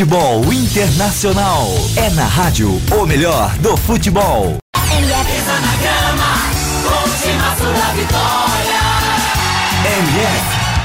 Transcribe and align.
Futebol 0.00 0.50
Internacional. 0.50 1.66
É 1.94 2.08
na 2.08 2.24
rádio 2.24 2.80
o 2.90 3.04
melhor 3.04 3.50
do 3.58 3.76
futebol. 3.76 4.56
MF. 4.74 5.42
na 5.46 5.76
grama, 5.76 6.38
última 7.02 7.54
sua 7.56 7.92
vitória. 7.92 8.80
MF. 10.00 10.80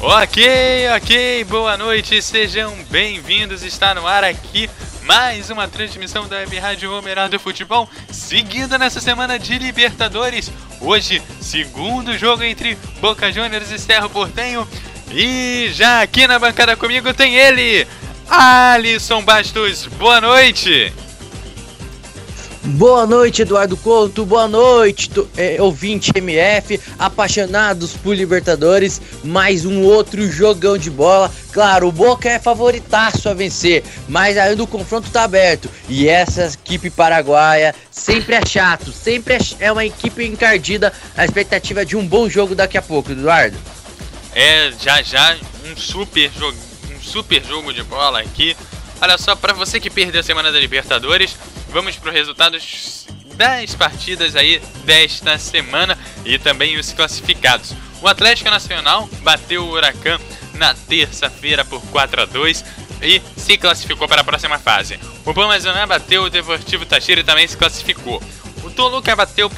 Ok, 0.00 0.88
ok, 0.96 1.44
boa 1.46 1.76
noite, 1.76 2.22
sejam 2.22 2.72
bem-vindos. 2.88 3.64
Está 3.64 3.96
no 3.96 4.06
ar 4.06 4.22
aqui 4.22 4.70
mais 5.06 5.50
uma 5.50 5.68
transmissão 5.68 6.26
da 6.26 6.38
Web 6.38 6.58
Rádio 6.58 6.92
Homerado 6.92 7.38
do 7.38 7.40
Futebol, 7.40 7.88
seguindo 8.10 8.76
nessa 8.76 9.00
semana 9.00 9.38
de 9.38 9.56
Libertadores. 9.56 10.50
Hoje, 10.80 11.22
segundo 11.40 12.18
jogo 12.18 12.42
entre 12.42 12.76
Boca 13.00 13.30
Juniors 13.30 13.70
e 13.70 13.78
Cerro 13.78 14.10
Portenho. 14.10 14.66
E 15.12 15.70
já 15.72 16.02
aqui 16.02 16.26
na 16.26 16.38
bancada 16.38 16.76
comigo 16.76 17.14
tem 17.14 17.36
ele, 17.36 17.86
Alisson 18.28 19.22
Bastos. 19.22 19.86
Boa 19.86 20.20
noite! 20.20 20.92
Boa 22.70 23.06
noite, 23.06 23.42
Eduardo 23.42 23.76
Couto. 23.76 24.26
Boa 24.26 24.48
noite, 24.48 25.08
é, 25.36 25.62
ouvinte 25.62 26.10
MF, 26.16 26.80
apaixonados 26.98 27.92
por 27.92 28.12
Libertadores. 28.12 29.00
Mais 29.22 29.64
um 29.64 29.84
outro 29.84 30.28
jogão 30.28 30.76
de 30.76 30.90
bola. 30.90 31.32
Claro, 31.52 31.86
o 31.86 31.92
Boca 31.92 32.28
é 32.28 32.40
favoritaço 32.40 33.28
a 33.28 33.34
vencer, 33.34 33.84
mas 34.08 34.36
ainda 34.36 34.64
o 34.64 34.66
confronto 34.66 35.08
tá 35.10 35.22
aberto. 35.22 35.70
E 35.88 36.08
essa 36.08 36.46
equipe 36.46 36.90
paraguaia 36.90 37.72
sempre 37.88 38.34
é 38.34 38.44
chato, 38.44 38.90
sempre 38.90 39.34
é, 39.34 39.38
é 39.60 39.70
uma 39.72 39.84
equipe 39.84 40.26
encardida. 40.26 40.92
A 41.16 41.24
expectativa 41.24 41.86
de 41.86 41.96
um 41.96 42.04
bom 42.04 42.28
jogo 42.28 42.56
daqui 42.56 42.76
a 42.76 42.82
pouco, 42.82 43.12
Eduardo. 43.12 43.56
É, 44.34 44.72
já 44.82 45.00
já 45.02 45.36
um 45.70 45.76
super 45.76 46.32
jogo, 46.36 46.58
um 46.96 47.00
super 47.00 47.44
jogo 47.44 47.72
de 47.72 47.84
bola 47.84 48.20
aqui. 48.20 48.56
Olha 49.00 49.16
só, 49.18 49.36
para 49.36 49.52
você 49.52 49.78
que 49.78 49.88
perdeu 49.88 50.20
a 50.20 50.24
semana 50.24 50.50
da 50.50 50.58
Libertadores, 50.58 51.36
vamos 51.68 51.96
para 51.96 52.10
os 52.10 52.14
resultados 52.14 53.06
das 53.34 53.74
partidas 53.74 54.34
aí 54.34 54.60
desta 54.84 55.38
semana 55.38 55.98
e 56.24 56.38
também 56.38 56.78
os 56.78 56.92
classificados. 56.92 57.74
O 58.00 58.08
Atlético 58.08 58.50
Nacional 58.50 59.08
bateu 59.22 59.64
o 59.64 59.70
Huracan 59.70 60.18
na 60.54 60.74
terça-feira 60.74 61.64
por 61.64 61.80
4 61.82 62.22
a 62.22 62.24
2 62.24 62.64
e 63.02 63.22
se 63.36 63.58
classificou 63.58 64.08
para 64.08 64.22
a 64.22 64.24
próxima 64.24 64.58
fase. 64.58 64.98
O 65.24 65.34
Pamazoná 65.34 65.86
bateu 65.86 66.24
o 66.24 66.30
Deportivo 66.30 66.86
Tachira 66.86 67.20
e 67.20 67.24
também 67.24 67.46
se 67.46 67.56
classificou. 67.56 68.22
O 68.62 68.70
Toluca 68.70 69.14
bateu 69.14 69.50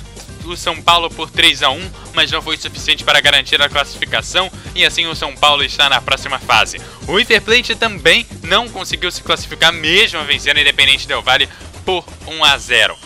o 0.45 0.57
São 0.57 0.81
Paulo 0.81 1.11
por 1.11 1.31
3 1.31 1.63
a 1.63 1.71
1, 1.71 1.91
mas 2.15 2.31
não 2.31 2.41
foi 2.41 2.57
suficiente 2.57 3.05
para 3.05 3.21
garantir 3.21 3.61
a 3.61 3.69
classificação 3.69 4.51
e 4.75 4.85
assim 4.85 5.07
o 5.07 5.15
São 5.15 5.35
Paulo 5.37 5.63
está 5.63 5.89
na 5.89 6.01
próxima 6.01 6.39
fase. 6.39 6.81
O 7.07 7.17
River 7.17 7.43
Plate 7.43 7.75
também 7.75 8.27
não 8.43 8.69
conseguiu 8.69 9.11
se 9.11 9.23
classificar 9.23 9.73
mesmo 9.73 10.23
vencendo 10.25 10.57
o 10.57 10.61
Independente 10.61 11.07
Del 11.07 11.23
Valle 11.23 11.49
por 11.89 12.05
1 12.27 12.45
a 12.45 12.59
0. 12.59 12.99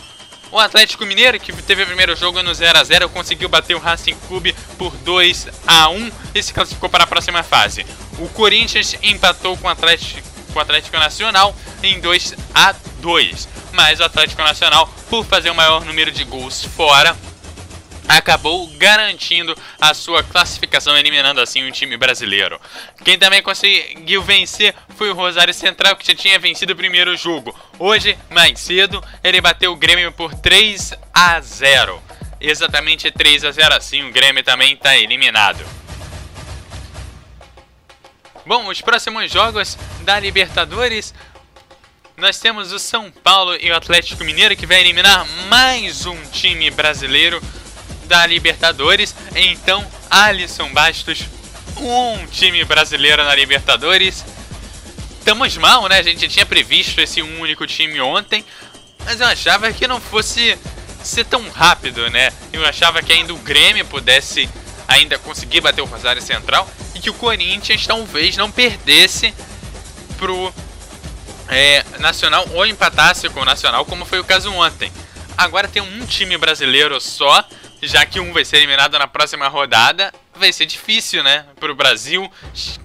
O 0.50 0.58
Atlético 0.58 1.06
Mineiro, 1.06 1.38
que 1.38 1.52
teve 1.62 1.84
o 1.84 1.86
primeiro 1.86 2.16
jogo 2.16 2.42
no 2.42 2.52
0 2.52 2.80
a 2.80 2.82
0 2.82 3.08
conseguiu 3.10 3.48
bater 3.48 3.76
o 3.76 3.78
Racing 3.78 4.16
Clube 4.26 4.56
por 4.76 4.90
2 4.96 5.46
a 5.64 5.88
1 5.88 6.10
e 6.34 6.42
se 6.42 6.52
classificou 6.52 6.90
para 6.90 7.04
a 7.04 7.06
próxima 7.06 7.44
fase. 7.44 7.86
O 8.18 8.28
Corinthians 8.30 8.96
empatou 9.00 9.56
com 9.56 9.68
o 9.68 9.70
Atlético, 9.70 10.28
com 10.52 10.58
o 10.58 10.62
Atlético 10.62 10.96
Nacional 10.96 11.54
em 11.80 12.00
2 12.00 12.34
a 12.52 12.74
2 13.00 13.48
mas 13.72 14.00
o 14.00 14.04
Atlético 14.04 14.42
Nacional, 14.42 14.86
por 15.08 15.24
fazer 15.24 15.50
o 15.50 15.54
maior 15.54 15.84
número 15.84 16.10
de 16.10 16.24
gols 16.24 16.62
fora, 16.64 17.16
acabou 18.08 18.66
garantindo 18.76 19.56
a 19.80 19.94
sua 19.94 20.22
classificação, 20.22 20.96
eliminando 20.96 21.40
assim 21.40 21.66
o 21.66 21.72
time 21.72 21.96
brasileiro. 21.96 22.60
Quem 23.04 23.18
também 23.18 23.42
conseguiu 23.42 24.22
vencer 24.22 24.74
foi 24.96 25.10
o 25.10 25.14
Rosário 25.14 25.54
Central, 25.54 25.96
que 25.96 26.06
já 26.06 26.14
tinha 26.14 26.38
vencido 26.38 26.72
o 26.72 26.76
primeiro 26.76 27.16
jogo. 27.16 27.54
Hoje, 27.78 28.18
mais 28.30 28.60
cedo, 28.60 29.02
ele 29.22 29.40
bateu 29.40 29.72
o 29.72 29.76
Grêmio 29.76 30.12
por 30.12 30.34
3 30.34 30.94
a 31.12 31.40
0. 31.40 32.02
Exatamente 32.40 33.10
3 33.10 33.44
a 33.44 33.50
0 33.52 33.74
assim, 33.74 34.02
o 34.02 34.12
Grêmio 34.12 34.42
também 34.42 34.74
está 34.74 34.96
eliminado. 34.96 35.64
Bom, 38.44 38.68
os 38.68 38.80
próximos 38.80 39.30
jogos 39.30 39.78
da 40.00 40.18
Libertadores 40.18 41.14
nós 42.16 42.38
temos 42.38 42.72
o 42.72 42.78
São 42.78 43.10
Paulo 43.10 43.56
e 43.56 43.70
o 43.70 43.74
Atlético 43.74 44.22
Mineiro 44.22 44.56
que 44.56 44.66
vai 44.66 44.80
eliminar 44.80 45.26
mais 45.48 46.04
um 46.06 46.20
time 46.30 46.70
brasileiro 46.70 47.40
da 48.12 48.26
Libertadores. 48.26 49.14
Então, 49.34 49.82
Alisson 50.10 50.70
Bastos, 50.70 51.24
um 51.78 52.26
time 52.26 52.62
brasileiro 52.62 53.24
na 53.24 53.34
Libertadores. 53.34 54.22
Estamos 55.18 55.56
mal, 55.56 55.88
né? 55.88 55.96
A 55.96 56.02
gente 56.02 56.28
tinha 56.28 56.44
previsto 56.44 57.00
esse 57.00 57.22
único 57.22 57.66
time 57.66 57.98
ontem, 58.02 58.44
mas 59.02 59.18
eu 59.18 59.26
achava 59.26 59.72
que 59.72 59.88
não 59.88 59.98
fosse 59.98 60.58
ser 61.02 61.24
tão 61.24 61.48
rápido, 61.48 62.10
né? 62.10 62.30
Eu 62.52 62.66
achava 62.66 63.02
que 63.02 63.14
ainda 63.14 63.32
o 63.32 63.38
Grêmio 63.38 63.86
pudesse 63.86 64.46
ainda 64.86 65.18
conseguir 65.18 65.62
bater 65.62 65.80
o 65.80 65.86
Rosário 65.86 66.20
Central 66.20 66.68
e 66.94 67.00
que 67.00 67.08
o 67.08 67.14
Corinthians 67.14 67.86
talvez 67.86 68.36
não 68.36 68.50
perdesse 68.50 69.32
pro 70.18 70.52
é, 71.48 71.82
Nacional 71.98 72.46
ou 72.52 72.66
empatasse 72.66 73.26
com 73.30 73.40
o 73.40 73.46
Nacional, 73.46 73.86
como 73.86 74.04
foi 74.04 74.20
o 74.20 74.24
caso 74.24 74.52
ontem. 74.52 74.92
Agora 75.34 75.66
tem 75.66 75.80
um 75.80 76.04
time 76.04 76.36
brasileiro 76.36 77.00
só 77.00 77.42
já 77.88 78.06
que 78.06 78.20
um 78.20 78.32
vai 78.32 78.44
ser 78.44 78.58
eliminado 78.58 78.98
na 78.98 79.06
próxima 79.06 79.48
rodada, 79.48 80.12
vai 80.34 80.52
ser 80.52 80.66
difícil, 80.66 81.22
né, 81.22 81.44
para 81.58 81.70
o 81.70 81.74
Brasil 81.74 82.30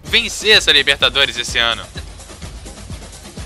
vencer 0.04 0.58
essa 0.58 0.72
Libertadores 0.72 1.38
esse 1.38 1.58
ano. 1.58 1.86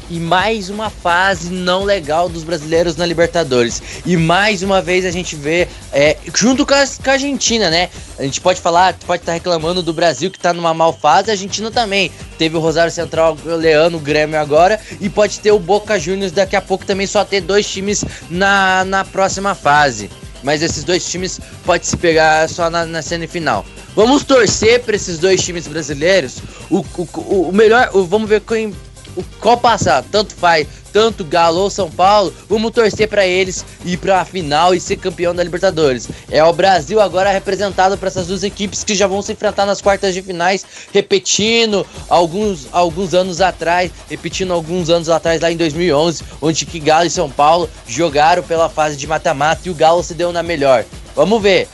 E 0.09 0.19
mais 0.19 0.69
uma 0.69 0.89
fase 0.89 1.50
não 1.50 1.86
legal 1.86 2.27
dos 2.27 2.44
brasileiros 2.44 2.98
na 2.98 3.06
Libertadores. 3.06 3.81
E 4.06 4.18
mais 4.18 4.62
uma 4.62 4.81
vez 4.81 5.06
a 5.06 5.12
gente 5.12 5.38
vê, 5.38 5.69
é, 5.94 6.18
junto 6.36 6.65
com 6.65 6.74
a, 6.74 6.86
com 6.86 7.09
a, 7.09 7.13
Argentina, 7.13 7.69
né? 7.69 7.89
A 8.19 8.24
gente 8.24 8.42
pode 8.42 8.59
falar, 8.59 8.94
pode 9.06 9.21
estar 9.21 9.31
tá 9.31 9.33
reclamando 9.36 9.81
do 9.81 9.94
Brasil 9.94 10.30
que 10.30 10.36
está 10.36 10.51
numa 10.51 10.74
mal 10.74 10.92
fase, 10.92 11.30
a 11.30 11.33
Argentina 11.33 11.71
também. 11.71 12.12
Teve 12.38 12.57
o 12.57 12.59
Rosário 12.59 12.92
Central 12.92 13.38
Leano, 13.45 14.00
o 14.00 14.01
Grêmio 14.01 14.38
agora, 14.38 14.81
e 15.00 15.07
pode 15.07 15.39
ter 15.39 15.54
o 15.54 15.59
Boca 15.59 15.97
Juniors 15.97 16.33
daqui 16.33 16.57
a 16.57 16.62
pouco 16.62 16.86
também, 16.86 17.07
só 17.07 17.24
ter 17.24 17.39
dois 17.39 17.65
times 17.65 18.04
na, 18.30 18.83
na 18.83 19.06
próxima 19.06 19.56
fase 19.56 20.09
mas 20.44 20.62
esses 20.62 20.84
dois 20.84 21.04
times 21.10 21.40
pode 21.66 21.86
se 21.86 21.98
pegar 21.98 22.48
só 22.50 22.70
na, 22.70 22.86
na 22.86 23.02
semifinal. 23.02 23.66
Vamos 23.96 24.24
torcer 24.24 24.82
para 24.82 24.96
esses 24.96 25.20
dois 25.20 25.44
times 25.44 25.68
brasileiros. 25.68 26.40
O, 26.70 26.86
o, 26.98 27.50
o 27.50 27.54
melhor, 27.54 27.90
o, 27.94 28.06
vamos 28.06 28.30
ver 28.30 28.42
quem, 28.42 28.74
o, 29.16 29.24
qual 29.40 29.58
passar. 29.58 30.04
Tanto 30.12 30.34
faz, 30.34 30.68
tanto 30.92 31.24
Galo 31.24 31.62
ou 31.62 31.69
São 31.69 31.90
Paulo. 31.90 32.34
Vamos 32.50 32.72
torcer 32.72 33.08
para 33.08 33.25
eles 33.25 33.66
ir 33.86 33.98
para 33.98 34.22
a 34.22 34.25
final 34.25 34.74
e 34.74 34.80
ser 34.80 34.98
campeão 34.98 35.34
da 35.34 35.44
Libertadores. 35.44 36.08
É 36.30 36.44
o 36.44 36.54
Brasil 36.54 37.00
agora 37.00 37.31
representado 37.31 37.98
por 37.98 38.08
essas 38.08 38.28
duas 38.28 38.44
equipes 38.44 38.84
que 38.84 38.96
já 38.96 39.08
vão 39.08 39.22
se 39.22 39.31
enfrentar 39.31 39.66
nas 39.66 39.81
quartas 39.81 40.13
de 40.13 40.22
finais, 40.22 40.66
repetindo 40.94 41.86
alguns, 42.10 42.68
alguns 42.72 43.13
anos 43.13 43.42
atrás, 43.42 43.92
repetindo 44.10 44.54
alguns 44.54 44.90
anos 44.90 45.10
atrás 45.10 45.42
lá 45.42 45.52
em 45.52 45.57
2011, 45.57 46.24
onde 46.42 46.66
que 46.66 46.80
Galo 46.80 47.06
e 47.06 47.10
São 47.10 47.30
Paulo 47.30 47.69
jogaram 47.88 48.44
pela 48.44 48.69
fase 48.69 48.96
de 48.96 49.07
mata-mata 49.07 49.62
e 49.66 49.69
o 49.69 49.75
Galo 49.75 50.04
se 50.04 50.14
deu 50.14 50.31
na 50.31 50.44
melhor. 50.44 50.86
Vamos 51.16 51.42
ver. 51.42 51.68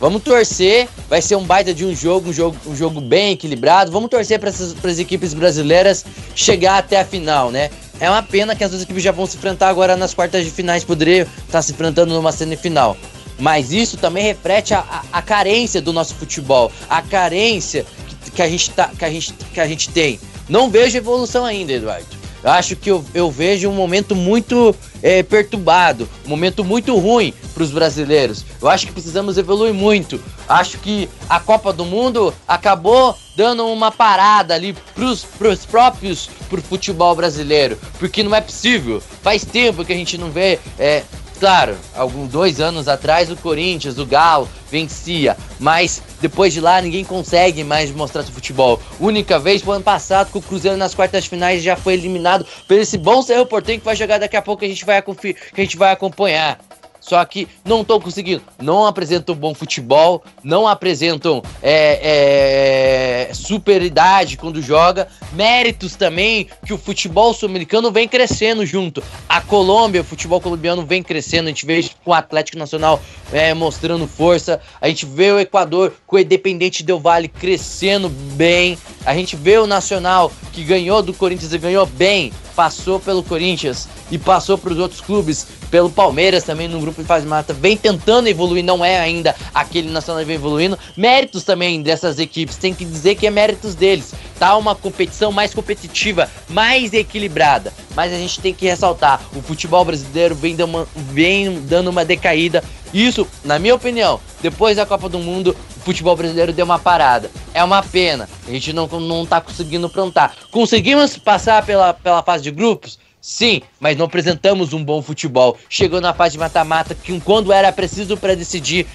Vamos 0.00 0.22
torcer, 0.22 0.88
vai 1.10 1.20
ser 1.20 1.36
um 1.36 1.44
baita 1.44 1.74
de 1.74 1.84
um 1.84 1.94
jogo, 1.94 2.30
um 2.30 2.32
jogo, 2.32 2.56
um 2.66 2.74
jogo 2.74 3.02
bem 3.02 3.32
equilibrado. 3.32 3.92
Vamos 3.92 4.08
torcer 4.08 4.40
para 4.40 4.48
as 4.48 4.98
equipes 4.98 5.34
brasileiras 5.34 6.06
chegar 6.34 6.78
até 6.78 6.98
a 6.98 7.04
final, 7.04 7.50
né? 7.50 7.70
É 8.00 8.08
uma 8.08 8.22
pena 8.22 8.56
que 8.56 8.64
as 8.64 8.70
duas 8.70 8.82
equipes 8.82 9.02
já 9.02 9.12
vão 9.12 9.26
se 9.26 9.36
enfrentar 9.36 9.68
agora 9.68 9.94
nas 9.94 10.14
quartas 10.14 10.42
de 10.42 10.50
finais, 10.50 10.84
poderiam 10.84 11.26
estar 11.26 11.44
tá 11.52 11.62
se 11.62 11.72
enfrentando 11.72 12.14
numa 12.14 12.32
semifinal. 12.32 12.96
Mas 13.38 13.72
isso 13.72 13.98
também 13.98 14.24
reflete 14.24 14.72
a, 14.72 14.78
a, 14.78 15.18
a 15.18 15.22
carência 15.22 15.82
do 15.82 15.92
nosso 15.92 16.14
futebol, 16.14 16.72
a 16.88 17.02
carência 17.02 17.84
que, 18.24 18.30
que, 18.30 18.42
a 18.42 18.48
gente 18.48 18.70
tá, 18.70 18.90
que, 18.98 19.04
a 19.04 19.10
gente, 19.10 19.34
que 19.34 19.60
a 19.60 19.66
gente 19.66 19.90
tem. 19.90 20.18
Não 20.48 20.70
vejo 20.70 20.96
evolução 20.96 21.44
ainda, 21.44 21.72
Eduardo. 21.72 22.19
Eu 22.42 22.50
acho 22.50 22.76
que 22.76 22.90
eu, 22.90 23.04
eu 23.14 23.30
vejo 23.30 23.68
um 23.68 23.74
momento 23.74 24.14
muito 24.16 24.74
é, 25.02 25.22
perturbado, 25.22 26.08
um 26.24 26.28
momento 26.28 26.64
muito 26.64 26.96
ruim 26.96 27.34
para 27.52 27.62
os 27.62 27.70
brasileiros. 27.70 28.44
Eu 28.60 28.68
acho 28.68 28.86
que 28.86 28.92
precisamos 28.92 29.36
evoluir 29.36 29.74
muito. 29.74 30.20
Acho 30.48 30.78
que 30.78 31.08
a 31.28 31.38
Copa 31.38 31.72
do 31.72 31.84
Mundo 31.84 32.32
acabou 32.48 33.16
dando 33.36 33.66
uma 33.66 33.90
parada 33.90 34.54
ali 34.54 34.74
pros, 34.94 35.24
pros 35.24 35.64
próprios 35.64 36.28
pro 36.48 36.60
futebol 36.60 37.14
brasileiro, 37.14 37.78
porque 37.98 38.22
não 38.22 38.34
é 38.34 38.40
possível. 38.40 39.02
Faz 39.22 39.44
tempo 39.44 39.84
que 39.84 39.92
a 39.92 39.96
gente 39.96 40.18
não 40.18 40.30
vê 40.30 40.58
é, 40.78 41.04
Claro, 41.40 41.74
alguns 41.94 42.28
dois 42.28 42.60
anos 42.60 42.86
atrás 42.86 43.30
o 43.30 43.36
Corinthians, 43.36 43.96
o 43.96 44.04
Galo 44.04 44.46
vencia, 44.70 45.34
mas 45.58 46.02
depois 46.20 46.52
de 46.52 46.60
lá 46.60 46.82
ninguém 46.82 47.02
consegue 47.02 47.64
mais 47.64 47.90
mostrar 47.90 48.22
seu 48.22 48.34
futebol. 48.34 48.78
Única 49.00 49.38
vez 49.38 49.62
foi 49.62 49.76
ano 49.76 49.82
passado 49.82 50.30
que 50.30 50.36
o 50.36 50.42
Cruzeiro 50.42 50.76
nas 50.76 50.94
quartas 50.94 51.24
finais 51.24 51.62
já 51.62 51.76
foi 51.76 51.94
eliminado 51.94 52.46
por 52.68 52.76
esse 52.76 52.98
bom 52.98 53.22
Cerro 53.22 53.46
Portenho 53.46 53.78
que 53.78 53.86
vai 53.86 53.96
jogar 53.96 54.18
daqui 54.18 54.36
a 54.36 54.42
pouco 54.42 54.60
que 54.60 54.66
a 54.66 54.68
gente 54.68 54.84
vai, 54.84 55.00
que 55.00 55.34
a 55.56 55.60
gente 55.62 55.78
vai 55.78 55.92
acompanhar. 55.92 56.58
Só 57.00 57.24
que 57.24 57.48
não 57.64 57.80
estão 57.80 58.00
conseguindo. 58.00 58.42
Não 58.60 58.86
apresentam 58.86 59.34
bom 59.34 59.54
futebol, 59.54 60.22
não 60.44 60.68
apresentam 60.68 61.42
é, 61.62 63.28
é, 63.28 64.36
quando 64.38 64.60
joga. 64.62 65.08
Méritos 65.32 65.96
também 65.96 66.48
que 66.64 66.72
o 66.72 66.78
futebol 66.78 67.32
sul-americano 67.32 67.90
vem 67.90 68.06
crescendo 68.06 68.64
junto. 68.66 69.02
A 69.28 69.40
Colômbia, 69.40 70.02
o 70.02 70.04
futebol 70.04 70.40
colombiano 70.40 70.84
vem 70.84 71.02
crescendo. 71.02 71.46
A 71.46 71.48
gente 71.48 71.66
vê 71.66 71.82
com 72.04 72.10
o 72.10 72.14
Atlético 72.14 72.58
Nacional 72.58 73.00
é, 73.32 73.54
mostrando 73.54 74.06
força. 74.06 74.60
A 74.80 74.88
gente 74.88 75.06
vê 75.06 75.32
o 75.32 75.40
Equador 75.40 75.92
com 76.06 76.16
o 76.16 76.18
Independente 76.18 76.82
Del 76.82 77.00
Vale 77.00 77.28
crescendo 77.28 78.08
bem. 78.08 78.76
A 79.04 79.14
gente 79.14 79.36
vê 79.36 79.58
o 79.58 79.66
Nacional 79.66 80.30
que 80.52 80.62
ganhou 80.62 81.02
do 81.02 81.14
Corinthians 81.14 81.52
e 81.52 81.58
ganhou 81.58 81.86
bem 81.86 82.32
passou 82.54 83.00
pelo 83.00 83.22
Corinthians 83.22 83.88
e 84.10 84.18
passou 84.18 84.58
para 84.58 84.72
os 84.72 84.78
outros 84.78 85.00
clubes, 85.00 85.46
pelo 85.70 85.90
Palmeiras 85.90 86.44
também 86.44 86.68
no 86.68 86.80
grupo 86.80 87.00
de 87.00 87.06
fase 87.06 87.26
mata, 87.26 87.52
vem 87.52 87.76
tentando 87.76 88.28
evoluir, 88.28 88.64
não 88.64 88.84
é 88.84 88.98
ainda 88.98 89.34
aquele 89.54 89.90
nacional 89.90 90.24
vem 90.24 90.36
evoluindo. 90.36 90.78
Méritos 90.96 91.44
também 91.44 91.82
dessas 91.82 92.18
equipes, 92.18 92.56
tem 92.56 92.74
que 92.74 92.84
dizer 92.84 93.14
que 93.14 93.26
é 93.26 93.30
méritos 93.30 93.74
deles. 93.74 94.12
Tá 94.40 94.56
uma 94.56 94.74
competição 94.74 95.30
mais 95.30 95.52
competitiva, 95.52 96.26
mais 96.48 96.94
equilibrada. 96.94 97.74
Mas 97.94 98.10
a 98.10 98.16
gente 98.16 98.40
tem 98.40 98.54
que 98.54 98.64
ressaltar, 98.64 99.20
o 99.36 99.42
futebol 99.42 99.84
brasileiro 99.84 100.34
vem 100.34 100.56
dando 100.56 100.70
uma, 100.70 100.88
vem 100.96 101.60
dando 101.60 101.90
uma 101.90 102.06
decaída. 102.06 102.64
Isso, 102.94 103.28
na 103.44 103.58
minha 103.58 103.74
opinião, 103.74 104.18
depois 104.40 104.78
da 104.78 104.86
Copa 104.86 105.10
do 105.10 105.18
Mundo, 105.18 105.54
o 105.76 105.80
futebol 105.80 106.16
brasileiro 106.16 106.54
deu 106.54 106.64
uma 106.64 106.78
parada. 106.78 107.30
É 107.52 107.62
uma 107.62 107.82
pena. 107.82 108.26
A 108.48 108.50
gente 108.50 108.72
não, 108.72 108.86
não 108.86 109.26
tá 109.26 109.42
conseguindo 109.42 109.90
plantar. 109.90 110.34
Conseguimos 110.50 111.18
passar 111.18 111.62
pela, 111.66 111.92
pela 111.92 112.22
fase 112.22 112.42
de 112.42 112.50
grupos? 112.50 112.98
Sim, 113.20 113.60
mas 113.78 113.94
não 113.94 114.06
apresentamos 114.06 114.72
um 114.72 114.82
bom 114.82 115.02
futebol. 115.02 115.58
Chegou 115.68 116.00
na 116.00 116.14
fase 116.14 116.32
de 116.32 116.38
mata-mata, 116.38 116.94
que 116.94 117.20
quando 117.20 117.52
era 117.52 117.70
preciso 117.70 118.16
para 118.16 118.34
decidir, 118.34 118.86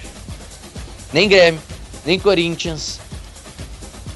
nem 1.12 1.28
Grêmio, 1.28 1.60
nem 2.04 2.18
Corinthians 2.18 2.98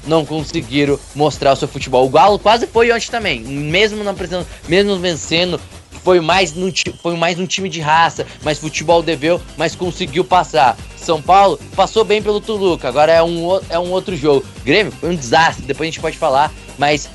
não 0.05 0.25
conseguiram 0.25 0.99
mostrar 1.15 1.53
o 1.53 1.55
seu 1.55 1.67
futebol. 1.67 2.05
O 2.05 2.09
Galo 2.09 2.39
quase 2.39 2.67
foi 2.67 2.91
ontem 2.91 3.09
também, 3.09 3.41
mesmo 3.41 4.03
não 4.03 4.11
apresentando, 4.11 4.47
mesmo 4.67 4.97
vencendo, 4.97 5.59
foi 6.03 6.19
mais, 6.19 6.53
num, 6.53 6.71
foi 7.01 7.15
mais 7.15 7.39
um 7.39 7.45
time 7.45 7.69
de 7.69 7.79
raça, 7.79 8.25
mas 8.43 8.59
futebol 8.59 9.03
deveu, 9.03 9.41
mas 9.57 9.75
conseguiu 9.75 10.23
passar. 10.23 10.77
São 10.97 11.21
Paulo 11.21 11.59
passou 11.75 12.03
bem 12.03 12.21
pelo 12.21 12.41
Toluca, 12.41 12.87
agora 12.87 13.11
é 13.11 13.21
um, 13.23 13.59
é 13.69 13.79
um 13.79 13.91
outro 13.91 14.15
jogo. 14.15 14.45
Grêmio 14.63 14.91
foi 14.91 15.09
um 15.09 15.15
desastre, 15.15 15.65
depois 15.65 15.87
a 15.87 15.91
gente 15.91 16.01
pode 16.01 16.17
falar, 16.17 16.51
mas 16.77 17.09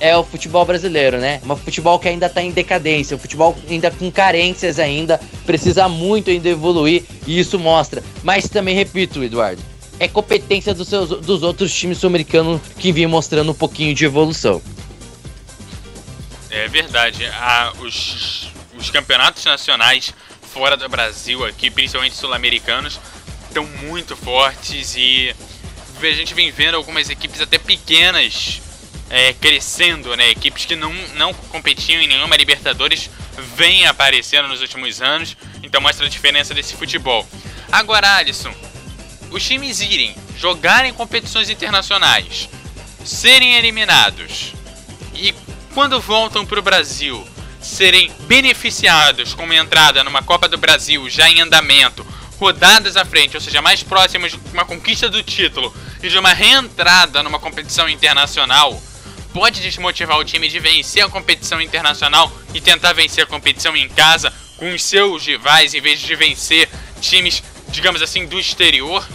é 0.00 0.16
o 0.16 0.22
futebol 0.22 0.64
brasileiro, 0.64 1.18
né? 1.18 1.40
Um 1.44 1.56
futebol 1.56 1.98
que 1.98 2.08
ainda 2.08 2.26
está 2.26 2.42
em 2.42 2.50
decadência, 2.50 3.16
um 3.16 3.18
futebol 3.18 3.56
ainda 3.68 3.90
com 3.90 4.10
carências 4.10 4.78
ainda, 4.78 5.20
precisa 5.44 5.88
muito 5.88 6.30
ainda 6.30 6.48
evoluir 6.48 7.02
e 7.26 7.38
isso 7.38 7.58
mostra. 7.58 8.02
Mas 8.22 8.48
também 8.48 8.74
repito, 8.74 9.22
Eduardo, 9.22 9.62
é 10.00 10.08
competência 10.08 10.74
dos, 10.74 10.88
seus, 10.88 11.08
dos 11.08 11.42
outros 11.42 11.74
times 11.74 11.98
sul-americanos 11.98 12.60
que 12.78 12.92
vinham 12.92 13.10
mostrando 13.10 13.50
um 13.50 13.54
pouquinho 13.54 13.94
de 13.94 14.04
evolução. 14.04 14.62
É 16.50 16.68
verdade. 16.68 17.24
Os, 17.80 18.50
os 18.76 18.90
campeonatos 18.90 19.44
nacionais 19.44 20.12
fora 20.52 20.76
do 20.76 20.88
Brasil 20.88 21.44
aqui, 21.44 21.70
principalmente 21.70 22.16
sul-americanos, 22.16 22.98
estão 23.48 23.64
muito 23.82 24.16
fortes 24.16 24.94
e 24.96 25.34
a 26.00 26.10
gente 26.12 26.32
vem 26.32 26.50
vendo 26.50 26.76
algumas 26.76 27.10
equipes 27.10 27.40
até 27.40 27.58
pequenas 27.58 28.62
é, 29.10 29.32
crescendo, 29.32 30.16
né? 30.16 30.30
Equipes 30.30 30.64
que 30.64 30.76
não, 30.76 30.92
não 31.16 31.34
competiam 31.34 32.00
em 32.00 32.06
nenhuma 32.06 32.36
Libertadores 32.36 33.10
vêm 33.56 33.86
aparecendo 33.86 34.48
nos 34.48 34.60
últimos 34.60 35.00
anos, 35.00 35.36
então 35.62 35.80
mostra 35.80 36.06
a 36.06 36.08
diferença 36.08 36.54
desse 36.54 36.74
futebol. 36.74 37.26
Agora, 37.70 38.16
Alisson, 38.16 38.54
os 39.30 39.44
times 39.44 39.80
irem 39.80 40.14
jogarem 40.36 40.92
competições 40.92 41.50
internacionais, 41.50 42.48
serem 43.04 43.54
eliminados 43.54 44.52
e 45.14 45.34
quando 45.74 46.00
voltam 46.00 46.46
para 46.46 46.60
o 46.60 46.62
Brasil 46.62 47.26
serem 47.60 48.10
beneficiados 48.20 49.34
com 49.34 49.44
uma 49.44 49.56
entrada 49.56 50.02
numa 50.04 50.22
Copa 50.22 50.48
do 50.48 50.56
Brasil 50.56 51.08
já 51.10 51.28
em 51.28 51.40
andamento, 51.40 52.06
rodadas 52.38 52.96
à 52.96 53.04
frente, 53.04 53.36
ou 53.36 53.40
seja, 53.40 53.60
mais 53.60 53.82
próximos 53.82 54.32
de 54.32 54.38
uma 54.52 54.64
conquista 54.64 55.08
do 55.08 55.22
título 55.22 55.74
e 56.02 56.08
de 56.08 56.18
uma 56.18 56.32
reentrada 56.32 57.22
numa 57.22 57.38
competição 57.38 57.88
internacional, 57.88 58.80
pode 59.32 59.60
desmotivar 59.60 60.18
o 60.18 60.24
time 60.24 60.48
de 60.48 60.58
vencer 60.58 61.04
a 61.04 61.08
competição 61.08 61.60
internacional 61.60 62.32
e 62.54 62.60
tentar 62.60 62.92
vencer 62.92 63.24
a 63.24 63.26
competição 63.26 63.76
em 63.76 63.88
casa 63.88 64.32
com 64.56 64.72
os 64.72 64.82
seus 64.82 65.26
rivais 65.26 65.74
em 65.74 65.80
vez 65.80 66.00
de 66.00 66.14
vencer 66.14 66.68
times, 67.00 67.42
digamos 67.70 68.02
assim, 68.02 68.26
do 68.26 68.38
exterior? 68.38 69.06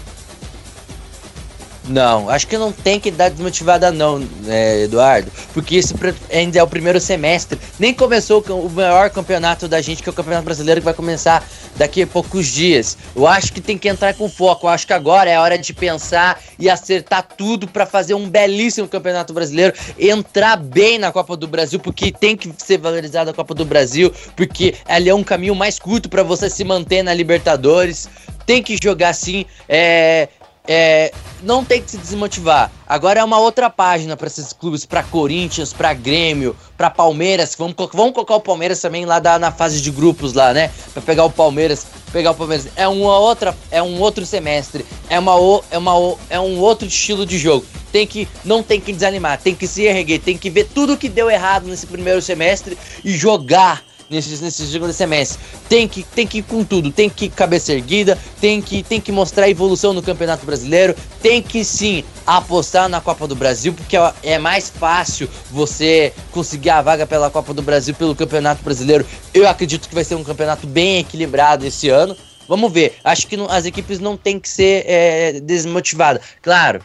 Não, 1.88 2.30
acho 2.30 2.48
que 2.48 2.58
não 2.58 2.72
tem 2.72 2.98
que 2.98 3.12
dar 3.12 3.30
desmotivada 3.30 3.92
não, 3.92 4.20
né, 4.20 4.84
Eduardo, 4.84 5.30
porque 5.54 5.76
esse 5.76 5.94
ainda 6.32 6.58
é 6.58 6.64
o 6.64 6.68
primeiro 6.68 6.98
semestre, 7.00 7.60
nem 7.78 7.94
começou 7.94 8.42
o 8.42 8.70
maior 8.70 9.10
campeonato 9.10 9.68
da 9.68 9.82
gente, 9.82 10.02
que 10.02 10.08
é 10.08 10.12
o 10.12 10.16
Campeonato 10.16 10.46
Brasileiro, 10.46 10.80
que 10.80 10.86
vai 10.86 10.94
começar 10.94 11.46
daqui 11.76 12.02
a 12.02 12.08
poucos 12.08 12.48
dias. 12.48 12.98
Eu 13.14 13.28
acho 13.28 13.52
que 13.52 13.60
tem 13.60 13.78
que 13.78 13.90
entrar 13.90 14.14
com 14.14 14.30
foco, 14.30 14.66
eu 14.66 14.70
acho 14.70 14.88
que 14.88 14.94
agora 14.94 15.30
é 15.30 15.36
a 15.36 15.42
hora 15.42 15.58
de 15.58 15.74
pensar 15.74 16.42
e 16.58 16.70
acertar 16.70 17.28
tudo 17.38 17.68
para 17.68 17.86
fazer 17.86 18.14
um 18.14 18.30
belíssimo 18.30 18.88
Campeonato 18.88 19.34
Brasileiro, 19.34 19.74
entrar 20.00 20.56
bem 20.56 20.98
na 20.98 21.12
Copa 21.12 21.36
do 21.36 21.48
Brasil, 21.48 21.80
porque 21.80 22.14
tem 22.14 22.38
que 22.38 22.50
ser 22.58 22.78
valorizada 22.78 23.32
a 23.32 23.34
Copa 23.34 23.54
do 23.54 23.66
Brasil, 23.66 24.14
porque 24.38 24.76
ali 24.88 25.10
é 25.10 25.16
um 25.16 25.24
caminho 25.24 25.54
mais 25.54 25.80
curto 25.80 26.08
para 26.08 26.24
você 26.24 26.50
se 26.50 26.64
manter 26.64 27.04
na 27.04 27.14
Libertadores, 27.14 28.08
tem 28.46 28.64
que 28.64 28.78
jogar 28.82 29.10
assim, 29.10 29.46
é, 29.68 30.30
é, 30.68 31.12
não 31.42 31.64
tem 31.64 31.82
que 31.82 31.92
se 31.92 31.98
desmotivar. 31.98 32.72
Agora 32.88 33.20
é 33.20 33.24
uma 33.24 33.38
outra 33.38 33.70
página 33.70 34.16
para 34.16 34.28
esses 34.28 34.54
clubes, 34.54 34.86
para 34.86 35.04
Corinthians, 35.04 35.74
para 35.74 35.94
Grêmio, 35.94 36.56
para 36.78 36.90
Palmeiras. 36.90 37.56
Vamos, 37.58 37.76
vamos 37.94 38.14
colocar 38.14 38.36
o 38.36 38.42
Palmeiras 38.42 38.80
também 38.80 39.06
lá 39.06 39.20
da, 39.20 39.38
na 39.38 39.52
fase 39.52 39.82
de 39.82 39.92
grupos 39.92 40.34
lá, 40.34 40.54
né? 40.54 40.72
Para 40.94 41.02
pegar 41.02 41.26
o 41.26 41.30
Palmeiras, 41.30 41.86
pegar 42.12 42.32
o 42.32 42.36
Palmeiras. 42.36 42.68
É 42.76 42.88
uma 42.88 43.18
outra, 43.18 43.56
é 43.70 43.82
um 43.82 44.00
outro 44.00 44.26
semestre, 44.26 44.86
é 45.10 45.20
uma 45.20 45.34
é 45.70 45.78
uma 45.78 46.18
é 46.30 46.40
um 46.40 46.60
outro 46.60 46.88
estilo 46.88 47.26
de 47.26 47.38
jogo. 47.38 47.66
Tem 47.92 48.08
que 48.08 48.28
não 48.44 48.64
tem 48.64 48.80
que 48.80 48.94
desanimar, 48.94 49.40
tem 49.40 49.54
que 49.54 49.68
se 49.68 49.84
erguer, 49.84 50.20
tem 50.20 50.38
que 50.38 50.50
ver 50.50 50.68
tudo 50.74 50.98
que 50.98 51.10
deu 51.10 51.30
errado 51.30 51.68
nesse 51.68 51.86
primeiro 51.86 52.22
semestre 52.22 52.78
e 53.04 53.12
jogar 53.16 53.84
nesse, 54.10 54.42
nesse 54.44 54.66
segundo 54.68 54.94
semestre. 54.94 55.40
Tem 55.68 55.88
que, 55.88 56.04
tem 56.04 56.26
que 56.28 56.40
ir 56.40 56.44
com 56.44 56.64
tudo, 56.64 56.92
tem 56.92 57.10
que 57.10 57.26
ir 57.26 57.30
cabeça 57.30 57.74
erguida, 57.74 58.18
tem 58.40 58.62
que, 58.62 58.84
tem 58.84 59.00
que 59.00 59.12
mostrar 59.12 59.50
evolução 59.50 59.94
no 59.94 60.02
Campeonato 60.02 60.46
Brasileiro, 60.46 60.96
tem 61.22 61.42
que 61.42 61.64
sim 61.64 62.04
apostar 62.26 62.88
na 62.88 63.02
Copa 63.02 63.28
do 63.28 63.36
Brasil, 63.36 63.74
porque 63.74 63.98
é 64.24 64.38
mais 64.38 64.70
fácil 64.70 65.30
você 65.52 66.14
conseguir 66.32 66.70
a 66.70 66.82
vaga 66.82 67.06
pela 67.06 67.30
Copa 67.30 67.54
do 67.54 67.62
Brasil 67.62 67.94
pelo 67.96 68.16
Campeonato 68.16 68.64
Brasileiro. 68.64 69.06
Eu 69.34 69.48
acredito 69.48 69.90
que 69.90 69.96
vai 69.96 70.04
ser 70.04 70.16
um 70.16 70.24
campeonato 70.24 70.66
bem 70.68 71.00
equilibrado 71.00 71.66
esse 71.66 71.90
ano. 71.90 72.16
Vamos 72.48 72.72
ver. 72.72 72.98
Acho 73.04 73.28
que 73.28 73.38
não, 73.38 73.50
as 73.50 73.66
equipes 73.66 74.00
não 74.00 74.18
tem 74.18 74.40
que 74.40 74.50
ser 74.50 74.84
é, 74.86 75.40
desmotivadas. 75.40 76.22
Claro, 76.42 76.82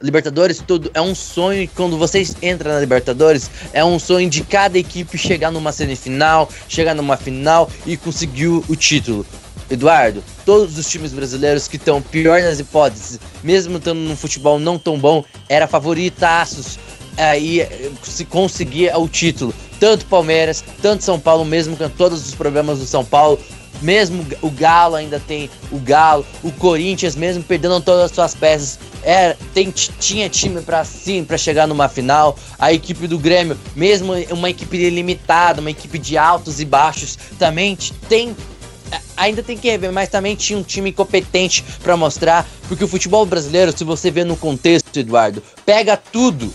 Libertadores, 0.00 0.62
tudo 0.64 0.90
é 0.94 1.00
um 1.00 1.14
sonho. 1.14 1.68
Quando 1.74 1.98
vocês 1.98 2.36
entram 2.40 2.72
na 2.72 2.80
Libertadores, 2.80 3.50
é 3.72 3.84
um 3.84 3.98
sonho 3.98 4.30
de 4.30 4.44
cada 4.44 4.78
equipe 4.78 5.18
chegar 5.18 5.50
numa 5.50 5.72
semifinal, 5.72 6.48
chegar 6.68 6.94
numa 6.94 7.16
final 7.16 7.68
e 7.84 7.96
conseguir 7.96 8.46
o 8.46 8.76
título. 8.76 9.26
Eduardo, 9.70 10.22
todos 10.46 10.78
os 10.78 10.88
times 10.88 11.12
brasileiros 11.12 11.68
que 11.68 11.76
estão 11.76 12.00
pior 12.00 12.40
nas 12.40 12.58
hipóteses, 12.58 13.20
mesmo 13.42 13.76
estando 13.76 13.98
num 13.98 14.16
futebol 14.16 14.58
não 14.58 14.78
tão 14.78 14.98
bom, 14.98 15.22
era 15.48 15.66
favoritaços 15.66 16.78
aí 17.18 17.66
se 18.02 18.24
conseguir 18.24 18.96
o 18.96 19.08
título. 19.08 19.52
Tanto 19.80 20.06
Palmeiras, 20.06 20.64
tanto 20.80 21.04
São 21.04 21.18
Paulo, 21.20 21.44
mesmo 21.44 21.76
com 21.76 21.88
todos 21.88 22.26
os 22.26 22.34
problemas 22.34 22.78
do 22.78 22.86
São 22.86 23.04
Paulo, 23.04 23.38
mesmo 23.80 24.26
o 24.42 24.50
Galo 24.50 24.94
ainda 24.94 25.20
tem 25.20 25.50
o 25.70 25.78
Galo, 25.78 26.24
o 26.42 26.50
Corinthians 26.52 27.14
mesmo 27.16 27.42
perdendo 27.42 27.80
todas 27.80 28.04
as 28.04 28.12
suas 28.12 28.34
peças, 28.34 28.78
era, 29.02 29.36
tem, 29.54 29.70
tinha 29.70 30.28
time 30.28 30.60
para 30.60 30.84
sim 30.84 31.24
para 31.24 31.38
chegar 31.38 31.66
numa 31.66 31.88
final. 31.88 32.36
A 32.58 32.72
equipe 32.72 33.06
do 33.06 33.18
Grêmio, 33.18 33.58
mesmo 33.74 34.12
uma 34.30 34.50
equipe 34.50 34.90
limitada, 34.90 35.60
uma 35.60 35.70
equipe 35.70 35.98
de 35.98 36.16
altos 36.18 36.60
e 36.60 36.64
baixos, 36.64 37.18
também 37.38 37.76
tem 38.08 38.34
ainda 39.16 39.42
tem 39.42 39.58
que 39.58 39.68
rever, 39.68 39.92
mas 39.92 40.08
também 40.08 40.34
tinha 40.34 40.58
um 40.58 40.62
time 40.62 40.92
competente 40.92 41.64
para 41.82 41.96
mostrar, 41.96 42.48
porque 42.68 42.84
o 42.84 42.88
futebol 42.88 43.26
brasileiro, 43.26 43.76
se 43.76 43.84
você 43.84 44.10
vê 44.10 44.24
no 44.24 44.36
contexto, 44.36 44.96
Eduardo, 44.96 45.42
pega 45.66 45.96
tudo 45.96 46.50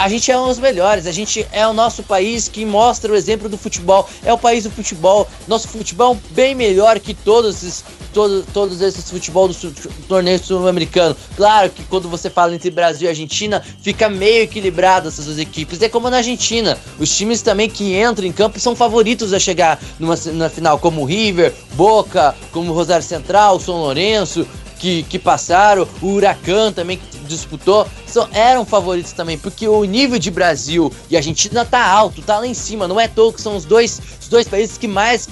a 0.00 0.08
gente 0.08 0.32
é 0.32 0.38
um 0.38 0.46
dos 0.46 0.58
melhores, 0.58 1.06
a 1.06 1.12
gente 1.12 1.46
é 1.52 1.66
o 1.68 1.74
nosso 1.74 2.02
país 2.02 2.48
que 2.48 2.64
mostra 2.64 3.12
o 3.12 3.14
exemplo 3.14 3.50
do 3.50 3.58
futebol, 3.58 4.08
é 4.24 4.32
o 4.32 4.38
país 4.38 4.64
do 4.64 4.70
futebol. 4.70 5.28
Nosso 5.46 5.68
futebol 5.68 6.14
é 6.14 6.34
bem 6.34 6.54
melhor 6.54 6.98
que 6.98 7.12
todos 7.12 7.56
esses, 7.56 7.84
todo, 8.10 8.42
todos 8.50 8.80
esses 8.80 9.10
futebol 9.10 9.46
do, 9.46 9.52
do 9.52 10.06
torneio 10.08 10.38
sul-americano. 10.38 11.14
Claro 11.36 11.68
que 11.68 11.84
quando 11.84 12.08
você 12.08 12.30
fala 12.30 12.54
entre 12.54 12.70
Brasil 12.70 13.08
e 13.08 13.10
Argentina, 13.10 13.62
fica 13.82 14.08
meio 14.08 14.44
equilibrado 14.44 15.08
essas 15.08 15.26
duas 15.26 15.38
equipes. 15.38 15.82
É 15.82 15.88
como 15.90 16.08
na 16.08 16.16
Argentina, 16.16 16.78
os 16.98 17.14
times 17.14 17.42
também 17.42 17.68
que 17.68 18.00
entram 18.00 18.26
em 18.26 18.32
campo 18.32 18.58
são 18.58 18.74
favoritos 18.74 19.34
a 19.34 19.38
chegar 19.38 19.78
numa, 19.98 20.16
na 20.32 20.48
final, 20.48 20.78
como 20.78 21.04
River, 21.04 21.52
Boca, 21.74 22.34
como 22.52 22.72
Rosário 22.72 23.04
Central, 23.04 23.60
São 23.60 23.76
Lourenço, 23.76 24.46
que, 24.78 25.02
que 25.02 25.18
passaram, 25.18 25.86
o 26.00 26.06
Huracan 26.06 26.72
também 26.72 26.96
que 26.96 27.19
disputou, 27.30 27.86
são, 28.06 28.28
eram 28.32 28.64
favoritos 28.64 29.12
também, 29.12 29.38
porque 29.38 29.66
o 29.66 29.84
nível 29.84 30.18
de 30.18 30.30
Brasil 30.30 30.92
e 31.08 31.16
Argentina 31.16 31.64
tá 31.64 31.84
alto, 31.84 32.22
tá 32.22 32.38
lá 32.38 32.46
em 32.46 32.54
cima, 32.54 32.86
não 32.86 33.00
é 33.00 33.08
que 33.08 33.40
são 33.40 33.56
os 33.56 33.64
dois, 33.64 34.00
os 34.20 34.28
dois 34.28 34.48
países 34.48 34.76
que 34.76 34.88
mais 34.88 35.28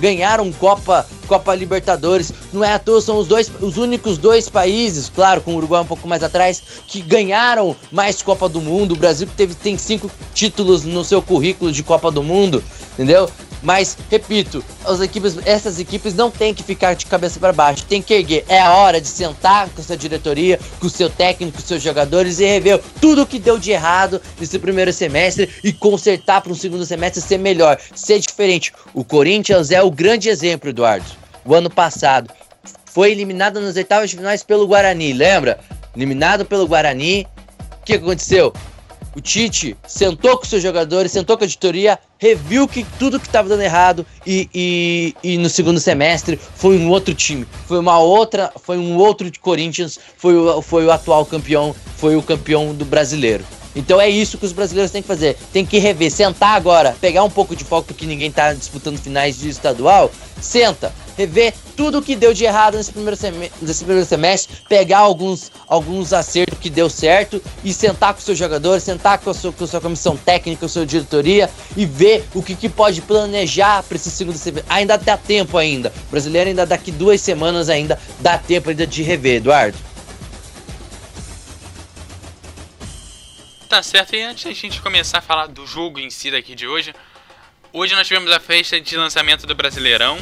ganharam 0.00 0.50
Copa, 0.52 1.06
Copa 1.26 1.54
Libertadores, 1.54 2.32
não 2.52 2.64
é 2.64 2.72
à 2.72 2.78
toa, 2.78 3.00
são 3.00 3.18
os 3.18 3.26
dois, 3.26 3.50
os 3.60 3.76
únicos 3.76 4.18
dois 4.18 4.48
países, 4.48 5.10
claro, 5.14 5.40
com 5.40 5.52
o 5.52 5.56
Uruguai 5.56 5.82
um 5.82 5.86
pouco 5.86 6.06
mais 6.08 6.22
atrás, 6.22 6.62
que 6.86 7.00
ganharam 7.00 7.76
mais 7.90 8.22
Copa 8.22 8.48
do 8.48 8.60
Mundo, 8.60 8.92
o 8.92 8.96
Brasil 8.96 9.28
teve, 9.36 9.54
tem 9.54 9.76
cinco 9.78 10.10
títulos 10.34 10.84
no 10.84 11.04
seu 11.04 11.22
currículo 11.22 11.72
de 11.72 11.82
Copa 11.82 12.10
do 12.10 12.22
Mundo, 12.22 12.62
entendeu? 12.94 13.28
Mas, 13.64 13.96
repito, 14.10 14.62
as 14.84 15.00
equipes, 15.00 15.38
essas 15.46 15.78
equipes 15.78 16.12
não 16.12 16.30
têm 16.30 16.52
que 16.52 16.62
ficar 16.62 16.94
de 16.94 17.06
cabeça 17.06 17.40
para 17.40 17.50
baixo, 17.50 17.86
tem 17.86 18.02
que 18.02 18.12
erguer. 18.12 18.44
É 18.46 18.60
a 18.60 18.74
hora 18.74 19.00
de 19.00 19.08
sentar 19.08 19.70
com 19.70 19.80
essa 19.80 19.96
diretoria, 19.96 20.60
com 20.78 20.88
seu 20.88 21.08
técnico, 21.08 21.56
com 21.56 21.66
seus 21.66 21.82
jogadores 21.82 22.38
e 22.38 22.44
rever 22.44 22.78
tudo 23.00 23.22
o 23.22 23.26
que 23.26 23.38
deu 23.38 23.58
de 23.58 23.70
errado 23.70 24.20
nesse 24.38 24.58
primeiro 24.58 24.92
semestre 24.92 25.48
e 25.64 25.72
consertar 25.72 26.42
para 26.42 26.52
um 26.52 26.54
segundo 26.54 26.84
semestre 26.84 27.22
ser 27.22 27.38
melhor, 27.38 27.80
ser 27.94 28.18
diferente. 28.20 28.70
O 28.92 29.02
Corinthians 29.02 29.70
é 29.70 29.82
o 29.82 29.90
grande 29.90 30.28
exemplo, 30.28 30.68
Eduardo. 30.68 31.06
O 31.42 31.54
ano 31.54 31.70
passado 31.70 32.30
foi 32.84 33.12
eliminado 33.12 33.60
nas 33.62 33.76
oitavas 33.76 34.10
de 34.10 34.16
finais 34.16 34.42
pelo 34.42 34.66
Guarani, 34.66 35.14
lembra? 35.14 35.58
Eliminado 35.96 36.44
pelo 36.44 36.66
Guarani. 36.66 37.26
O 37.80 37.84
que 37.84 37.94
aconteceu? 37.94 38.52
O 39.16 39.20
Tite 39.20 39.76
sentou 39.86 40.36
com 40.36 40.44
seus 40.44 40.62
jogadores, 40.62 41.12
sentou 41.12 41.36
com 41.36 41.44
a 41.44 41.46
editoria, 41.46 41.98
reviu 42.18 42.66
que 42.66 42.84
tudo 42.98 43.20
que 43.20 43.26
estava 43.26 43.48
dando 43.48 43.62
errado 43.62 44.04
e, 44.26 44.48
e, 44.52 45.14
e, 45.22 45.38
no 45.38 45.48
segundo 45.48 45.78
semestre 45.78 46.38
foi 46.56 46.76
um 46.76 46.88
outro 46.88 47.14
time, 47.14 47.46
foi 47.68 47.78
uma 47.78 47.98
outra, 47.98 48.52
foi 48.60 48.76
um 48.76 48.96
outro 48.96 49.30
de 49.30 49.38
Corinthians, 49.38 50.00
foi 50.16 50.36
o, 50.36 50.60
foi 50.60 50.84
o 50.84 50.90
atual 50.90 51.24
campeão, 51.24 51.74
foi 51.96 52.16
o 52.16 52.22
campeão 52.22 52.74
do 52.74 52.84
brasileiro. 52.84 53.44
Então 53.76 54.00
é 54.00 54.08
isso 54.08 54.38
que 54.38 54.46
os 54.46 54.52
brasileiros 54.52 54.92
têm 54.92 55.02
que 55.02 55.08
fazer. 55.08 55.36
Tem 55.52 55.66
que 55.66 55.78
rever, 55.78 56.10
sentar 56.10 56.56
agora, 56.56 56.96
pegar 57.00 57.24
um 57.24 57.30
pouco 57.30 57.56
de 57.56 57.64
foco 57.64 57.88
porque 57.88 58.06
ninguém 58.06 58.28
está 58.28 58.52
disputando 58.52 58.98
finais 58.98 59.38
de 59.38 59.48
estadual. 59.48 60.10
Senta, 60.40 60.92
rever 61.16 61.54
tudo 61.76 62.02
que 62.02 62.16
deu 62.16 62.32
de 62.32 62.44
errado 62.44 62.76
nesse 62.76 62.92
primeiro, 62.92 63.18
nesse 63.60 63.84
primeiro 63.84 64.06
semestre, 64.06 64.56
pegar 64.68 64.98
alguns, 64.98 65.50
alguns 65.66 66.12
acertos 66.12 66.58
que 66.58 66.70
deu 66.70 66.88
certo 66.88 67.42
e 67.62 67.72
sentar 67.72 68.14
com 68.14 68.20
o 68.20 68.22
seu 68.22 68.34
jogador, 68.34 68.80
sentar 68.80 69.18
com 69.18 69.30
a 69.30 69.34
sua, 69.34 69.52
com 69.52 69.64
a 69.64 69.66
sua 69.66 69.80
comissão 69.80 70.16
técnica, 70.16 70.60
com 70.60 70.66
a 70.66 70.68
sua 70.68 70.86
diretoria 70.86 71.50
e 71.76 71.84
ver 71.84 72.24
o 72.34 72.42
que, 72.42 72.54
que 72.54 72.68
pode 72.68 73.00
planejar 73.02 73.82
para 73.82 73.96
esse 73.96 74.10
segundo 74.10 74.38
semestre. 74.38 74.70
Ainda 74.72 74.96
dá 74.96 75.16
tempo 75.16 75.58
ainda. 75.58 75.92
O 76.08 76.10
brasileiro 76.10 76.50
ainda 76.50 76.66
daqui 76.66 76.90
duas 76.90 77.20
semanas 77.20 77.68
ainda 77.68 77.98
dá 78.20 78.38
tempo 78.38 78.70
ainda 78.70 78.86
de 78.86 79.02
rever, 79.02 79.36
Eduardo. 79.36 79.76
Tá 83.68 83.82
certo, 83.82 84.14
e 84.14 84.22
antes 84.22 84.44
da 84.44 84.52
gente 84.52 84.80
começar 84.80 85.18
a 85.18 85.20
falar 85.20 85.48
do 85.48 85.66
jogo 85.66 85.98
em 85.98 86.08
si 86.08 86.30
daqui 86.30 86.54
de 86.54 86.64
hoje, 86.64 86.94
hoje 87.72 87.92
nós 87.96 88.06
tivemos 88.06 88.30
a 88.30 88.38
festa 88.38 88.80
de 88.80 88.96
lançamento 88.96 89.48
do 89.48 89.54
Brasileirão. 89.54 90.16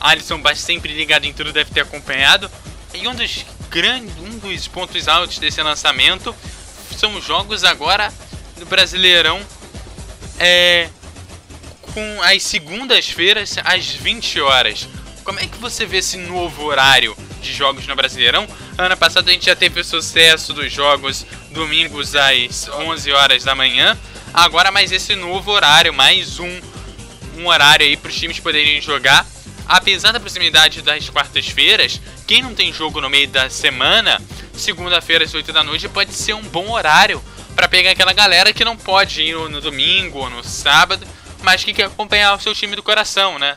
Alisson 0.00 0.40
sempre 0.56 0.92
ligado 0.94 1.24
em 1.26 1.32
tudo 1.32 1.52
deve 1.52 1.70
ter 1.70 1.80
acompanhado. 1.80 2.50
E 2.94 3.06
um 3.06 3.14
dos 3.14 3.44
grandes, 3.70 4.16
um 4.18 4.38
dos 4.38 4.66
pontos 4.66 5.06
altos 5.06 5.38
desse 5.38 5.62
lançamento 5.62 6.34
são 6.96 7.14
os 7.14 7.24
jogos 7.24 7.62
agora 7.62 8.12
do 8.58 8.66
Brasileirão 8.66 9.40
é, 10.38 10.88
com 11.92 12.22
as 12.22 12.42
segundas-feiras 12.42 13.56
às 13.64 13.90
20 13.90 14.40
horas. 14.40 14.88
Como 15.22 15.38
é 15.38 15.46
que 15.46 15.58
você 15.58 15.84
vê 15.84 15.98
esse 15.98 16.16
novo 16.16 16.64
horário 16.64 17.16
de 17.40 17.52
jogos 17.52 17.86
no 17.86 17.94
Brasileirão? 17.94 18.46
Ano 18.76 18.96
passado 18.96 19.28
a 19.28 19.32
gente 19.32 19.46
já 19.46 19.54
teve 19.54 19.80
o 19.80 19.84
sucesso 19.84 20.52
dos 20.52 20.72
jogos 20.72 21.26
domingos 21.50 22.14
às 22.16 22.68
11 22.68 23.12
horas 23.12 23.44
da 23.44 23.54
manhã. 23.54 23.98
Agora 24.32 24.70
mais 24.70 24.90
esse 24.92 25.14
novo 25.14 25.50
horário, 25.50 25.92
mais 25.92 26.38
um, 26.38 26.60
um 27.36 27.46
horário 27.46 27.86
aí 27.86 27.96
para 27.96 28.08
os 28.08 28.16
times 28.16 28.40
poderem 28.40 28.80
jogar. 28.80 29.26
Apesar 29.70 30.10
da 30.10 30.18
proximidade 30.18 30.82
das 30.82 31.08
quartas-feiras, 31.08 32.00
quem 32.26 32.42
não 32.42 32.52
tem 32.52 32.72
jogo 32.72 33.00
no 33.00 33.08
meio 33.08 33.28
da 33.28 33.48
semana, 33.48 34.20
segunda-feira 34.52 35.24
às 35.24 35.32
8 35.32 35.52
da 35.52 35.62
noite 35.62 35.88
pode 35.88 36.12
ser 36.12 36.34
um 36.34 36.42
bom 36.42 36.72
horário 36.72 37.22
para 37.54 37.68
pegar 37.68 37.92
aquela 37.92 38.12
galera 38.12 38.52
que 38.52 38.64
não 38.64 38.76
pode 38.76 39.22
ir 39.22 39.36
no 39.48 39.60
domingo 39.60 40.18
ou 40.18 40.28
no 40.28 40.42
sábado, 40.42 41.06
mas 41.44 41.62
que 41.62 41.72
quer 41.72 41.84
acompanhar 41.84 42.34
o 42.34 42.40
seu 42.40 42.52
time 42.52 42.74
do 42.74 42.82
coração, 42.82 43.38
né? 43.38 43.56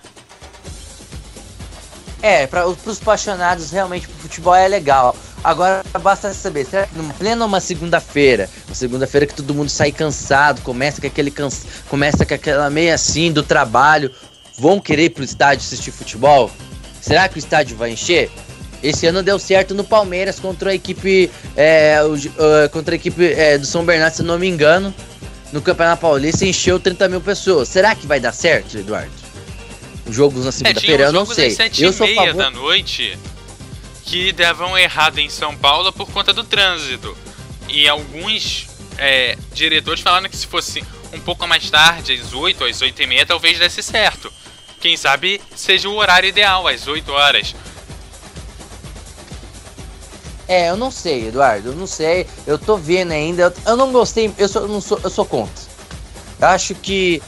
É, 2.21 2.45
para 2.45 2.67
os 2.67 3.01
apaixonados 3.01 3.71
realmente 3.71 4.07
pro 4.07 4.19
futebol 4.19 4.53
é 4.53 4.67
legal. 4.67 5.15
Agora 5.43 5.83
basta 5.99 6.31
saber, 6.31 6.67
será 6.67 6.85
que 6.85 6.93
plena 7.17 7.43
uma 7.43 7.59
segunda-feira, 7.59 8.47
uma 8.67 8.75
segunda-feira 8.75 9.25
que 9.25 9.33
todo 9.33 9.53
mundo 9.55 9.69
sai 9.69 9.91
cansado, 9.91 10.61
começa 10.61 11.01
com 11.01 11.07
aquele 11.07 11.31
cansa, 11.31 11.67
começa 11.89 12.23
com 12.23 12.35
aquela 12.35 12.69
meia 12.69 12.93
assim 12.93 13.31
do 13.31 13.41
trabalho, 13.41 14.13
vão 14.57 14.79
querer 14.79 15.05
ir 15.05 15.09
pro 15.09 15.23
estádio 15.23 15.65
assistir 15.65 15.91
futebol? 15.91 16.51
Será 17.01 17.27
que 17.27 17.37
o 17.37 17.39
estádio 17.39 17.75
vai 17.75 17.91
encher? 17.91 18.31
Esse 18.81 19.07
ano 19.07 19.23
deu 19.23 19.39
certo 19.39 19.73
no 19.73 19.83
Palmeiras 19.83 20.39
contra 20.39 20.71
a 20.71 20.75
equipe 20.75 21.31
é, 21.55 22.01
o, 22.03 22.15
uh, 22.15 22.69
contra 22.71 22.95
a 22.95 22.97
equipe 22.97 23.31
é, 23.31 23.57
do 23.57 23.65
São 23.65 23.85
Bernardo, 23.85 24.13
se 24.13 24.23
não 24.23 24.37
me 24.37 24.47
engano, 24.47 24.93
no 25.53 25.61
Campeonato 25.61 26.01
Paulista 26.01 26.45
encheu 26.45 26.79
30 26.79 27.07
mil 27.07 27.21
pessoas. 27.21 27.69
Será 27.69 27.95
que 27.95 28.05
vai 28.05 28.19
dar 28.19 28.33
certo, 28.33 28.77
Eduardo? 28.77 29.11
Jogos 30.09 30.43
na 30.43 30.51
segunda-feira, 30.51 31.03
é, 31.03 31.07
eu 31.07 31.13
não 31.13 31.25
sei. 31.25 31.55
eu 31.79 31.93
sou 31.93 32.05
meia 32.05 32.33
favor... 32.33 32.35
da 32.35 32.49
noite 32.49 33.17
que 34.03 34.33
davam 34.33 34.77
errado 34.77 35.19
em 35.19 35.29
São 35.29 35.55
Paulo 35.55 35.93
por 35.93 36.09
conta 36.11 36.33
do 36.33 36.43
trânsito. 36.43 37.17
E 37.69 37.87
alguns 37.87 38.67
é, 38.97 39.37
diretores 39.53 40.01
falaram 40.01 40.29
que 40.29 40.35
se 40.35 40.45
fosse 40.45 40.83
um 41.13 41.19
pouco 41.19 41.47
mais 41.47 41.69
tarde, 41.69 42.13
às 42.13 42.33
8, 42.33 42.65
às 42.65 42.81
8 42.81 43.01
e 43.01 43.07
meia, 43.07 43.25
talvez 43.25 43.57
desse 43.57 43.81
certo. 43.81 44.31
Quem 44.83 44.97
sabe 44.97 45.39
seja 45.55 45.87
o 45.87 45.95
horário 45.95 46.27
ideal, 46.27 46.67
às 46.67 46.87
8 46.87 47.09
horas. 47.09 47.55
É, 50.45 50.71
eu 50.71 50.75
não 50.75 50.91
sei, 50.91 51.29
Eduardo, 51.29 51.69
eu 51.69 51.73
não 51.73 51.87
sei. 51.87 52.27
Eu 52.45 52.59
tô 52.59 52.75
vendo 52.75 53.13
ainda. 53.13 53.53
Eu, 53.65 53.77
não 53.77 53.93
gostei, 53.93 54.29
eu 54.37 54.49
sou, 54.49 54.67
não 54.67 54.81
sou, 54.81 54.99
eu 55.01 55.09
sou 55.09 55.25
contra. 55.25 55.63
Eu 56.37 56.47
acho 56.49 56.75
que 56.75 57.23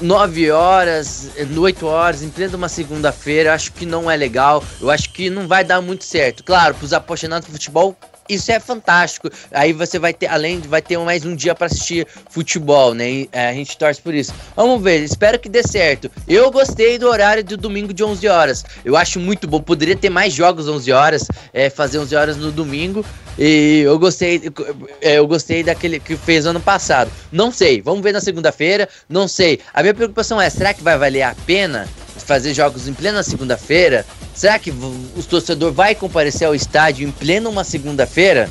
9 0.00 0.50
horas, 0.50 1.30
8 1.56 1.86
horas, 1.86 2.22
em 2.22 2.30
plena 2.30 2.56
uma 2.56 2.68
segunda-feira, 2.68 3.54
acho 3.54 3.72
que 3.72 3.86
não 3.86 4.10
é 4.10 4.16
legal. 4.16 4.60
Eu 4.80 4.90
acho 4.90 5.12
que 5.12 5.30
não 5.30 5.46
vai 5.46 5.62
dar 5.62 5.80
muito 5.80 6.04
certo. 6.04 6.42
Claro, 6.42 6.74
para 6.74 6.84
os 6.84 6.92
apaixonados 6.92 7.46
por 7.46 7.52
futebol, 7.52 7.96
isso 8.28 8.50
é 8.50 8.60
fantástico. 8.60 9.30
Aí 9.50 9.72
você 9.72 9.98
vai 9.98 10.12
ter, 10.12 10.26
além 10.26 10.60
de 10.60 10.68
vai 10.68 10.82
ter 10.82 10.98
mais 10.98 11.24
um 11.24 11.34
dia 11.34 11.54
para 11.54 11.66
assistir 11.66 12.06
futebol, 12.30 12.94
né? 12.94 13.10
E, 13.10 13.28
é, 13.32 13.48
a 13.48 13.52
gente 13.52 13.76
torce 13.76 14.00
por 14.00 14.14
isso. 14.14 14.32
Vamos 14.54 14.82
ver, 14.82 15.02
espero 15.02 15.38
que 15.38 15.48
dê 15.48 15.62
certo. 15.62 16.10
Eu 16.26 16.50
gostei 16.50 16.98
do 16.98 17.08
horário 17.08 17.44
do 17.44 17.56
domingo 17.56 17.92
de 17.92 18.02
11 18.02 18.28
horas. 18.28 18.64
Eu 18.84 18.96
acho 18.96 19.20
muito 19.20 19.46
bom. 19.46 19.60
Poderia 19.60 19.96
ter 19.96 20.10
mais 20.10 20.32
jogos 20.32 20.68
11 20.68 20.92
horas, 20.92 21.28
é, 21.52 21.70
fazer 21.70 21.98
11 21.98 22.16
horas 22.16 22.36
no 22.36 22.50
domingo. 22.50 23.04
E 23.38 23.82
eu 23.84 23.98
gostei, 23.98 24.42
é, 25.00 25.18
eu 25.18 25.26
gostei 25.26 25.62
daquele 25.62 26.00
que 26.00 26.16
fez 26.16 26.46
ano 26.46 26.60
passado. 26.60 27.10
Não 27.30 27.52
sei, 27.52 27.82
vamos 27.82 28.02
ver 28.02 28.12
na 28.12 28.20
segunda-feira. 28.20 28.88
Não 29.08 29.28
sei. 29.28 29.60
A 29.74 29.82
minha 29.82 29.94
preocupação 29.94 30.40
é, 30.40 30.48
será 30.48 30.72
que 30.72 30.82
vai 30.82 30.96
valer 30.96 31.22
a 31.22 31.34
pena 31.46 31.86
fazer 32.26 32.52
jogos 32.52 32.88
em 32.88 32.92
plena 32.92 33.22
segunda-feira, 33.22 34.04
será 34.36 34.58
que 34.58 34.70
o 34.70 35.22
torcedor 35.28 35.72
vai 35.72 35.94
comparecer 35.94 36.46
ao 36.46 36.54
estádio 36.54 37.08
em 37.08 37.10
plena 37.10 37.48
uma 37.48 37.64
segunda-feira? 37.64 38.50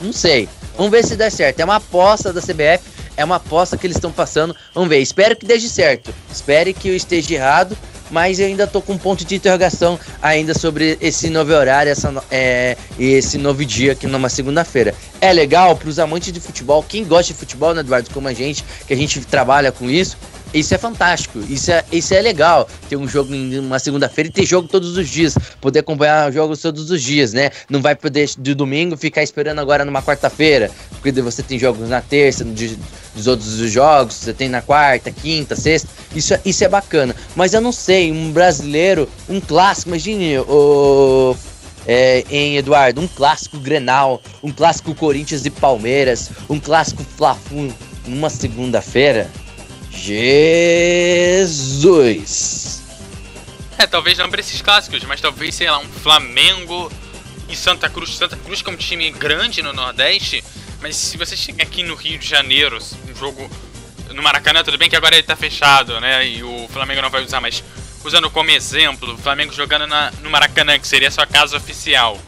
Não 0.00 0.12
sei. 0.12 0.48
Vamos 0.76 0.92
ver 0.92 1.04
se 1.04 1.16
dá 1.16 1.28
certo. 1.28 1.60
É 1.60 1.64
uma 1.64 1.76
aposta 1.76 2.32
da 2.32 2.40
CBF, 2.40 2.84
é 3.16 3.24
uma 3.24 3.36
aposta 3.36 3.76
que 3.76 3.86
eles 3.86 3.96
estão 3.96 4.12
passando. 4.12 4.56
Vamos 4.72 4.88
ver. 4.88 5.00
Espero 5.00 5.36
que 5.36 5.44
dê 5.44 5.60
certo. 5.60 6.14
Espere 6.32 6.72
que 6.72 6.88
eu 6.88 6.96
esteja 6.96 7.34
errado, 7.34 7.76
mas 8.10 8.40
eu 8.40 8.46
ainda 8.46 8.66
tô 8.66 8.80
com 8.80 8.94
um 8.94 8.98
ponto 8.98 9.24
de 9.24 9.34
interrogação 9.34 9.98
ainda 10.22 10.54
sobre 10.54 10.96
esse 11.00 11.28
novo 11.28 11.52
horário, 11.52 11.92
essa, 11.92 12.12
é, 12.30 12.76
esse 12.98 13.38
novo 13.38 13.64
dia 13.64 13.92
aqui 13.92 14.06
numa 14.06 14.28
segunda-feira. 14.28 14.94
É 15.20 15.32
legal 15.32 15.76
para 15.76 15.88
os 15.88 15.98
amantes 15.98 16.32
de 16.32 16.40
futebol, 16.40 16.82
quem 16.82 17.04
gosta 17.04 17.32
de 17.32 17.38
futebol, 17.38 17.74
né, 17.74 17.80
Eduardo, 17.80 18.10
como 18.10 18.28
a 18.28 18.32
gente, 18.32 18.64
que 18.86 18.92
a 18.92 18.96
gente 18.96 19.20
trabalha 19.20 19.70
com 19.70 19.88
isso, 19.88 20.16
isso 20.52 20.74
é 20.74 20.78
fantástico, 20.78 21.38
isso 21.48 21.70
é, 21.70 21.84
isso 21.92 22.12
é 22.12 22.20
legal. 22.20 22.68
Ter 22.88 22.96
um 22.96 23.06
jogo 23.06 23.34
em 23.34 23.58
uma 23.58 23.78
segunda-feira 23.78 24.28
e 24.28 24.32
ter 24.32 24.44
jogo 24.44 24.66
todos 24.66 24.96
os 24.96 25.08
dias. 25.08 25.36
Poder 25.60 25.80
acompanhar 25.80 26.32
jogos 26.32 26.60
todos 26.60 26.90
os 26.90 27.02
dias, 27.02 27.32
né? 27.32 27.50
Não 27.68 27.80
vai 27.80 27.94
poder 27.94 28.28
de 28.36 28.54
domingo 28.54 28.96
ficar 28.96 29.22
esperando 29.22 29.60
agora 29.60 29.84
numa 29.84 30.02
quarta-feira. 30.02 30.70
Porque 30.90 31.12
você 31.22 31.42
tem 31.42 31.58
jogos 31.58 31.88
na 31.88 32.00
terça, 32.00 32.44
de, 32.44 32.76
dos 33.14 33.26
outros 33.26 33.48
jogos, 33.70 34.14
você 34.14 34.32
tem 34.32 34.48
na 34.48 34.60
quarta, 34.60 35.10
quinta, 35.10 35.54
sexta. 35.54 35.88
Isso, 36.14 36.34
é, 36.34 36.40
isso 36.44 36.64
é 36.64 36.68
bacana. 36.68 37.14
Mas 37.36 37.54
eu 37.54 37.60
não 37.60 37.72
sei, 37.72 38.10
um 38.10 38.32
brasileiro, 38.32 39.08
um 39.28 39.40
clássico, 39.40 39.90
imagine 39.90 40.38
o. 40.38 41.36
É, 41.86 42.24
em 42.30 42.56
Eduardo, 42.56 43.00
um 43.00 43.08
clássico 43.08 43.58
Grenal, 43.58 44.20
um 44.42 44.52
clássico 44.52 44.94
Corinthians 44.94 45.46
e 45.46 45.50
Palmeiras, 45.50 46.30
um 46.48 46.60
clássico 46.60 47.02
Fla-Flu 47.16 47.72
numa 48.06 48.28
segunda-feira. 48.28 49.30
Jesus! 49.90 51.50
É, 53.78 53.86
talvez 53.86 54.18
não 54.18 54.28
para 54.28 54.40
esses 54.40 54.60
clássicos, 54.60 55.02
mas 55.04 55.20
talvez, 55.20 55.54
sei 55.54 55.70
lá, 55.70 55.78
um 55.78 55.88
Flamengo 55.88 56.92
e 57.48 57.56
Santa 57.56 57.88
Cruz. 57.88 58.16
Santa 58.16 58.36
Cruz 58.36 58.62
que 58.62 58.68
é 58.70 58.72
um 58.72 58.76
time 58.76 59.10
grande 59.10 59.62
no 59.62 59.72
Nordeste, 59.72 60.44
mas 60.80 60.96
se 60.96 61.16
você 61.16 61.36
chegar 61.36 61.64
aqui 61.64 61.82
no 61.82 61.94
Rio 61.94 62.18
de 62.18 62.28
Janeiro, 62.28 62.78
um 63.08 63.16
jogo 63.16 63.50
no 64.14 64.22
Maracanã, 64.22 64.62
tudo 64.62 64.78
bem 64.78 64.88
que 64.88 64.96
agora 64.96 65.14
ele 65.14 65.22
tá 65.22 65.36
fechado, 65.36 66.00
né? 66.00 66.26
E 66.26 66.42
o 66.42 66.68
Flamengo 66.68 67.02
não 67.02 67.10
vai 67.10 67.24
usar, 67.24 67.40
mas 67.40 67.62
usando 68.04 68.30
como 68.30 68.50
exemplo, 68.50 69.14
o 69.14 69.18
Flamengo 69.18 69.52
jogando 69.52 69.86
na, 69.86 70.10
no 70.22 70.30
Maracanã, 70.30 70.78
que 70.78 70.86
seria 70.86 71.08
a 71.08 71.10
sua 71.10 71.26
casa 71.26 71.56
oficial. 71.56 72.18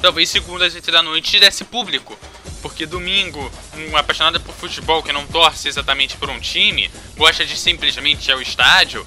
Talvez 0.00 0.28
segunda 0.28 0.66
às 0.66 0.74
8 0.74 0.90
da 0.90 1.02
noite 1.02 1.40
desse 1.40 1.64
público. 1.64 2.18
Porque 2.64 2.86
domingo, 2.86 3.52
um 3.76 3.94
apaixonado 3.94 4.40
por 4.40 4.54
futebol 4.54 5.02
que 5.02 5.12
não 5.12 5.26
torce 5.26 5.68
exatamente 5.68 6.16
por 6.16 6.30
um 6.30 6.40
time, 6.40 6.90
gosta 7.14 7.44
de 7.44 7.58
simplesmente 7.58 8.26
ir 8.26 8.32
ao 8.32 8.40
estádio, 8.40 9.06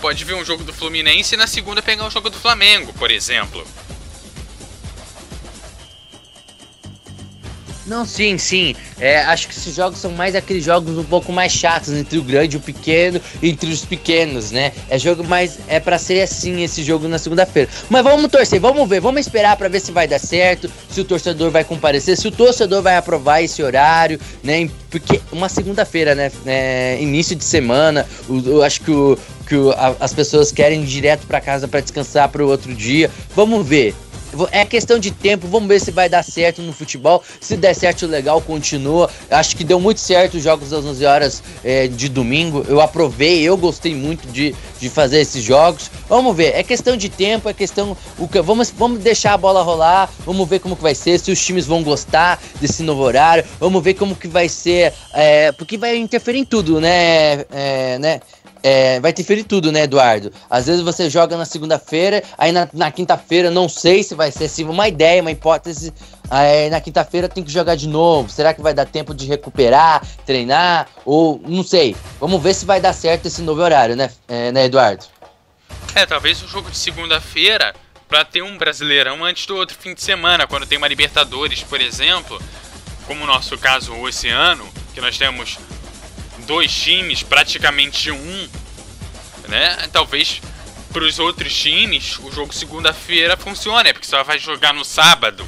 pode 0.00 0.24
ver 0.24 0.34
um 0.34 0.44
jogo 0.44 0.64
do 0.64 0.72
Fluminense 0.72 1.36
e 1.36 1.38
na 1.38 1.46
segunda 1.46 1.80
pegar 1.80 2.04
um 2.04 2.10
jogo 2.10 2.30
do 2.30 2.36
Flamengo, 2.36 2.92
por 2.94 3.12
exemplo. 3.12 3.64
Não, 7.86 8.06
sim, 8.06 8.38
sim. 8.38 8.74
É, 8.98 9.18
acho 9.18 9.46
que 9.46 9.54
esses 9.54 9.74
jogos 9.74 9.98
são 9.98 10.10
mais 10.12 10.34
aqueles 10.34 10.64
jogos 10.64 10.96
um 10.96 11.04
pouco 11.04 11.32
mais 11.32 11.52
chatos 11.52 11.92
entre 11.92 12.18
o 12.18 12.22
grande 12.22 12.56
e 12.56 12.58
o 12.58 12.60
pequeno, 12.60 13.20
entre 13.42 13.70
os 13.70 13.84
pequenos, 13.84 14.50
né? 14.50 14.72
É 14.88 14.98
jogo 14.98 15.22
mais 15.22 15.58
é 15.68 15.78
para 15.78 15.98
ser 15.98 16.22
assim 16.22 16.62
esse 16.62 16.82
jogo 16.82 17.06
na 17.08 17.18
segunda-feira. 17.18 17.68
Mas 17.90 18.02
vamos 18.02 18.30
torcer, 18.30 18.58
vamos 18.58 18.88
ver, 18.88 19.00
vamos 19.00 19.20
esperar 19.20 19.56
para 19.56 19.68
ver 19.68 19.80
se 19.80 19.92
vai 19.92 20.08
dar 20.08 20.18
certo, 20.18 20.70
se 20.88 21.00
o 21.00 21.04
torcedor 21.04 21.50
vai 21.50 21.64
comparecer, 21.64 22.16
se 22.16 22.26
o 22.26 22.30
torcedor 22.30 22.82
vai 22.82 22.96
aprovar 22.96 23.42
esse 23.42 23.62
horário, 23.62 24.18
né? 24.42 24.68
Porque 24.90 25.20
uma 25.30 25.48
segunda-feira, 25.48 26.14
né? 26.14 26.32
É, 26.46 26.98
início 27.00 27.36
de 27.36 27.44
semana, 27.44 28.06
eu 28.28 28.62
acho 28.62 28.80
que 28.80 28.90
o, 28.90 29.18
que 29.46 29.56
as 30.00 30.12
pessoas 30.12 30.50
querem 30.50 30.82
ir 30.82 30.86
direto 30.86 31.26
para 31.26 31.40
casa 31.40 31.68
para 31.68 31.80
descansar 31.80 32.28
para 32.28 32.44
o 32.44 32.48
outro 32.48 32.74
dia. 32.74 33.10
Vamos 33.36 33.66
ver. 33.66 33.94
É 34.50 34.64
questão 34.64 34.98
de 34.98 35.10
tempo, 35.10 35.46
vamos 35.46 35.68
ver 35.68 35.80
se 35.80 35.90
vai 35.90 36.08
dar 36.08 36.22
certo 36.22 36.62
no 36.62 36.72
futebol. 36.72 37.22
Se 37.40 37.56
der 37.56 37.74
certo, 37.74 38.06
legal, 38.06 38.40
continua. 38.40 39.10
Acho 39.30 39.56
que 39.56 39.64
deu 39.64 39.80
muito 39.80 40.00
certo 40.00 40.36
os 40.36 40.42
jogos 40.42 40.70
das 40.70 40.84
11 40.84 41.04
horas 41.04 41.42
é, 41.62 41.86
de 41.86 42.08
domingo. 42.08 42.64
Eu 42.68 42.80
aprovei, 42.80 43.42
eu 43.42 43.56
gostei 43.56 43.94
muito 43.94 44.26
de, 44.28 44.54
de 44.80 44.88
fazer 44.88 45.20
esses 45.20 45.42
jogos. 45.42 45.90
Vamos 46.08 46.36
ver, 46.36 46.54
é 46.54 46.62
questão 46.62 46.96
de 46.96 47.08
tempo, 47.08 47.48
é 47.48 47.54
questão. 47.54 47.96
O 48.18 48.28
que, 48.28 48.40
vamos, 48.40 48.70
vamos 48.70 49.00
deixar 49.00 49.34
a 49.34 49.38
bola 49.38 49.62
rolar, 49.62 50.10
vamos 50.24 50.48
ver 50.48 50.58
como 50.58 50.76
que 50.76 50.82
vai 50.82 50.94
ser, 50.94 51.18
se 51.18 51.30
os 51.30 51.44
times 51.44 51.66
vão 51.66 51.82
gostar 51.82 52.40
desse 52.60 52.82
novo 52.82 53.02
horário, 53.02 53.44
vamos 53.58 53.82
ver 53.82 53.94
como 53.94 54.14
que 54.14 54.28
vai 54.28 54.48
ser. 54.48 54.92
É, 55.12 55.52
porque 55.52 55.76
vai 55.78 55.96
interferir 55.96 56.38
em 56.38 56.44
tudo, 56.44 56.80
né? 56.80 57.44
É, 57.52 57.98
né? 57.98 58.20
É, 58.64 58.98
vai 58.98 59.10
interferir 59.10 59.44
tudo, 59.44 59.70
né, 59.70 59.82
Eduardo? 59.82 60.32
Às 60.48 60.66
vezes 60.66 60.80
você 60.80 61.10
joga 61.10 61.36
na 61.36 61.44
segunda-feira, 61.44 62.22
aí 62.38 62.50
na, 62.50 62.66
na 62.72 62.90
quinta-feira, 62.90 63.50
não 63.50 63.68
sei 63.68 64.02
se 64.02 64.14
vai 64.14 64.32
ser 64.32 64.44
assim, 64.44 64.64
uma 64.64 64.88
ideia, 64.88 65.20
uma 65.20 65.30
hipótese. 65.30 65.92
Aí 66.30 66.70
na 66.70 66.80
quinta-feira 66.80 67.28
tem 67.28 67.44
que 67.44 67.52
jogar 67.52 67.74
de 67.74 67.86
novo. 67.86 68.30
Será 68.30 68.54
que 68.54 68.62
vai 68.62 68.72
dar 68.72 68.86
tempo 68.86 69.14
de 69.14 69.26
recuperar, 69.26 70.02
treinar? 70.24 70.88
Ou 71.04 71.38
não 71.46 71.62
sei. 71.62 71.94
Vamos 72.18 72.42
ver 72.42 72.54
se 72.54 72.64
vai 72.64 72.80
dar 72.80 72.94
certo 72.94 73.26
esse 73.26 73.42
novo 73.42 73.60
horário, 73.60 73.94
né, 73.94 74.10
é, 74.26 74.50
né 74.50 74.64
Eduardo? 74.64 75.04
É, 75.94 76.06
talvez 76.06 76.42
o 76.42 76.48
jogo 76.48 76.70
de 76.70 76.78
segunda-feira, 76.78 77.74
para 78.08 78.24
ter 78.24 78.42
um 78.42 78.56
brasileirão 78.56 79.22
antes 79.22 79.44
do 79.44 79.56
outro 79.56 79.76
fim 79.78 79.92
de 79.92 80.02
semana, 80.02 80.46
quando 80.46 80.64
tem 80.64 80.78
uma 80.78 80.88
Libertadores, 80.88 81.62
por 81.62 81.82
exemplo, 81.82 82.40
como 83.06 83.24
o 83.24 83.26
nosso 83.26 83.58
caso 83.58 84.08
esse 84.08 84.30
ano, 84.30 84.66
que 84.94 85.02
nós 85.02 85.18
temos 85.18 85.58
dois 86.44 86.72
times, 86.72 87.22
praticamente 87.22 88.10
um, 88.10 88.48
né? 89.48 89.88
Talvez 89.92 90.40
para 90.92 91.04
os 91.04 91.18
outros 91.18 91.52
times 91.54 92.18
o 92.20 92.30
jogo 92.30 92.52
segunda-feira 92.52 93.36
funcione, 93.36 93.92
porque 93.92 94.06
só 94.06 94.22
vai 94.22 94.38
jogar 94.38 94.72
no 94.72 94.84
sábado, 94.84 95.46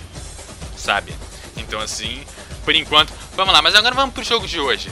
sabe? 0.77 1.15
Então 1.57 1.81
assim, 1.81 2.25
por 2.65 2.75
enquanto, 2.75 3.13
vamos 3.37 3.55
lá. 3.55 3.63
Mas 3.63 3.75
agora 3.75 3.95
vamos 3.95 4.15
pro 4.15 4.25
jogo 4.25 4.47
de 4.47 4.59
hoje. 4.59 4.91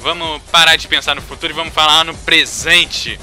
Vamos 0.00 0.40
parar 0.52 0.76
de 0.76 0.86
pensar 0.86 1.16
no 1.16 1.22
futuro 1.22 1.52
e 1.52 1.56
vamos 1.56 1.74
falar 1.74 2.04
no 2.04 2.16
presente. 2.18 3.18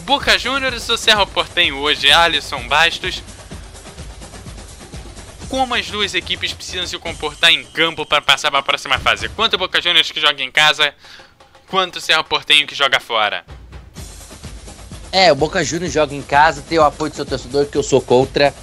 Boca 0.00 0.36
Juniors 0.38 0.88
ou 0.88 0.98
Serra 0.98 1.26
Portenho 1.26 1.76
hoje, 1.76 2.10
Alisson 2.10 2.66
Bastos 2.66 3.22
como 5.50 5.74
as 5.74 5.90
duas 5.90 6.14
equipes 6.14 6.52
precisam 6.52 6.86
se 6.86 6.96
comportar 6.96 7.50
em 7.50 7.64
campo 7.64 8.06
para 8.06 8.22
passar 8.22 8.50
para 8.52 8.60
a 8.60 8.62
próxima 8.62 8.98
fase. 9.00 9.28
Quanto 9.30 9.54
o 9.54 9.58
Boca 9.58 9.82
Juniors 9.82 10.12
que 10.12 10.20
joga 10.20 10.40
em 10.42 10.50
casa, 10.50 10.94
quanto 11.66 11.96
o 11.96 12.00
Serra 12.00 12.22
Portenho 12.22 12.68
que 12.68 12.74
joga 12.74 13.00
fora. 13.00 13.44
É, 15.10 15.32
o 15.32 15.34
Boca 15.34 15.64
Juniors 15.64 15.92
joga 15.92 16.14
em 16.14 16.22
casa, 16.22 16.62
tem 16.62 16.78
o 16.78 16.84
apoio 16.84 17.10
do 17.10 17.16
seu 17.16 17.26
torcedor 17.26 17.66
que 17.66 17.76
eu 17.76 17.82
sou 17.82 18.00
contra. 18.00 18.54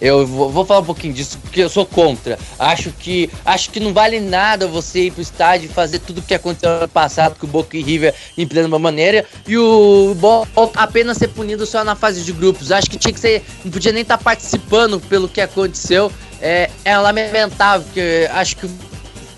Eu 0.00 0.26
vou, 0.26 0.50
vou, 0.50 0.64
falar 0.64 0.80
um 0.80 0.84
pouquinho 0.84 1.14
disso 1.14 1.38
porque 1.38 1.60
eu 1.60 1.68
sou 1.68 1.86
contra. 1.86 2.38
Acho 2.58 2.90
que 2.90 3.30
acho 3.44 3.70
que 3.70 3.80
não 3.80 3.92
vale 3.92 4.20
nada 4.20 4.66
você 4.66 5.06
ir 5.06 5.10
pro 5.10 5.22
estádio 5.22 5.66
e 5.70 5.72
fazer 5.72 6.00
tudo 6.00 6.18
o 6.18 6.22
que 6.22 6.34
aconteceu 6.34 6.80
no 6.80 6.88
passado 6.88 7.36
com 7.38 7.46
o 7.46 7.50
Boca 7.50 7.76
e 7.76 7.82
River 7.82 8.14
em 8.36 8.46
plena 8.46 8.78
maneira 8.78 9.24
e 9.46 9.56
o 9.56 10.14
Boca 10.18 10.48
apenas 10.74 11.16
ser 11.16 11.28
punido 11.28 11.64
só 11.64 11.82
na 11.82 11.94
fase 11.94 12.22
de 12.22 12.32
grupos. 12.32 12.70
Acho 12.70 12.90
que 12.90 12.98
tinha 12.98 13.12
que 13.12 13.20
ser, 13.20 13.44
não 13.64 13.70
podia 13.70 13.92
nem 13.92 14.02
estar 14.02 14.18
tá 14.18 14.24
participando 14.24 15.00
pelo 15.00 15.28
que 15.28 15.40
aconteceu 15.40 16.12
é, 16.40 16.70
é 16.84 16.96
lamentável, 16.98 17.84
porque 17.86 18.28
acho 18.32 18.56
que 18.56 18.68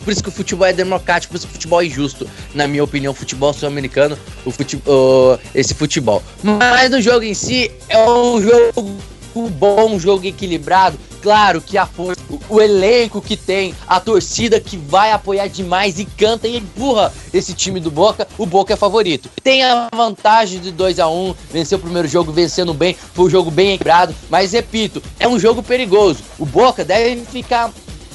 por 0.04 0.12
isso 0.12 0.22
que 0.22 0.28
o 0.28 0.32
futebol 0.32 0.66
é 0.66 0.72
democrático, 0.72 1.32
por 1.32 1.36
isso 1.36 1.46
que 1.46 1.52
o 1.52 1.54
futebol 1.54 1.82
é 1.82 1.86
justo, 1.86 2.28
na 2.54 2.66
minha 2.66 2.82
opinião, 2.82 3.12
o 3.12 3.14
futebol 3.14 3.52
sul-americano, 3.52 4.18
o 4.44 4.50
futebol, 4.50 5.38
esse 5.54 5.74
futebol. 5.74 6.22
Mas 6.42 6.90
no 6.90 7.00
jogo 7.00 7.24
em 7.24 7.34
si 7.34 7.70
é 7.88 8.08
um 8.08 8.40
jogo 8.40 8.98
bom, 9.34 9.94
um 9.94 10.00
jogo 10.00 10.26
equilibrado. 10.26 10.98
Claro 11.20 11.60
que 11.60 11.76
a 11.76 11.84
força, 11.84 12.20
o, 12.30 12.56
o, 12.56 12.60
elenco 12.60 13.20
que 13.20 13.36
tem, 13.36 13.74
a 13.86 13.98
torcida 13.98 14.60
que 14.60 14.76
vai 14.76 15.10
apoiar 15.10 15.48
demais 15.48 15.98
e 15.98 16.04
canta 16.04 16.46
e 16.46 16.56
empurra 16.56 17.12
esse 17.34 17.52
time 17.52 17.80
do 17.80 17.90
Boca, 17.90 18.26
o 18.38 18.46
Boca 18.46 18.72
é 18.72 18.76
favorito. 18.76 19.28
Tem 19.42 19.64
a 19.64 19.88
vantagem 19.94 20.60
de 20.60 20.70
2 20.70 21.00
a 21.00 21.08
1 21.08 21.28
um, 21.30 21.34
venceu 21.50 21.78
o 21.78 21.80
primeiro 21.80 22.06
jogo 22.06 22.32
vencendo 22.32 22.72
bem, 22.72 22.96
foi 23.12 23.26
um 23.26 23.30
jogo 23.30 23.50
bem 23.50 23.74
equilibrado, 23.74 24.14
mas 24.30 24.52
repito, 24.52 25.02
é 25.18 25.26
um 25.26 25.38
jogo 25.38 25.62
perigoso. 25.62 26.22
O 26.38 26.46
Boca 26.46 26.84
deve 26.84 27.24
ficar 27.24 27.72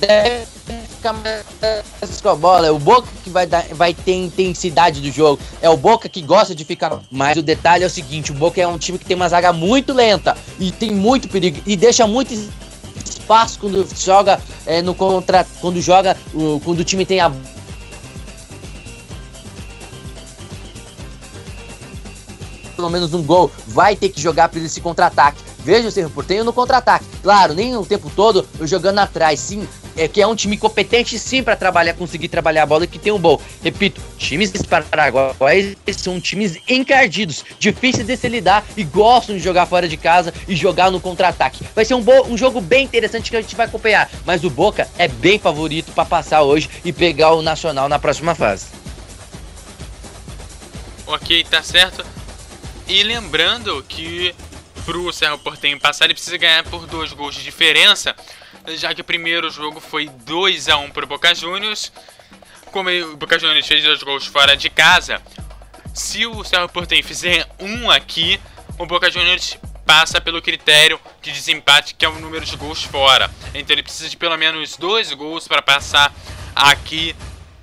deve 0.07 0.45
ficar 0.87 1.13
mais 1.13 2.21
com 2.21 2.29
a 2.29 2.35
bola. 2.35 2.67
É 2.67 2.71
o 2.71 2.79
Boca 2.79 3.07
que 3.23 3.29
vai, 3.29 3.45
dar, 3.45 3.63
vai 3.71 3.93
ter 3.93 4.13
intensidade 4.13 5.01
do 5.01 5.11
jogo. 5.11 5.41
É 5.61 5.69
o 5.69 5.77
Boca 5.77 6.07
que 6.07 6.21
gosta 6.21 6.55
de 6.55 6.63
ficar. 6.63 6.99
Mas 7.11 7.37
o 7.37 7.41
detalhe 7.41 7.83
é 7.83 7.87
o 7.87 7.89
seguinte: 7.89 8.31
o 8.31 8.35
Boca 8.35 8.61
é 8.61 8.67
um 8.67 8.77
time 8.77 8.97
que 8.97 9.05
tem 9.05 9.15
uma 9.15 9.29
zaga 9.29 9.51
muito 9.51 9.93
lenta 9.93 10.37
e 10.59 10.71
tem 10.71 10.91
muito 10.91 11.27
perigo 11.27 11.61
e 11.65 11.75
deixa 11.75 12.07
muito 12.07 12.33
espaço 13.05 13.59
quando 13.59 13.87
joga 13.95 14.39
é, 14.65 14.81
no 14.81 14.95
contra. 14.95 15.45
Quando 15.59 15.81
joga. 15.81 16.17
quando 16.63 16.79
o 16.79 16.83
time 16.83 17.05
tem 17.05 17.19
a 17.19 17.31
pelo 22.75 22.89
menos 22.89 23.13
um 23.13 23.23
gol, 23.23 23.49
vai 23.67 23.95
ter 23.95 24.09
que 24.09 24.19
jogar 24.19 24.49
para 24.49 24.59
esse 24.59 24.81
contra-ataque. 24.81 25.37
Veja 25.59 25.87
o 25.87 25.91
Cerro 25.91 26.09
Portenho 26.09 26.43
no 26.43 26.51
contra-ataque. 26.51 27.05
Claro, 27.21 27.53
nem 27.53 27.77
o 27.77 27.85
tempo 27.85 28.11
todo 28.13 28.45
eu 28.59 28.67
jogando 28.67 28.99
atrás, 28.99 29.39
sim, 29.39 29.65
é, 29.95 30.07
que 30.07 30.21
é 30.21 30.27
um 30.27 30.35
time 30.35 30.57
competente 30.57 31.17
sim 31.17 31.43
para 31.43 31.55
trabalhar, 31.55 31.93
conseguir 31.93 32.27
trabalhar 32.27 32.63
a 32.63 32.65
bola 32.65 32.85
e 32.85 32.87
que 32.87 32.99
tem 32.99 33.11
um 33.11 33.19
bom. 33.19 33.39
Repito, 33.63 34.01
times 34.17 34.51
paraguaios 34.63 35.75
são 35.97 36.19
times 36.19 36.57
encardidos, 36.67 37.43
difíceis 37.59 38.07
de 38.07 38.17
se 38.17 38.27
lidar 38.27 38.65
e 38.75 38.83
gostam 38.83 39.35
de 39.35 39.43
jogar 39.43 39.65
fora 39.65 39.87
de 39.87 39.97
casa 39.97 40.33
e 40.47 40.55
jogar 40.55 40.91
no 40.91 40.99
contra-ataque. 40.99 41.65
Vai 41.75 41.85
ser 41.85 41.93
um, 41.93 42.01
bo 42.01 42.27
um 42.27 42.37
jogo 42.37 42.61
bem 42.61 42.85
interessante 42.85 43.29
que 43.29 43.37
a 43.37 43.41
gente 43.41 43.55
vai 43.55 43.65
acompanhar, 43.65 44.09
mas 44.25 44.43
o 44.43 44.49
Boca 44.49 44.87
é 44.97 45.07
bem 45.07 45.39
favorito 45.39 45.91
para 45.91 46.05
passar 46.05 46.41
hoje 46.41 46.69
e 46.83 46.91
pegar 46.91 47.33
o 47.33 47.41
Nacional 47.41 47.89
na 47.89 47.99
próxima 47.99 48.35
fase. 48.35 48.67
Ok, 51.05 51.43
tá 51.49 51.61
certo. 51.61 52.05
E 52.87 53.03
lembrando 53.03 53.83
que 53.87 54.33
pro 54.85 55.11
Cerro 55.13 55.37
Portenho 55.37 55.79
passar 55.79 56.05
ele 56.05 56.13
precisa 56.13 56.37
ganhar 56.37 56.63
por 56.65 56.85
dois 56.85 57.13
gols 57.13 57.35
de 57.35 57.43
diferença 57.43 58.15
já 58.75 58.93
que 58.93 59.01
o 59.01 59.03
primeiro 59.03 59.49
jogo 59.49 59.79
foi 59.79 60.07
2 60.07 60.69
a 60.69 60.77
1 60.77 60.91
para 60.91 61.05
o 61.05 61.07
Boca 61.07 61.33
Juniors. 61.35 61.91
Como 62.71 62.89
o 62.89 63.17
Boca 63.17 63.37
Juniors 63.37 63.67
fez 63.67 63.83
dois 63.83 64.01
gols 64.01 64.25
fora 64.25 64.57
de 64.57 64.69
casa, 64.69 65.21
se 65.93 66.25
o 66.25 66.43
Cerro 66.43 66.67
Porteño 66.69 67.03
fizer 67.03 67.47
um 67.59 67.91
aqui, 67.91 68.39
o 68.79 68.85
Boca 68.85 69.11
Juniors 69.11 69.57
passa 69.85 70.19
pelo 70.19 70.41
critério 70.41 70.99
de 71.21 71.31
desempate, 71.31 71.93
que 71.93 72.05
é 72.05 72.09
o 72.09 72.19
número 72.19 72.43
de 72.45 72.55
gols 72.55 72.83
fora. 72.83 73.29
Então 73.53 73.75
ele 73.75 73.83
precisa 73.83 74.09
de 74.09 74.17
pelo 74.17 74.37
menos 74.37 74.75
dois 74.77 75.13
gols 75.13 75.47
para 75.47 75.61
passar 75.61 76.11
aqui 76.55 77.15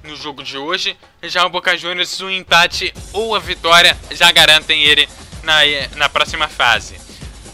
no 0.05 0.15
jogo 0.15 0.43
de 0.43 0.57
hoje. 0.57 0.97
Já 1.23 1.45
o 1.45 1.51
Boca 1.51 1.77
Juniors, 1.77 2.21
o 2.21 2.31
empate 2.31 2.95
ou 3.13 3.35
a 3.35 3.39
vitória 3.39 3.97
já 4.13 4.31
garantem 4.31 4.85
ele 4.85 5.09
na, 5.43 5.59
na 5.97 6.09
próxima 6.09 6.47
fase. 6.47 7.01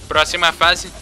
Próxima 0.08 0.52
fase 0.52 0.92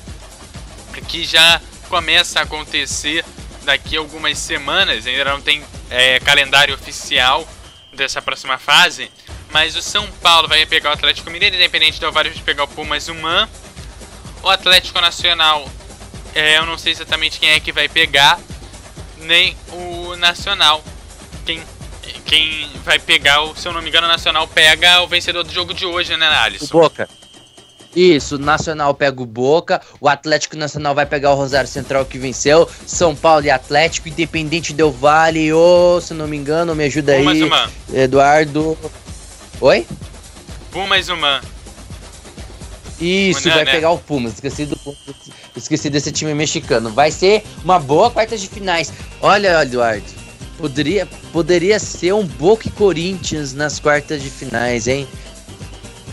que 1.08 1.24
já 1.24 1.60
começa 1.94 2.40
a 2.40 2.42
acontecer 2.42 3.24
daqui 3.62 3.96
a 3.96 4.00
algumas 4.00 4.36
semanas, 4.36 5.06
ainda 5.06 5.26
não 5.26 5.40
tem 5.40 5.62
é, 5.88 6.18
calendário 6.18 6.74
oficial 6.74 7.46
dessa 7.92 8.20
próxima 8.20 8.58
fase, 8.58 9.08
mas 9.52 9.76
o 9.76 9.80
São 9.80 10.04
Paulo 10.20 10.48
vai 10.48 10.66
pegar 10.66 10.90
o 10.90 10.92
Atlético 10.92 11.30
Mineiro, 11.30 11.54
independente 11.54 12.00
do 12.00 12.06
Alvares 12.06 12.34
vai 12.34 12.42
pegar 12.42 12.64
o 12.64 12.66
Pumas 12.66 13.06
Human. 13.06 13.48
O 14.42 14.48
Atlético 14.48 15.00
Nacional, 15.00 15.68
é, 16.34 16.58
eu 16.58 16.66
não 16.66 16.76
sei 16.76 16.90
exatamente 16.90 17.38
quem 17.38 17.50
é 17.50 17.60
que 17.60 17.70
vai 17.70 17.88
pegar, 17.88 18.40
nem 19.18 19.56
o 19.68 20.16
Nacional. 20.16 20.82
Quem, 21.46 21.62
quem 22.26 22.68
vai 22.84 22.98
pegar, 22.98 23.40
o, 23.42 23.54
se 23.54 23.68
eu 23.68 23.72
não 23.72 23.80
me 23.80 23.88
engano, 23.88 24.08
o 24.08 24.10
Nacional 24.10 24.48
pega 24.48 25.00
o 25.00 25.06
vencedor 25.06 25.44
do 25.44 25.52
jogo 25.52 25.72
de 25.72 25.86
hoje, 25.86 26.16
né, 26.16 26.26
Alisson? 26.26 26.76
O 26.76 26.80
Boca. 26.80 27.08
Isso, 27.94 28.38
Nacional 28.38 28.92
pega 28.94 29.22
o 29.22 29.26
Boca, 29.26 29.80
o 30.00 30.08
Atlético 30.08 30.56
Nacional 30.56 30.94
vai 30.94 31.06
pegar 31.06 31.32
o 31.32 31.36
Rosário 31.36 31.68
Central 31.68 32.04
que 32.04 32.18
venceu, 32.18 32.68
São 32.86 33.14
Paulo 33.14 33.44
e 33.44 33.50
Atlético, 33.50 34.08
Independente 34.08 34.72
Del 34.72 34.90
Vale, 34.90 35.52
ou, 35.52 36.00
se 36.00 36.12
não 36.12 36.26
me 36.26 36.36
engano, 36.36 36.74
me 36.74 36.84
ajuda 36.84 37.14
Pumas 37.14 37.34
aí, 37.34 37.42
Human. 37.44 37.68
Eduardo. 37.92 38.78
Oi? 39.60 39.86
Pumas 40.72 41.08
Human. 41.08 41.40
Isso, 43.00 43.48
vai 43.48 43.64
né? 43.64 43.72
pegar 43.72 43.90
o 43.90 43.98
Pumas, 43.98 44.34
esqueci 44.34 44.66
do 44.66 44.78
esqueci 45.56 45.90
desse 45.90 46.10
time 46.10 46.34
mexicano. 46.34 46.90
Vai 46.90 47.10
ser 47.10 47.44
uma 47.62 47.78
boa 47.78 48.10
quarta 48.10 48.36
de 48.36 48.48
finais. 48.48 48.92
Olha, 49.20 49.62
Eduardo, 49.62 50.04
poderia, 50.58 51.06
poderia 51.32 51.78
ser 51.78 52.12
um 52.12 52.24
Boca 52.24 52.68
e 52.68 52.70
Corinthians 52.70 53.52
nas 53.52 53.78
quartas 53.78 54.22
de 54.22 54.30
finais, 54.30 54.86
hein? 54.86 55.06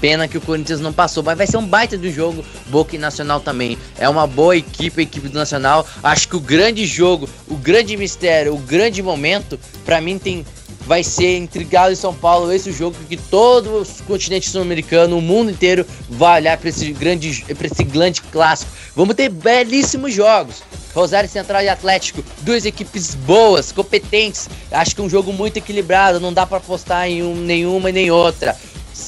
Pena 0.02 0.28
que 0.28 0.38
o 0.38 0.42
Corinthians 0.42 0.82
não 0.82 0.92
passou, 0.92 1.22
mas 1.22 1.38
vai 1.38 1.46
ser 1.46 1.58
um 1.58 1.66
baita 1.66 1.96
do 1.98 2.12
jogo, 2.12 2.44
Boca 2.68 2.96
e 2.96 3.00
Nacional 3.00 3.40
também. 3.40 3.78
É 3.98 4.10
uma 4.10 4.26
boa 4.26 4.58
equipe, 4.58 5.00
a 5.00 5.04
equipe 5.04 5.30
do 5.30 5.38
Nacional. 5.38 5.86
Acho 6.04 6.28
que 6.28 6.36
o 6.36 6.40
grande 6.40 6.88
jogo, 6.88 7.30
o 7.48 7.56
grande 7.56 7.96
mistério, 7.96 8.56
o 8.56 8.58
grande 8.58 9.04
momento, 9.04 9.60
pra 9.86 10.02
mim 10.02 10.18
tem 10.18 10.44
vai 10.86 11.04
ser 11.04 11.38
entre 11.38 11.64
Galo 11.64 11.94
e 11.94 11.96
São 11.96 12.14
Paulo, 12.14 12.52
esse 12.52 12.72
jogo 12.72 12.96
que 13.08 13.16
todo 13.16 13.82
o 13.82 14.04
continente 14.06 14.50
sul-americano, 14.50 15.18
o 15.18 15.22
mundo 15.22 15.52
inteiro 15.52 15.86
vai 16.10 16.42
olhar 16.42 16.58
para 16.58 16.70
esse 16.70 16.92
grande 16.92 17.46
para 17.56 17.68
esse 17.68 17.84
grande 17.84 18.22
clássico. 18.24 18.72
Vamos 18.96 19.16
ter 19.16 19.30
belíssimos 19.30 20.14
jogos. 20.14 20.64
Rosário 20.94 21.30
Central 21.30 21.62
e 21.62 21.70
Atlético, 21.70 22.24
duas 22.42 22.66
equipes 22.66 23.16
boas, 23.16 23.72
competentes. 23.72 24.50
Acho 24.72 24.96
que 24.96 25.02
um 25.02 25.10
jogo 25.10 25.32
muito 25.32 25.58
equilibrado, 25.58 26.20
não 26.20 26.34
dá 26.34 26.46
para 26.46 26.58
apostar 26.58 27.08
em 27.08 27.24
um, 27.24 27.36
nenhuma 27.36 27.90
e 27.90 27.94
nem 27.94 28.12
outra. 28.12 28.58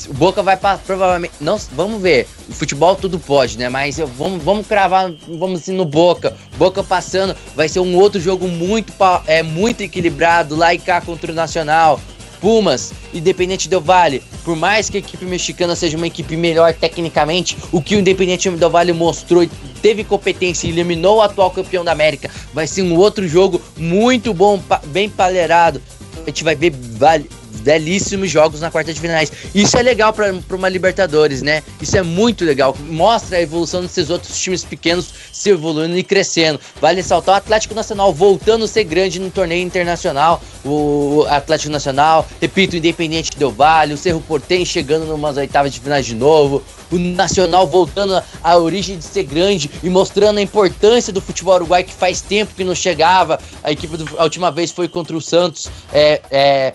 O 0.09 0.13
Boca 0.13 0.41
vai 0.43 0.57
para 0.57 0.77
provavelmente. 0.77 1.33
Não, 1.39 1.57
vamos 1.71 2.01
ver. 2.01 2.27
O 2.49 2.53
futebol 2.53 2.95
tudo 2.95 3.19
pode, 3.19 3.57
né? 3.57 3.69
Mas 3.69 3.97
eu, 3.99 4.07
vamos, 4.07 4.43
vamos 4.43 4.67
cravar, 4.67 5.11
vamos 5.27 5.61
assim 5.61 5.73
no 5.73 5.85
Boca. 5.85 6.35
Boca 6.57 6.83
passando, 6.83 7.35
vai 7.55 7.69
ser 7.69 7.79
um 7.79 7.95
outro 7.95 8.19
jogo 8.19 8.47
muito, 8.47 8.93
é, 9.27 9.41
muito 9.43 9.81
equilibrado. 9.81 10.55
Lá 10.55 10.73
e 10.73 10.79
cá 10.79 11.01
contra 11.01 11.31
o 11.31 11.35
Nacional. 11.35 11.99
Pumas, 12.41 12.91
Independente 13.13 13.69
Del 13.69 13.79
Vale, 13.79 14.21
por 14.43 14.53
mais 14.57 14.89
que 14.89 14.97
a 14.97 14.99
equipe 14.99 15.23
mexicana 15.23 15.77
seja 15.77 15.95
uma 15.95 16.07
equipe 16.07 16.35
melhor 16.35 16.73
tecnicamente, 16.73 17.55
o 17.71 17.81
que 17.81 17.95
o 17.95 17.99
Independente 17.99 18.49
Del 18.49 18.69
Vale 18.69 18.91
mostrou, 18.91 19.47
teve 19.81 20.03
competência 20.03 20.67
e 20.67 20.71
eliminou 20.71 21.19
o 21.19 21.21
atual 21.21 21.49
campeão 21.51 21.85
da 21.85 21.93
América, 21.93 22.29
vai 22.53 22.67
ser 22.67 22.81
um 22.81 22.97
outro 22.97 23.25
jogo 23.29 23.61
muito 23.77 24.33
bom, 24.33 24.61
bem 24.87 25.09
palerado. 25.09 25.81
A 26.21 26.25
gente 26.25 26.43
vai 26.43 26.53
ver 26.53 26.73
vale- 26.75 27.29
belíssimos 27.63 28.29
jogos 28.29 28.59
na 28.59 28.69
quarta 28.69 28.93
de 28.93 28.99
finais. 28.99 29.31
Isso 29.55 29.77
é 29.77 29.81
legal 29.81 30.13
para 30.13 30.33
uma 30.51 30.69
Libertadores, 30.69 31.41
né? 31.41 31.63
Isso 31.81 31.97
é 31.97 32.03
muito 32.03 32.43
legal. 32.43 32.75
Mostra 32.89 33.37
a 33.37 33.41
evolução 33.41 33.81
desses 33.81 34.09
outros 34.09 34.37
times 34.37 34.63
pequenos 34.63 35.13
se 35.31 35.49
evoluindo 35.49 35.97
e 35.97 36.03
crescendo. 36.03 36.59
Vale 36.79 36.97
ressaltar 36.97 37.35
o 37.35 37.37
Atlético 37.37 37.73
Nacional 37.73 38.13
voltando 38.13 38.65
a 38.65 38.67
ser 38.67 38.83
grande 38.83 39.19
no 39.19 39.31
torneio 39.31 39.63
internacional. 39.63 40.41
O 40.65 41.25
Atlético 41.29 41.71
Nacional, 41.71 42.27
repito, 42.41 42.75
Independente 42.75 43.37
Del 43.37 43.51
Vale, 43.51 43.93
o 43.93 43.97
Cerro 43.97 44.21
Portem 44.21 44.65
chegando 44.65 45.05
numas 45.05 45.37
oitavas 45.37 45.73
de 45.73 45.79
finais 45.79 46.05
de 46.05 46.15
novo. 46.15 46.63
O 46.91 46.97
Nacional 46.97 47.67
voltando 47.67 48.21
à 48.43 48.57
origem 48.57 48.97
de 48.97 49.03
ser 49.03 49.23
grande 49.23 49.69
e 49.81 49.89
mostrando 49.89 50.37
a 50.37 50.41
importância 50.41 51.11
do 51.11 51.21
futebol 51.21 51.55
uruguai 51.55 51.83
que 51.83 51.93
faz 51.93 52.21
tempo 52.21 52.53
que 52.55 52.63
não 52.63 52.75
chegava. 52.75 53.39
A 53.63 53.71
equipe 53.71 53.97
do, 53.97 54.19
a 54.19 54.23
última 54.23 54.51
vez 54.51 54.71
foi 54.71 54.87
contra 54.87 55.15
o 55.15 55.21
Santos. 55.21 55.69
É, 55.91 56.21
é, 56.29 56.73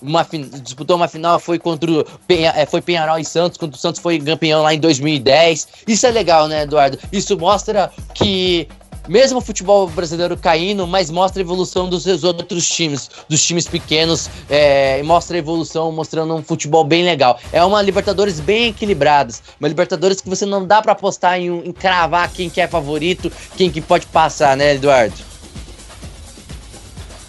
uma 0.00 0.26
disputou 0.62 0.96
uma 0.96 1.08
final, 1.08 1.38
foi 1.38 1.58
contra 1.58 1.90
o 1.90 2.04
Penha, 2.26 2.52
é, 2.56 2.66
foi 2.66 2.80
Penharol 2.80 3.18
e 3.18 3.24
Santos, 3.24 3.58
quando 3.58 3.74
o 3.74 3.78
Santos 3.78 4.00
foi 4.00 4.18
campeão 4.18 4.62
lá 4.62 4.74
em 4.74 4.80
2010. 4.80 5.68
Isso 5.86 6.06
é 6.06 6.10
legal, 6.10 6.48
né, 6.48 6.62
Eduardo? 6.62 6.98
Isso 7.12 7.38
mostra 7.38 7.90
que 8.14 8.68
mesmo 9.08 9.38
o 9.38 9.40
futebol 9.40 9.88
brasileiro 9.88 10.36
caindo, 10.36 10.86
mas 10.86 11.10
mostra 11.10 11.40
a 11.40 11.44
evolução 11.44 11.88
dos 11.88 12.02
seus 12.02 12.24
outros 12.24 12.68
times, 12.68 13.10
dos 13.28 13.42
times 13.42 13.66
pequenos, 13.66 14.28
é, 14.50 15.02
mostra 15.02 15.36
a 15.36 15.38
evolução, 15.38 15.90
mostrando 15.90 16.34
um 16.34 16.42
futebol 16.42 16.84
bem 16.84 17.04
legal. 17.04 17.40
É 17.50 17.64
uma 17.64 17.80
Libertadores 17.80 18.38
bem 18.38 18.68
equilibradas, 18.68 19.42
uma 19.58 19.68
Libertadores 19.68 20.20
que 20.20 20.28
você 20.28 20.44
não 20.44 20.66
dá 20.66 20.82
pra 20.82 20.92
apostar 20.92 21.40
em, 21.40 21.46
em 21.46 21.72
cravar 21.72 22.30
quem 22.30 22.50
que 22.50 22.60
é 22.60 22.68
favorito, 22.68 23.32
quem 23.56 23.70
que 23.70 23.80
pode 23.80 24.04
passar, 24.06 24.56
né, 24.56 24.74
Eduardo? 24.74 25.16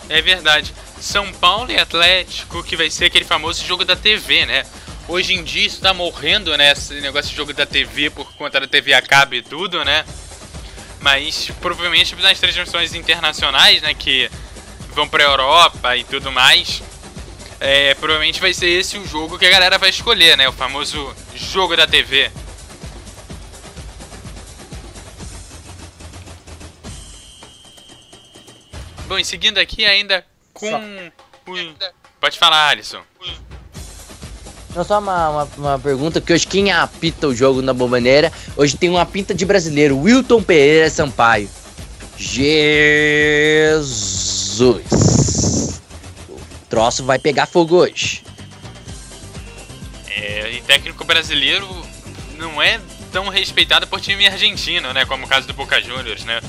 É 0.10 0.22
verdade. 0.22 0.74
São 1.00 1.32
Paulo 1.34 1.72
e 1.72 1.78
Atlético, 1.78 2.64
que 2.64 2.76
vai 2.76 2.90
ser 2.90 3.06
aquele 3.06 3.26
famoso 3.26 3.66
jogo 3.66 3.86
da 3.86 3.96
TV, 3.96 4.46
né? 4.46 4.66
Hoje 5.08 5.34
em 5.34 5.44
dia 5.44 5.66
isso 5.66 5.82
tá 5.82 5.94
morrendo, 5.94 6.56
né? 6.58 6.72
Esse 6.72 7.00
negócio 7.02 7.32
de 7.32 7.36
jogo 7.36 7.54
da 7.54 7.66
TV 7.66 8.10
por 8.10 8.32
conta 8.34 8.60
da 8.60 8.68
TV 8.68 8.94
a 8.94 9.02
cabo 9.02 9.36
e 9.36 9.42
tudo, 9.42 9.84
né? 9.84 10.06
Mas 11.00 11.50
provavelmente 11.62 12.16
nas 12.18 12.40
transmissões 12.40 12.94
internacionais, 12.94 13.82
né? 13.82 13.94
Que 13.94 14.30
vão 14.94 15.08
pra 15.08 15.24
Europa 15.24 15.96
e 15.96 16.04
tudo 16.04 16.32
mais. 16.32 16.84
É, 17.60 17.94
provavelmente 17.96 18.40
vai 18.40 18.54
ser 18.54 18.68
esse 18.68 18.98
o 18.98 19.08
jogo 19.08 19.40
que 19.40 19.46
a 19.46 19.50
galera 19.50 19.78
vai 19.78 19.90
escolher, 19.90 20.38
né? 20.38 20.48
O 20.48 20.54
famoso 20.54 21.16
jogo 21.34 21.76
da 21.76 21.88
TV. 21.88 22.30
Bom, 29.08 29.18
e 29.18 29.26
seguindo 29.26 29.58
aqui 29.58 29.86
ainda 29.86 30.24
com. 30.60 31.12
Pode 32.20 32.38
falar, 32.38 32.70
Alisson. 32.70 33.02
Não, 34.76 34.84
só 34.84 35.00
uma, 35.00 35.30
uma, 35.30 35.50
uma 35.58 35.80
pergunta, 35.80 36.22
que 36.22 36.32
hoje 36.32 36.46
quem 36.46 36.72
apita 36.72 37.28
o 37.28 37.34
jogo 37.34 37.62
na 37.62 37.74
bombaneira, 37.74 38.32
hoje 38.56 38.78
tem 38.78 38.90
uma 38.90 39.06
pinta 39.06 39.34
de 39.34 39.46
brasileiro, 39.46 39.98
Wilton 39.98 40.44
Pereira 40.44 40.90
Sampaio. 40.90 41.50
Jesus! 42.18 43.80
O 46.30 46.40
troço 46.70 47.04
vai 47.04 47.18
pegar 47.18 47.48
fogo 47.48 47.78
hoje. 47.78 48.24
É, 50.08 50.52
e 50.52 50.62
técnico 50.62 51.04
brasileiro 51.04 51.68
não 52.38 52.62
é 52.62 52.80
tão 53.12 53.28
respeitado 53.30 53.88
por 53.88 54.00
time 54.00 54.28
argentino, 54.28 54.94
né? 54.94 55.06
Como 55.06 55.26
o 55.26 55.28
caso 55.28 55.48
do 55.48 55.54
Boca 55.54 55.82
Juniors, 55.82 56.24
né? 56.26 56.42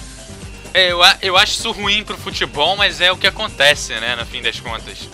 É, 0.73 0.93
eu, 0.93 1.01
eu 1.23 1.37
acho 1.37 1.53
isso 1.53 1.71
ruim 1.73 2.05
pro 2.05 2.17
futebol, 2.17 2.77
mas 2.77 3.01
é 3.01 3.11
o 3.11 3.17
que 3.17 3.27
acontece, 3.27 3.93
né? 3.95 4.15
No 4.15 4.25
fim 4.25 4.41
das 4.41 4.61
contas. 4.61 5.09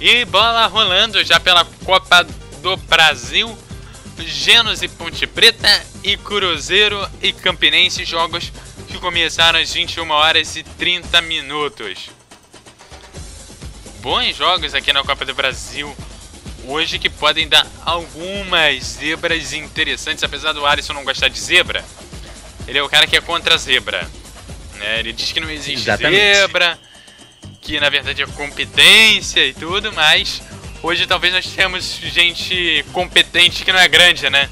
E 0.00 0.24
bola 0.26 0.66
rolando 0.66 1.24
já 1.24 1.40
pela 1.40 1.64
Copa 1.84 2.26
do 2.60 2.76
Brasil. 2.76 3.56
Genos 4.18 4.82
e 4.82 4.88
Ponte 4.88 5.26
Preta 5.26 5.84
e 6.02 6.16
Cruzeiro 6.16 7.08
e 7.20 7.32
Campinense, 7.32 8.04
jogos 8.04 8.52
que 8.86 8.98
começaram 8.98 9.58
às 9.58 9.72
21 9.72 10.08
horas 10.10 10.56
e 10.56 10.62
30 10.62 11.20
minutos. 11.22 12.10
Bons 14.00 14.36
jogos 14.36 14.74
aqui 14.74 14.92
na 14.92 15.02
Copa 15.02 15.24
do 15.24 15.34
Brasil 15.34 15.96
hoje 16.66 16.98
que 16.98 17.08
podem 17.08 17.48
dar 17.48 17.66
algumas 17.84 18.82
zebras 18.84 19.52
interessantes, 19.52 20.22
apesar 20.24 20.52
do 20.52 20.64
Alisson 20.64 20.92
não 20.92 21.04
gostar 21.04 21.28
de 21.28 21.38
zebra. 21.38 21.84
Ele 22.66 22.78
é 22.78 22.82
o 22.82 22.88
cara 22.88 23.06
que 23.06 23.16
é 23.16 23.20
contra 23.20 23.54
a 23.54 23.58
zebra. 23.58 24.08
Né? 24.74 25.00
Ele 25.00 25.12
diz 25.12 25.32
que 25.32 25.40
não 25.40 25.50
existe 25.50 25.88
Exatamente. 25.88 26.16
zebra, 26.16 26.78
que 27.60 27.78
na 27.78 27.88
verdade 27.88 28.22
é 28.22 28.26
competência 28.26 29.44
e 29.44 29.52
tudo, 29.52 29.92
mas 29.92 30.42
hoje 30.82 31.06
talvez 31.06 31.32
nós 31.32 31.46
temos 31.46 31.98
gente 32.02 32.84
competente 32.92 33.64
que 33.64 33.72
não 33.72 33.78
é 33.78 33.88
grande, 33.88 34.28
né? 34.30 34.48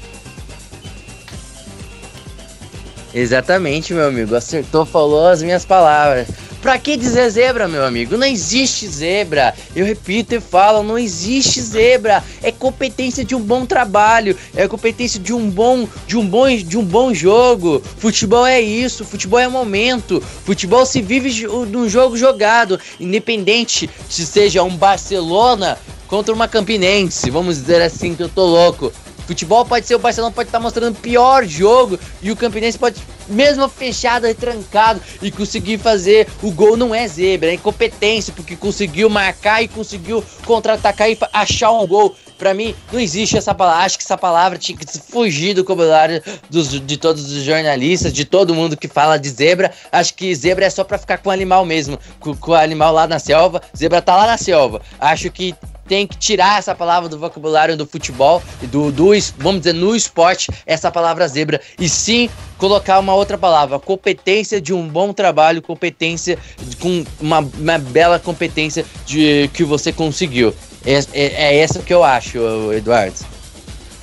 Exatamente, 3.13 3.93
meu 3.93 4.07
amigo. 4.07 4.35
Acertou, 4.35 4.85
falou 4.85 5.27
as 5.27 5.43
minhas 5.43 5.63
palavras. 5.63 6.27
Pra 6.63 6.79
que 6.79 6.95
dizer 6.95 7.29
zebra, 7.29 7.67
meu 7.67 7.83
amigo? 7.83 8.15
Não 8.15 8.25
existe 8.25 8.87
zebra. 8.87 9.53
Eu 9.75 9.85
repito 9.85 10.33
e 10.33 10.39
falo, 10.39 10.81
não 10.81 10.97
existe 10.97 11.59
zebra. 11.59 12.23
É 12.41 12.53
competência 12.53 13.25
de 13.25 13.35
um 13.35 13.41
bom 13.41 13.65
trabalho, 13.65 14.37
é 14.55 14.65
competência 14.65 15.19
de 15.19 15.33
um 15.33 15.49
bom, 15.49 15.85
de 16.07 16.17
um 16.17 16.25
bom, 16.25 16.47
de 16.55 16.77
um 16.77 16.85
bom 16.85 17.13
jogo. 17.13 17.83
Futebol 17.97 18.47
é 18.47 18.61
isso, 18.61 19.03
futebol 19.03 19.39
é 19.39 19.47
momento. 19.49 20.21
Futebol 20.21 20.85
se 20.85 21.01
vive 21.01 21.45
num 21.69 21.89
jogo 21.89 22.15
jogado, 22.15 22.79
independente 22.97 23.89
se 24.09 24.25
seja 24.25 24.63
um 24.63 24.77
Barcelona 24.77 25.77
contra 26.07 26.33
uma 26.33 26.47
Campinense. 26.47 27.29
Vamos 27.29 27.57
dizer 27.57 27.81
assim 27.81 28.15
que 28.15 28.23
eu 28.23 28.29
tô 28.29 28.45
louco. 28.45 28.89
Futebol 29.25 29.65
pode 29.65 29.85
ser 29.85 29.95
o 29.95 29.99
Barcelona 29.99 30.33
pode 30.33 30.49
estar 30.49 30.59
tá 30.59 30.63
mostrando 30.63 30.99
pior 30.99 31.45
jogo 31.45 31.99
e 32.21 32.31
o 32.31 32.35
Campinense 32.35 32.77
pode 32.77 33.01
mesmo 33.27 33.67
fechado 33.69 34.27
e 34.27 34.33
trancado 34.33 35.01
e 35.21 35.31
conseguir 35.31 35.77
fazer 35.77 36.27
o 36.41 36.51
gol 36.51 36.75
não 36.75 36.93
é 36.93 37.07
zebra, 37.07 37.49
é 37.49 37.53
incompetência 37.53 38.33
porque 38.35 38.55
conseguiu 38.55 39.09
marcar 39.09 39.61
e 39.61 39.67
conseguiu 39.67 40.23
contra-atacar 40.45 41.09
e 41.09 41.17
achar 41.31 41.71
um 41.71 41.87
gol. 41.87 42.15
Para 42.37 42.53
mim 42.53 42.75
não 42.91 42.99
existe 42.99 43.37
essa 43.37 43.53
palavra. 43.53 43.85
Acho 43.85 43.97
que 43.97 44.03
essa 44.03 44.17
palavra 44.17 44.57
tinha 44.57 44.77
que 44.77 44.85
fugir 44.85 45.53
do 45.53 45.61
vocabulário 45.61 46.21
dos, 46.49 46.69
de 46.69 46.97
todos 46.97 47.31
os 47.31 47.43
jornalistas, 47.43 48.11
de 48.11 48.25
todo 48.25 48.53
mundo 48.53 48.75
que 48.75 48.87
fala 48.87 49.17
de 49.17 49.29
zebra. 49.29 49.71
Acho 49.91 50.13
que 50.13 50.33
zebra 50.35 50.65
é 50.65 50.69
só 50.69 50.83
para 50.83 50.97
ficar 50.97 51.19
com 51.19 51.29
o 51.29 51.31
animal 51.31 51.63
mesmo, 51.63 51.97
com, 52.19 52.35
com 52.35 52.51
o 52.51 52.55
animal 52.55 52.91
lá 52.91 53.07
na 53.07 53.19
selva. 53.19 53.61
Zebra 53.77 54.01
tá 54.01 54.17
lá 54.17 54.27
na 54.27 54.37
selva. 54.37 54.81
Acho 54.99 55.31
que 55.31 55.55
tem 55.87 56.07
que 56.07 56.17
tirar 56.17 56.59
essa 56.59 56.73
palavra 56.73 57.09
do 57.09 57.17
vocabulário 57.17 57.75
do 57.75 57.85
futebol, 57.85 58.41
do, 58.63 58.91
do 58.91 59.11
vamos 59.37 59.61
dizer, 59.61 59.73
no 59.73 59.95
esporte, 59.95 60.49
essa 60.65 60.91
palavra 60.91 61.27
zebra, 61.27 61.61
e 61.79 61.89
sim 61.89 62.29
colocar 62.57 62.99
uma 62.99 63.13
outra 63.13 63.37
palavra, 63.37 63.79
competência 63.79 64.61
de 64.61 64.73
um 64.73 64.87
bom 64.87 65.11
trabalho, 65.13 65.61
competência 65.61 66.37
com 66.79 67.03
uma, 67.19 67.39
uma 67.39 67.77
bela 67.77 68.19
competência 68.19 68.85
de 69.05 69.49
que 69.53 69.63
você 69.63 69.91
conseguiu. 69.91 70.55
É, 70.85 70.93
é, 70.93 71.03
é 71.13 71.57
essa 71.57 71.79
que 71.79 71.93
eu 71.93 72.03
acho, 72.03 72.37
Eduardo. 72.73 73.17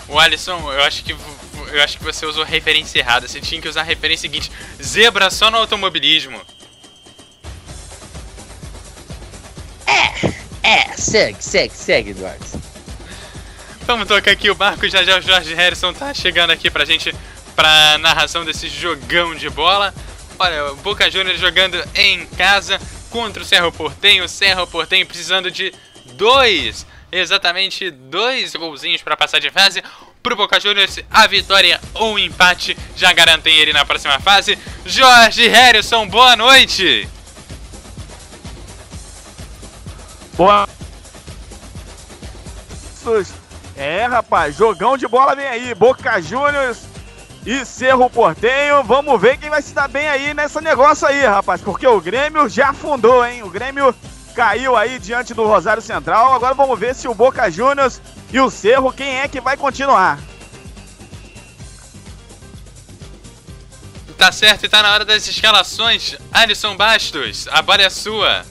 O 0.08 0.18
Alisson, 0.18 0.58
eu 0.72 0.82
acho 0.82 1.04
que 1.04 1.14
eu 1.72 1.82
acho 1.82 1.98
que 1.98 2.04
você 2.04 2.26
usou 2.26 2.44
referência 2.44 2.98
errada. 2.98 3.28
Você 3.28 3.40
tinha 3.40 3.60
que 3.60 3.68
usar 3.68 3.82
a 3.82 3.84
referência 3.84 4.28
seguinte: 4.28 4.50
zebra 4.82 5.30
só 5.30 5.50
no 5.50 5.58
automobilismo. 5.58 6.40
É. 9.86 10.39
É, 10.62 10.92
segue, 10.96 11.42
segue, 11.42 11.74
segue, 11.74 12.10
Eduardo. 12.10 12.44
Vamos 13.86 14.06
tocar 14.06 14.30
aqui 14.30 14.50
o 14.50 14.54
barco, 14.54 14.88
já 14.88 15.02
já 15.02 15.18
o 15.18 15.22
Jorge 15.22 15.54
Harrison 15.54 15.92
tá 15.92 16.14
chegando 16.14 16.50
aqui 16.50 16.70
pra 16.70 16.84
gente 16.84 17.14
pra 17.56 17.98
narração 17.98 18.44
desse 18.44 18.68
jogão 18.68 19.34
de 19.34 19.50
bola. 19.50 19.92
Olha, 20.38 20.72
o 20.72 20.76
Boca 20.76 21.10
Juniors 21.10 21.40
jogando 21.40 21.82
em 21.94 22.24
casa 22.26 22.80
contra 23.10 23.42
o 23.42 23.44
Cerro 23.44 23.72
Portenho. 23.72 24.24
O 24.24 24.28
Cerro 24.28 24.66
Portenho 24.66 25.06
precisando 25.06 25.50
de 25.50 25.74
dois, 26.14 26.86
exatamente 27.10 27.90
dois 27.90 28.54
golzinhos 28.54 29.02
para 29.02 29.16
passar 29.16 29.40
de 29.40 29.50
fase. 29.50 29.82
Pro 30.22 30.36
Boca 30.36 30.60
Juniors, 30.60 31.00
a 31.10 31.26
vitória 31.26 31.80
ou 31.94 32.14
o 32.14 32.18
empate 32.18 32.76
já 32.96 33.12
garantem 33.12 33.56
ele 33.58 33.72
na 33.72 33.84
próxima 33.84 34.20
fase. 34.20 34.58
Jorge 34.86 35.48
Harrison, 35.48 36.06
boa 36.06 36.36
noite! 36.36 37.08
Boa. 40.40 40.66
É, 43.76 44.07
rapaz, 44.07 44.57
jogão 44.57 44.96
de 44.96 45.07
bola 45.07 45.37
vem 45.37 45.46
aí. 45.46 45.74
Boca 45.74 46.18
Juniors 46.22 46.79
e 47.44 47.62
Cerro 47.66 48.09
Portenho. 48.09 48.83
Vamos 48.83 49.20
ver 49.20 49.37
quem 49.37 49.50
vai 49.50 49.61
se 49.61 49.74
dar 49.74 49.87
bem 49.87 50.09
aí 50.09 50.33
nessa 50.33 50.62
negócio 50.62 51.07
aí, 51.07 51.26
rapaz. 51.26 51.61
Porque 51.61 51.87
o 51.87 52.00
Grêmio 52.00 52.48
já 52.48 52.70
afundou, 52.70 53.22
hein? 53.22 53.42
O 53.42 53.50
Grêmio 53.50 53.94
caiu 54.35 54.79
aí 54.79 54.98
diante 54.98 55.35
do 55.35 55.46
Rosário 55.46 55.83
Central. 55.83 56.33
Agora 56.33 56.55
vamos 56.55 56.79
ver 56.79 56.94
se 56.94 57.07
o 57.07 57.12
Boca 57.12 57.50
Juniors 57.50 58.00
e 58.33 58.40
o 58.40 58.48
Cerro, 58.48 58.94
quem 58.94 59.18
é 59.18 59.29
que 59.29 59.42
vai 59.42 59.59
continuar. 59.59 60.18
Tá 64.16 64.33
certo, 64.33 64.64
e 64.64 64.70
tá 64.70 64.83
na 64.83 64.90
hora 64.90 65.05
das 65.05 65.29
escalações. 65.29 66.16
Alisson 66.33 66.79
Bastos, 66.79 67.46
a 67.50 67.61
bola 67.61 67.83
é 67.83 67.90
sua. 67.90 68.42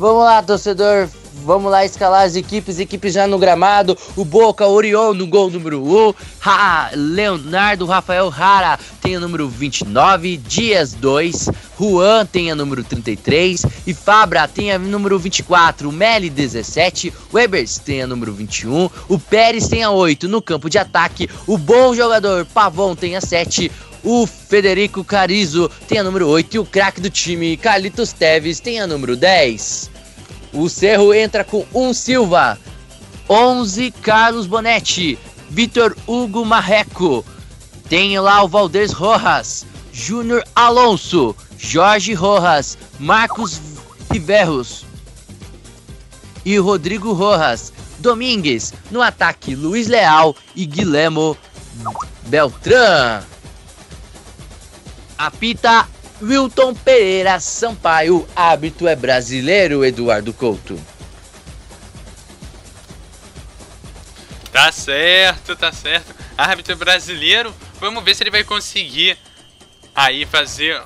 Vamos 0.00 0.24
lá, 0.24 0.42
torcedor. 0.42 1.10
Vamos 1.44 1.70
lá 1.70 1.84
escalar 1.84 2.24
as 2.24 2.34
equipes, 2.34 2.78
equipes 2.78 3.12
já 3.12 3.26
no 3.26 3.38
gramado. 3.38 3.98
O 4.16 4.24
Boca 4.24 4.66
Orion 4.66 5.12
no 5.12 5.26
gol 5.26 5.50
número 5.50 5.84
1. 5.84 6.14
Ha, 6.42 6.90
Leonardo 6.94 7.84
Rafael 7.84 8.30
Rara 8.30 8.78
tem 9.02 9.18
o 9.18 9.20
número 9.20 9.46
29. 9.46 10.38
Dias 10.38 10.94
2. 10.94 11.50
Juan 11.78 12.24
tem 12.24 12.50
a 12.50 12.54
número 12.54 12.82
33. 12.82 13.62
E 13.86 13.92
Fabra 13.92 14.48
tem 14.48 14.72
a 14.72 14.78
número 14.78 15.18
24. 15.18 15.92
Meli 15.92 16.30
17. 16.30 17.12
Webers 17.30 17.78
tem 17.78 18.00
a 18.00 18.06
número 18.06 18.32
21. 18.32 18.88
O 19.06 19.18
Pérez 19.18 19.68
tem 19.68 19.82
a 19.82 19.90
8 19.90 20.28
no 20.28 20.40
campo 20.40 20.70
de 20.70 20.78
ataque. 20.78 21.28
O 21.46 21.58
bom 21.58 21.94
jogador 21.94 22.46
Pavon 22.46 22.96
tem 22.96 23.16
a 23.16 23.20
7. 23.20 23.70
O 24.02 24.26
Federico 24.26 25.04
Carizo 25.04 25.70
tem 25.86 25.98
a 25.98 26.02
número 26.02 26.28
8 26.28 26.54
e 26.54 26.58
o 26.58 26.64
craque 26.64 27.00
do 27.00 27.10
time, 27.10 27.56
Carlitos 27.56 28.12
Teves, 28.12 28.60
tem 28.60 28.80
a 28.80 28.86
número 28.86 29.16
10. 29.16 29.90
O 30.52 30.68
Cerro 30.68 31.12
entra 31.12 31.44
com 31.44 31.66
um 31.74 31.92
Silva, 31.92 32.58
11 33.28 33.90
Carlos 34.02 34.46
Bonetti, 34.46 35.18
Vitor 35.50 35.96
Hugo 36.06 36.44
Marreco, 36.44 37.24
tem 37.88 38.18
lá 38.18 38.42
o 38.42 38.48
Valdez 38.48 38.92
Rojas, 38.92 39.66
Júnior 39.92 40.44
Alonso, 40.54 41.36
Jorge 41.58 42.14
Rojas, 42.14 42.78
Marcos 42.98 43.60
Piverros 44.08 44.84
e 46.44 46.56
Rodrigo 46.58 47.12
Rojas. 47.12 47.72
Domingues, 48.00 48.72
no 48.90 49.02
ataque 49.02 49.54
Luiz 49.54 49.86
Leal 49.86 50.34
e 50.56 50.64
Guilhermo 50.64 51.36
Beltrán. 52.26 53.22
Apita 55.20 55.86
Wilton 56.22 56.74
Pereira 56.74 57.38
Sampaio. 57.38 58.26
Hábito 58.34 58.88
é 58.88 58.96
brasileiro, 58.96 59.84
Eduardo 59.84 60.32
Couto. 60.32 60.80
Tá 64.50 64.72
certo, 64.72 65.54
tá 65.54 65.70
certo. 65.72 66.14
Árbitro 66.38 66.72
é 66.72 66.76
brasileiro. 66.76 67.54
Vamos 67.78 68.02
ver 68.02 68.14
se 68.14 68.22
ele 68.22 68.30
vai 68.30 68.44
conseguir 68.44 69.18
aí 69.94 70.24
fazer 70.24 70.82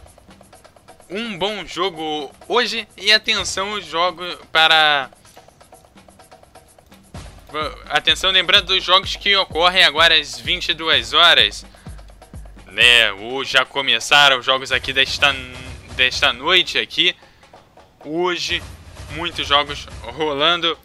um 1.08 1.38
bom 1.38 1.64
jogo 1.64 2.28
hoje. 2.48 2.88
E 2.96 3.12
atenção, 3.12 3.74
o 3.74 3.80
jogo 3.80 4.24
para. 4.50 5.10
Atenção, 7.88 8.32
lembrando 8.32 8.74
dos 8.74 8.82
jogos 8.82 9.14
que 9.14 9.36
ocorrem 9.36 9.84
agora 9.84 10.18
às 10.18 10.40
22 10.40 11.12
horas 11.12 11.64
né? 12.74 13.12
Hoje 13.12 13.52
já 13.52 13.64
começaram 13.64 14.38
os 14.38 14.44
jogos 14.44 14.72
aqui 14.72 14.92
desta, 14.92 15.34
desta 15.96 16.32
noite 16.32 16.76
aqui. 16.76 17.14
Hoje, 18.04 18.62
muitos 19.10 19.46
jogos 19.46 19.86
rolando. 20.02 20.76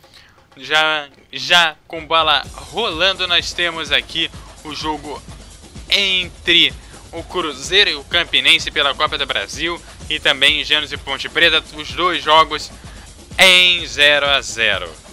Já, 0.55 1.07
já 1.31 1.75
com 1.87 2.05
bola 2.05 2.43
rolando, 2.53 3.27
nós 3.27 3.53
temos 3.53 3.91
aqui 3.91 4.29
o 4.63 4.73
jogo 4.75 5.21
entre 5.89 6.73
o 7.11 7.23
Cruzeiro 7.23 7.89
e 7.89 7.95
o 7.95 8.03
Campinense 8.03 8.69
pela 8.69 8.93
Copa 8.93 9.17
do 9.17 9.25
Brasil 9.25 9.81
e 10.09 10.19
também 10.19 10.63
Gênesis 10.63 10.91
e 10.91 10.97
Ponte 10.97 11.27
Preta, 11.29 11.63
os 11.75 11.91
dois 11.91 12.23
jogos 12.23 12.71
em 13.37 13.85
0 13.85 14.27
a 14.27 14.41
0. 14.41 15.08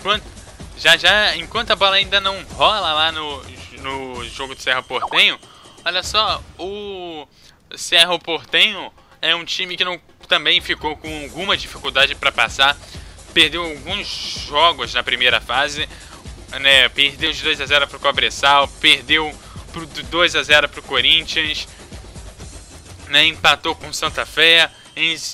Enquanto 0.00 0.24
já 0.78 0.96
já, 0.96 1.36
enquanto 1.36 1.70
a 1.72 1.76
bola 1.76 1.96
ainda 1.96 2.20
não 2.20 2.42
rola 2.54 2.92
lá 2.92 3.12
no 3.12 3.42
no 3.80 4.24
jogo 4.28 4.54
do 4.54 4.60
Serra 4.60 4.82
Portenho, 4.82 5.38
olha 5.84 6.02
só, 6.02 6.42
o 6.58 7.26
Serra 7.76 8.18
Portenho 8.18 8.92
é 9.22 9.34
um 9.34 9.44
time 9.44 9.76
que 9.76 9.84
não 9.84 10.00
também 10.28 10.60
ficou 10.60 10.96
com 10.96 11.22
alguma 11.24 11.56
dificuldade 11.56 12.14
para 12.14 12.30
passar, 12.30 12.76
perdeu 13.34 13.64
alguns 13.64 14.06
jogos 14.48 14.94
na 14.94 15.02
primeira 15.02 15.40
fase, 15.40 15.88
né? 16.60 16.88
Perdeu 16.90 17.32
de 17.32 17.42
2 17.42 17.60
a 17.60 17.66
0 17.66 17.88
para 17.88 17.96
o 17.96 18.00
Cobressal, 18.00 18.68
perdeu 18.80 19.34
por 19.72 19.86
2 19.86 20.36
a 20.36 20.42
0 20.42 20.68
para 20.68 20.80
o 20.80 20.82
Corinthians, 20.82 21.66
né? 23.08 23.26
Empatou 23.26 23.74
com 23.74 23.92
Santa 23.92 24.24
Fé, 24.24 24.70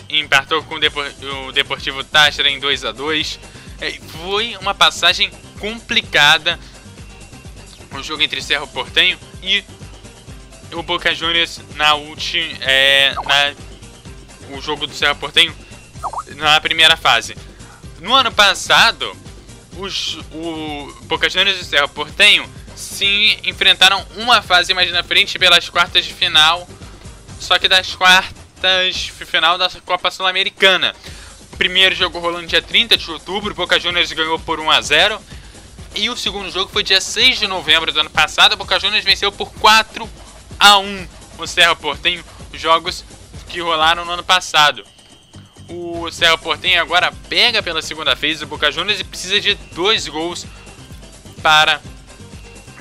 empatou 0.08 0.62
com 0.62 0.76
o 0.76 1.52
Deportivo 1.52 2.02
Táchira 2.04 2.48
em 2.48 2.58
2 2.58 2.84
a 2.84 2.92
2. 2.92 3.38
É, 3.80 3.92
foi 4.22 4.56
uma 4.56 4.74
passagem 4.74 5.30
complicada 5.58 6.58
o 7.98 8.02
jogo 8.02 8.22
entre 8.22 8.42
Cerro 8.42 8.66
Portenho 8.68 9.18
e 9.42 9.64
o 10.72 10.82
Boca 10.82 11.14
Juniors 11.14 11.60
na 11.74 11.94
última 11.94 12.46
é, 12.60 13.14
na 13.14 13.54
o 14.50 14.60
jogo 14.60 14.86
do 14.86 14.94
Cerro 14.94 15.16
Portenho 15.16 15.54
na 16.36 16.60
primeira 16.60 16.96
fase. 16.96 17.36
No 18.00 18.14
ano 18.14 18.30
passado, 18.30 19.16
os, 19.76 20.18
o 20.32 20.94
Boca 21.02 21.28
Juniors 21.28 21.58
e 21.58 21.62
o 21.62 21.64
Cerro 21.64 21.88
Portenho 21.88 22.48
se 22.74 23.38
enfrentaram 23.44 24.04
uma 24.16 24.42
fase 24.42 24.74
mais 24.74 24.92
na 24.92 25.02
frente 25.02 25.38
pelas 25.38 25.68
quartas 25.68 26.04
de 26.04 26.12
final, 26.12 26.68
só 27.40 27.58
que 27.58 27.68
das 27.68 27.94
quartas 27.94 28.94
de 28.94 29.12
final 29.24 29.56
da 29.56 29.70
Copa 29.84 30.10
Sul-Americana. 30.10 30.94
Primeiro 31.58 31.94
jogo 31.94 32.18
rolou 32.18 32.42
no 32.42 32.46
dia 32.46 32.60
30 32.60 32.96
de 32.96 33.10
outubro, 33.10 33.54
Boca 33.54 33.80
Juniors 33.80 34.12
ganhou 34.12 34.38
por 34.38 34.60
1 34.60 34.70
a 34.70 34.80
0 34.80 35.20
e 35.94 36.10
o 36.10 36.16
segundo 36.16 36.50
jogo 36.50 36.70
foi 36.70 36.82
dia 36.82 37.00
6 37.00 37.38
de 37.38 37.46
novembro 37.46 37.90
do 37.90 38.00
ano 38.00 38.10
passado, 38.10 38.56
Boca 38.56 38.78
Juniors 38.78 39.04
venceu 39.04 39.32
por 39.32 39.50
4 39.54 40.08
a 40.60 40.78
1 40.78 41.08
o 41.38 41.46
Cerro 41.46 41.76
Portenho, 41.76 42.22
jogos 42.52 43.04
que 43.48 43.60
rolaram 43.60 44.04
no 44.04 44.12
ano 44.12 44.22
passado. 44.22 44.84
O 45.68 46.10
Cerro 46.10 46.38
Portenho 46.38 46.80
agora 46.80 47.12
pega 47.28 47.62
pela 47.62 47.82
segunda 47.82 48.14
vez 48.14 48.42
o 48.42 48.46
Boca 48.46 48.70
Juniors 48.70 49.00
e 49.00 49.04
precisa 49.04 49.40
de 49.40 49.54
dois 49.72 50.06
gols 50.06 50.46
para 51.42 51.80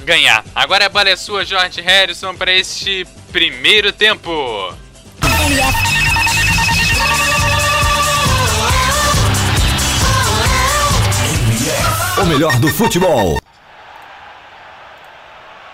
ganhar. 0.03 0.43
Agora 0.53 0.85
a 0.85 0.89
bola 0.89 1.09
é 1.09 1.15
sua, 1.15 1.45
Jorge 1.45 1.81
Harrison, 1.81 2.35
para 2.35 2.51
este 2.51 3.05
primeiro 3.31 3.91
tempo. 3.91 4.31
O 12.25 12.27
melhor 12.27 12.59
do 12.59 12.69
futebol. 12.69 13.37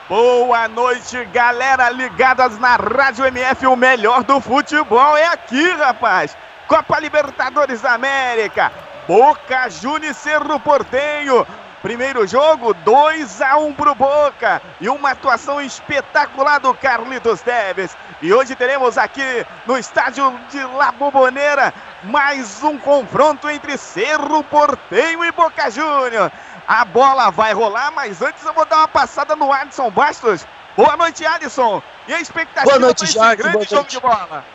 Boa 0.09 0.67
noite, 0.67 1.23
galera 1.31 1.89
ligadas 1.89 2.59
na 2.59 2.75
Rádio 2.75 3.23
MF. 3.23 3.67
O 3.67 3.77
melhor 3.77 4.21
do 4.25 4.41
futebol 4.41 5.15
é 5.15 5.27
aqui, 5.27 5.71
rapaz. 5.71 6.35
Copa 6.67 6.99
Libertadores 6.99 7.79
da 7.79 7.93
América. 7.93 8.69
Boca 9.07 9.69
Juniors 9.69 10.17
Cerro 10.17 10.59
Portenho. 10.59 11.47
Primeiro 11.81 12.27
jogo, 12.27 12.73
2 12.73 13.41
a 13.41 13.55
1 13.55 13.73
pro 13.73 13.95
Boca. 13.95 14.61
E 14.81 14.89
uma 14.89 15.11
atuação 15.11 15.61
espetacular 15.61 16.59
do 16.59 16.73
Carlitos 16.73 17.39
Teves. 17.39 17.95
E 18.21 18.33
hoje 18.33 18.57
teremos 18.57 18.97
aqui 18.97 19.45
no 19.65 19.77
estádio 19.77 20.37
de 20.49 20.61
La 20.63 20.91
Boboneira 20.91 21.73
mais 22.03 22.63
um 22.63 22.77
confronto 22.77 23.49
entre 23.49 23.77
Cerro 23.77 24.43
Portenho 24.43 25.23
e 25.23 25.31
Boca 25.31 25.69
Juniors. 25.69 26.31
A 26.67 26.85
bola 26.85 27.29
vai 27.31 27.53
rolar, 27.53 27.91
mas 27.91 28.21
antes 28.21 28.45
eu 28.45 28.53
vou 28.53 28.65
dar 28.65 28.77
uma 28.77 28.87
passada 28.87 29.35
no 29.35 29.51
Adson 29.51 29.89
Bastos. 29.91 30.45
Boa 30.75 30.95
noite, 30.95 31.25
Adson. 31.25 31.81
E 32.07 32.13
a 32.13 32.21
expectativa 32.21 32.63
Boa 32.65 32.79
noite, 32.79 33.05
Jorge. 33.05 33.35
grande 33.35 33.53
Boa 33.53 33.65
jogo 33.65 33.89
de 33.89 33.99
bola? 33.99 34.45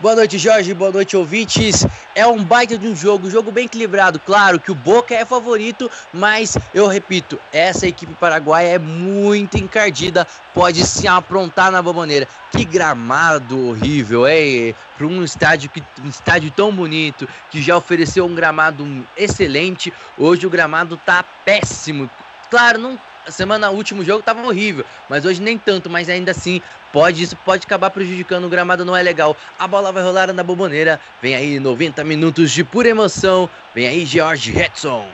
Boa 0.00 0.14
noite, 0.14 0.38
Jorge. 0.38 0.72
Boa 0.74 0.92
noite, 0.92 1.16
ouvintes. 1.16 1.84
É 2.14 2.24
um 2.24 2.44
baita 2.44 2.78
de 2.78 2.86
um 2.86 2.94
jogo, 2.94 3.28
jogo 3.28 3.50
bem 3.50 3.64
equilibrado. 3.64 4.20
Claro 4.20 4.60
que 4.60 4.70
o 4.70 4.74
Boca 4.74 5.12
é 5.12 5.24
favorito, 5.24 5.90
mas 6.12 6.56
eu 6.72 6.86
repito, 6.86 7.36
essa 7.52 7.84
equipe 7.84 8.14
paraguaia 8.14 8.74
é 8.74 8.78
muito 8.78 9.56
encardida, 9.58 10.24
pode 10.54 10.86
se 10.86 11.08
aprontar 11.08 11.72
na 11.72 11.82
maneira. 11.82 12.28
Que 12.52 12.64
gramado 12.64 13.70
horrível, 13.70 14.24
é 14.24 14.72
para 14.96 15.04
um 15.04 15.24
estádio 15.24 15.68
que 15.68 15.82
um 16.00 16.08
estádio 16.08 16.52
tão 16.52 16.72
bonito 16.72 17.28
que 17.50 17.60
já 17.60 17.76
ofereceu 17.76 18.24
um 18.24 18.34
gramado 18.36 19.04
excelente. 19.16 19.92
Hoje 20.16 20.46
o 20.46 20.50
gramado 20.50 20.96
tá 21.04 21.24
péssimo. 21.44 22.08
Claro, 22.48 22.78
não 22.78 23.07
semana, 23.30 23.70
último 23.70 24.04
jogo 24.04 24.22
tava 24.22 24.42
horrível, 24.46 24.84
mas 25.08 25.24
hoje 25.24 25.40
nem 25.40 25.58
tanto, 25.58 25.88
mas 25.88 26.08
ainda 26.08 26.30
assim, 26.30 26.62
pode 26.92 27.22
isso 27.22 27.36
pode 27.36 27.64
acabar 27.64 27.90
prejudicando, 27.90 28.44
o 28.44 28.48
gramado 28.48 28.84
não 28.84 28.96
é 28.96 29.02
legal. 29.02 29.36
A 29.58 29.66
bola 29.66 29.92
vai 29.92 30.02
rolar 30.02 30.32
na 30.32 30.42
bomboneira. 30.42 31.00
Vem 31.20 31.34
aí 31.34 31.60
90 31.60 32.02
minutos 32.04 32.50
de 32.50 32.64
pura 32.64 32.88
emoção. 32.88 33.48
Vem 33.74 33.86
aí 33.86 34.04
George 34.04 34.56
Hetson. 34.56 35.08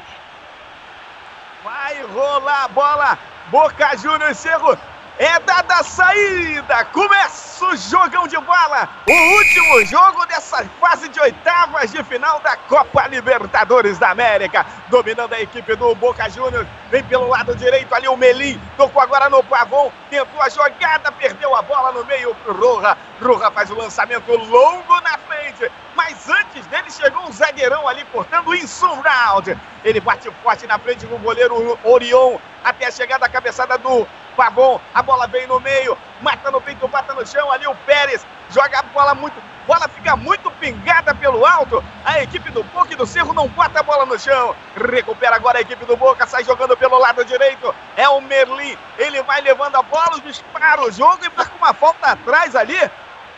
Vai 1.62 2.02
rolar 2.02 2.64
a 2.64 2.68
bola. 2.68 3.18
Boca 3.50 3.96
Juniors 3.96 4.38
Cerro 4.38 4.78
é 5.18 5.38
dada 5.40 5.76
a 5.76 5.84
saída. 5.84 6.84
Começa 6.86 7.66
o 7.66 7.76
jogão 7.76 8.26
de 8.26 8.36
bola. 8.38 8.88
O 9.08 9.12
último 9.12 9.84
jogo 9.84 10.26
dessa 10.26 10.64
fase 10.80 11.08
de 11.08 11.20
oitavas 11.20 11.90
de 11.92 12.02
final 12.04 12.40
da 12.40 12.56
Copa 12.56 13.06
Libertadores 13.06 13.98
da 13.98 14.10
América. 14.10 14.66
Dominando 14.88 15.32
a 15.32 15.40
equipe 15.40 15.76
do 15.76 15.94
Boca 15.94 16.28
Juniors. 16.28 16.66
Vem 16.90 17.04
pelo 17.04 17.28
lado 17.28 17.54
direito 17.54 17.94
ali 17.94 18.08
o 18.08 18.16
Melim. 18.16 18.60
Tocou 18.76 19.00
agora 19.00 19.30
no 19.30 19.42
Pavon. 19.44 19.92
Tentou 20.10 20.40
a 20.42 20.48
jogada, 20.48 21.12
perdeu 21.12 21.54
a 21.54 21.62
bola 21.62 21.92
no 21.92 22.04
meio 22.04 22.34
pro 22.36 22.54
Roja. 22.54 22.96
Roja 23.20 23.50
faz 23.50 23.70
o 23.70 23.74
lançamento 23.74 24.30
longo 24.32 25.00
na 25.00 25.16
frente. 25.18 25.70
Mas 25.94 26.28
antes 26.28 26.66
dele 26.66 26.90
chegou 26.90 27.22
um 27.22 27.32
zagueirão 27.32 27.86
ali 27.86 28.04
cortando 28.06 28.48
o 28.48 28.54
Insurround. 28.54 29.56
Ele 29.84 30.00
bate 30.00 30.28
forte 30.42 30.66
na 30.66 30.78
frente 30.78 31.06
do 31.06 31.16
goleiro 31.18 31.78
Orion. 31.84 32.36
Até 32.64 32.86
a 32.86 32.90
chegada 32.90 33.20
da 33.20 33.28
cabeçada 33.28 33.78
do 33.78 34.06
Pavon. 34.34 34.80
A 34.92 35.02
bola 35.02 35.26
vem 35.26 35.46
no 35.46 35.60
meio. 35.60 35.96
Mata 36.20 36.50
no 36.50 36.60
peito, 36.60 36.86
bata 36.88 37.14
no 37.14 37.26
chão. 37.26 37.50
Ali 37.50 37.66
o 37.66 37.74
Pérez 37.86 38.26
joga 38.50 38.78
a 38.78 38.82
bola 38.82 39.14
muito. 39.14 39.34
Bola 39.66 39.88
fica 39.88 40.14
muito 40.14 40.50
pingada 40.52 41.14
pelo 41.14 41.44
alto. 41.46 41.82
A 42.04 42.22
equipe 42.22 42.50
do 42.50 42.62
Boca 42.64 42.92
e 42.92 42.96
do 42.96 43.06
Cerro 43.06 43.32
não 43.32 43.48
bota 43.48 43.80
a 43.80 43.82
bola 43.82 44.04
no 44.04 44.18
chão. 44.18 44.54
Recupera 44.76 45.36
agora 45.36 45.58
a 45.58 45.62
equipe 45.62 45.84
do 45.86 45.96
Boca. 45.96 46.26
Sai 46.26 46.44
jogando 46.44 46.76
pelo 46.76 46.98
lado 46.98 47.24
direito. 47.24 47.74
É 47.96 48.08
o 48.08 48.20
Merlin. 48.20 48.76
Ele 48.98 49.22
vai 49.22 49.40
levando 49.40 49.76
a 49.76 49.82
bola. 49.82 50.20
Dispara 50.20 50.82
o 50.82 50.90
jogo 50.90 51.24
e 51.24 51.36
marca 51.36 51.56
uma 51.56 51.72
falta 51.72 52.08
atrás 52.08 52.54
ali. 52.54 52.78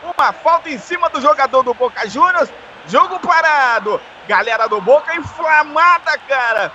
Uma 0.03 0.33
falta 0.33 0.69
em 0.69 0.77
cima 0.77 1.09
do 1.09 1.21
jogador 1.21 1.63
do 1.63 1.73
Boca 1.73 2.07
Juniors. 2.09 2.51
Jogo 2.87 3.19
parado. 3.19 3.99
Galera 4.27 4.67
do 4.67 4.81
Boca 4.81 5.15
inflamada, 5.15 6.17
cara. 6.27 6.71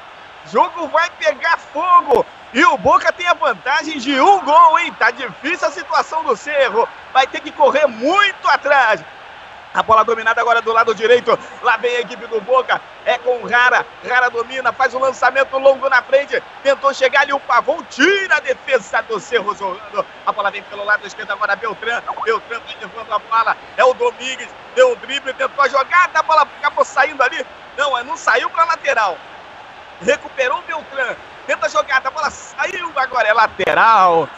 Jogo 0.50 0.88
vai 0.88 1.10
pegar 1.18 1.58
fogo. 1.58 2.24
E 2.52 2.64
o 2.64 2.76
Boca 2.76 3.10
tem 3.12 3.26
a 3.26 3.34
vantagem 3.34 3.98
de 3.98 4.20
um 4.20 4.44
gol, 4.44 4.78
hein? 4.78 4.94
Tá 4.98 5.10
difícil 5.10 5.66
a 5.66 5.70
situação 5.70 6.22
do 6.22 6.36
Cerro. 6.36 6.86
Vai 7.12 7.26
ter 7.26 7.40
que 7.40 7.50
correr 7.50 7.86
muito 7.86 8.46
atrás. 8.48 9.02
A 9.74 9.82
bola 9.82 10.04
dominada 10.04 10.38
agora 10.38 10.60
do 10.60 10.70
lado 10.70 10.94
direito. 10.94 11.38
Lá 11.62 11.78
vem 11.78 11.96
a 11.96 12.00
equipe 12.00 12.26
do 12.26 12.42
Boca. 12.42 12.78
É 13.06 13.16
com 13.16 13.46
Rara. 13.46 13.86
Rara 14.06 14.28
domina, 14.28 14.70
faz 14.70 14.92
o 14.92 14.98
um 14.98 15.00
lançamento 15.00 15.56
longo 15.56 15.88
na 15.88 16.02
frente. 16.02 16.42
Tentou 16.62 16.92
chegar 16.92 17.22
ali 17.22 17.32
o 17.32 17.40
Pavão. 17.40 17.82
Tira 17.84 18.36
a 18.36 18.40
defesa 18.40 19.00
do 19.02 19.18
Cerro 19.18 19.54
jogando. 19.54 20.04
A 20.26 20.32
bola 20.32 20.50
vem 20.50 20.62
pelo 20.64 20.84
lado 20.84 21.06
esquerdo 21.06 21.30
agora. 21.30 21.56
Beltrán. 21.56 22.02
Beltrán 22.22 22.60
vai 22.66 22.76
levando 22.82 23.12
a 23.12 23.18
bola. 23.18 23.56
É 23.78 23.84
o 23.84 23.94
Domingues. 23.94 24.48
Deu 24.74 24.92
o 24.92 24.96
drible, 24.96 25.32
tentou 25.32 25.64
a 25.64 25.68
jogada. 25.68 26.18
A 26.18 26.22
bola 26.22 26.42
acabou 26.42 26.84
saindo 26.84 27.22
ali. 27.22 27.46
Não, 27.78 28.04
não 28.04 28.16
saiu 28.16 28.50
para 28.50 28.64
lateral. 28.64 29.16
Recuperou 30.04 30.58
o 30.58 30.62
Beltrán. 30.62 31.14
Tenta 31.46 31.66
a 31.66 31.68
jogada, 31.68 32.08
a 32.08 32.10
bola 32.10 32.30
saiu, 32.30 32.92
agora 32.96 33.28
é 33.28 33.32
lateral. 33.32 34.28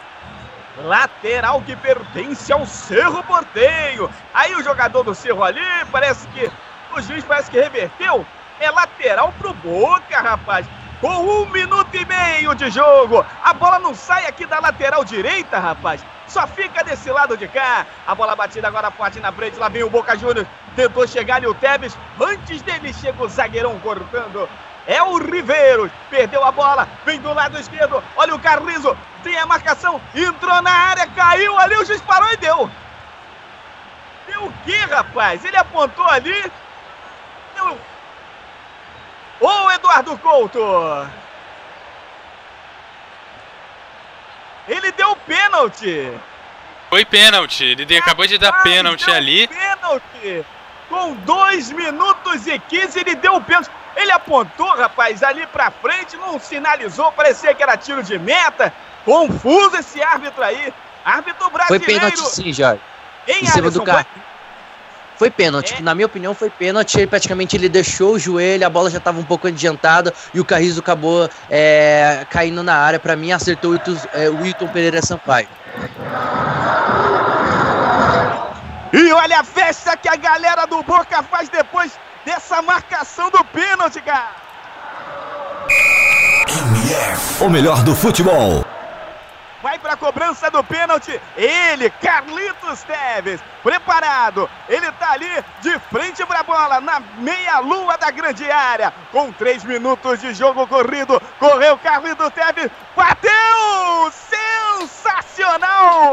Lateral 0.76 1.62
que 1.62 1.76
pertence 1.76 2.52
ao 2.52 2.66
Cerro 2.66 3.22
Porteio. 3.22 4.10
Aí 4.32 4.54
o 4.54 4.62
jogador 4.62 5.02
do 5.02 5.14
Cerro 5.14 5.42
ali, 5.42 5.60
parece 5.92 6.26
que 6.28 6.50
o 6.94 7.00
juiz 7.00 7.24
parece 7.24 7.50
que 7.50 7.60
reverteu. 7.60 8.26
É 8.58 8.70
lateral 8.70 9.32
pro 9.38 9.52
Boca, 9.54 10.20
rapaz. 10.20 10.66
Com 11.00 11.42
um 11.42 11.46
minuto 11.50 11.94
e 11.94 12.04
meio 12.04 12.54
de 12.54 12.70
jogo. 12.70 13.24
A 13.42 13.52
bola 13.52 13.78
não 13.78 13.94
sai 13.94 14.26
aqui 14.26 14.46
da 14.46 14.58
lateral 14.58 15.04
direita, 15.04 15.58
rapaz. 15.58 16.04
Só 16.26 16.46
fica 16.46 16.82
desse 16.82 17.10
lado 17.10 17.36
de 17.36 17.46
cá. 17.46 17.86
A 18.06 18.14
bola 18.14 18.34
batida 18.34 18.68
agora 18.68 18.90
forte 18.90 19.20
na 19.20 19.30
frente. 19.30 19.58
Lá 19.58 19.68
vem 19.68 19.82
o 19.82 19.90
Boca 19.90 20.16
Juniors. 20.16 20.48
Tentou 20.74 21.06
chegar 21.06 21.36
ali 21.36 21.46
o 21.46 21.54
Tevez. 21.54 21.96
Antes 22.20 22.62
dele 22.62 22.92
chega 22.92 23.22
o 23.22 23.28
zagueirão 23.28 23.78
cortando. 23.80 24.48
É 24.86 25.02
o 25.02 25.16
Riveiros. 25.18 25.90
Perdeu 26.10 26.44
a 26.44 26.52
bola. 26.52 26.88
Vem 27.04 27.20
do 27.20 27.32
lado 27.32 27.58
esquerdo. 27.58 28.02
Olha 28.16 28.34
o 28.34 28.38
Carrizo. 28.38 28.96
Tem 29.22 29.36
a 29.38 29.46
marcação. 29.46 30.00
Entrou 30.14 30.62
na 30.62 30.70
área. 30.70 31.06
Caiu 31.08 31.58
ali. 31.58 31.76
O 31.76 31.84
juiz 31.84 32.00
parou 32.02 32.30
e 32.32 32.36
deu. 32.36 32.70
Deu 34.26 34.44
o 34.44 34.52
que, 34.64 34.76
rapaz? 34.76 35.44
Ele 35.44 35.56
apontou 35.56 36.06
ali. 36.06 36.52
Deu. 37.54 37.78
Ô, 39.40 39.70
Eduardo 39.72 40.18
Couto. 40.18 40.60
Ele 44.68 44.92
deu 44.92 45.16
pênalti. 45.16 46.12
Foi 46.88 47.04
pênalti. 47.04 47.64
Ele 47.64 47.98
acabou 47.98 48.26
de 48.26 48.38
dar 48.38 48.62
pênalti 48.62 49.10
ali. 49.10 49.48
Pênalti. 49.48 50.46
Com 50.88 51.14
2 51.14 51.72
minutos 51.72 52.46
e 52.46 52.58
15 52.58 53.00
ele 53.00 53.14
deu 53.16 53.36
o 53.36 53.40
pênalti. 53.42 53.70
Ele 53.96 54.10
apontou, 54.12 54.68
rapaz, 54.76 55.22
ali 55.22 55.46
pra 55.46 55.70
frente, 55.70 56.16
não 56.16 56.38
sinalizou, 56.38 57.12
parecia 57.12 57.54
que 57.54 57.62
era 57.62 57.76
tiro 57.76 58.02
de 58.02 58.18
meta. 58.18 58.72
Confuso 59.04 59.76
esse 59.76 60.02
árbitro 60.02 60.42
aí. 60.42 60.72
Árbitro 61.04 61.50
brasileiro. 61.50 61.84
Foi 61.84 61.94
pênalti 61.94 62.18
sim, 62.30 62.52
Jorge. 62.52 62.80
Em, 63.28 63.44
em 63.44 63.46
cima 63.46 63.70
do 63.70 63.82
carro. 63.82 64.06
Foi 65.16 65.30
pênalti. 65.30 65.76
É. 65.78 65.80
Na 65.80 65.94
minha 65.94 66.06
opinião, 66.06 66.34
foi 66.34 66.50
pênalti. 66.50 66.96
Ele, 66.96 67.06
praticamente 67.06 67.56
ele 67.56 67.68
deixou 67.68 68.14
o 68.14 68.18
joelho, 68.18 68.66
a 68.66 68.70
bola 68.70 68.90
já 68.90 68.98
estava 68.98 69.18
um 69.18 69.24
pouco 69.24 69.46
adiantada 69.46 70.12
e 70.32 70.40
o 70.40 70.44
Carrizo 70.44 70.80
acabou 70.80 71.28
é, 71.48 72.26
caindo 72.30 72.62
na 72.62 72.74
área. 72.74 72.98
Para 72.98 73.14
mim, 73.14 73.30
acertou 73.30 73.70
o 73.70 73.74
Wilton, 73.74 73.96
é, 74.12 74.28
o 74.28 74.40
Wilton 74.40 74.68
Pereira 74.68 75.00
Sampaio. 75.02 75.48
E 78.92 79.12
olha 79.12 79.40
a 79.40 79.44
festa 79.44 79.96
que 79.96 80.08
a 80.08 80.16
galera 80.16 80.66
do 80.66 80.82
Boca 80.82 81.22
faz 81.24 81.48
depois 81.48 81.92
dessa 82.24 82.62
marcação 82.62 83.30
do 83.30 83.44
pênalti, 83.44 84.00
cara. 84.00 84.44
O 87.40 87.48
melhor 87.48 87.82
do 87.82 87.94
futebol. 87.94 88.64
Vai 89.62 89.78
para 89.78 89.94
a 89.94 89.96
cobrança 89.96 90.50
do 90.50 90.62
pênalti. 90.62 91.18
Ele, 91.38 91.88
Carlitos 91.90 92.82
Teves, 92.82 93.40
preparado. 93.62 94.48
Ele 94.68 94.92
tá 94.92 95.12
ali 95.12 95.44
de 95.62 95.78
frente 95.90 96.24
para 96.26 96.40
a 96.40 96.42
bola, 96.42 96.82
na 96.82 97.00
meia-lua 97.16 97.96
da 97.96 98.10
grande 98.10 98.50
área. 98.50 98.92
Com 99.10 99.32
três 99.32 99.64
minutos 99.64 100.20
de 100.20 100.34
jogo 100.34 100.66
corrido. 100.66 101.18
Correu 101.38 101.78
Carlitos 101.78 102.30
Teves. 102.34 102.70
Bateu! 102.94 104.12
Sensacional! 104.78 106.12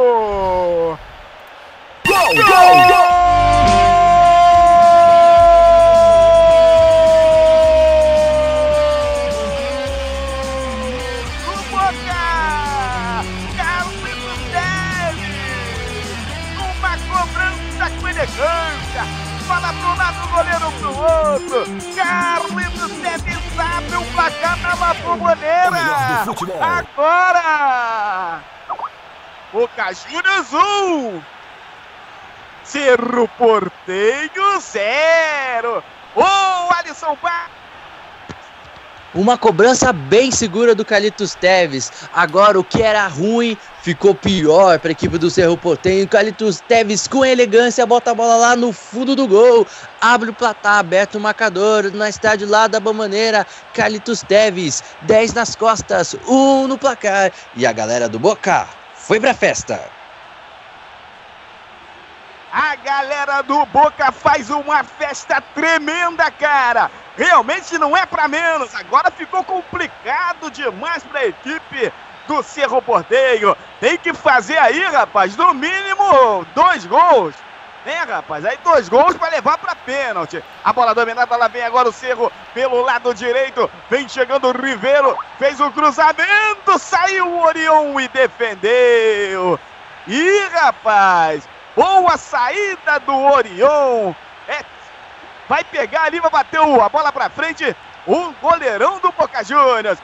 Gol, 2.05 2.35
gol, 2.35 2.87
gol! 2.87 4.10
Elegância. 18.41 19.03
Fala 19.47 19.73
pro 19.73 19.95
lado, 19.97 20.27
goleiro 20.29 20.71
pro 20.79 20.89
outro. 20.97 21.65
Carlitos 21.95 22.91
Teves 23.01 23.59
abre 23.59 23.97
o 23.97 24.05
placar 24.13 24.57
na 24.59 24.93
bomboneira. 24.95 25.69
Agora! 26.61 28.39
Boca 29.51 29.93
Juniors 29.93 30.53
1. 30.53 31.21
Cerro 32.63 33.27
Porteio 33.37 34.59
0. 34.59 35.83
Ô, 36.15 36.21
oh, 36.21 36.73
Alisson 36.73 37.17
Barros. 37.21 37.61
Uma 39.13 39.37
cobrança 39.37 39.91
bem 39.91 40.31
segura 40.31 40.73
do 40.73 40.85
Calitos 40.85 41.35
Teves. 41.35 41.91
Agora 42.13 42.57
o 42.57 42.63
que 42.63 42.81
era 42.81 43.05
ruim 43.07 43.57
ficou 43.81 44.13
pior 44.13 44.79
para 44.79 44.89
a 44.89 44.91
equipe 44.91 45.17
do 45.17 45.29
Cerro 45.29 45.57
Portenho. 45.57 46.07
Calitos 46.07 46.61
Teves 46.61 47.07
com 47.07 47.25
elegância 47.25 47.85
bota 47.85 48.11
a 48.11 48.15
bola 48.15 48.35
lá 48.35 48.55
no 48.55 48.71
fundo 48.71 49.15
do 49.15 49.27
gol. 49.27 49.67
Abre 49.99 50.29
o 50.29 50.33
platá, 50.33 50.77
aberto 50.77 51.15
o 51.15 51.19
marcador 51.19 51.91
na 51.91 52.07
estádio 52.07 52.47
lá 52.47 52.67
da 52.67 52.79
Bamaneira. 52.79 53.45
Calitos 53.73 54.21
Teves, 54.21 54.83
10 55.01 55.33
nas 55.33 55.55
costas, 55.55 56.15
1 56.27 56.33
um 56.33 56.67
no 56.67 56.77
placar. 56.77 57.31
E 57.55 57.65
a 57.65 57.71
galera 57.71 58.07
do 58.07 58.19
Boca 58.19 58.67
foi 58.95 59.19
pra 59.19 59.33
festa. 59.33 59.81
A 62.53 62.75
galera 62.75 63.41
do 63.41 63.65
Boca 63.67 64.11
faz 64.11 64.49
uma 64.49 64.83
festa 64.83 65.41
tremenda, 65.55 66.29
cara. 66.31 66.91
Realmente 67.15 67.77
não 67.77 67.95
é 67.95 68.05
para 68.05 68.27
menos. 68.27 68.75
Agora 68.75 69.09
ficou 69.09 69.41
complicado 69.43 70.51
demais 70.51 71.01
para 71.03 71.21
a 71.21 71.27
equipe 71.27 71.91
do 72.27 72.41
Cerro 72.43 72.81
Porteio. 72.81 73.55
Tem 73.79 73.97
que 73.97 74.13
fazer 74.13 74.57
aí, 74.57 74.83
rapaz, 74.85 75.35
no 75.35 75.53
mínimo 75.53 76.45
dois 76.53 76.85
gols. 76.85 77.35
Né, 77.85 77.95
rapaz? 78.07 78.45
Aí 78.45 78.59
dois 78.63 78.87
gols 78.87 79.17
para 79.17 79.29
levar 79.29 79.57
para 79.57 79.75
pênalti. 79.75 80.43
A 80.63 80.71
bola 80.71 80.93
dominada, 80.93 81.35
lá 81.35 81.47
vem 81.47 81.63
agora 81.63 81.89
o 81.89 81.93
Cerro 81.93 82.31
pelo 82.53 82.81
lado 82.81 83.13
direito. 83.13 83.69
Vem 83.89 84.07
chegando 84.07 84.47
o 84.47 84.51
Ribeiro, 84.51 85.17
fez 85.39 85.59
o 85.59 85.71
cruzamento, 85.71 86.77
saiu 86.77 87.27
o 87.27 87.43
Orion 87.43 87.99
e 87.99 88.07
defendeu. 88.07 89.59
Ih, 90.07 90.47
rapaz, 90.53 91.47
Boa 91.75 92.17
saída 92.17 92.99
do 92.99 93.15
Orion. 93.15 94.13
É, 94.47 94.63
vai 95.47 95.63
pegar 95.63 96.03
ali, 96.03 96.19
vai 96.19 96.29
bater 96.29 96.59
a 96.59 96.89
bola 96.89 97.11
para 97.11 97.29
frente. 97.29 97.75
O 98.05 98.33
goleirão 98.41 98.99
do 98.99 99.11
Boca 99.11 99.43
Juniors. 99.43 99.99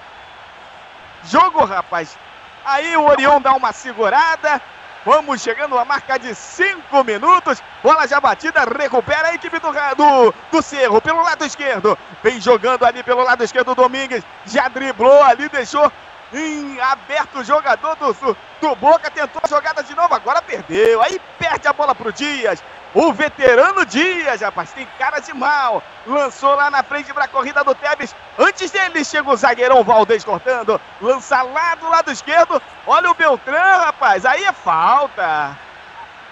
Jogo, 1.30 1.66
rapaz. 1.66 2.18
Aí 2.64 2.96
o 2.96 3.06
Orion 3.06 3.42
dá 3.42 3.54
uma 3.54 3.74
segurada. 3.74 4.62
Vamos 5.06 5.42
chegando 5.42 5.78
a 5.78 5.86
marca 5.86 6.18
de 6.18 6.34
5 6.36 7.04
minutos. 7.04 7.62
Bola 7.82 8.08
já 8.08 8.20
batida, 8.20 8.66
recupera 8.66 9.30
a 9.30 9.34
equipe 9.36 9.58
do, 9.60 9.72
do, 9.72 10.34
do 10.52 10.62
Cerro 10.62 11.02
pelo 11.02 11.22
lado 11.22 11.46
esquerdo. 11.46 11.98
Vem 12.24 12.42
jogando 12.42 12.86
ali 12.86 13.04
pelo 13.04 13.24
lado 13.24 13.44
esquerdo 13.44 13.72
o 13.72 13.76
Domingues. 13.76 14.24
Já 14.46 14.68
driblou 14.68 15.24
ali, 15.24 15.48
deixou 15.50 15.92
em 16.34 16.80
aberto 16.82 17.40
o 17.40 17.44
jogador 17.44 17.96
do, 17.96 18.38
do 18.60 18.76
Boca, 18.76 19.10
tentou 19.10 19.42
a 19.44 19.48
jogada 19.48 19.82
de 19.82 19.96
novo, 19.96 20.14
agora 20.14 20.42
perdeu. 20.42 21.02
Aí 21.02 21.22
perde 21.40 21.68
a 21.68 21.74
bola 21.74 21.96
pro 21.96 22.12
Dias. 22.12 22.62
O 23.00 23.14
veterano 23.14 23.86
Dias, 23.86 24.42
rapaz, 24.42 24.72
tem 24.72 24.88
cara 24.98 25.20
de 25.20 25.32
mal. 25.32 25.84
Lançou 26.08 26.56
lá 26.56 26.72
na 26.72 26.82
frente 26.82 27.14
para 27.14 27.26
a 27.26 27.28
corrida 27.28 27.64
do 27.64 27.76
Tebes. 27.76 28.16
Antes 28.40 28.72
dele 28.72 29.06
chega 29.06 29.30
o 29.30 29.38
zagueirão 29.38 29.84
Valdez 29.84 30.24
cortando. 30.24 30.82
Lança 31.00 31.44
lá 31.44 31.76
do 31.76 31.88
lado 31.88 32.12
esquerdo. 32.12 32.60
Olha 32.88 33.12
o 33.12 33.14
Beltrão, 33.14 33.82
rapaz. 33.82 34.26
Aí 34.26 34.44
é 34.44 34.52
falta. 34.52 35.56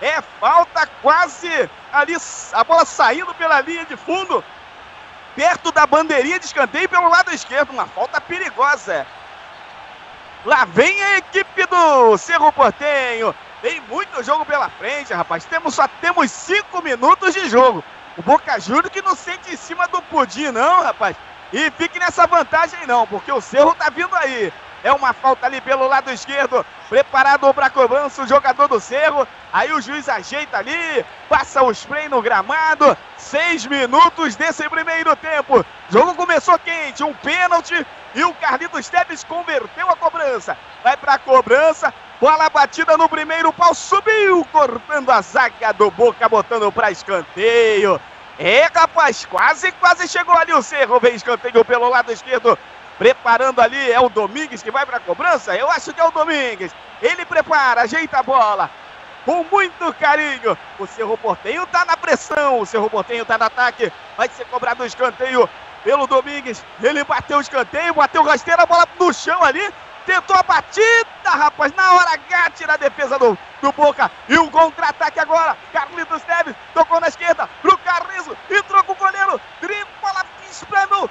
É 0.02 0.20
falta 0.40 0.90
quase 1.04 1.70
ali. 1.94 2.18
A 2.52 2.64
bola 2.64 2.84
saindo 2.84 3.32
pela 3.36 3.62
linha 3.62 3.86
de 3.86 3.96
fundo. 3.96 4.44
Perto 5.36 5.72
da 5.72 5.86
bandeirinha 5.86 6.40
de 6.40 6.48
escanteio 6.48 6.90
pelo 6.90 7.10
lado 7.10 7.32
esquerdo. 7.32 7.70
Uma 7.70 7.86
falta 7.86 8.20
perigosa. 8.20 9.06
Lá 10.44 10.66
vem 10.66 11.00
a 11.00 11.18
equipe 11.20 11.68
do 11.68 12.18
Cerro 12.18 12.52
Portenho. 12.52 13.36
Tem 13.66 13.82
muito 13.90 14.22
jogo 14.22 14.46
pela 14.46 14.70
frente, 14.70 15.12
rapaz. 15.12 15.44
Temos, 15.44 15.74
só 15.74 15.88
temos 16.00 16.30
cinco 16.30 16.84
minutos 16.84 17.34
de 17.34 17.50
jogo. 17.50 17.84
O 18.16 18.22
Boca 18.22 18.60
Juniors 18.60 18.90
que 18.90 19.02
não 19.02 19.16
sente 19.16 19.52
em 19.52 19.58
cima 19.58 19.88
do 19.88 20.00
pudim, 20.04 20.52
não, 20.52 20.84
rapaz. 20.84 21.16
E 21.52 21.72
fique 21.72 21.98
nessa 21.98 22.28
vantagem, 22.28 22.86
não, 22.86 23.08
porque 23.08 23.32
o 23.32 23.42
Cerro 23.42 23.74
tá 23.74 23.90
vindo 23.90 24.16
aí. 24.18 24.54
É 24.84 24.94
uma 24.94 25.14
falta 25.14 25.48
ali 25.48 25.60
pelo 25.62 25.88
lado 25.88 26.12
esquerdo. 26.12 26.64
Preparado 26.90 27.52
para 27.56 27.72
cobrança 27.72 28.22
o 28.22 28.28
jogador 28.28 28.68
do 28.68 28.80
Cerro. 28.80 29.28
Aí 29.52 29.74
o 29.74 29.82
juiz 29.82 30.08
ajeita 30.08 30.60
ali. 30.60 31.04
Passa 31.28 31.64
o 31.64 31.72
spray 31.72 32.08
no 32.08 32.22
gramado. 32.22 32.96
Seis 33.18 33.66
minutos 33.66 34.36
desse 34.36 34.70
primeiro 34.70 35.16
tempo. 35.16 35.62
O 35.62 35.66
jogo 35.90 36.14
começou 36.14 36.60
quente. 36.60 37.04
Um 37.04 37.16
pênalti. 37.16 37.84
E 38.14 38.24
o 38.24 38.32
Carlitos 38.36 38.88
Teves 38.90 39.24
converteu 39.24 39.90
a 39.90 39.96
cobrança. 39.96 40.56
Vai 40.84 40.96
para 40.96 41.16
a 41.16 41.20
cobrança. 41.20 41.92
Bola 42.26 42.50
batida 42.50 42.98
no 42.98 43.08
primeiro 43.08 43.54
pau. 43.54 43.76
Subiu. 43.76 44.44
Cortando 44.52 45.12
a 45.12 45.22
zaga 45.22 45.72
do 45.72 45.92
Boca. 45.92 46.28
Botando 46.28 46.72
para 46.72 46.90
escanteio. 46.90 48.02
É, 48.40 48.64
rapaz, 48.74 49.26
quase, 49.26 49.72
quase 49.74 50.08
chegou 50.08 50.36
ali 50.36 50.52
o 50.52 50.64
Cerro. 50.64 51.00
Vem 51.00 51.14
escanteio 51.14 51.64
pelo 51.64 51.88
lado 51.88 52.12
esquerdo 52.12 52.58
Preparando 52.98 53.62
ali, 53.62 53.92
é 53.92 54.00
o 54.00 54.10
Domingues 54.10 54.64
que 54.64 54.72
vai 54.72 54.88
para 54.88 54.98
a 54.98 55.02
cobrança? 55.02 55.56
Eu 55.56 55.70
acho 55.70 55.94
que 55.94 56.02
é 56.02 56.04
o 56.04 56.10
Domingues. 56.10 56.72
Ele 57.00 57.26
prepara, 57.26 57.82
ajeita 57.82 58.18
a 58.18 58.24
bola. 58.24 58.72
Com 59.24 59.44
muito 59.44 59.94
carinho. 59.94 60.58
O 60.80 60.88
Cerro 60.88 61.16
Portenho 61.20 61.62
está 61.62 61.86
na 61.86 61.96
pressão. 61.96 62.60
O 62.60 62.66
Cerro 62.66 62.90
Portenho 62.90 63.22
está 63.22 63.38
no 63.38 63.44
ataque. 63.44 63.94
Vai 64.18 64.30
ser 64.30 64.46
cobrado 64.46 64.82
o 64.82 64.86
escanteio 64.88 65.48
pelo 65.84 66.08
Domingues. 66.08 66.66
Ele 66.82 67.04
bateu 67.04 67.38
o 67.38 67.42
escanteio, 67.42 67.94
bateu 67.94 68.24
rasteira, 68.24 68.64
a 68.64 68.66
bola 68.66 68.88
no 69.00 69.14
chão 69.14 69.44
ali. 69.44 69.72
Tentou 70.06 70.36
a 70.36 70.44
batida, 70.44 71.30
rapaz. 71.30 71.74
Na 71.74 71.94
hora 71.94 72.12
H, 72.14 72.52
tira 72.52 72.74
a 72.74 72.78
defesa 72.78 73.18
do, 73.18 73.38
do 73.62 73.72
Boca. 73.72 74.12
E 74.30 74.38
o 74.38 74.50
contra-ataque 74.52 75.20
agora. 75.20 75.58
Carlitos 75.74 76.24
Neves 76.26 76.56
tocou 76.74 77.00
na 77.00 77.08
esquerda 77.08 77.50
pro 77.62 77.78
Carrizo. 77.80 78.38
Entrou 78.50 78.84
com 78.84 78.94
o 78.94 78.96
goleiro. 78.96 79.42
Tripla, 79.60 80.26
esplendor 80.50 81.10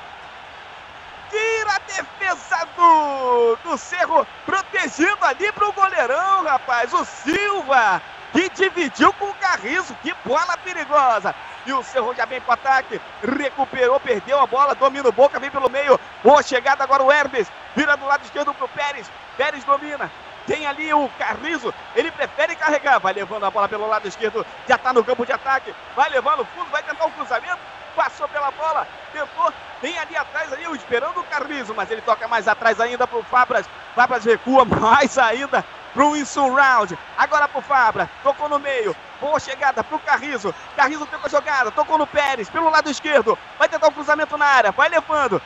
tira 1.34 1.74
a 1.74 1.78
defesa 1.78 2.68
do, 2.76 3.56
do 3.64 3.76
Cerro, 3.76 4.26
protegendo 4.46 5.24
ali 5.24 5.50
para 5.50 5.68
o 5.68 5.72
goleirão, 5.72 6.44
rapaz. 6.44 6.92
O 6.92 7.04
Silva, 7.04 8.00
que 8.32 8.48
dividiu 8.50 9.12
com 9.14 9.26
o 9.26 9.34
Carrizo. 9.34 9.96
Que 10.02 10.14
bola 10.24 10.56
perigosa. 10.58 11.34
E 11.66 11.72
o 11.72 11.82
Cerro 11.82 12.14
já 12.14 12.24
vem 12.24 12.40
para 12.40 12.50
o 12.50 12.54
ataque. 12.54 13.00
Recuperou, 13.22 13.98
perdeu 14.00 14.38
a 14.40 14.46
bola. 14.46 14.74
Domina 14.74 15.08
o 15.08 15.12
Boca, 15.12 15.40
vem 15.40 15.50
pelo 15.50 15.70
meio. 15.70 15.98
Boa 16.22 16.42
chegada 16.42 16.84
agora 16.84 17.02
o 17.02 17.10
Hermes. 17.10 17.50
Vira 17.74 17.96
do 17.96 18.06
lado 18.06 18.24
esquerdo 18.24 18.52
para 18.52 18.64
o 18.64 18.68
Pérez. 18.68 19.10
Pérez 19.36 19.64
domina. 19.64 20.10
Tem 20.46 20.66
ali 20.66 20.92
o 20.92 21.08
Carrizo, 21.18 21.72
ele 21.96 22.10
prefere 22.10 22.54
carregar, 22.54 22.98
vai 22.98 23.14
levando 23.14 23.44
a 23.44 23.50
bola 23.50 23.66
pelo 23.66 23.88
lado 23.88 24.06
esquerdo, 24.06 24.44
já 24.68 24.76
tá 24.76 24.92
no 24.92 25.02
campo 25.02 25.24
de 25.24 25.32
ataque, 25.32 25.74
vai 25.96 26.10
levando 26.10 26.44
fundo, 26.54 26.70
vai 26.70 26.82
tentar 26.82 27.04
o 27.04 27.08
um 27.08 27.12
cruzamento, 27.12 27.58
passou 27.96 28.28
pela 28.28 28.50
bola, 28.50 28.86
tentou, 29.10 29.50
tem 29.80 29.98
ali 29.98 30.14
atrás 30.14 30.52
ali, 30.52 30.64
esperando 30.76 31.18
o 31.18 31.24
Carrizo, 31.24 31.74
mas 31.74 31.90
ele 31.90 32.02
toca 32.02 32.28
mais 32.28 32.46
atrás 32.46 32.78
ainda 32.78 33.06
pro 33.06 33.22
Fabras, 33.22 33.66
Fabras 33.94 34.22
recua 34.22 34.66
mais 34.68 35.16
ainda 35.16 35.64
pro 35.94 36.16
Insurround, 36.16 36.98
agora 37.16 37.48
pro 37.48 37.62
Fabra, 37.62 38.10
tocou 38.22 38.48
no 38.48 38.58
meio, 38.58 38.94
boa 39.20 39.38
chegada 39.38 39.82
pro 39.84 39.98
Carrizo, 40.00 40.52
Carrizo 40.76 41.06
tenta 41.06 41.26
a 41.26 41.30
jogada, 41.30 41.70
tocou 41.70 41.96
no 41.96 42.06
Pérez, 42.06 42.50
pelo 42.50 42.68
lado 42.68 42.90
esquerdo, 42.90 43.38
vai 43.58 43.68
tentar 43.68 43.86
o 43.86 43.90
um 43.90 43.92
cruzamento 43.92 44.36
na 44.36 44.44
área, 44.44 44.72
vai 44.72 44.88
levando, 44.88 45.40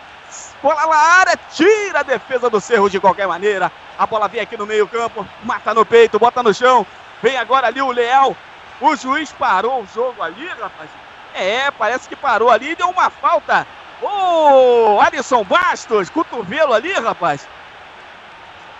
bola 0.62 0.86
na 0.86 0.96
área, 0.96 1.38
tira 1.52 2.00
a 2.00 2.02
defesa 2.02 2.48
do 2.48 2.60
Cerro 2.60 2.88
de 2.88 2.98
qualquer 2.98 3.28
maneira, 3.28 3.70
a 3.98 4.06
bola 4.06 4.26
vem 4.26 4.40
aqui 4.40 4.56
no 4.56 4.66
meio 4.66 4.88
campo, 4.88 5.24
mata 5.44 5.74
no 5.74 5.84
peito, 5.84 6.18
bota 6.18 6.42
no 6.42 6.54
chão, 6.54 6.86
vem 7.22 7.36
agora 7.36 7.66
ali 7.66 7.82
o 7.82 7.92
Leal, 7.92 8.34
o 8.80 8.96
juiz 8.96 9.30
parou 9.32 9.82
o 9.82 9.86
jogo 9.94 10.22
ali, 10.22 10.48
rapaz, 10.48 10.88
é, 11.34 11.70
parece 11.70 12.08
que 12.08 12.16
parou 12.16 12.50
ali 12.50 12.70
e 12.70 12.74
deu 12.74 12.88
uma 12.88 13.10
falta. 13.10 13.66
Ô, 14.00 14.96
oh, 14.96 15.00
Alisson 15.00 15.42
Bastos, 15.44 16.08
cotovelo 16.08 16.72
ali, 16.72 16.92
rapaz. 16.92 17.48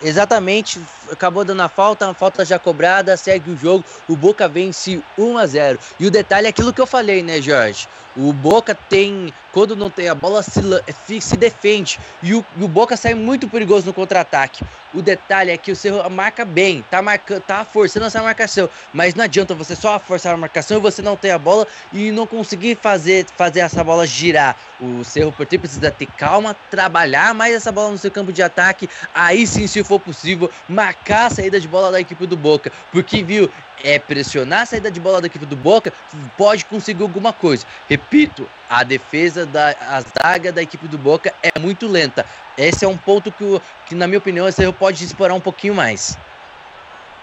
Exatamente, 0.01 0.79
acabou 1.11 1.43
dando 1.43 1.61
a 1.61 1.67
falta, 1.67 2.09
a 2.09 2.13
falta 2.13 2.45
já 2.45 2.57
cobrada, 2.57 3.17
segue 3.17 3.51
o 3.51 3.57
jogo, 3.57 3.83
o 4.07 4.15
Boca 4.15 4.47
vence 4.47 5.03
1 5.17 5.37
a 5.37 5.45
0. 5.45 5.79
E 5.99 6.07
o 6.07 6.11
detalhe 6.11 6.47
é 6.47 6.49
aquilo 6.49 6.73
que 6.73 6.79
eu 6.79 6.87
falei, 6.87 7.21
né, 7.21 7.41
Jorge? 7.41 7.85
O 8.15 8.33
Boca 8.33 8.73
tem, 8.73 9.31
quando 9.51 9.75
não 9.75 9.89
tem 9.89 10.09
a 10.09 10.15
bola, 10.15 10.41
se, 10.43 11.21
se 11.21 11.37
defende. 11.37 11.99
E 12.21 12.33
o, 12.33 12.45
o 12.59 12.67
Boca 12.67 12.97
sai 12.97 13.13
muito 13.13 13.47
perigoso 13.47 13.85
no 13.85 13.93
contra-ataque. 13.93 14.63
O 14.91 15.01
detalhe 15.01 15.51
é 15.51 15.57
que 15.57 15.71
o 15.71 15.75
Cerro 15.75 16.09
marca 16.09 16.43
bem, 16.43 16.81
tá, 16.83 17.01
marcando, 17.01 17.41
tá 17.41 17.63
forçando 17.63 18.05
essa 18.05 18.21
marcação. 18.21 18.69
Mas 18.91 19.13
não 19.13 19.23
adianta 19.23 19.53
você 19.53 19.75
só 19.75 19.99
forçar 19.99 20.33
a 20.33 20.37
marcação 20.37 20.77
e 20.77 20.81
você 20.81 21.01
não 21.01 21.15
ter 21.15 21.31
a 21.31 21.39
bola 21.39 21.67
e 21.91 22.11
não 22.11 22.25
conseguir 22.25 22.75
fazer, 22.75 23.25
fazer 23.35 23.59
essa 23.59 23.83
bola 23.83 24.07
girar. 24.07 24.57
O 24.79 25.03
Cerro 25.03 25.31
Porteiro 25.31 25.61
precisa 25.61 25.91
ter 25.91 26.07
calma, 26.07 26.55
trabalhar 26.69 27.33
mais 27.33 27.53
essa 27.53 27.71
bola 27.71 27.91
no 27.91 27.97
seu 27.97 28.11
campo 28.11 28.33
de 28.33 28.41
ataque. 28.41 28.89
Aí 29.13 29.45
sim, 29.45 29.67
se 29.67 29.83
for 29.83 29.99
possível, 29.99 30.51
marcar 30.67 31.27
a 31.27 31.29
saída 31.29 31.59
de 31.59 31.67
bola 31.67 31.91
da 31.91 32.01
equipe 32.01 32.25
do 32.25 32.35
Boca. 32.37 32.71
Porque, 32.91 33.23
viu, 33.23 33.51
é 33.83 33.99
pressionar 33.99 34.61
a 34.61 34.65
saída 34.65 34.91
de 34.91 34.99
bola 34.99 35.21
da 35.21 35.27
equipe 35.27 35.45
do 35.45 35.55
Boca, 35.55 35.93
pode 36.37 36.65
conseguir 36.65 37.03
alguma 37.03 37.33
coisa. 37.33 37.65
Repito, 37.87 38.49
a 38.69 38.83
defesa 38.83 39.45
da 39.45 39.69
a 39.69 40.01
zaga 40.01 40.51
da 40.51 40.61
equipe 40.61 40.87
do 40.87 40.97
Boca 40.97 41.33
é 41.41 41.57
muito 41.59 41.87
lenta. 41.87 42.25
Esse 42.57 42.85
é 42.85 42.87
um 42.87 42.97
ponto 42.97 43.31
que, 43.31 43.61
que 43.85 43.95
na 43.95 44.07
minha 44.07 44.19
opinião, 44.19 44.47
esse 44.47 44.69
pode 44.73 45.03
explorar 45.03 45.33
um 45.33 45.41
pouquinho 45.41 45.73
mais. 45.73 46.17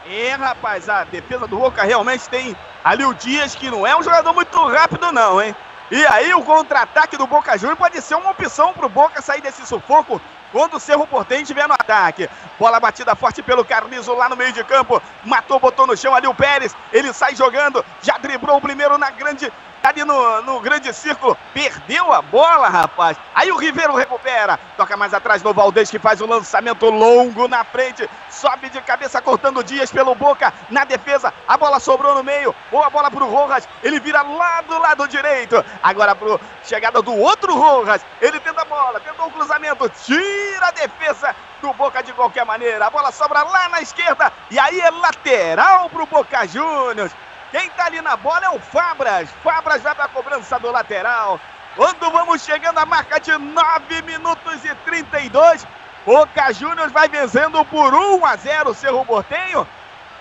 É, 0.08 0.34
rapaz, 0.34 0.88
a 0.88 1.04
defesa 1.04 1.46
do 1.46 1.56
Boca 1.56 1.82
realmente 1.82 2.28
tem 2.28 2.56
ali 2.84 3.04
o 3.04 3.12
Dias, 3.12 3.54
que 3.54 3.70
não 3.70 3.86
é 3.86 3.96
um 3.96 4.02
jogador 4.02 4.32
muito 4.32 4.56
rápido, 4.68 5.10
não, 5.10 5.42
hein? 5.42 5.54
E 5.90 6.04
aí 6.06 6.32
o 6.34 6.42
contra-ataque 6.42 7.16
do 7.16 7.26
Boca 7.26 7.56
Juniors 7.56 7.78
pode 7.78 8.00
ser 8.00 8.16
uma 8.16 8.30
opção 8.30 8.72
para 8.72 8.86
o 8.86 8.88
Boca 8.88 9.22
sair 9.22 9.40
desse 9.40 9.64
sufoco 9.66 10.20
quando 10.52 10.74
o 10.74 10.80
Cerro 10.80 11.06
Portem 11.06 11.42
estiver 11.42 11.66
no 11.66 11.74
ataque. 11.74 12.28
Bola 12.58 12.80
batida 12.80 13.14
forte 13.14 13.42
pelo 13.42 13.64
Carlizo 13.64 14.14
lá 14.14 14.28
no 14.28 14.36
meio 14.36 14.52
de 14.52 14.64
campo. 14.64 15.00
Matou, 15.24 15.60
botou 15.60 15.86
no 15.86 15.96
chão 15.96 16.14
ali 16.14 16.26
o 16.26 16.34
Pérez. 16.34 16.74
Ele 16.92 17.12
sai 17.12 17.34
jogando. 17.34 17.84
Já 18.02 18.18
driblou 18.18 18.56
o 18.56 18.60
primeiro 18.60 18.96
na 18.98 19.10
grande 19.10 19.52
ali 19.86 20.04
no, 20.04 20.42
no 20.42 20.60
grande 20.60 20.92
círculo, 20.92 21.36
perdeu 21.54 22.12
a 22.12 22.20
bola, 22.20 22.68
rapaz. 22.68 23.16
Aí 23.34 23.50
o 23.52 23.56
Ribeiro 23.56 23.94
recupera, 23.94 24.58
toca 24.76 24.96
mais 24.96 25.14
atrás 25.14 25.42
no 25.42 25.54
Valdez 25.54 25.90
que 25.90 25.98
faz 25.98 26.20
o 26.20 26.24
um 26.24 26.28
lançamento 26.28 26.86
longo 26.90 27.46
na 27.46 27.64
frente, 27.64 28.08
sobe 28.28 28.68
de 28.68 28.80
cabeça 28.80 29.22
cortando 29.22 29.62
Dias 29.62 29.90
pelo 29.90 30.14
Boca, 30.14 30.52
na 30.70 30.84
defesa, 30.84 31.32
a 31.46 31.56
bola 31.56 31.78
sobrou 31.78 32.14
no 32.14 32.24
meio, 32.24 32.54
boa 32.70 32.90
bola 32.90 33.10
pro 33.10 33.26
Rojas, 33.26 33.68
ele 33.82 34.00
vira 34.00 34.22
lá 34.22 34.60
do 34.62 34.78
lado 34.78 35.08
direito, 35.08 35.64
agora 35.82 36.14
pro 36.14 36.40
chegada 36.64 37.00
do 37.00 37.14
outro 37.16 37.54
Rojas, 37.54 38.04
ele 38.20 38.40
tenta 38.40 38.62
a 38.62 38.64
bola, 38.64 39.00
tentou 39.00 39.26
o 39.26 39.30
cruzamento, 39.30 39.88
tira 40.04 40.68
a 40.68 40.72
defesa 40.72 41.34
do 41.60 41.72
Boca 41.72 42.02
de 42.02 42.12
qualquer 42.12 42.44
maneira, 42.44 42.86
a 42.86 42.90
bola 42.90 43.12
sobra 43.12 43.42
lá 43.42 43.68
na 43.68 43.80
esquerda, 43.80 44.32
e 44.50 44.58
aí 44.58 44.80
é 44.80 44.90
lateral 44.90 45.88
pro 45.90 46.06
Boca 46.06 46.46
Juniors. 46.46 47.12
Quem 47.50 47.70
tá 47.70 47.86
ali 47.86 48.00
na 48.02 48.16
bola 48.16 48.46
é 48.46 48.50
o 48.50 48.58
Fabras. 48.58 49.30
Fabras 49.42 49.82
vai 49.82 49.94
pra 49.94 50.08
cobrança 50.08 50.58
do 50.58 50.70
lateral. 50.70 51.40
Quando 51.76 52.10
vamos 52.10 52.42
chegando 52.42 52.78
à 52.78 52.86
marca 52.86 53.20
de 53.20 53.36
9 53.36 54.02
minutos 54.02 54.64
e 54.64 54.74
32, 54.84 55.66
Boca 56.04 56.52
Juniors 56.52 56.90
vai 56.90 57.08
vencendo 57.08 57.64
por 57.66 57.94
1 57.94 58.24
a 58.24 58.36
0 58.36 58.70
o 58.70 58.74
Cerro 58.74 59.04
Portenho. 59.04 59.66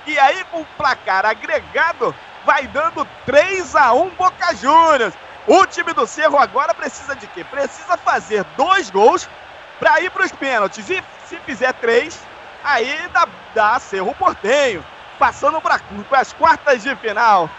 E 0.06 0.20
aí, 0.20 0.44
com 0.46 0.62
o 0.62 0.66
placar 0.78 1.26
agregado, 1.26 2.14
vai 2.46 2.68
dando 2.68 3.08
3 3.26 3.76
a 3.76 3.94
1 3.94 4.10
Boca 4.10 4.56
Juniors. 4.56 5.14
O 5.48 5.66
time 5.66 5.94
do 5.94 6.06
Cerro 6.06 6.38
agora 6.38 6.74
precisa 6.74 7.16
de 7.16 7.26
quê? 7.28 7.44
Precisa 7.44 7.98
fazer 7.98 8.44
dois 8.56 8.90
gols 8.92 9.28
para 9.80 10.00
ir 10.02 10.12
para 10.12 10.26
os 10.26 10.32
pênaltis. 10.32 10.90
E 10.90 11.04
se 11.26 11.38
fizer 11.38 11.74
três, 11.74 12.20
aí 12.64 13.10
dá, 13.12 13.28
dá 13.54 13.80
Cerro 13.80 14.14
Portenho 14.14 14.84
passando 15.16 15.62
para 15.62 15.80
as 16.20 16.34
quartas 16.34 16.84
de 16.84 16.96
final. 16.98 17.50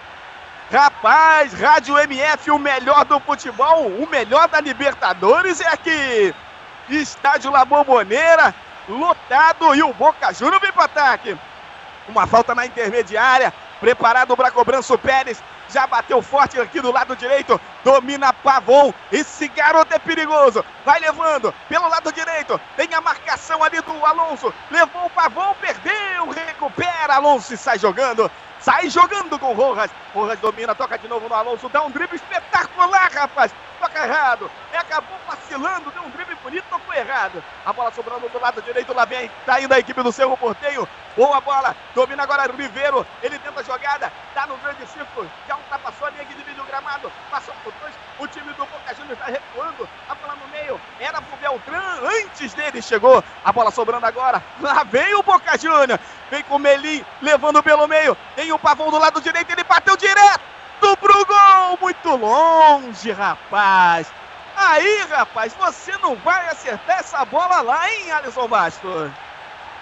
Rapaz, 0.71 1.53
Rádio 1.53 1.97
MF, 1.99 2.51
o 2.51 2.59
melhor 2.59 3.05
do 3.05 3.21
futebol, 3.21 3.87
o 3.87 4.09
melhor 4.09 4.49
da 4.49 4.61
Libertadores 4.61 5.61
é 5.61 5.69
aqui. 5.69 6.35
Estádio 6.89 7.51
La 7.51 7.65
Bombonera, 7.65 8.55
lotado 8.89 9.75
e 9.75 9.83
o 9.83 9.93
Boca 9.93 10.33
Juniors 10.33 10.61
vem 10.61 10.73
para 10.73 10.85
ataque. 10.85 11.37
Uma 12.09 12.27
falta 12.27 12.55
na 12.55 12.67
intermediária, 12.67 13.53
preparado 13.81 14.37
para 14.37 14.51
cobrança 14.51 14.95
o 14.95 14.99
Pérez, 14.99 15.43
já 15.69 15.87
bateu 15.87 16.21
forte 16.23 16.61
aqui 16.61 16.81
do 16.81 16.93
lado 16.93 17.17
direito, 17.17 17.61
domina 17.85 18.33
Pavon, 18.33 18.93
esse 19.11 19.49
garoto 19.49 19.95
é 19.95 19.99
perigoso, 19.99 20.64
vai 20.85 21.01
levando 21.01 21.53
pelo 21.69 21.89
lado 21.89 22.12
direito, 22.12 22.61
tem 22.77 22.93
a 22.95 23.01
marcação 23.01 23.62
ali 23.62 23.81
do 23.81 24.07
Alonso, 24.07 24.53
levou 24.71 25.07
o 25.07 25.11
Pavon, 25.11 25.55
perdeu, 25.61 26.31
recupera, 26.31 27.14
Alonso 27.14 27.55
e 27.55 27.57
sai 27.57 27.79
jogando, 27.79 28.31
sai 28.61 28.89
jogando 28.89 29.39
com 29.39 29.53
o 29.53 29.55
Rojas, 29.55 29.91
Rojas 30.14 30.39
domina, 30.41 30.75
toca 30.75 30.99
de 30.99 31.09
novo 31.09 31.29
no 31.29 31.35
Alonso, 31.35 31.69
dá 31.69 31.83
um 31.83 31.91
drible 31.91 32.17
espetacular, 32.17 33.11
rapaz, 33.12 33.53
toca 33.81 34.03
errado, 34.03 34.51
e 34.73 34.77
acabou 34.77 35.17
vacilando, 35.27 35.91
deu 35.91 36.03
um 36.03 36.11
drible 36.11 36.35
bonito, 36.43 36.64
tocou 36.71 36.95
errado, 36.95 37.43
a 37.64 37.73
bola 37.73 37.93
sobrando 37.93 38.29
do 38.29 38.41
lado 38.41 38.62
direito, 38.62 38.95
lá 38.95 39.05
vem, 39.05 39.31
tá 39.45 39.61
indo 39.61 39.73
a 39.73 39.79
equipe 39.79 40.03
do 40.03 40.11
Cerro 40.12 40.37
Porteio, 40.37 40.89
boa 41.14 41.41
bola, 41.41 41.77
domina 41.95 42.23
agora 42.23 42.51
Ribeiro, 42.51 43.07
ele 43.23 43.39
tenta 43.39 43.61
a 43.61 43.62
jogada, 43.62 44.12
tá 44.35 44.47
no 44.47 44.57
grande 44.59 44.87
círculo, 44.89 45.31
já 45.47 45.57
ultrapassou 45.57 46.07
a 46.07 46.11
linha 46.11 46.25
que 46.25 46.35
divide 46.35 46.61
o 46.61 46.64
gramado, 46.64 47.12
passou 47.31 47.55
por 47.62 47.73
dois, 47.81 47.95
o 48.19 48.27
time 48.27 48.53
do 48.55 48.64
Boca 48.67 48.95
Juniors 48.95 49.19
está 49.19 49.27
recuando, 49.27 49.89
a 50.09 50.14
bola 50.14 50.37
no 50.37 50.49
meio, 50.49 50.81
era 50.99 51.21
pro 51.21 51.37
Beltrán, 51.37 51.86
antes 52.03 52.55
dele 52.55 52.82
chegou, 52.82 53.22
a 53.44 53.53
bola 53.53 53.70
sobrando 53.70 54.07
agora, 54.07 54.42
lá 54.61 54.84
vem 54.84 55.14
o 55.14 55.22
Boca 55.22 55.57
Juniors, 55.59 56.01
vem 56.30 56.42
com 56.44 56.57
o 56.57 56.59
Melim, 56.59 57.05
levando 57.22 57.62
pelo 57.62 57.86
meio, 57.86 58.16
tem 58.34 58.53
o 58.53 58.59
Pavão 58.59 58.90
do 58.90 58.99
lado 58.99 59.20
direito, 59.20 59.51
ele 59.51 59.64
bateu 59.64 59.97
direto 59.97 60.40
pro 61.01 61.24
gol, 61.24 61.78
muito 61.80 62.16
longe, 62.16 63.11
rapaz. 63.12 64.12
Aí, 64.57 65.07
rapaz, 65.11 65.55
você 65.55 65.97
não 65.99 66.16
vai 66.16 66.49
acertar 66.49 67.01
essa 67.01 67.24
bola 67.24 67.61
lá, 67.61 67.90
hein, 67.90 68.11
Alisson 68.12 68.49
Bastos? 68.49 69.11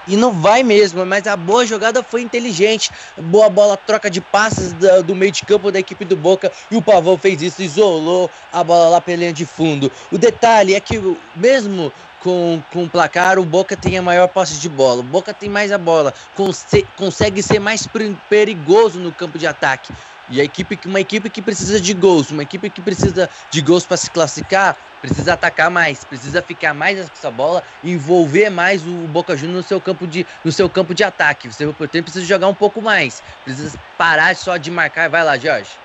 E 0.06 0.16
não 0.16 0.32
vai 0.32 0.62
mesmo, 0.62 1.04
mas 1.06 1.26
a 1.26 1.36
boa 1.36 1.66
jogada 1.66 2.02
foi 2.02 2.22
inteligente. 2.22 2.90
Boa 3.16 3.48
bola, 3.48 3.76
troca 3.76 4.10
de 4.10 4.20
passes 4.20 4.72
do, 4.72 5.02
do, 5.02 5.14
meio 5.14 5.32
de 5.32 5.44
campo 5.44 5.70
da 5.70 5.78
equipe 5.78 6.04
do 6.04 6.16
Boca. 6.16 6.52
E 6.70 6.76
o 6.76 6.82
Pavão 6.82 7.16
fez 7.16 7.42
isso, 7.42 7.62
isolou 7.62 8.30
a 8.52 8.62
bola 8.62 8.88
lá 8.88 9.00
pela 9.00 9.18
linha 9.18 9.32
de 9.32 9.46
fundo. 9.46 9.90
O 10.10 10.18
detalhe 10.18 10.74
é 10.74 10.80
que, 10.80 11.00
mesmo 11.34 11.92
com, 12.24 12.62
com 12.72 12.84
o 12.84 12.90
placar, 12.90 13.38
o 13.38 13.44
Boca 13.44 13.76
tem 13.76 13.98
a 13.98 14.02
maior 14.02 14.28
posse 14.28 14.58
de 14.58 14.68
bola. 14.68 15.00
O 15.00 15.04
Boca 15.04 15.34
tem 15.34 15.48
mais 15.48 15.70
a 15.70 15.78
bola, 15.78 16.12
conse 16.34 16.86
consegue 16.96 17.42
ser 17.42 17.58
mais 17.58 17.86
perigoso 18.28 18.98
no 18.98 19.12
campo 19.12 19.38
de 19.38 19.46
ataque. 19.46 19.92
E 20.28 20.40
a 20.40 20.44
equipe, 20.44 20.78
uma 20.86 21.00
equipe 21.00 21.28
que 21.28 21.42
precisa 21.42 21.80
de 21.80 21.92
gols, 21.92 22.30
uma 22.30 22.42
equipe 22.42 22.70
que 22.70 22.80
precisa 22.80 23.28
de 23.50 23.60
gols 23.60 23.86
para 23.86 23.96
se 23.96 24.10
classificar, 24.10 24.76
precisa 25.00 25.34
atacar 25.34 25.70
mais, 25.70 26.02
precisa 26.02 26.40
ficar 26.40 26.72
mais 26.72 26.98
essa 26.98 27.30
bola, 27.30 27.62
envolver 27.82 28.48
mais 28.48 28.86
o 28.86 29.06
Boca 29.08 29.36
Juniors 29.36 29.56
no 29.56 29.62
seu 29.62 29.80
campo 29.80 30.06
de, 30.06 30.26
no 30.42 30.50
seu 30.50 30.68
campo 30.68 30.94
de 30.94 31.04
ataque. 31.04 31.48
Você 31.48 31.70
precisa 32.02 32.24
jogar 32.24 32.48
um 32.48 32.54
pouco 32.54 32.80
mais, 32.80 33.22
precisa 33.44 33.78
parar 33.98 34.34
só 34.34 34.56
de 34.56 34.70
marcar. 34.70 35.10
Vai 35.10 35.22
lá, 35.22 35.36
Jorge. 35.36 35.84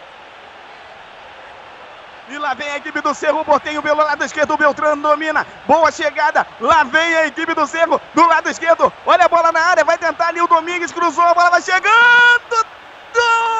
E 2.29 2.37
lá 2.37 2.53
vem 2.53 2.69
a 2.69 2.77
equipe 2.77 3.01
do 3.01 3.13
Cerro, 3.13 3.43
Portenho 3.43 3.81
pelo 3.81 4.03
lado 4.03 4.23
esquerdo, 4.23 4.53
o 4.53 4.57
Beltrano 4.57 5.01
domina. 5.01 5.45
Boa 5.67 5.91
chegada. 5.91 6.45
Lá 6.61 6.83
vem 6.83 7.15
a 7.15 7.27
equipe 7.27 7.55
do 7.55 7.65
Cerro 7.65 7.99
do 8.13 8.25
lado 8.27 8.47
esquerdo. 8.47 8.93
Olha 9.05 9.25
a 9.25 9.27
bola 9.27 9.51
na 9.51 9.59
área, 9.59 9.83
vai 9.83 9.97
tentar 9.97 10.27
ali 10.27 10.39
o 10.39 10.47
Domingues, 10.47 10.91
cruzou, 10.91 11.23
a 11.23 11.33
bola 11.33 11.49
vai 11.49 11.61
chegando. 11.61 12.65
Gol! 13.13 13.58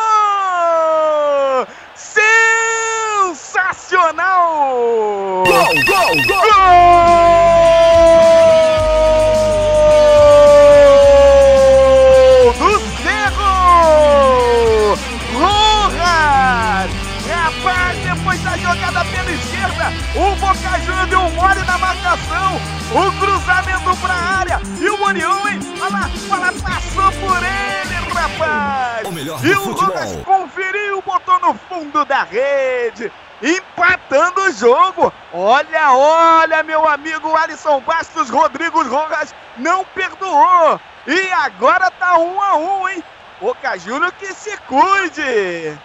sensacional! 3.36 5.44
Gol, 5.46 5.76
gol, 5.86 6.16
gol! 6.28 6.50
gol! 12.30 12.54
Do 12.54 12.80
Cerro! 13.04 14.96
Lohan! 15.34 16.88
Rapaz, 17.28 17.98
depois 18.04 18.40
da 18.44 18.58
jogada 18.58 19.06
pela 19.06 19.32
esquerda, 19.32 19.94
o 20.16 20.36
Boca 20.36 20.80
Juniors 20.80 21.10
deu 21.10 21.30
mole 21.32 21.64
na 21.64 21.78
marcação, 21.78 22.60
o 22.92 23.12
cruzamento 23.20 23.96
para 24.02 24.14
a 24.14 24.38
área 24.40 24.62
e 24.80 24.90
o 24.90 25.02
Orion, 25.04 25.48
hein? 25.48 25.60
Olha 25.82 25.92
lá, 25.92 26.10
olha, 26.32 26.52
passou 26.62 27.12
por 27.20 27.44
ele! 27.44 27.79
Do 29.04 29.10
o 29.52 29.64
futebol. 29.64 29.88
Rojas 29.88 30.16
conferiu, 30.26 31.02
botou 31.02 31.40
no 31.40 31.54
fundo 31.54 32.04
da 32.06 32.24
rede. 32.24 33.12
Empatando 33.42 34.42
o 34.42 34.52
jogo. 34.52 35.14
Olha, 35.32 35.94
olha, 35.94 36.64
meu 36.64 36.88
amigo 36.88 37.34
Alisson 37.36 37.80
Bastos, 37.82 38.30
Rodrigo 38.30 38.84
Rojas 38.84 39.34
não 39.58 39.86
perdoou. 39.86 40.80
E 41.08 41.32
agora 41.32 41.90
tá 41.92 42.18
um 42.18 42.42
a 42.42 42.56
um, 42.58 42.90
hein? 42.90 43.04
Boca 43.40 43.78
Júnior 43.78 44.12
que 44.14 44.34
se 44.34 44.58
cuide. 44.68 45.80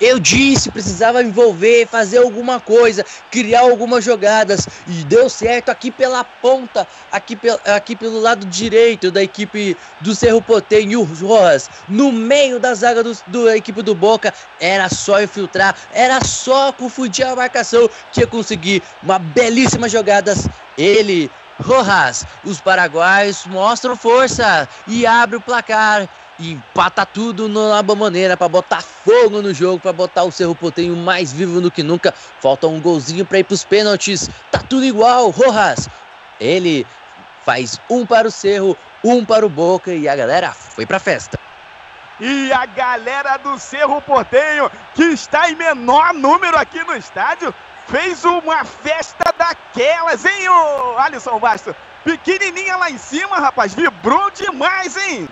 Eu 0.00 0.18
disse, 0.18 0.70
precisava 0.70 1.22
envolver, 1.22 1.86
fazer 1.86 2.18
alguma 2.18 2.58
coisa, 2.58 3.04
criar 3.30 3.60
algumas 3.60 4.02
jogadas. 4.02 4.66
E 4.86 5.04
deu 5.04 5.28
certo 5.28 5.68
aqui 5.68 5.92
pela 5.92 6.24
ponta, 6.24 6.88
aqui, 7.10 7.38
aqui 7.66 7.94
pelo 7.94 8.18
lado 8.18 8.46
direito 8.46 9.10
da 9.10 9.22
equipe 9.22 9.76
do 10.00 10.14
Cerro 10.14 10.40
Porteño, 10.40 11.00
o 11.00 11.04
Rojas, 11.04 11.68
no 11.86 12.10
meio 12.12 12.58
da 12.58 12.72
zaga 12.74 13.02
do, 13.04 13.12
do- 13.26 13.44
da 13.44 13.56
equipe 13.58 13.82
do 13.82 13.94
Boca. 13.94 14.32
Era 14.58 14.88
só 14.88 15.22
infiltrar, 15.22 15.76
era 15.90 16.24
só 16.24 16.72
confundir 16.72 17.26
a 17.26 17.36
marcação 17.36 17.86
que 18.10 18.20
ia 18.20 18.26
conseguir 18.26 18.82
uma 19.02 19.18
belíssima 19.18 19.86
jogadas. 19.86 20.48
Ele, 20.78 21.30
Rojas, 21.60 22.24
os 22.42 22.58
paraguaios 22.58 23.44
mostram 23.44 23.94
força 23.96 24.66
e 24.86 25.06
abre 25.06 25.36
o 25.36 25.42
placar. 25.42 26.08
Empata 26.40 27.04
tudo 27.04 27.48
na 27.50 27.82
maneira 27.82 28.34
para 28.34 28.48
botar 28.48 28.80
fogo 28.80 29.42
no 29.42 29.52
jogo, 29.52 29.78
para 29.78 29.92
botar 29.92 30.24
o 30.24 30.32
Cerro 30.32 30.54
Porteño 30.54 30.96
mais 30.96 31.30
vivo 31.30 31.60
do 31.60 31.70
que 31.70 31.82
nunca. 31.82 32.14
Falta 32.40 32.66
um 32.66 32.80
golzinho 32.80 33.26
para 33.26 33.40
ir 33.40 33.44
pros 33.44 33.62
pênaltis. 33.62 34.30
Tá 34.50 34.60
tudo 34.60 34.86
igual, 34.86 35.28
Rojas. 35.28 35.86
Ele 36.40 36.86
faz 37.44 37.78
um 37.90 38.06
para 38.06 38.26
o 38.26 38.30
Cerro, 38.30 38.74
um 39.04 39.22
para 39.22 39.44
o 39.44 39.50
Boca 39.50 39.92
e 39.92 40.08
a 40.08 40.16
galera 40.16 40.52
foi 40.52 40.86
pra 40.86 40.98
festa. 40.98 41.38
E 42.18 42.50
a 42.52 42.64
galera 42.64 43.36
do 43.36 43.58
Cerro 43.58 44.00
Portenho, 44.00 44.70
que 44.94 45.04
está 45.04 45.50
em 45.50 45.54
menor 45.54 46.14
número 46.14 46.56
aqui 46.56 46.82
no 46.84 46.96
estádio, 46.96 47.52
fez 47.86 48.24
uma 48.24 48.64
festa 48.64 49.34
daquelas, 49.36 50.24
hein, 50.24 50.48
ô 50.48 50.98
Alisson 50.98 51.38
Bastos? 51.38 51.74
Pequenininha 52.02 52.76
lá 52.76 52.90
em 52.90 52.96
cima, 52.96 53.38
rapaz, 53.38 53.74
vibrou 53.74 54.30
demais, 54.30 54.96
hein? 54.96 55.28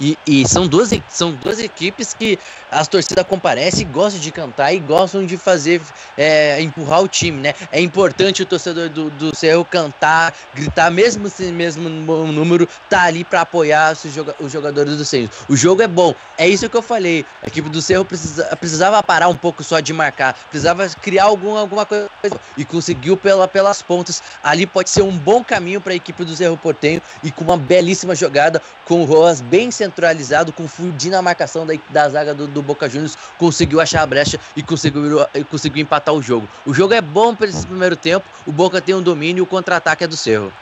E, 0.00 0.18
e 0.26 0.48
são, 0.48 0.66
duas, 0.66 0.90
são 1.08 1.32
duas 1.32 1.58
equipes 1.58 2.12
que 2.12 2.38
as 2.70 2.86
torcidas 2.88 3.24
comparecem 3.26 3.82
e 3.82 3.84
gostam 3.84 4.20
de 4.20 4.30
cantar 4.30 4.72
e 4.72 4.78
gostam 4.78 5.24
de 5.24 5.36
fazer, 5.36 5.80
é, 6.16 6.60
empurrar 6.60 7.02
o 7.02 7.08
time, 7.08 7.40
né? 7.40 7.54
É 7.72 7.80
importante 7.80 8.42
o 8.42 8.46
torcedor 8.46 8.88
do, 8.88 9.10
do 9.10 9.34
Cerro 9.34 9.64
cantar, 9.64 10.34
gritar, 10.54 10.90
mesmo 10.90 11.28
sem 11.28 11.52
mesmo 11.52 11.88
número, 11.88 12.68
tá 12.88 13.02
ali 13.02 13.24
para 13.24 13.40
apoiar 13.42 13.92
os, 13.92 14.12
joga- 14.12 14.34
os 14.38 14.52
jogadores 14.52 14.96
do 14.96 15.04
Cerro. 15.04 15.30
O 15.48 15.56
jogo 15.56 15.82
é 15.82 15.88
bom, 15.88 16.14
é 16.36 16.48
isso 16.48 16.68
que 16.68 16.76
eu 16.76 16.82
falei. 16.82 17.24
A 17.42 17.46
equipe 17.46 17.68
do 17.68 17.80
Cerro 17.80 18.04
precisa, 18.04 18.44
precisava 18.56 19.02
parar 19.02 19.28
um 19.28 19.34
pouco 19.34 19.64
só 19.64 19.80
de 19.80 19.92
marcar, 19.92 20.34
precisava 20.50 20.88
criar 20.88 21.24
algum, 21.24 21.56
alguma 21.56 21.86
coisa 21.86 22.08
e 22.56 22.64
conseguiu 22.64 23.16
pela, 23.16 23.48
pelas 23.48 23.82
pontas. 23.82 24.22
Ali 24.42 24.66
pode 24.66 24.90
ser 24.90 25.02
um 25.02 25.16
bom 25.16 25.42
caminho 25.42 25.80
para 25.80 25.92
a 25.92 25.96
equipe 25.96 26.24
do 26.24 26.36
Cerro 26.36 26.56
Portenho 26.56 27.00
e 27.22 27.30
com 27.30 27.44
uma 27.44 27.56
belíssima 27.56 28.14
jogada 28.14 28.60
com 28.84 29.02
o 29.02 29.04
Rojas 29.04 29.40
bem 29.40 29.70
centralizado, 29.86 30.52
confundindo 30.52 31.16
a 31.16 31.22
marcação 31.22 31.64
da, 31.64 31.74
da 31.88 32.08
zaga 32.08 32.34
do, 32.34 32.46
do 32.46 32.62
Boca 32.62 32.88
Juniors, 32.88 33.16
conseguiu 33.38 33.80
achar 33.80 34.02
a 34.02 34.06
brecha 34.06 34.38
e 34.54 34.62
conseguiu, 34.62 35.26
e 35.34 35.44
conseguiu 35.44 35.82
empatar 35.82 36.14
o 36.14 36.22
jogo. 36.22 36.48
O 36.64 36.74
jogo 36.74 36.92
é 36.94 37.00
bom 37.00 37.34
para 37.34 37.46
esse 37.46 37.66
primeiro 37.66 37.96
tempo, 37.96 38.28
o 38.46 38.52
Boca 38.52 38.80
tem 38.80 38.94
um 38.94 39.02
domínio 39.02 39.42
e 39.42 39.42
o 39.42 39.46
contra-ataque 39.46 40.04
é 40.04 40.06
do 40.06 40.16
Cerro. 40.16 40.52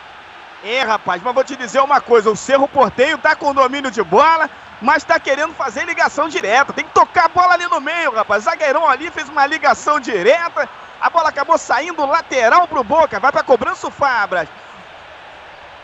É, 0.62 0.82
rapaz, 0.82 1.22
mas 1.22 1.34
vou 1.34 1.44
te 1.44 1.56
dizer 1.56 1.80
uma 1.80 2.00
coisa: 2.00 2.30
o 2.30 2.36
Cerro 2.36 2.66
Porteio 2.66 3.18
tá 3.18 3.36
com 3.36 3.52
domínio 3.52 3.90
de 3.90 4.02
bola, 4.02 4.48
mas 4.80 5.04
tá 5.04 5.20
querendo 5.20 5.52
fazer 5.52 5.84
ligação 5.84 6.26
direta. 6.28 6.72
Tem 6.72 6.84
que 6.84 6.94
tocar 6.94 7.26
a 7.26 7.28
bola 7.28 7.52
ali 7.54 7.66
no 7.66 7.80
meio, 7.80 8.12
rapaz. 8.12 8.44
Zagueirão 8.44 8.88
ali 8.88 9.10
fez 9.10 9.28
uma 9.28 9.46
ligação 9.46 10.00
direta. 10.00 10.68
A 11.00 11.10
bola 11.10 11.28
acabou 11.28 11.58
saindo 11.58 12.06
lateral 12.06 12.66
pro 12.66 12.82
Boca. 12.82 13.20
Vai 13.20 13.30
pra 13.30 13.42
cobrança 13.42 13.88
o 13.88 13.90
Fabras. 13.90 14.48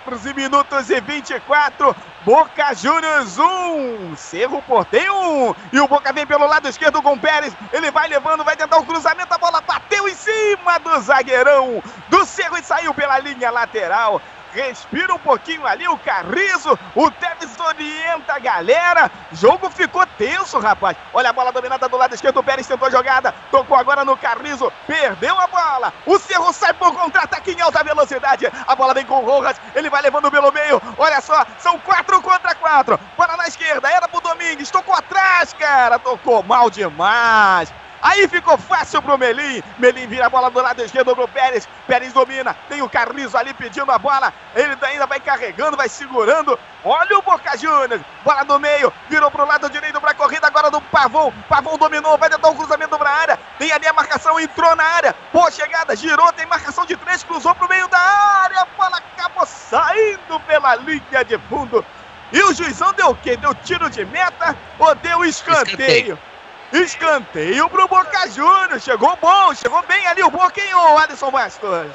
14 0.04 0.32
minutos 0.32 0.90
e 0.90 1.00
24. 1.00 1.94
Boca 2.24 2.74
Juniors 2.74 3.38
1. 3.38 4.16
Cerro 4.16 4.60
Porteio 4.62 5.12
1. 5.14 5.54
E 5.72 5.80
o 5.80 5.88
Boca 5.88 6.12
vem 6.12 6.26
pelo 6.26 6.46
lado 6.46 6.68
esquerdo 6.68 7.02
com 7.02 7.14
o 7.14 7.18
Pérez. 7.18 7.56
Ele 7.72 7.90
vai 7.90 8.08
levando, 8.08 8.44
vai 8.44 8.56
tentar 8.56 8.78
o 8.78 8.84
cruzamento. 8.84 9.32
A 9.32 9.38
bola 9.38 9.60
bateu 9.62 10.06
em 10.08 10.14
cima 10.14 10.78
do 10.78 11.00
zagueirão 11.00 11.82
do 12.08 12.26
Cerro 12.26 12.58
e 12.58 12.62
saiu 12.62 12.92
pela 12.92 13.18
linha 13.18 13.50
lateral. 13.50 14.20
Respira 14.52 15.14
um 15.14 15.18
pouquinho 15.18 15.66
ali 15.66 15.86
o 15.86 15.98
Carrizo. 15.98 16.78
O 16.94 17.10
Tevez 17.10 17.58
orienta 17.58 18.34
a 18.34 18.38
galera. 18.38 19.10
Jogo 19.32 19.70
ficou 19.70 20.04
tenso, 20.18 20.58
rapaz. 20.58 20.96
Olha 21.12 21.30
a 21.30 21.32
bola 21.32 21.52
dominada 21.52 21.88
do 21.88 21.96
lado 21.96 22.14
esquerdo. 22.14 22.38
O 22.38 22.42
Pérez 22.42 22.66
tentou 22.66 22.88
a 22.88 22.90
jogada. 22.90 23.32
Tocou 23.50 23.76
agora 23.76 24.04
no 24.04 24.16
Carrizo. 24.16 24.72
Perdeu 24.86 25.38
a 25.38 25.46
bola. 25.46 25.92
O 26.04 26.18
Cerro 26.18 26.52
sai 26.52 26.72
por 26.74 26.92
contra-ataque 26.94 27.52
em 27.52 27.60
alta 27.60 27.84
velocidade. 27.84 28.50
A 28.66 28.74
bola 28.74 28.94
vem 28.94 29.06
com 29.06 29.22
o 29.22 29.24
Rojas. 29.24 29.60
Ele 29.74 29.90
vai 29.90 30.02
levando 30.02 30.30
pelo 30.30 30.52
meio. 30.52 30.80
Olha 30.98 31.20
só, 31.20 31.46
são 31.58 31.78
quatro 31.78 32.20
contra 32.20 32.54
quatro. 32.54 32.98
Bola 33.16 33.36
na 33.36 33.46
esquerda. 33.46 33.90
Era 33.90 34.08
pro 34.08 34.20
Domingues. 34.20 34.70
Tocou 34.70 34.94
atrás, 34.94 35.52
cara. 35.52 35.98
Tocou 35.98 36.42
mal 36.42 36.70
demais. 36.70 37.72
Aí 38.02 38.26
ficou 38.28 38.56
fácil 38.56 39.02
pro 39.02 39.18
Melim. 39.18 39.62
Melim 39.78 40.06
vira 40.06 40.26
a 40.26 40.30
bola 40.30 40.50
do 40.50 40.60
lado 40.60 40.82
esquerdo 40.82 41.14
pro 41.14 41.28
Pérez. 41.28 41.68
Pérez 41.86 42.12
domina. 42.12 42.56
Tem 42.68 42.80
o 42.80 42.88
Carrizo 42.88 43.36
ali 43.36 43.52
pedindo 43.52 43.90
a 43.92 43.98
bola. 43.98 44.32
Ele 44.54 44.76
ainda 44.82 45.06
vai 45.06 45.20
carregando, 45.20 45.76
vai 45.76 45.88
segurando. 45.88 46.58
Olha 46.82 47.18
o 47.18 47.22
Boca 47.22 47.56
Juniors. 47.58 48.00
Bola 48.24 48.42
do 48.44 48.58
meio. 48.58 48.92
Virou 49.08 49.30
pro 49.30 49.46
lado 49.46 49.68
direito 49.68 50.00
pra 50.00 50.14
corrida 50.14 50.46
agora 50.46 50.70
do 50.70 50.80
Pavão. 50.80 51.32
Pavão 51.48 51.76
dominou. 51.76 52.16
Vai 52.16 52.30
tentar 52.30 52.48
o 52.48 52.54
cruzamento 52.54 52.96
pra 52.98 53.10
área. 53.10 53.38
Tem 53.58 53.70
ali 53.70 53.86
a 53.86 53.92
marcação. 53.92 54.40
Entrou 54.40 54.74
na 54.74 54.84
área. 54.84 55.14
Boa 55.32 55.50
chegada. 55.50 55.94
Girou. 55.94 56.32
Tem 56.32 56.46
marcação 56.46 56.86
de 56.86 56.96
três. 56.96 57.22
Cruzou 57.22 57.54
pro 57.54 57.68
meio 57.68 57.86
da 57.88 57.98
área. 57.98 58.62
A 58.62 58.66
bola 58.76 58.96
acabou 58.96 59.44
saindo 59.44 60.40
pela 60.46 60.76
linha 60.76 61.24
de 61.24 61.38
fundo. 61.50 61.84
E 62.32 62.42
o 62.42 62.54
juizão 62.54 62.92
deu 62.92 63.08
o 63.08 63.14
quê? 63.16 63.36
Deu 63.36 63.54
tiro 63.56 63.90
de 63.90 64.04
meta 64.04 64.56
ou 64.78 64.94
deu 64.94 65.24
escanteio? 65.24 65.64
Escanteio. 65.64 66.29
Escanteio 66.72 67.68
pro 67.68 67.88
Boca 67.88 68.28
Juniors. 68.28 68.84
Chegou 68.84 69.18
bom, 69.20 69.52
chegou 69.54 69.82
bem 69.88 70.06
ali 70.06 70.22
o 70.22 70.30
Boca, 70.30 70.60
hein, 70.60 70.72
ô 70.74 70.98
Alisson 70.98 71.30
Bastos? 71.30 71.90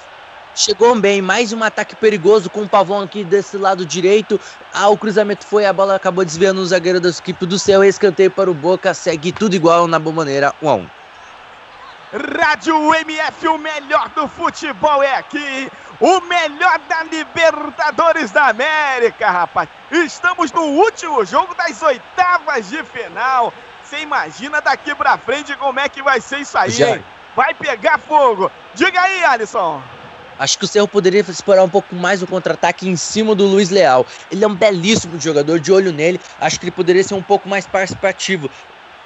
Chegou 0.53 0.95
bem, 0.99 1.21
mais 1.21 1.53
um 1.53 1.63
ataque 1.63 1.95
perigoso 1.95 2.49
com 2.49 2.63
o 2.63 2.69
Pavão 2.69 3.01
aqui 3.01 3.23
desse 3.23 3.57
lado 3.57 3.85
direito. 3.85 4.39
Ah, 4.73 4.89
o 4.89 4.97
cruzamento 4.97 5.45
foi, 5.45 5.65
a 5.65 5.73
bola 5.73 5.95
acabou 5.95 6.25
desviando 6.25 6.61
o 6.61 6.65
zagueiro 6.65 6.99
da 6.99 7.09
equipe 7.09 7.45
do 7.45 7.57
céu. 7.57 7.83
Escanteio 7.83 8.31
para 8.31 8.51
o 8.51 8.53
Boca, 8.53 8.93
segue 8.93 9.31
tudo 9.31 9.55
igual 9.55 9.87
na 9.87 9.99
bomboneira 9.99 10.53
1 10.61 10.69
a 10.69 10.75
1 10.75 10.89
Rádio 12.37 12.95
MF, 12.95 13.47
o 13.47 13.57
melhor 13.57 14.09
do 14.09 14.27
futebol 14.27 15.03
é 15.03 15.15
aqui. 15.15 15.69
O 15.99 16.21
melhor 16.21 16.79
da 16.87 17.03
Libertadores 17.03 18.31
da 18.31 18.47
América, 18.47 19.29
rapaz. 19.29 19.67
Estamos 19.91 20.51
no 20.51 20.61
último 20.61 21.25
jogo 21.25 21.53
das 21.55 21.81
oitavas 21.81 22.69
de 22.69 22.83
final. 22.83 23.53
Você 23.85 23.99
imagina 23.99 24.59
daqui 24.61 24.95
pra 24.95 25.15
frente 25.15 25.55
como 25.57 25.79
é 25.79 25.87
que 25.87 26.01
vai 26.01 26.19
ser 26.19 26.39
isso 26.39 26.57
aí, 26.57 26.71
Já. 26.71 26.95
hein? 26.95 27.03
Vai 27.35 27.53
pegar 27.53 27.99
fogo. 27.99 28.51
Diga 28.73 28.99
aí, 28.99 29.23
Alisson. 29.23 29.79
Acho 30.39 30.57
que 30.57 30.65
o 30.65 30.67
Cerro 30.67 30.87
poderia 30.87 31.21
explorar 31.21 31.63
um 31.63 31.69
pouco 31.69 31.95
mais 31.95 32.23
o 32.23 32.27
contra-ataque 32.27 32.89
em 32.89 32.95
cima 32.95 33.35
do 33.35 33.45
Luiz 33.45 33.69
Leal. 33.69 34.07
Ele 34.31 34.43
é 34.43 34.47
um 34.47 34.55
belíssimo 34.55 35.19
jogador, 35.19 35.59
de 35.59 35.71
olho 35.71 35.91
nele. 35.91 36.19
Acho 36.39 36.59
que 36.59 36.65
ele 36.65 36.71
poderia 36.71 37.03
ser 37.03 37.13
um 37.13 37.21
pouco 37.21 37.47
mais 37.47 37.67
participativo. 37.67 38.49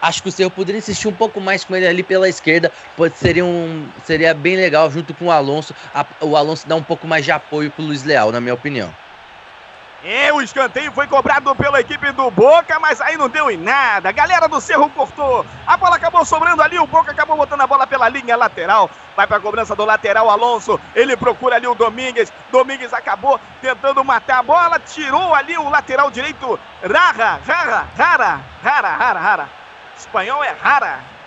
Acho 0.01 0.23
que 0.23 0.29
o 0.29 0.31
Cerro 0.31 0.49
poderia 0.49 0.79
insistir 0.79 1.09
um 1.09 1.13
pouco 1.13 1.41
mais 1.41 1.65
com 1.65 1.75
ele 1.75 1.85
ali 1.85 2.01
pela 2.01 2.29
esquerda. 2.29 2.71
Pode, 2.95 3.15
seria, 3.15 3.43
um, 3.43 3.91
seria 4.05 4.33
bem 4.33 4.55
legal 4.55 4.89
junto 4.89 5.13
com 5.13 5.25
o 5.25 5.31
Alonso. 5.31 5.75
a- 5.93 6.05
o 6.21 6.37
Alonso 6.37 6.65
dá 6.65 6.75
um 6.75 6.83
pouco 6.83 7.05
mais 7.05 7.25
de 7.25 7.31
apoio 7.31 7.69
pro 7.69 7.83
Luiz 7.83 8.03
Leal, 8.05 8.31
na 8.31 8.39
minha 8.39 8.53
opinião. 8.53 8.95
É, 10.03 10.31
o 10.31 10.41
escanteio 10.41 10.93
foi 10.93 11.07
cobrado 11.07 11.53
pela 11.55 11.81
equipe 11.81 12.11
do 12.13 12.31
Boca, 12.31 12.79
mas 12.79 13.01
aí 13.01 13.17
não 13.17 13.27
deu 13.27 13.51
em 13.51 13.57
nada. 13.57 14.09
A 14.09 14.13
galera 14.13 14.47
do 14.47 14.61
Cerro 14.61 14.89
cortou. 14.89 15.45
A 15.67 15.75
bola 15.75 15.97
acabou 15.97 16.23
sobrando 16.23 16.61
ali, 16.61 16.79
o 16.79 16.87
Boca 16.87 17.11
acabou 17.11 17.35
botando 17.35 17.61
a 17.61 17.67
bola 17.67 17.85
pela 17.85 18.07
linha 18.07 18.37
lateral. 18.37 18.89
Vai 19.15 19.27
pra 19.27 19.41
cobrança 19.41 19.75
do 19.75 19.83
lateral 19.83 20.29
Alonso. 20.29 20.79
Ele 20.95 21.17
procura 21.17 21.57
ali 21.57 21.67
o 21.67 21.75
Domingues. 21.75 22.31
Domingues 22.49 22.93
acabou 22.93 23.39
tentando 23.61 24.03
matar 24.05 24.39
a 24.39 24.43
bola, 24.43 24.79
tirou 24.79 25.35
ali 25.35 25.57
o 25.57 25.69
lateral 25.69 26.09
direito. 26.09 26.57
Rara, 26.81 27.41
rara, 27.45 27.87
rara, 27.97 28.41
rara, 28.63 28.89
rara, 28.89 29.19
rara. 29.19 29.49
Espanhol 29.97 30.41
é 30.41 30.51
rara. 30.51 31.18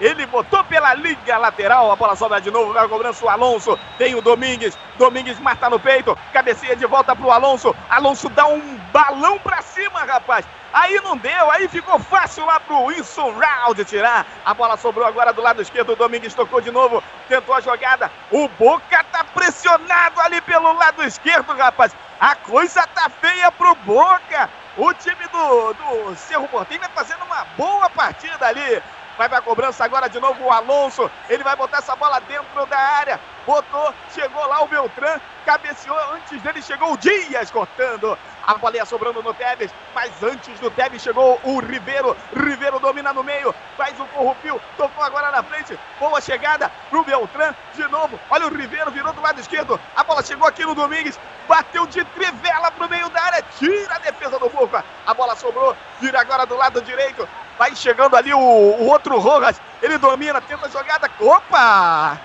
Ele 0.00 0.24
botou 0.24 0.64
pela 0.64 0.94
linha 0.94 1.36
lateral, 1.36 1.92
a 1.92 1.96
bola 1.96 2.16
sobra 2.16 2.40
de 2.40 2.50
novo, 2.50 2.72
vai 2.72 2.88
cobrança 2.88 3.22
o 3.22 3.28
Alonso, 3.28 3.78
tem 3.98 4.14
o 4.14 4.22
Domingues, 4.22 4.76
Domingues 4.96 5.38
mata 5.38 5.68
no 5.68 5.78
peito, 5.78 6.16
cabeceia 6.32 6.74
de 6.74 6.86
volta 6.86 7.14
pro 7.14 7.30
Alonso, 7.30 7.76
Alonso 7.90 8.30
dá 8.30 8.46
um 8.46 8.78
balão 8.90 9.38
pra 9.38 9.60
cima, 9.60 10.00
rapaz. 10.04 10.46
Aí 10.72 11.00
não 11.02 11.16
deu, 11.16 11.50
aí 11.50 11.68
ficou 11.68 11.98
fácil 11.98 12.46
lá 12.46 12.60
pro 12.60 12.84
Wilson 12.84 13.32
Round 13.32 13.84
tirar. 13.84 14.24
A 14.44 14.54
bola 14.54 14.76
sobrou 14.76 15.04
agora 15.04 15.32
do 15.32 15.42
lado 15.42 15.60
esquerdo, 15.60 15.92
o 15.92 15.96
Domingues 15.96 16.32
tocou 16.32 16.60
de 16.60 16.70
novo, 16.70 17.02
tentou 17.28 17.54
a 17.54 17.60
jogada. 17.60 18.10
O 18.30 18.48
Boca 18.48 19.04
tá 19.12 19.24
pressionado 19.24 20.20
ali 20.20 20.40
pelo 20.40 20.72
lado 20.72 21.02
esquerdo, 21.02 21.52
rapaz. 21.54 21.94
A 22.20 22.36
coisa 22.36 22.86
tá 22.86 23.10
feia 23.10 23.50
pro 23.52 23.74
Boca. 23.74 24.48
O 24.76 24.94
time 24.94 25.26
do, 25.32 25.74
do 25.74 26.14
Cerro 26.14 26.46
Porteño 26.48 26.80
vai 26.80 26.90
fazendo 26.90 27.24
uma 27.24 27.44
boa 27.56 27.90
partida 27.90 28.46
ali. 28.46 28.80
Vai 29.20 29.28
pra 29.28 29.42
cobrança 29.42 29.84
agora 29.84 30.08
de 30.08 30.18
novo 30.18 30.42
o 30.44 30.50
Alonso. 30.50 31.10
Ele 31.28 31.44
vai 31.44 31.54
botar 31.54 31.76
essa 31.76 31.94
bola 31.94 32.18
dentro 32.20 32.64
da 32.64 32.78
área. 32.78 33.20
Botou, 33.46 33.92
chegou 34.14 34.46
lá 34.46 34.62
o 34.62 34.66
Beltrán, 34.66 35.20
cabeceou. 35.44 35.98
Antes 36.14 36.40
dele 36.42 36.62
chegou 36.62 36.92
o 36.92 36.96
Dias 36.96 37.50
cortando. 37.50 38.16
A 38.46 38.54
bola 38.54 38.76
ia 38.76 38.84
sobrando 38.84 39.22
no 39.22 39.34
Tevez, 39.34 39.72
mas 39.94 40.22
antes 40.22 40.58
do 40.60 40.70
Tevez 40.70 41.02
chegou 41.02 41.38
o 41.44 41.60
Ribeiro. 41.60 42.16
Ribeiro 42.34 42.78
domina 42.80 43.12
no 43.12 43.22
meio, 43.22 43.54
faz 43.76 43.98
o 44.00 44.04
corrupio, 44.06 44.60
tocou 44.76 45.04
agora 45.04 45.30
na 45.30 45.42
frente. 45.42 45.78
Boa 45.98 46.20
chegada 46.20 46.70
pro 46.88 47.04
Beltrán 47.04 47.54
de 47.74 47.86
novo. 47.88 48.18
Olha 48.30 48.46
o 48.46 48.54
Ribeiro, 48.54 48.90
virou 48.90 49.12
do 49.12 49.20
lado 49.20 49.40
esquerdo. 49.40 49.78
A 49.94 50.02
bola 50.02 50.22
chegou 50.22 50.48
aqui 50.48 50.64
no 50.64 50.74
Domingues, 50.74 51.18
bateu 51.46 51.86
de 51.86 52.02
trivela 52.04 52.70
pro 52.72 52.88
meio 52.88 53.08
da 53.10 53.22
área, 53.22 53.44
tira 53.58 53.94
a 53.94 53.98
defesa 53.98 54.38
do 54.38 54.48
Boca. 54.48 54.84
A 55.06 55.14
bola 55.14 55.36
sobrou, 55.36 55.76
vira 56.00 56.20
agora 56.20 56.46
do 56.46 56.56
lado 56.56 56.80
direito. 56.82 57.28
Vai 57.58 57.76
chegando 57.76 58.16
ali 58.16 58.32
o, 58.32 58.38
o 58.38 58.86
outro 58.88 59.18
Rojas. 59.18 59.60
Ele 59.82 59.98
domina, 59.98 60.40
tenta 60.40 60.66
a 60.66 60.70
jogada. 60.70 61.10
Opa! 61.20 62.18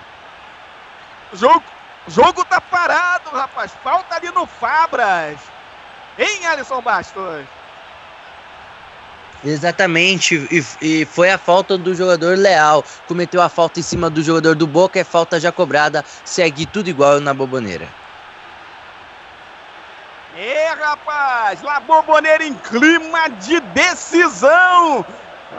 Jogo, 1.32 1.62
jogo 2.08 2.44
tá 2.44 2.60
parado, 2.60 3.30
rapaz. 3.30 3.72
Falta 3.82 4.16
ali 4.16 4.30
no 4.30 4.46
Fabras. 4.46 5.38
Hein, 6.18 6.46
Alisson 6.46 6.80
Bastos? 6.80 7.44
Exatamente, 9.44 10.34
e, 10.50 10.64
e, 10.80 11.04
foi 11.04 11.30
a 11.30 11.38
falta 11.38 11.76
do 11.76 11.94
jogador 11.94 12.36
Leal. 12.36 12.82
Cometeu 13.06 13.40
a 13.42 13.48
falta 13.48 13.78
em 13.78 13.82
cima 13.82 14.08
do 14.08 14.22
jogador 14.22 14.56
do 14.56 14.66
Boca, 14.66 14.98
é 14.98 15.04
falta 15.04 15.38
já 15.38 15.52
cobrada. 15.52 16.04
Segue 16.24 16.66
tudo 16.66 16.88
igual 16.88 17.20
na 17.20 17.34
boboneira. 17.34 17.88
É, 20.36 20.68
rapaz, 20.68 21.62
La 21.62 21.80
Boboneira 21.80 22.44
em 22.44 22.54
clima 22.54 23.28
de 23.30 23.58
decisão. 23.60 25.04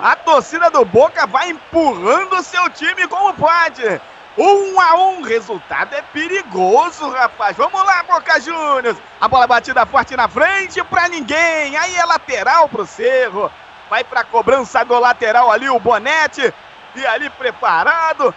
A 0.02 0.16
torcida 0.16 0.70
do 0.70 0.86
Boca 0.86 1.26
vai 1.26 1.50
empurrando 1.50 2.34
o 2.34 2.44
seu 2.44 2.70
time 2.70 3.08
como 3.08 3.34
pode. 3.34 4.00
Um 4.38 4.80
a 4.80 4.96
um, 4.96 5.22
resultado 5.22 5.96
é 5.96 6.02
perigoso, 6.02 7.10
rapaz. 7.10 7.58
Vamos 7.58 7.84
lá, 7.84 8.04
Boca 8.04 8.40
Juniors. 8.40 8.98
A 9.20 9.28
bola 9.28 9.48
batida 9.48 9.84
forte 9.86 10.16
na 10.16 10.28
frente 10.28 10.84
pra 10.84 11.10
ninguém. 11.10 11.76
Aí 11.76 11.96
é 11.96 12.06
lateral 12.06 12.70
pro 12.70 12.86
Cerro. 12.86 13.52
Vai 13.90 14.04
pra 14.04 14.24
cobrança 14.24 14.86
do 14.86 15.00
lateral 15.00 15.52
ali 15.52 15.68
o 15.68 15.80
Bonete. 15.80 16.54
E 16.96 17.06
ali 17.08 17.32
preparado. 17.32 18.34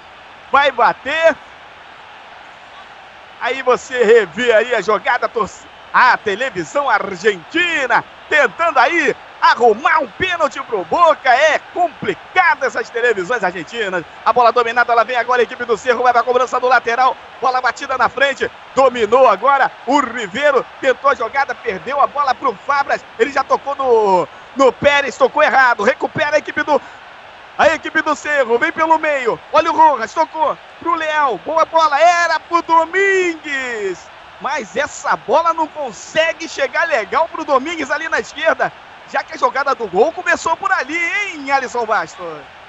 Vai 0.50 0.72
bater. 0.72 1.36
Aí 3.38 3.62
você 3.62 4.02
revê 4.02 4.52
aí 4.52 4.74
a 4.74 4.80
jogada. 4.80 5.30
A 5.92 6.16
televisão 6.16 6.88
argentina 6.88 8.02
tentando 8.28 8.78
aí 8.78 9.14
arrumar 9.40 10.00
um 10.00 10.08
pênalti 10.08 10.60
pro 10.62 10.84
Boca. 10.84 11.34
É 11.34 11.58
complicado 11.72 12.64
essas 12.64 12.90
televisões 12.90 13.42
argentinas. 13.42 14.04
A 14.24 14.32
bola 14.32 14.52
dominada, 14.52 14.92
ela 14.92 15.04
vem 15.04 15.16
agora 15.16 15.40
a 15.40 15.44
equipe 15.44 15.64
do 15.64 15.76
Cerro, 15.76 16.02
vai 16.02 16.12
pra 16.12 16.22
cobrança 16.22 16.60
do 16.60 16.68
lateral. 16.68 17.16
Bola 17.40 17.60
batida 17.60 17.96
na 17.96 18.08
frente, 18.08 18.50
dominou 18.74 19.26
agora 19.28 19.70
o 19.86 20.00
Ribeiro, 20.00 20.64
tentou 20.80 21.10
a 21.10 21.14
jogada, 21.14 21.54
perdeu 21.54 22.00
a 22.00 22.06
bola 22.06 22.34
pro 22.34 22.54
Fabras. 22.54 23.04
Ele 23.18 23.32
já 23.32 23.42
tocou 23.42 23.74
no, 23.74 24.28
no 24.56 24.72
Pérez, 24.72 25.16
tocou 25.16 25.42
errado. 25.42 25.82
Recupera 25.82 26.36
a 26.36 26.38
equipe 26.38 26.62
do 26.62 26.80
a 27.60 27.74
equipe 27.74 28.00
do 28.00 28.16
Cerro 28.16 28.58
vem 28.58 28.72
pelo 28.72 28.98
meio. 28.98 29.38
Olha 29.52 29.70
o 29.70 29.76
Rojas, 29.76 30.14
tocou 30.14 30.56
pro 30.78 30.94
Leal. 30.94 31.38
Boa 31.44 31.66
bola, 31.66 32.00
era 32.00 32.40
pro 32.40 32.62
Domingues. 32.62 33.98
Mas 34.40 34.74
essa 34.74 35.14
bola 35.14 35.52
não 35.52 35.66
consegue 35.66 36.48
chegar 36.48 36.88
legal 36.88 37.28
pro 37.28 37.44
Domingues 37.44 37.90
ali 37.90 38.08
na 38.08 38.18
esquerda. 38.18 38.72
Já 39.10 39.24
que 39.24 39.34
a 39.34 39.36
jogada 39.36 39.74
do 39.74 39.88
gol 39.88 40.12
começou 40.12 40.56
por 40.56 40.70
ali, 40.70 40.96
hein, 40.96 41.50
Alisson 41.50 41.84
Bastos? 41.84 42.59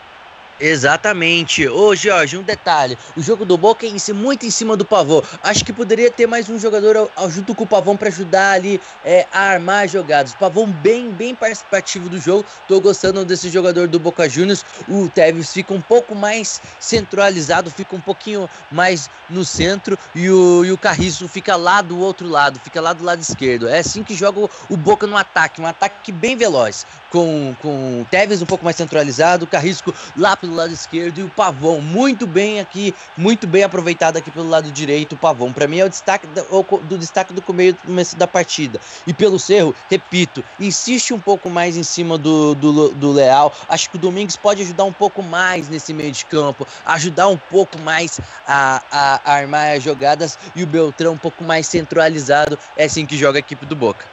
Exatamente. 0.64 1.68
Ô, 1.68 1.96
Jorge, 1.96 2.38
um 2.38 2.44
detalhe. 2.44 2.96
O 3.16 3.22
jogo 3.24 3.46
do 3.46 3.58
Boca 3.58 3.84
é 3.84 3.90
em 3.90 4.14
muito 4.14 4.46
em 4.46 4.52
cima 4.52 4.78
do 4.78 4.86
Pavão. 4.86 5.20
Acho 5.42 5.66
que 5.66 5.74
poderia 5.74 6.12
ter 6.12 6.28
mais 6.28 6.50
um 6.50 6.60
jogador 6.60 7.12
junto 7.30 7.56
com 7.56 7.64
o 7.64 7.68
Pavão 7.68 7.98
para 7.98 8.10
ajudar 8.10 8.52
ali 8.52 8.80
é, 9.04 9.28
a 9.32 9.40
armar 9.40 9.88
jogadas. 9.88 10.36
Pavão 10.36 10.72
bem, 10.72 11.12
bem 11.12 11.34
participativo 11.34 12.08
do 12.08 12.20
jogo. 12.20 12.48
Tô 12.68 12.80
gostando 12.80 13.26
desse 13.26 13.50
jogador 13.50 13.88
do 13.88 14.00
Boca 14.00 14.30
Juniors. 14.30 14.64
O 14.88 15.10
Tevez 15.10 15.52
fica 15.52 15.74
um 15.74 15.82
pouco 15.82 16.14
mais 16.14 16.62
centralizado, 16.80 17.72
fica 17.72 17.96
um 17.96 18.02
pouquinho 18.02 18.48
mais 18.70 19.10
no 19.28 19.44
centro. 19.44 19.98
E 20.14 20.30
o, 20.30 20.64
e 20.64 20.72
o 20.72 20.78
Carriço 20.78 21.28
fica 21.28 21.56
lá 21.56 21.82
do 21.82 21.98
outro 21.98 22.28
lado, 22.28 22.60
fica 22.60 22.80
lá 22.80 22.94
do 22.94 23.04
lado 23.04 23.20
esquerdo. 23.20 23.68
É 23.68 23.80
assim 23.80 24.04
que 24.04 24.14
joga 24.14 24.40
o, 24.40 24.50
o 24.70 24.78
Boca 24.78 25.08
no 25.08 25.18
ataque. 25.18 25.60
Um 25.60 25.66
ataque 25.66 26.12
bem 26.12 26.36
veloz. 26.38 26.86
Com, 27.10 27.56
com 27.58 28.02
o 28.02 28.06
Tevez 28.06 28.44
um 28.44 28.46
pouco 28.46 28.64
mais 28.64 28.78
centralizado, 28.78 29.46
o 29.46 29.48
Carrisco 29.48 29.92
lá 30.16 30.38
pelo 30.38 30.51
lado 30.56 30.74
esquerdo 30.74 31.20
e 31.20 31.24
o 31.24 31.30
Pavão 31.30 31.82
muito 31.82 32.28
bem 32.28 32.60
aqui, 32.60 32.96
muito 33.18 33.48
bem 33.48 33.64
aproveitado 33.64 34.18
aqui 34.18 34.32
pelo 34.32 34.50
lado 34.50 34.72
direito. 34.72 35.14
O 35.14 35.18
Pavão, 35.18 35.52
para 35.54 35.68
mim, 35.68 35.80
é 35.80 35.86
o 35.86 35.90
destaque 35.90 36.28
do, 36.28 36.78
do 36.80 36.98
destaque 36.98 37.34
do 37.34 37.42
começo 37.42 38.16
da 38.16 38.28
partida. 38.28 38.80
E 39.06 39.14
pelo 39.14 39.40
Cerro, 39.40 39.76
repito, 39.90 40.44
insiste 40.60 41.14
um 41.14 41.20
pouco 41.20 41.50
mais 41.50 41.78
em 41.78 41.84
cima 41.84 42.18
do, 42.18 42.56
do, 42.56 42.90
do 42.90 43.12
Leal. 43.12 43.54
Acho 43.68 43.90
que 43.90 43.96
o 43.96 44.00
Domingues 44.00 44.36
pode 44.36 44.62
ajudar 44.62 44.86
um 44.86 44.94
pouco 44.94 45.22
mais 45.24 45.70
nesse 45.70 45.94
meio 45.94 46.12
de 46.12 46.26
campo, 46.26 46.68
ajudar 46.86 47.28
um 47.28 47.38
pouco 47.38 47.80
mais 47.80 48.20
a, 48.46 48.84
a, 48.92 49.22
a 49.24 49.34
armar 49.36 49.76
as 49.76 49.84
jogadas 49.84 50.38
e 50.56 50.64
o 50.64 50.68
Beltrão 50.68 51.14
um 51.14 51.18
pouco 51.18 51.44
mais 51.44 51.68
centralizado. 51.68 52.58
É 52.76 52.86
assim 52.86 53.06
que 53.06 53.18
joga 53.18 53.40
a 53.40 53.42
equipe 53.42 53.66
do 53.66 53.76
Boca, 53.76 54.06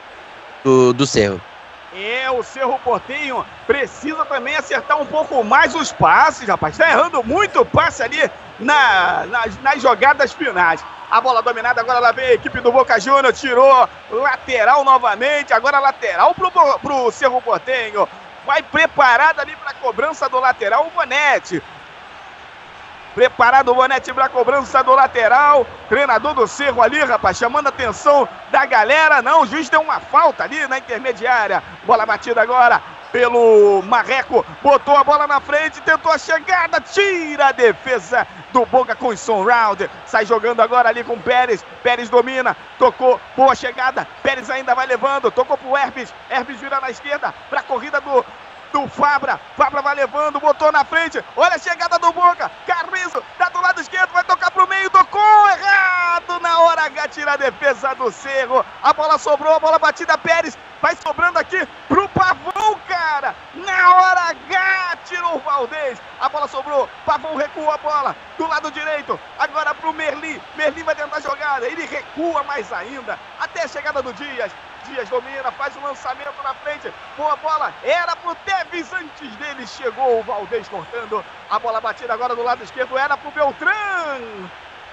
do, 0.64 0.92
do 0.92 1.06
Cerro. 1.06 1.40
É, 1.94 2.30
o 2.30 2.42
Cerro 2.42 2.78
Portenho 2.80 3.44
precisa 3.66 4.24
também 4.26 4.54
acertar 4.54 5.00
um 5.00 5.06
pouco 5.06 5.42
mais 5.42 5.74
os 5.74 5.90
passes, 5.90 6.46
rapaz. 6.46 6.74
Está 6.74 6.90
errando 6.90 7.24
muito 7.24 7.64
passe 7.64 8.02
ali 8.02 8.30
na, 8.58 9.24
nas, 9.26 9.58
nas 9.62 9.80
jogadas 9.80 10.32
finais. 10.32 10.84
A 11.10 11.20
bola 11.20 11.42
dominada, 11.42 11.80
agora 11.80 11.98
lá 11.98 12.12
vem 12.12 12.26
a 12.26 12.34
equipe 12.34 12.60
do 12.60 12.70
Boca 12.70 13.00
Júnior, 13.00 13.32
tirou 13.32 13.88
lateral 14.10 14.84
novamente, 14.84 15.54
agora 15.54 15.78
lateral 15.78 16.34
pro, 16.34 16.50
pro 16.50 17.10
Cerro 17.10 17.40
Portenho. 17.40 18.06
Vai 18.44 18.62
preparado 18.62 19.40
ali 19.40 19.56
para 19.56 19.70
a 19.70 19.74
cobrança 19.74 20.28
do 20.28 20.38
lateral 20.38 20.86
o 20.86 20.90
Bonete. 20.90 21.62
Preparado 23.18 23.72
o 23.72 23.74
Bonete 23.74 24.14
para 24.14 24.26
a 24.26 24.28
cobrança 24.28 24.80
do 24.84 24.94
lateral. 24.94 25.66
Treinador 25.88 26.34
do 26.34 26.46
Cerro 26.46 26.80
ali, 26.80 27.02
rapaz, 27.02 27.36
chamando 27.36 27.66
a 27.66 27.70
atenção 27.70 28.28
da 28.48 28.64
galera. 28.64 29.20
Não, 29.20 29.42
o 29.42 29.46
juiz 29.46 29.68
deu 29.68 29.80
uma 29.80 29.98
falta 29.98 30.44
ali 30.44 30.68
na 30.68 30.78
intermediária. 30.78 31.60
Bola 31.82 32.06
batida 32.06 32.40
agora 32.40 32.80
pelo 33.10 33.82
Marreco. 33.82 34.46
Botou 34.62 34.96
a 34.96 35.02
bola 35.02 35.26
na 35.26 35.40
frente, 35.40 35.82
tentou 35.82 36.12
a 36.12 36.16
chegada. 36.16 36.80
Tira 36.80 37.48
a 37.48 37.52
defesa 37.52 38.24
do 38.52 38.64
Boca 38.64 38.94
com 38.94 39.08
o 39.08 39.16
Son 39.16 39.42
Round. 39.42 39.90
Sai 40.06 40.24
jogando 40.24 40.60
agora 40.60 40.88
ali 40.88 41.02
com 41.02 41.14
o 41.14 41.20
Pérez. 41.20 41.64
Pérez 41.82 42.08
domina, 42.08 42.56
tocou, 42.78 43.20
boa 43.36 43.56
chegada. 43.56 44.06
Pérez 44.22 44.48
ainda 44.48 44.76
vai 44.76 44.86
levando, 44.86 45.28
tocou 45.32 45.58
pro 45.58 45.76
Herpes. 45.76 46.14
Herpes 46.30 46.60
vira 46.60 46.80
na 46.80 46.88
esquerda 46.88 47.34
para 47.50 47.58
a 47.58 47.64
corrida 47.64 48.00
do 48.00 48.24
do 48.78 48.88
Fabra. 48.88 49.40
Fabra 49.56 49.82
vai 49.82 49.94
levando, 49.94 50.38
botou 50.38 50.70
na 50.70 50.84
frente. 50.84 51.22
Olha 51.36 51.56
a 51.56 51.58
chegada 51.58 51.98
do 51.98 52.12
Boca. 52.12 52.50
Carrizo, 52.66 53.22
tá 53.36 53.48
do 53.48 53.60
lado 53.60 53.80
esquerdo, 53.80 54.12
vai 54.12 54.22
tocar 54.22 54.50
pro 54.50 54.68
meio, 54.68 54.88
tocou 54.90 55.48
errado 55.48 56.38
na 56.40 56.60
hora 56.60 56.82
H, 56.82 57.08
tira 57.08 57.32
a 57.32 57.36
defesa 57.36 57.94
do 57.94 58.10
Cerro. 58.12 58.64
A 58.82 58.92
bola 58.92 59.18
sobrou, 59.18 59.54
a 59.54 59.60
bola 59.60 59.78
batida 59.78 60.16
Pérez. 60.16 60.56
Vai 60.80 60.96
sobrando 61.04 61.40
aqui 61.40 61.66
pro 61.88 62.08
Pavão, 62.10 62.78
cara. 62.86 63.34
Na 63.54 63.94
hora 63.96 64.20
H, 64.30 64.98
tirou 65.06 65.36
o 65.36 65.40
Valdez. 65.40 66.00
A 66.20 66.28
bola 66.28 66.46
sobrou, 66.46 66.88
Pavão 67.04 67.34
recua 67.34 67.74
a 67.74 67.78
bola 67.78 68.16
do 68.36 68.46
lado 68.46 68.70
direito. 68.70 69.18
Agora 69.38 69.74
pro 69.74 69.92
Merli. 69.92 70.40
Merli 70.54 70.84
vai 70.84 70.94
tentar 70.94 71.16
a 71.16 71.20
jogada. 71.20 71.66
Ele 71.66 71.84
recua 71.84 72.44
mais 72.44 72.72
ainda. 72.72 73.18
Até 73.40 73.64
a 73.64 73.68
chegada 73.68 74.00
do 74.02 74.12
Dias. 74.12 74.52
Dias 74.88 75.08
domina, 75.08 75.50
faz 75.52 75.76
o 75.76 75.80
lançamento 75.80 76.42
na 76.42 76.54
frente. 76.54 76.92
Boa 77.16 77.36
bola, 77.36 77.74
era 77.82 78.16
pro 78.16 78.34
Tevez. 78.36 78.57
Chegou 79.76 80.20
o 80.20 80.22
Valdez 80.22 80.68
cortando. 80.68 81.24
A 81.50 81.58
bola 81.58 81.80
batida 81.80 82.12
agora 82.12 82.34
do 82.34 82.42
lado 82.42 82.64
esquerdo 82.64 82.96
era 82.96 83.16
pro 83.16 83.30
Beltrán. 83.30 84.20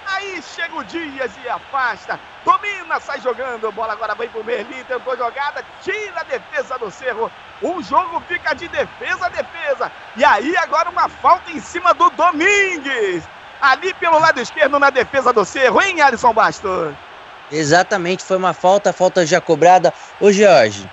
Aí 0.08 0.42
chega 0.42 0.76
o 0.76 0.84
Dias 0.84 1.32
e 1.44 1.50
afasta. 1.50 2.20
Domina, 2.44 3.00
sai 3.00 3.20
jogando. 3.22 3.72
Bola 3.72 3.94
agora 3.94 4.14
vem 4.14 4.30
pro 4.30 4.44
Merlin. 4.44 4.84
Tentou 4.84 5.18
jogada. 5.18 5.64
Tira 5.82 6.22
a 6.22 6.24
defesa 6.24 6.78
do 6.78 6.92
Cerro. 6.92 7.32
O 7.62 7.82
jogo 7.82 8.22
fica 8.28 8.54
de 8.54 8.68
defesa 8.68 9.26
a 9.26 9.30
defesa. 9.30 9.92
E 10.16 10.24
aí 10.24 10.56
agora 10.58 10.90
uma 10.90 11.10
falta 11.10 11.52
em 11.52 11.60
cima 11.60 11.94
do 11.94 12.10
Domingues. 12.12 13.24
Ali 13.62 13.94
pelo 13.96 14.20
lado 14.20 14.40
esquerdo 14.40 14.78
na 14.78 14.90
defesa 14.90 15.34
do 15.34 15.44
Cerro, 15.44 15.82
hein, 15.82 16.02
Alisson 16.02 16.34
Bastos? 16.34 16.94
Exatamente, 17.52 18.24
foi 18.24 18.38
uma 18.38 18.54
falta, 18.54 18.92
falta 18.92 19.26
já 19.26 19.40
cobrada. 19.40 19.94
Ô 20.20 20.32
Jorge, 20.32 20.90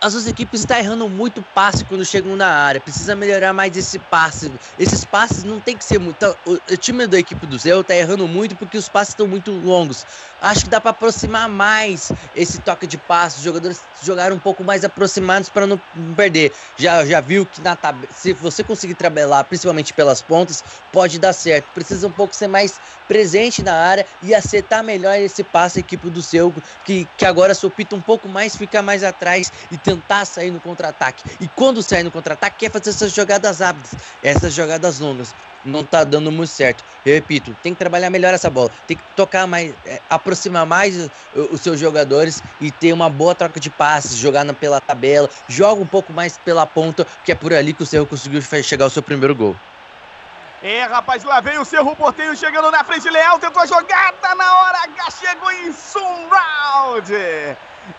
as 0.00 0.12
duas 0.12 0.26
equipes 0.26 0.60
estão 0.60 0.76
errando 0.76 1.08
muito 1.08 1.42
passe 1.54 1.84
quando 1.84 2.04
chegam 2.04 2.36
na 2.36 2.46
área. 2.46 2.80
Precisa 2.80 3.14
melhorar 3.14 3.52
mais 3.52 3.76
esse 3.76 3.98
passe. 3.98 4.52
Esses 4.78 5.04
passes 5.04 5.42
não 5.42 5.58
tem 5.58 5.76
que 5.76 5.84
ser 5.84 5.98
muito. 5.98 6.16
Então, 6.16 6.36
o, 6.44 6.76
time 6.76 7.06
da 7.06 7.18
equipe 7.18 7.46
do 7.46 7.58
Zé 7.58 7.70
tá 7.82 7.94
errando 7.94 8.28
muito 8.28 8.56
porque 8.56 8.76
os 8.76 8.88
passes 8.88 9.14
estão 9.14 9.26
muito 9.26 9.50
longos. 9.50 10.06
Acho 10.40 10.64
que 10.64 10.70
dá 10.70 10.80
para 10.80 10.90
aproximar 10.90 11.48
mais 11.48 12.12
esse 12.34 12.60
toque 12.60 12.86
de 12.86 12.98
passe. 12.98 13.38
Os 13.38 13.42
jogadores 13.42 13.80
jogaram 14.02 14.36
um 14.36 14.40
pouco 14.40 14.62
mais 14.62 14.84
aproximados 14.84 15.48
para 15.48 15.66
não 15.66 15.80
perder. 16.14 16.52
Já, 16.76 17.04
já 17.04 17.20
viu 17.20 17.46
que 17.46 17.60
na 17.60 17.74
tab... 17.74 18.04
se 18.10 18.32
você 18.34 18.62
conseguir 18.62 18.94
trabalhar, 18.94 19.44
principalmente 19.44 19.94
pelas 19.94 20.20
pontas, 20.20 20.62
pode 20.92 21.18
dar 21.18 21.32
certo. 21.32 21.66
Precisa 21.72 22.06
um 22.06 22.12
pouco 22.12 22.34
ser 22.34 22.48
mais 22.48 22.78
presente 23.08 23.62
na 23.62 23.74
área 23.74 24.06
e 24.22 24.34
acertar 24.34 24.84
melhor 24.84 25.18
esse 25.18 25.42
passe 25.44 25.80
equipe 25.80 26.10
do 26.10 26.22
seu, 26.22 26.52
que, 26.84 27.06
que 27.16 27.24
agora 27.24 27.54
sopita 27.54 27.96
um 27.96 28.00
pouco 28.00 28.28
mais, 28.28 28.56
fica 28.56 28.82
mais 28.82 29.02
atrás 29.02 29.50
e 29.70 29.78
tentar 29.78 30.24
sair 30.24 30.50
no 30.50 30.60
contra-ataque. 30.60 31.24
E 31.40 31.48
quando 31.48 31.82
sai 31.82 32.02
no 32.02 32.10
contra-ataque, 32.10 32.58
quer 32.58 32.70
fazer 32.70 32.90
essas 32.90 33.12
jogadas 33.12 33.60
rápidas, 33.60 33.92
essas 34.22 34.52
jogadas 34.52 34.98
longas. 34.98 35.34
Não 35.64 35.82
tá 35.82 36.04
dando 36.04 36.30
muito 36.30 36.50
certo. 36.50 36.84
Eu 37.04 37.14
repito, 37.14 37.52
tem 37.60 37.72
que 37.72 37.78
trabalhar 37.78 38.08
melhor 38.08 38.32
essa 38.32 38.48
bola. 38.48 38.70
Tem 38.86 38.96
que 38.96 39.02
tocar 39.16 39.48
mais, 39.48 39.74
é, 39.84 40.00
aproximar 40.08 40.64
mais 40.64 41.10
os, 41.34 41.60
seus 41.60 41.80
jogadores 41.80 42.40
e 42.60 42.70
ter 42.70 42.92
uma 42.92 43.10
boa 43.10 43.34
troca 43.34 43.58
de 43.58 43.68
passes, 43.68 44.16
jogar 44.16 44.46
pela 44.54 44.80
tabela, 44.80 45.28
joga 45.48 45.82
um 45.82 45.86
pouco 45.86 46.12
mais 46.12 46.38
pela 46.38 46.66
ponta, 46.66 47.04
que 47.24 47.32
é 47.32 47.34
por 47.34 47.52
ali 47.52 47.74
que 47.74 47.82
o 47.82 47.86
Cerro 47.86 48.06
conseguiu 48.06 48.40
chegar 48.62 48.84
ao 48.84 48.90
seu 48.90 49.02
primeiro 49.02 49.34
gol. 49.34 49.60
É, 50.68 50.82
rapaz, 50.82 51.22
lá 51.22 51.40
vem 51.40 51.60
o 51.60 51.64
Cerro 51.64 51.94
Porteio 51.94 52.34
chegando 52.34 52.72
na 52.72 52.82
frente. 52.82 53.08
Leal 53.08 53.38
tentou 53.38 53.62
a 53.62 53.66
jogada 53.66 54.34
na 54.34 54.52
hora 54.62 54.78
H, 54.78 55.10
chegou 55.12 55.52
em 55.52 55.70
Sunround. 55.70 57.08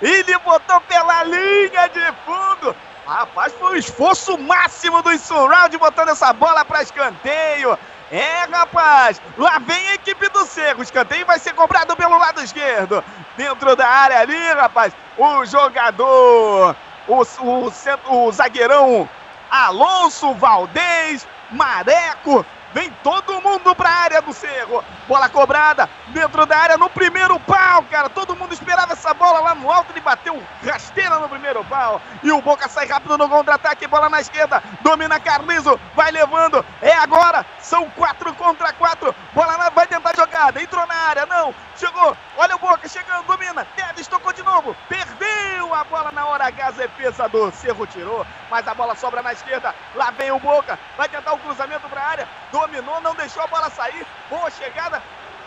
Ele 0.01 0.37
botou 0.39 0.81
pela 0.81 1.23
linha 1.23 1.87
de 1.87 2.13
fundo. 2.25 2.75
Rapaz, 3.05 3.53
foi 3.53 3.75
o 3.75 3.77
esforço 3.77 4.37
máximo 4.37 5.01
do 5.01 5.17
Sunround 5.17 5.77
botando 5.77 6.09
essa 6.09 6.33
bola 6.33 6.65
para 6.65 6.81
escanteio. 6.81 7.79
É, 8.11 8.43
rapaz, 8.51 9.21
lá 9.37 9.59
vem 9.59 9.87
a 9.91 9.93
equipe 9.93 10.27
do 10.27 10.45
Cerro. 10.45 10.83
Escanteio 10.83 11.25
vai 11.25 11.39
ser 11.39 11.53
cobrado 11.53 11.95
pelo 11.95 12.17
lado 12.17 12.43
esquerdo. 12.43 13.01
Dentro 13.37 13.77
da 13.77 13.87
área 13.87 14.19
ali, 14.19 14.51
rapaz, 14.51 14.91
o 15.17 15.45
jogador, 15.45 16.75
o, 17.07 17.21
o, 17.21 18.23
o 18.25 18.31
zagueirão 18.33 19.09
Alonso 19.49 20.33
Valdez, 20.33 21.25
Mareco, 21.49 22.45
Vem 22.73 22.91
todo 23.03 23.41
mundo 23.41 23.73
pra 23.75 23.89
área 23.89 24.21
do 24.21 24.33
Cerro. 24.33 24.83
Bola 25.07 25.29
cobrada 25.29 25.89
dentro 26.07 26.45
da 26.45 26.57
área 26.57 26.77
no 26.77 26.89
primeiro 26.89 27.39
pau, 27.39 27.83
cara. 27.83 28.09
Todo 28.09 28.35
mundo 28.35 28.53
esperava 28.53 28.93
essa 28.93 29.13
bola 29.13 29.39
lá 29.39 29.55
no 29.55 29.71
alto. 29.71 29.91
Ele 29.93 30.01
bateu 30.01 30.41
rasteira 30.65 31.17
no 31.19 31.29
primeiro 31.29 31.63
pau. 31.65 32.01
E 32.21 32.31
o 32.31 32.41
Boca 32.41 32.67
sai 32.67 32.87
rápido 32.87 33.17
no 33.17 33.29
contra-ataque. 33.29 33.87
Bola 33.87 34.09
na 34.09 34.19
esquerda. 34.19 34.61
Domina 34.81 35.19
Carlizo. 35.19 35.79
Vai 35.95 36.11
levando. 36.11 36.63
É 36.81 36.93
agora. 36.93 37.45
São 37.59 37.89
quatro 37.91 38.33
contra 38.33 38.73
quatro. 38.73 39.15
Bola 39.33 39.57
na... 39.57 39.69
vai 39.69 39.87
tentar 39.87 40.15
jogada. 40.15 40.61
Entrou 40.61 40.85
na 40.85 40.95
área. 40.95 41.25
Não. 41.25 41.55
Chegou. 41.77 42.17
Olha 42.37 42.55
o 42.55 42.59
Boca 42.59 42.87
chegando. 42.89 43.25
Domina. 43.25 43.65
Neves 43.77 44.07
tocou 44.07 44.33
de 44.33 44.43
novo. 44.43 44.75
Perdeu 44.89 45.73
a 45.73 45.83
bola 45.85 46.11
na 46.11 46.25
hora 46.25 46.47
H. 46.47 46.71
Defesa 46.71 47.29
do 47.29 47.49
Cerro 47.51 47.87
tirou. 47.87 48.25
Mas 48.51 48.67
a 48.67 48.73
bola 48.73 48.93
sobra 48.95 49.21
na 49.21 49.31
esquerda. 49.31 49.73
Lá 49.95 50.11
vem 50.11 50.31
o 50.31 50.39
Boca. 50.39 50.77
Vai 50.97 51.07
tentar 51.07 51.33
o 51.33 51.39
cruzamento 51.39 51.87
pra 51.87 52.01
área 52.01 52.27
dominou, 52.57 52.99
não 53.01 53.13
deixou 53.13 53.43
a 53.43 53.47
bola 53.47 53.69
sair. 53.69 54.05
Boa 54.29 54.49
chegada, 54.49 55.01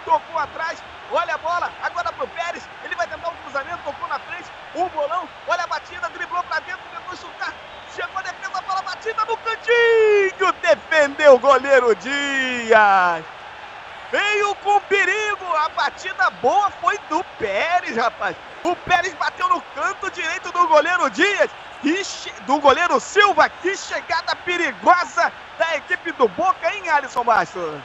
tocou 0.04 0.38
atrás. 0.38 0.82
Olha 1.10 1.34
a 1.34 1.38
bola, 1.38 1.72
agora 1.82 2.12
pro 2.12 2.28
Pérez. 2.28 2.62
Ele 2.84 2.94
vai 2.94 3.06
tentar 3.08 3.30
um 3.30 3.36
cruzamento, 3.42 3.78
tocou 3.84 4.08
na 4.08 4.18
frente. 4.20 4.48
Um 4.74 4.88
bolão, 4.88 5.28
olha 5.48 5.64
a 5.64 5.66
batida, 5.66 6.08
driblou 6.10 6.42
pra 6.44 6.60
dentro, 6.60 6.82
tentou 6.94 7.16
chutar. 7.16 7.52
Chegou 7.94 8.18
a 8.18 8.22
defesa, 8.22 8.58
a 8.58 8.62
bola 8.62 8.82
batida 8.82 9.24
no 9.24 9.36
cantinho. 9.38 10.52
Defendeu 10.62 11.34
o 11.34 11.38
goleiro 11.38 11.94
Dias. 11.96 13.39
Veio 14.10 14.54
com 14.56 14.80
perigo. 14.82 15.44
A 15.56 15.68
batida 15.70 16.30
boa 16.42 16.70
foi 16.70 16.98
do 17.08 17.22
Pérez, 17.38 17.96
rapaz. 17.96 18.36
O 18.64 18.74
Pérez 18.76 19.14
bateu 19.14 19.48
no 19.48 19.60
canto 19.74 20.10
direito 20.10 20.52
do 20.52 20.66
goleiro 20.66 21.08
Dias. 21.10 21.50
Do 22.46 22.58
goleiro 22.58 23.00
Silva. 23.00 23.48
Que 23.48 23.76
chegada 23.76 24.36
perigosa 24.36 25.32
da 25.58 25.76
equipe 25.76 26.12
do 26.12 26.28
Boca, 26.28 26.74
hein, 26.74 26.88
Alisson 26.88 27.24
Bastos? 27.24 27.80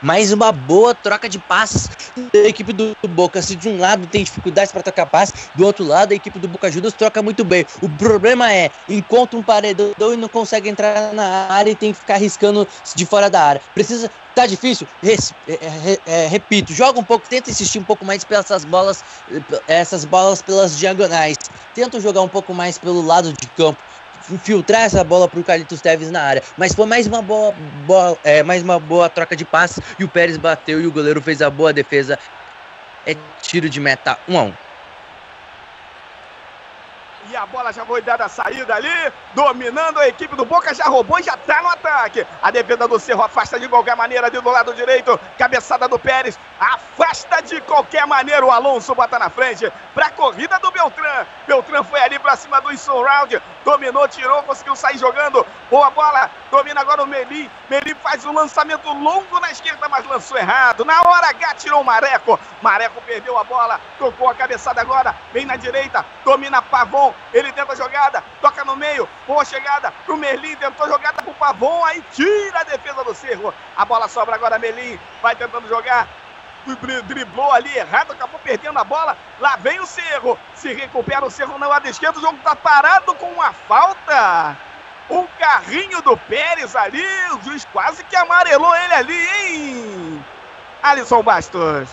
Mais 0.00 0.32
uma 0.32 0.52
boa 0.52 0.94
troca 0.94 1.28
de 1.28 1.38
passes 1.38 1.88
da 2.32 2.48
equipe 2.48 2.72
do 2.72 2.94
Boca. 3.08 3.42
Se 3.42 3.56
de 3.56 3.68
um 3.68 3.78
lado 3.78 4.06
tem 4.06 4.22
dificuldades 4.22 4.72
para 4.72 4.82
trocar 4.82 5.06
passes, 5.06 5.50
do 5.54 5.64
outro 5.64 5.84
lado 5.84 6.12
a 6.12 6.14
equipe 6.14 6.38
do 6.38 6.48
Boca 6.48 6.70
Juniors 6.70 6.94
troca 6.94 7.22
muito 7.22 7.44
bem. 7.44 7.64
O 7.82 7.88
problema 7.88 8.52
é, 8.52 8.70
encontra 8.88 9.38
um 9.38 9.42
paredão 9.42 10.12
e 10.12 10.16
não 10.16 10.28
consegue 10.28 10.68
entrar 10.68 11.12
na 11.12 11.48
área 11.52 11.70
e 11.70 11.76
tem 11.76 11.92
que 11.92 11.98
ficar 11.98 12.14
arriscando 12.14 12.66
de 12.94 13.06
fora 13.06 13.28
da 13.28 13.42
área. 13.42 13.62
Precisa 13.74 14.10
tá 14.34 14.46
difícil, 14.46 14.86
res, 15.02 15.34
é, 15.48 15.54
é, 15.54 15.98
é, 16.06 16.26
repito, 16.28 16.72
joga 16.72 17.00
um 17.00 17.04
pouco, 17.04 17.28
tenta 17.28 17.50
insistir 17.50 17.80
um 17.80 17.84
pouco 17.84 18.04
mais 18.04 18.22
pelas 18.22 18.64
bolas, 18.64 19.02
essas 19.66 20.04
bolas 20.04 20.40
pelas 20.40 20.78
diagonais. 20.78 21.36
Tenta 21.74 21.98
jogar 21.98 22.22
um 22.22 22.28
pouco 22.28 22.54
mais 22.54 22.78
pelo 22.78 23.02
lado 23.02 23.32
de 23.32 23.48
campo 23.56 23.82
infiltrar 24.30 24.82
essa 24.82 25.02
bola 25.04 25.28
para 25.28 25.40
o 25.40 25.44
Carlitos 25.44 25.80
Teves 25.80 26.10
na 26.10 26.22
área. 26.22 26.42
Mas 26.56 26.74
foi 26.74 26.86
mais 26.86 27.06
uma 27.06 27.22
boa, 27.22 27.52
boa 27.86 28.18
é, 28.24 28.42
mais 28.42 28.62
uma 28.62 28.78
boa 28.78 29.08
troca 29.08 29.36
de 29.36 29.44
passes 29.44 29.82
e 29.98 30.04
o 30.04 30.08
Pérez 30.08 30.36
bateu 30.36 30.80
e 30.80 30.86
o 30.86 30.92
goleiro 30.92 31.20
fez 31.20 31.42
a 31.42 31.50
boa 31.50 31.72
defesa. 31.72 32.18
É 33.06 33.16
tiro 33.40 33.68
de 33.68 33.80
meta 33.80 34.18
1 34.28 34.34
um 34.34 34.38
a 34.38 34.42
1. 34.42 34.46
Um. 34.46 34.67
E 37.30 37.36
a 37.36 37.44
bola 37.44 37.70
já 37.74 37.84
foi 37.84 38.00
dada 38.00 38.24
a 38.24 38.28
saída 38.28 38.74
ali, 38.74 39.12
dominando 39.34 39.98
a 39.98 40.08
equipe 40.08 40.34
do 40.34 40.46
Boca, 40.46 40.72
já 40.72 40.84
roubou 40.86 41.18
e 41.18 41.22
já 41.22 41.36
tá 41.36 41.60
no 41.60 41.68
ataque. 41.68 42.26
A 42.42 42.50
defesa 42.50 42.88
do 42.88 42.98
Cerro 42.98 43.22
afasta 43.22 43.60
de 43.60 43.68
qualquer 43.68 43.94
maneira 43.94 44.28
ali 44.28 44.40
do 44.40 44.50
lado 44.50 44.72
direito. 44.72 45.18
Cabeçada 45.36 45.86
do 45.86 45.98
Pérez, 45.98 46.38
afasta 46.58 47.42
de 47.42 47.60
qualquer 47.60 48.06
maneira. 48.06 48.46
O 48.46 48.50
Alonso 48.50 48.94
bota 48.94 49.18
na 49.18 49.28
frente 49.28 49.70
pra 49.94 50.10
corrida 50.10 50.58
do 50.58 50.70
Beltrán. 50.70 51.26
Beltrán 51.46 51.82
foi 51.84 52.00
ali 52.00 52.18
pra 52.18 52.34
cima 52.34 52.62
do 52.62 52.68
Round, 53.02 53.42
dominou, 53.62 54.08
tirou, 54.08 54.42
conseguiu 54.44 54.74
sair 54.74 54.96
jogando. 54.96 55.46
Boa 55.70 55.90
bola, 55.90 56.30
domina 56.50 56.80
agora 56.80 57.02
o 57.02 57.06
Meli. 57.06 57.50
Meli 57.68 57.94
faz 57.96 58.24
um 58.24 58.32
lançamento 58.32 58.90
longo 58.90 59.38
na 59.38 59.50
esquerda, 59.50 59.86
mas 59.90 60.06
lançou 60.06 60.38
errado. 60.38 60.82
Na 60.82 61.02
hora 61.02 61.28
H 61.28 61.54
tirou 61.56 61.82
o 61.82 61.84
Mareco. 61.84 62.40
Mareco 62.62 63.02
perdeu 63.02 63.38
a 63.38 63.44
bola, 63.44 63.78
tocou 63.98 64.30
a 64.30 64.34
cabeçada 64.34 64.80
agora, 64.80 65.14
vem 65.30 65.44
na 65.44 65.56
direita, 65.56 66.06
domina 66.24 66.62
Pavon. 66.62 67.12
Ele 67.32 67.52
tenta 67.52 67.72
a 67.72 67.76
jogada, 67.76 68.24
toca 68.40 68.64
no 68.64 68.74
meio, 68.74 69.08
boa 69.26 69.44
chegada 69.44 69.92
pro 70.06 70.16
Merlin, 70.16 70.56
tentou 70.56 70.88
jogada 70.88 71.22
pro 71.22 71.34
Pavon, 71.34 71.84
aí 71.84 72.02
tira 72.12 72.60
a 72.60 72.64
defesa 72.64 73.04
do 73.04 73.14
Cerro. 73.14 73.52
A 73.76 73.84
bola 73.84 74.08
sobra 74.08 74.34
agora, 74.34 74.58
Merlin, 74.58 74.98
vai 75.20 75.36
tentando 75.36 75.68
jogar, 75.68 76.08
driblou 77.04 77.52
ali 77.52 77.76
errado, 77.76 78.12
acabou 78.12 78.40
perdendo 78.40 78.78
a 78.78 78.84
bola. 78.84 79.16
Lá 79.40 79.56
vem 79.56 79.78
o 79.78 79.86
Cerro, 79.86 80.38
se 80.54 80.72
recupera 80.72 81.24
o 81.24 81.30
Cerro 81.30 81.58
na 81.58 81.68
lado 81.68 81.86
esquerdo, 81.86 82.16
o 82.16 82.22
jogo 82.22 82.38
tá 82.42 82.56
parado 82.56 83.14
com 83.14 83.26
uma 83.26 83.52
falta. 83.52 84.56
Um 85.10 85.26
carrinho 85.38 86.02
do 86.02 86.16
Pérez 86.16 86.76
ali, 86.76 87.04
o 87.32 87.42
juiz 87.42 87.64
quase 87.72 88.04
que 88.04 88.16
amarelou 88.16 88.74
ele 88.76 88.94
ali, 88.94 89.28
hein? 89.28 90.24
Alisson 90.82 91.22
Bastos. 91.22 91.88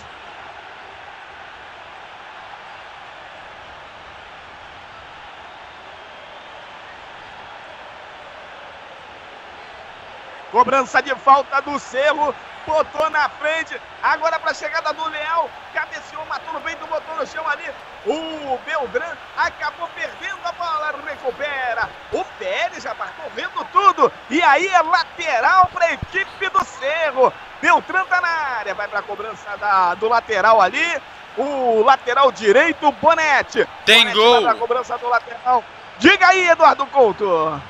Cobrança 10.56 11.02
de 11.02 11.14
falta 11.16 11.60
do 11.60 11.78
Cerro. 11.78 12.34
Botou 12.66 13.10
na 13.10 13.28
frente. 13.28 13.78
Agora 14.02 14.38
para 14.38 14.52
a 14.52 14.54
chegada 14.54 14.90
do 14.94 15.06
Leão. 15.06 15.50
Cabeceou, 15.74 16.24
matou 16.24 16.54
no 16.54 16.62
peito, 16.62 16.86
botou 16.86 17.14
no 17.14 17.26
chão 17.26 17.46
ali. 17.46 17.70
O 18.06 18.58
Belgrano 18.64 19.18
acabou 19.36 19.86
perdendo 19.88 20.38
a 20.46 20.52
bola. 20.52 20.94
Recupera. 21.06 21.90
O 22.10 22.24
Pérez, 22.38 22.84
rapaz, 22.84 23.10
correndo 23.22 23.66
tudo. 23.70 24.10
E 24.30 24.42
aí 24.42 24.66
é 24.66 24.80
lateral 24.80 25.68
para 25.74 25.84
a 25.88 25.92
equipe 25.92 26.48
do 26.48 26.64
Cerro. 26.64 27.30
Beltrán 27.60 28.06
tá 28.06 28.22
na 28.22 28.56
área. 28.58 28.74
Vai 28.74 28.88
para 28.88 29.00
a 29.00 29.02
cobrança 29.02 29.58
da, 29.58 29.94
do 29.94 30.08
lateral 30.08 30.62
ali. 30.62 31.02
O 31.36 31.82
lateral 31.82 32.32
direito, 32.32 32.90
Bonete. 32.92 33.68
Tem 33.84 34.04
Bonete 34.04 34.16
gol. 34.16 34.32
Vai 34.32 34.42
pra 34.44 34.54
cobrança 34.54 34.96
do 34.96 35.06
lateral. 35.06 35.62
Diga 35.98 36.28
aí, 36.28 36.48
Eduardo 36.48 36.86
Couto. 36.86 37.60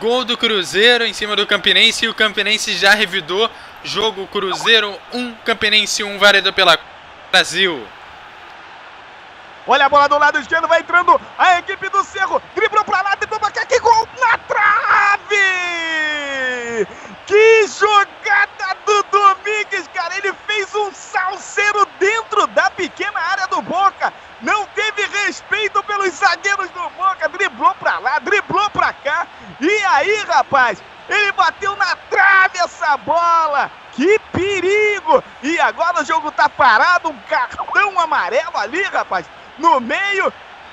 Gol 0.00 0.24
do 0.24 0.36
Cruzeiro 0.36 1.04
em 1.04 1.12
cima 1.12 1.36
do 1.36 1.46
Campinense 1.46 2.04
e 2.04 2.08
o 2.08 2.14
Campinense 2.14 2.76
já 2.76 2.94
revidou. 2.94 3.50
Jogo 3.84 4.26
Cruzeiro 4.26 4.98
1, 5.12 5.34
Campinense 5.44 6.02
1, 6.02 6.18
variado 6.18 6.52
pela 6.52 6.78
Brasil. 7.30 7.86
Olha 9.66 9.86
a 9.86 9.88
bola 9.88 10.08
do 10.08 10.18
lado 10.18 10.38
esquerdo, 10.38 10.68
vai 10.68 10.80
entrando 10.80 11.20
a 11.36 11.58
equipe 11.58 11.88
do 11.88 12.04
Cerro. 12.04 12.40
Driblou 12.54 12.84
pra 12.84 13.02
lá, 13.02 13.16
tentou 13.16 13.38
pra 13.40 13.50
que 13.50 13.80
gol 13.80 14.08
na 14.20 14.38
trave! 14.38 15.36
Que 17.26 17.66
jogada 17.66 18.76
do 18.84 19.02
Domingues, 19.10 19.88
cara! 19.92 20.16
Ele 20.18 20.32
fez 20.46 20.72
um 20.74 20.92
salseiro 20.92 21.85
dentro 21.98 22.46
da 22.48 22.70
pequena 22.70 23.20
área 23.20 23.46
do 23.48 23.62
Boca. 23.62 24.12
Não 24.40 24.66
teve 24.66 25.02
respeito 25.24 25.82
pelos 25.84 26.12
zagueiros 26.14 26.70
do 26.70 26.90
Boca. 26.90 27.28
Driblou 27.28 27.74
pra 27.76 27.98
lá, 27.98 28.18
driblou 28.18 28.68
pra 28.70 28.92
cá. 28.92 29.26
E 29.60 29.84
aí, 29.84 30.24
rapaz, 30.28 30.82
ele 31.08 31.32
bateu 31.32 31.74
na 31.76 31.96
trave 32.10 32.58
essa 32.58 32.96
bola. 32.98 33.70
Que 33.92 34.18
perigo! 34.32 35.22
E 35.42 35.58
agora 35.60 36.02
o 36.02 36.04
jogo 36.04 36.30
tá 36.30 36.48
parado. 36.48 37.08
Um 37.08 37.18
cartão 37.20 37.98
amarelo 37.98 38.56
ali, 38.56 38.82
rapaz. 38.82 39.26
No 39.58 39.80
meio. 39.80 40.32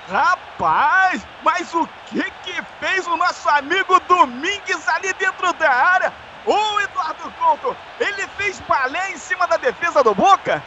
Rapaz, 0.10 1.26
mas 1.42 1.74
o 1.74 1.88
que 2.08 2.30
que 2.44 2.62
fez 2.82 3.08
o 3.08 3.16
nosso 3.16 3.48
amigo 3.50 3.98
Domingues 4.02 4.86
ali 4.90 5.14
dentro 5.14 5.54
da 5.54 5.72
área? 5.72 6.14
o 6.46 6.82
Eduardo 6.82 7.32
Couto, 7.40 7.76
ele 8.00 8.28
fez 8.38 8.60
balé 8.62 9.12
em 9.12 9.18
cima 9.18 9.48
da 9.48 9.58
defesa 9.58 10.04
do 10.04 10.14
Boca? 10.14 10.62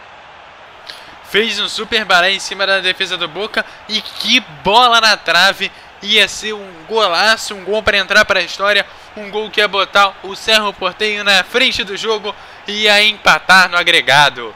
Fez 1.31 1.59
um 1.59 1.69
super 1.69 2.05
balé 2.05 2.33
em 2.33 2.41
cima 2.41 2.67
da 2.67 2.81
defesa 2.81 3.17
do 3.17 3.27
Boca 3.27 3.65
e 3.89 4.01
que 4.01 4.41
bola 4.63 5.01
na 5.01 5.17
trave! 5.17 5.71
Ia 6.03 6.29
ser 6.29 6.53
um 6.53 6.85
golaço, 6.87 7.55
um 7.55 7.65
gol 7.65 7.83
para 7.83 7.97
entrar 7.97 8.25
para 8.27 8.41
a 8.41 8.43
história, 8.43 8.87
um 9.17 9.31
gol 9.31 9.51
que 9.51 9.61
ia 9.61 9.67
botar 9.67 10.15
o 10.23 10.37
Cerro 10.37 10.73
Portenho 10.73 11.25
na 11.25 11.43
frente 11.43 11.83
do 11.83 11.97
jogo 11.97 12.35
e 12.69 12.83
ia 12.83 13.03
empatar 13.03 13.69
no 13.69 13.79
agregado. 13.79 14.55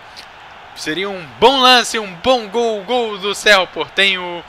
Seria 0.77 1.09
um 1.09 1.27
bom 1.41 1.61
lance, 1.61 1.99
um 1.99 2.13
bom 2.17 2.47
gol, 2.49 2.83
gol 2.85 3.19
do 3.19 3.35
Cerro 3.35 3.67
Portenho 3.67 4.45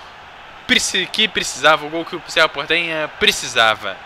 que 1.12 1.28
precisava, 1.28 1.86
o 1.86 1.90
gol 1.90 2.06
que 2.06 2.16
o 2.16 2.22
Cerro 2.28 2.50
Portenho 2.50 3.10
precisava. 3.20 3.98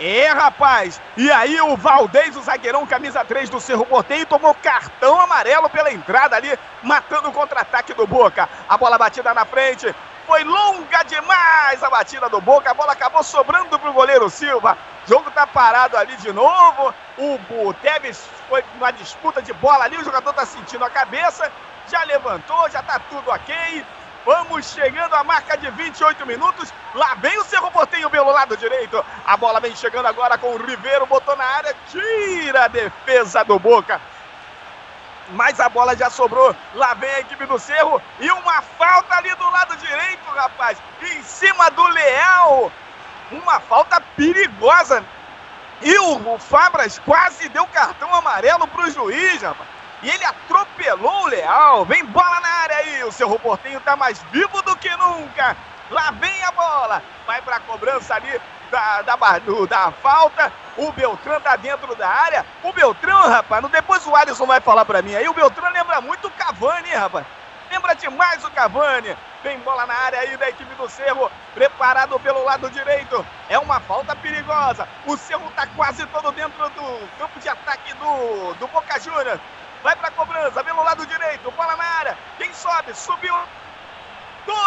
É, 0.00 0.28
rapaz! 0.28 1.02
E 1.16 1.30
aí 1.32 1.60
o 1.60 1.76
Valdez, 1.76 2.36
o 2.36 2.42
zagueirão, 2.42 2.86
camisa 2.86 3.24
3 3.24 3.50
do 3.50 3.60
Cerro 3.60 3.84
Porteio, 3.84 4.24
tomou 4.26 4.54
cartão 4.54 5.20
amarelo 5.20 5.68
pela 5.68 5.92
entrada 5.92 6.36
ali, 6.36 6.56
matando 6.80 7.28
o 7.28 7.32
contra-ataque 7.32 7.92
do 7.94 8.06
Boca. 8.06 8.48
A 8.68 8.78
bola 8.78 8.96
batida 8.96 9.34
na 9.34 9.44
frente, 9.44 9.92
foi 10.24 10.44
longa 10.44 11.02
demais 11.04 11.82
a 11.82 11.90
batida 11.90 12.28
do 12.28 12.40
Boca, 12.40 12.70
a 12.70 12.74
bola 12.74 12.92
acabou 12.92 13.24
sobrando 13.24 13.76
pro 13.80 13.92
goleiro 13.92 14.30
Silva. 14.30 14.78
O 15.04 15.08
jogo 15.08 15.32
tá 15.32 15.46
parado 15.48 15.96
ali 15.96 16.16
de 16.16 16.32
novo, 16.32 16.94
o, 17.16 17.66
o 17.68 17.74
Tevez 17.74 18.24
foi 18.46 18.62
numa 18.74 18.92
disputa 18.92 19.42
de 19.42 19.52
bola 19.54 19.84
ali, 19.84 19.96
o 19.96 20.04
jogador 20.04 20.32
tá 20.32 20.46
sentindo 20.46 20.84
a 20.84 20.90
cabeça, 20.90 21.50
já 21.90 22.04
levantou, 22.04 22.70
já 22.70 22.82
tá 22.84 23.00
tudo 23.00 23.30
ok. 23.30 23.84
Vamos 24.28 24.66
chegando 24.66 25.14
à 25.14 25.24
marca 25.24 25.56
de 25.56 25.70
28 25.70 26.26
minutos. 26.26 26.70
Lá 26.94 27.14
vem 27.14 27.38
o 27.38 27.44
Cerro 27.44 27.70
Portenho 27.70 28.10
pelo 28.10 28.30
lado 28.30 28.58
direito. 28.58 29.02
A 29.24 29.38
bola 29.38 29.58
vem 29.58 29.74
chegando 29.74 30.04
agora 30.04 30.36
com 30.36 30.48
o 30.48 30.58
Ribeiro, 30.58 31.06
botou 31.06 31.34
na 31.34 31.44
área, 31.46 31.74
tira 31.90 32.66
a 32.66 32.68
defesa 32.68 33.42
do 33.42 33.58
Boca. 33.58 33.98
Mas 35.30 35.58
a 35.58 35.70
bola 35.70 35.96
já 35.96 36.10
sobrou. 36.10 36.54
Lá 36.74 36.92
vem 36.92 37.08
a 37.08 37.20
equipe 37.20 37.46
do 37.46 37.58
Cerro. 37.58 38.02
E 38.20 38.30
uma 38.30 38.60
falta 38.60 39.14
ali 39.14 39.34
do 39.34 39.48
lado 39.48 39.74
direito, 39.78 40.30
rapaz. 40.34 40.76
Em 41.00 41.22
cima 41.22 41.70
do 41.70 41.88
Leal. 41.88 42.70
Uma 43.32 43.60
falta 43.60 43.98
perigosa. 44.14 45.02
E 45.80 45.98
o 46.00 46.38
Fabras 46.38 46.98
quase 46.98 47.48
deu 47.48 47.66
cartão 47.68 48.14
amarelo 48.14 48.68
para 48.68 48.88
o 48.88 48.90
juiz, 48.90 49.40
rapaz. 49.40 49.77
E 50.02 50.10
ele 50.10 50.24
atropelou 50.24 51.24
o 51.24 51.26
Leal. 51.26 51.84
Vem 51.84 52.04
bola 52.04 52.40
na 52.40 52.48
área 52.48 52.76
aí. 52.76 53.04
O 53.04 53.12
seu 53.12 53.38
Portenho 53.38 53.80
tá 53.80 53.96
mais 53.96 54.22
vivo 54.30 54.62
do 54.62 54.76
que 54.76 54.90
nunca. 54.96 55.56
Lá 55.90 56.10
vem 56.12 56.44
a 56.44 56.52
bola. 56.52 57.02
Vai 57.26 57.42
para 57.42 57.56
a 57.56 57.60
cobrança 57.60 58.14
ali 58.14 58.40
da, 58.70 59.02
da, 59.02 59.38
do, 59.38 59.66
da 59.66 59.90
falta. 59.90 60.52
O 60.76 60.92
Beltrão 60.92 61.40
tá 61.40 61.56
dentro 61.56 61.94
da 61.96 62.08
área. 62.08 62.46
O 62.62 62.72
Beltrão, 62.72 63.28
rapaz, 63.28 63.64
depois 63.68 64.06
o 64.06 64.14
Alisson 64.14 64.46
vai 64.46 64.60
falar 64.60 64.84
para 64.84 65.02
mim 65.02 65.14
aí. 65.14 65.28
O 65.28 65.34
Beltrão 65.34 65.70
lembra 65.72 66.00
muito 66.00 66.28
o 66.28 66.30
Cavani, 66.30 66.90
rapaz. 66.90 67.26
Lembra 67.70 67.94
demais 67.94 68.44
o 68.44 68.50
Cavani. 68.50 69.16
Vem 69.42 69.58
bola 69.60 69.86
na 69.86 69.94
área 69.94 70.20
aí 70.20 70.36
da 70.36 70.48
equipe 70.48 70.74
do 70.76 70.88
Cerro. 70.88 71.30
Preparado 71.54 72.18
pelo 72.20 72.44
lado 72.44 72.70
direito. 72.70 73.24
É 73.48 73.58
uma 73.58 73.80
falta 73.80 74.14
perigosa. 74.14 74.88
O 75.06 75.16
Cerro 75.16 75.50
tá 75.56 75.66
quase 75.76 76.06
todo 76.06 76.30
dentro 76.32 76.68
do 76.70 77.08
campo 77.18 77.40
de 77.40 77.48
ataque 77.48 77.92
do, 77.94 78.54
do 78.54 78.66
Boca 78.68 78.98
Juniors. 79.00 79.40
Vai 79.82 79.94
para 79.96 80.08
a 80.08 80.12
cobrança, 80.12 80.64
pelo 80.64 80.82
lado 80.82 81.06
direito, 81.06 81.50
bola 81.52 81.76
na 81.76 81.84
área. 81.84 82.18
Quem 82.36 82.52
sobe? 82.52 82.94
Subiu. 82.94 83.34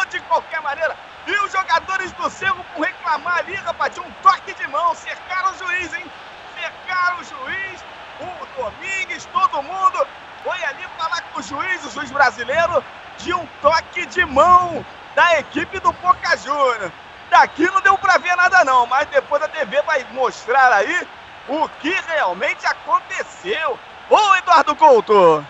De 0.09 0.19
qualquer 0.21 0.61
maneira. 0.61 0.95
E 1.25 1.31
os 1.45 1.51
jogadores 1.51 2.11
do 2.13 2.29
Cerro 2.29 2.63
por 2.75 2.85
reclamar 2.85 3.39
ali, 3.39 3.55
rapaz, 3.55 3.93
de 3.93 3.99
um 3.99 4.11
toque 4.21 4.53
de 4.53 4.67
mão. 4.67 4.93
Cercaram 4.93 5.51
o 5.51 5.57
juiz, 5.57 5.93
hein? 5.93 6.05
Cercaram 6.59 7.19
o 7.19 7.23
juiz. 7.23 7.83
O 8.19 8.45
Domingues, 8.61 9.25
todo 9.25 9.63
mundo 9.63 10.07
foi 10.43 10.63
ali 10.65 10.85
falar 10.97 11.21
com 11.33 11.39
o 11.39 11.43
juiz, 11.43 11.83
o 11.85 11.91
juiz 11.91 12.11
brasileiro, 12.11 12.83
de 13.17 13.33
um 13.33 13.45
toque 13.61 14.05
de 14.05 14.23
mão 14.25 14.85
da 15.15 15.39
equipe 15.39 15.79
do 15.79 15.91
Boca 15.93 16.37
Juniors. 16.37 16.91
Daqui 17.29 17.65
não 17.71 17.81
deu 17.81 17.97
para 17.97 18.17
ver 18.17 18.35
nada 18.35 18.63
não, 18.63 18.85
mas 18.85 19.07
depois 19.07 19.41
a 19.41 19.47
TV 19.47 19.81
vai 19.83 20.05
mostrar 20.11 20.71
aí 20.73 21.07
o 21.47 21.67
que 21.79 21.89
realmente 22.07 22.65
aconteceu. 22.65 23.79
Ô, 24.11 24.35
Eduardo 24.35 24.75
Couto! 24.75 25.47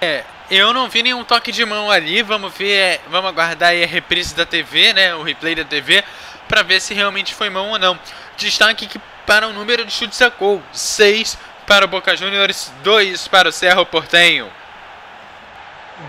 É, 0.00 0.24
eu 0.50 0.72
não 0.72 0.88
vi 0.88 1.02
nenhum 1.02 1.22
toque 1.22 1.52
de 1.52 1.66
mão 1.66 1.90
ali. 1.90 2.22
Vamos 2.22 2.54
ver, 2.54 2.72
é, 2.72 3.00
vamos 3.10 3.28
aguardar 3.28 3.74
a 3.74 3.86
reprise 3.86 4.34
da 4.34 4.46
TV, 4.46 4.94
né? 4.94 5.14
O 5.14 5.22
replay 5.22 5.54
da 5.54 5.64
TV, 5.66 6.02
para 6.48 6.62
ver 6.62 6.80
se 6.80 6.94
realmente 6.94 7.34
foi 7.34 7.50
mão 7.50 7.68
ou 7.68 7.78
não. 7.78 7.98
Destaque 8.38 8.86
que 8.86 8.98
para 9.26 9.48
o 9.48 9.52
número 9.52 9.84
de 9.84 9.92
chutes 9.92 10.22
a 10.22 10.30
gol: 10.30 10.62
6 10.72 11.36
para 11.66 11.84
o 11.84 11.88
Boca 11.88 12.16
Juniors, 12.16 12.72
2 12.82 13.28
para 13.28 13.50
o 13.50 13.52
Cerro 13.52 13.84
Portenho. 13.84 14.50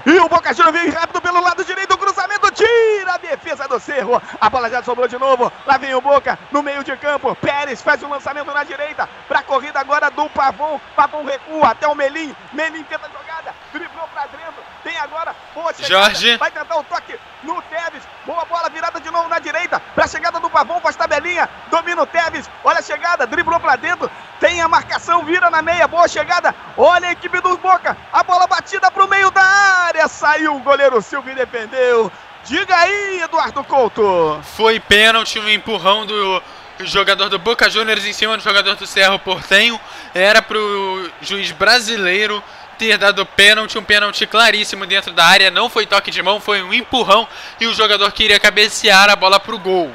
E 0.06 0.20
o 0.20 0.28
Boca 0.28 0.54
Juniors 0.54 0.80
vem 0.80 0.90
rápido 0.90 1.22
pelo 1.22 1.42
lado 1.42 1.64
direito, 1.64 1.94
o 1.94 1.98
cruzamento 1.98 2.50
tira 2.52 3.14
a 3.14 3.18
defesa 3.18 3.68
do 3.68 3.80
Cerro. 3.80 4.22
A 4.40 4.50
bola 4.50 4.70
já 4.70 4.82
sobrou 4.84 5.08
de 5.08 5.18
novo. 5.18 5.52
Lá 5.66 5.78
vem 5.78 5.94
o 5.94 6.02
Boca 6.02 6.38
no 6.52 6.64
meio 6.64 6.84
de 6.84 6.96
campo. 6.98 7.36
Pérez 7.36 7.82
faz 7.82 8.02
o 8.02 8.08
um 8.08 8.10
lançamento 8.10 8.52
na 8.52 8.64
direita 8.64 9.08
para 9.28 9.40
a 9.40 9.44
corrida 9.44 9.80
agora 9.80 10.10
do 10.10 10.30
Pavão. 10.30 10.82
Pavão 10.96 11.24
recua 11.26 11.70
até 11.70 11.88
o 11.88 11.96
Melim. 11.96 12.36
Melim 12.54 12.84
tenta 12.84 13.06
a 13.06 13.10
jogada, 13.10 13.56
driblou 13.74 14.08
para 14.14 14.24
dentro. 14.28 14.64
Tem 14.84 14.98
agora 14.98 15.36
boa 15.54 15.74
chegada. 15.74 15.88
Jorge. 15.88 16.38
Vai 16.38 16.52
tentar 16.52 16.78
o 16.78 16.84
toque 16.84 17.18
no 17.44 17.62
Tevez. 17.64 18.04
Boa 18.26 18.46
bola 18.46 18.70
virada 18.70 19.00
de 19.00 19.10
novo 19.10 19.28
na 19.28 19.40
direita 19.40 19.80
para 19.80 20.06
a 20.06 20.08
chegada 20.08 20.40
do 20.40 20.50
Pavão, 20.50 20.80
faz 20.82 20.96
tabelinha. 20.96 21.50
Domina 21.70 22.02
o 22.02 22.06
Tevez. 22.06 22.50
Olha 22.64 22.80
a 22.80 22.84
chegada, 22.84 23.28
driblou 23.28 23.60
para 23.60 23.76
dentro. 23.76 24.10
Tem 24.40 24.62
a 24.62 24.68
marcação, 24.68 25.24
vira 25.24 25.50
na 25.50 25.62
meia. 25.62 25.88
Boa 25.88 26.08
chegada. 26.08 26.54
Olha 26.78 27.10
a 27.10 27.12
equipe 27.12 27.40
do 27.42 27.58
Boca. 27.58 27.98
A 28.12 28.24
bola 28.24 28.48
batida 28.48 28.90
para 28.90 29.06
o 29.06 29.10
meio 29.10 29.30
da 29.32 29.44
área. 29.44 30.08
Saiu 30.08 30.56
o 30.56 30.60
goleiro 30.60 31.02
Silvio 31.02 31.32
e 31.32 31.36
defendeu. 31.36 32.12
Diga 32.44 32.76
aí, 32.76 33.22
Eduardo 33.22 33.64
Couto. 33.64 34.42
Foi 34.56 34.80
pênalti 34.80 35.40
no 35.40 35.50
empurrão 35.50 36.06
do 36.06 36.42
jogador 36.80 37.30
do 37.30 37.38
Boca 37.38 37.70
Juniors 37.70 38.04
em 38.06 38.14
cima 38.14 38.36
do 38.36 38.44
jogador 38.44 38.76
do 38.76 38.88
Cerro 38.88 39.20
Portenho. 39.20 39.80
Era 40.14 40.42
pro 40.42 41.10
juiz 41.22 41.52
brasileiro 41.52 42.44
ter 42.82 42.98
dado 42.98 43.24
pênalti, 43.28 43.78
um 43.78 43.84
pênalti 43.84 44.26
claríssimo 44.26 44.88
dentro 44.88 45.12
da 45.12 45.24
área. 45.24 45.52
Não 45.52 45.70
foi 45.70 45.86
toque 45.86 46.10
de 46.10 46.24
mão, 46.24 46.42
foi 46.42 46.64
um 46.64 46.74
empurrão 46.74 47.28
e 47.60 47.68
o 47.68 47.74
jogador 47.76 48.12
queria 48.12 48.40
cabecear 48.40 49.08
a 49.08 49.16
bola 49.16 49.40
pro 49.40 49.60
gol. 49.60 49.94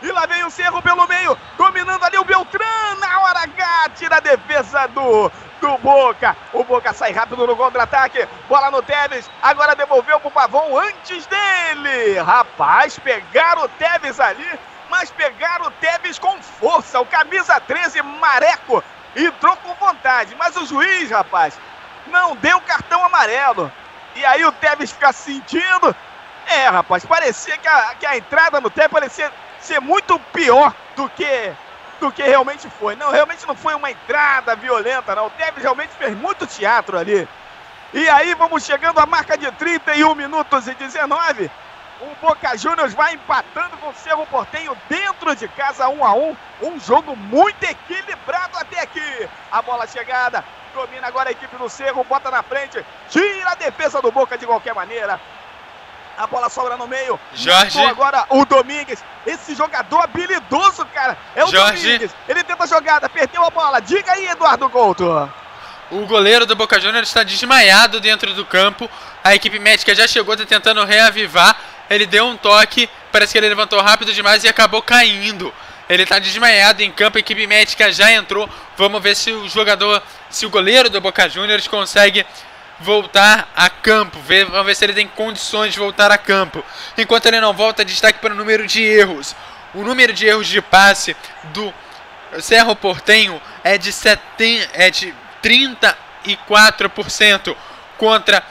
E 0.00 0.12
lá 0.12 0.24
vem 0.26 0.44
o 0.44 0.50
Cerro 0.50 0.80
pelo 0.80 1.08
meio, 1.08 1.36
dominando 1.58 2.04
ali 2.04 2.18
o 2.18 2.24
Beltrán 2.24 2.94
na 3.00 3.20
hora 3.20 3.40
H, 3.40 3.90
tira 3.96 4.16
a 4.18 4.20
defesa 4.20 4.86
do, 4.88 5.28
do 5.60 5.76
Boca. 5.78 6.36
O 6.52 6.62
Boca 6.62 6.92
sai 6.92 7.10
rápido 7.10 7.44
no 7.44 7.56
contra-ataque, 7.56 8.28
bola 8.48 8.70
no 8.70 8.80
Tevez, 8.80 9.28
agora 9.42 9.74
devolveu 9.74 10.20
pro 10.20 10.30
Pavão 10.30 10.78
antes 10.78 11.26
dele. 11.26 12.20
Rapaz, 12.20 12.96
pegaram 12.96 13.64
o 13.64 13.68
Tevez 13.68 14.20
ali, 14.20 14.48
mas 14.88 15.10
pegaram 15.10 15.66
o 15.66 15.70
Tevez 15.72 16.16
com 16.16 16.40
força. 16.42 17.00
O 17.00 17.06
camisa 17.06 17.60
13, 17.60 18.02
Mareco, 18.02 18.82
entrou 19.16 19.56
com 19.56 19.74
vontade, 19.74 20.34
mas 20.36 20.51
o 20.62 20.66
juiz, 20.66 21.10
rapaz, 21.10 21.58
não 22.06 22.36
deu 22.36 22.60
cartão 22.60 23.04
amarelo. 23.04 23.70
E 24.14 24.24
aí 24.24 24.44
o 24.44 24.52
Tevez 24.52 24.92
fica 24.92 25.12
sentindo. 25.12 25.94
É, 26.46 26.68
rapaz, 26.68 27.04
parecia 27.04 27.56
que 27.56 27.68
a, 27.68 27.94
que 27.94 28.06
a 28.06 28.16
entrada 28.16 28.60
no 28.60 28.70
Tevez 28.70 28.92
parecia 28.92 29.32
ser 29.60 29.80
muito 29.80 30.18
pior 30.32 30.74
do 30.96 31.08
que 31.08 31.52
do 32.00 32.10
que 32.10 32.22
realmente 32.22 32.68
foi. 32.68 32.96
Não, 32.96 33.12
realmente 33.12 33.46
não 33.46 33.54
foi 33.54 33.74
uma 33.74 33.90
entrada 33.90 34.56
violenta, 34.56 35.14
não. 35.14 35.26
O 35.26 35.30
Tevez 35.30 35.62
realmente 35.62 35.90
fez 35.90 36.16
muito 36.16 36.46
teatro 36.46 36.98
ali. 36.98 37.28
E 37.94 38.08
aí 38.08 38.34
vamos 38.34 38.64
chegando 38.64 38.98
à 38.98 39.06
marca 39.06 39.38
de 39.38 39.50
31 39.52 40.14
minutos 40.14 40.66
e 40.66 40.74
19. 40.74 41.50
O 42.02 42.16
Boca 42.20 42.56
Juniors 42.56 42.92
vai 42.94 43.14
empatando 43.14 43.76
com 43.76 43.90
o 43.90 43.94
Cerro 43.94 44.26
Portenho 44.26 44.76
dentro 44.88 45.36
de 45.36 45.46
casa, 45.46 45.88
1 45.88 46.04
a 46.04 46.12
1 46.14 46.36
Um 46.62 46.80
jogo 46.80 47.14
muito 47.14 47.62
equilibrado 47.62 48.58
até 48.58 48.80
aqui. 48.80 49.28
A 49.52 49.62
bola 49.62 49.86
chegada, 49.86 50.44
domina 50.74 51.06
agora 51.06 51.28
a 51.28 51.32
equipe 51.32 51.56
do 51.56 51.68
Cerro, 51.68 52.02
bota 52.02 52.28
na 52.28 52.42
frente, 52.42 52.84
tira 53.08 53.52
a 53.52 53.54
defesa 53.54 54.02
do 54.02 54.10
Boca 54.10 54.36
de 54.36 54.44
qualquer 54.44 54.74
maneira. 54.74 55.20
A 56.18 56.26
bola 56.26 56.48
sobra 56.48 56.76
no 56.76 56.88
meio. 56.88 57.18
Jorge. 57.34 57.80
agora 57.84 58.26
o 58.30 58.44
Domingues. 58.44 59.02
Esse 59.24 59.54
jogador 59.54 60.02
habilidoso, 60.02 60.84
cara. 60.86 61.16
É 61.36 61.44
o 61.44 61.50
Jorge. 61.50 61.84
Domingues. 61.84 62.14
Ele 62.28 62.42
tenta 62.42 62.64
a 62.64 62.66
jogada, 62.66 63.08
perdeu 63.08 63.44
a 63.44 63.50
bola. 63.50 63.80
Diga 63.80 64.10
aí, 64.12 64.26
Eduardo 64.26 64.68
Couto. 64.68 65.32
O 65.90 66.06
goleiro 66.06 66.46
do 66.46 66.56
Boca 66.56 66.80
Juniors 66.80 67.08
está 67.08 67.22
desmaiado 67.22 68.00
dentro 68.00 68.34
do 68.34 68.44
campo. 68.44 68.90
A 69.22 69.34
equipe 69.34 69.58
médica 69.58 69.94
já 69.94 70.08
chegou, 70.08 70.36
tá 70.36 70.44
tentando 70.44 70.84
reavivar. 70.84 71.54
Ele 71.94 72.06
deu 72.06 72.26
um 72.26 72.36
toque, 72.36 72.88
parece 73.10 73.32
que 73.32 73.38
ele 73.38 73.48
levantou 73.48 73.80
rápido 73.80 74.12
demais 74.12 74.44
e 74.44 74.48
acabou 74.48 74.80
caindo. 74.80 75.52
Ele 75.88 76.06
tá 76.06 76.18
desmaiado 76.18 76.82
em 76.82 76.90
campo, 76.90 77.18
a 77.18 77.20
equipe 77.20 77.46
médica 77.46 77.92
já 77.92 78.10
entrou. 78.10 78.48
Vamos 78.76 79.02
ver 79.02 79.14
se 79.14 79.30
o 79.30 79.48
jogador, 79.48 80.02
se 80.30 80.46
o 80.46 80.50
goleiro 80.50 80.88
do 80.88 81.00
Boca 81.00 81.28
Juniors 81.28 81.68
consegue 81.68 82.24
voltar 82.80 83.50
a 83.54 83.68
campo. 83.68 84.18
Vamos 84.20 84.66
ver 84.66 84.74
se 84.74 84.84
ele 84.84 84.94
tem 84.94 85.06
condições 85.06 85.74
de 85.74 85.78
voltar 85.78 86.10
a 86.10 86.16
campo. 86.16 86.64
Enquanto 86.96 87.26
ele 87.26 87.40
não 87.40 87.52
volta, 87.52 87.84
destaque 87.84 88.20
para 88.20 88.32
o 88.32 88.36
número 88.36 88.66
de 88.66 88.82
erros. 88.82 89.36
O 89.74 89.82
número 89.82 90.14
de 90.14 90.26
erros 90.26 90.48
de 90.48 90.62
passe 90.62 91.14
do 91.44 91.72
Cerro 92.40 92.74
Portenho 92.74 93.40
é 93.62 93.76
de, 93.76 93.92
seten, 93.92 94.66
é 94.72 94.90
de 94.90 95.14
34% 95.42 97.54
contra 97.98 98.42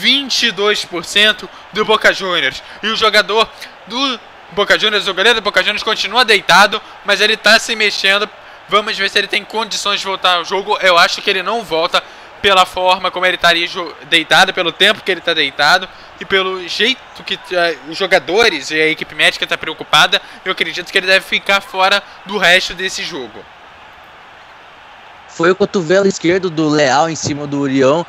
22% 0.00 1.48
do 1.72 1.84
Boca 1.84 2.12
Juniors. 2.12 2.62
E 2.82 2.88
o 2.88 2.96
jogador 2.96 3.48
do 3.86 4.20
Boca 4.52 4.78
Juniors, 4.78 5.08
o 5.08 5.14
goleiro 5.14 5.40
do 5.40 5.44
Boca 5.44 5.62
Juniors 5.62 5.82
continua 5.82 6.24
deitado, 6.24 6.80
mas 7.04 7.20
ele 7.20 7.34
está 7.34 7.58
se 7.58 7.74
mexendo. 7.74 8.28
Vamos 8.68 8.96
ver 8.96 9.10
se 9.10 9.18
ele 9.18 9.26
tem 9.26 9.44
condições 9.44 10.00
de 10.00 10.06
voltar 10.06 10.36
ao 10.36 10.44
jogo. 10.44 10.78
Eu 10.80 10.96
acho 10.96 11.20
que 11.20 11.28
ele 11.28 11.42
não 11.42 11.62
volta 11.62 12.02
pela 12.40 12.66
forma 12.66 13.10
como 13.10 13.24
ele 13.24 13.36
estaria 13.36 13.66
deitado, 14.08 14.52
pelo 14.52 14.70
tempo 14.70 15.02
que 15.02 15.10
ele 15.10 15.20
está 15.20 15.32
deitado 15.32 15.88
e 16.20 16.26
pelo 16.26 16.66
jeito 16.68 17.00
que 17.24 17.36
uh, 17.36 17.90
os 17.90 17.96
jogadores 17.96 18.70
e 18.70 18.74
a 18.74 18.88
equipe 18.88 19.14
médica 19.14 19.44
está 19.44 19.56
preocupada. 19.56 20.20
Eu 20.44 20.52
acredito 20.52 20.92
que 20.92 20.98
ele 20.98 21.06
deve 21.06 21.24
ficar 21.24 21.60
fora 21.62 22.02
do 22.26 22.36
resto 22.36 22.74
desse 22.74 23.02
jogo. 23.02 23.42
Foi 25.28 25.50
o 25.50 25.56
cotovelo 25.56 26.06
esquerdo 26.06 26.48
do 26.48 26.68
Leal 26.68 27.08
em 27.08 27.16
cima 27.16 27.46
do 27.46 27.58
Urião 27.58 28.06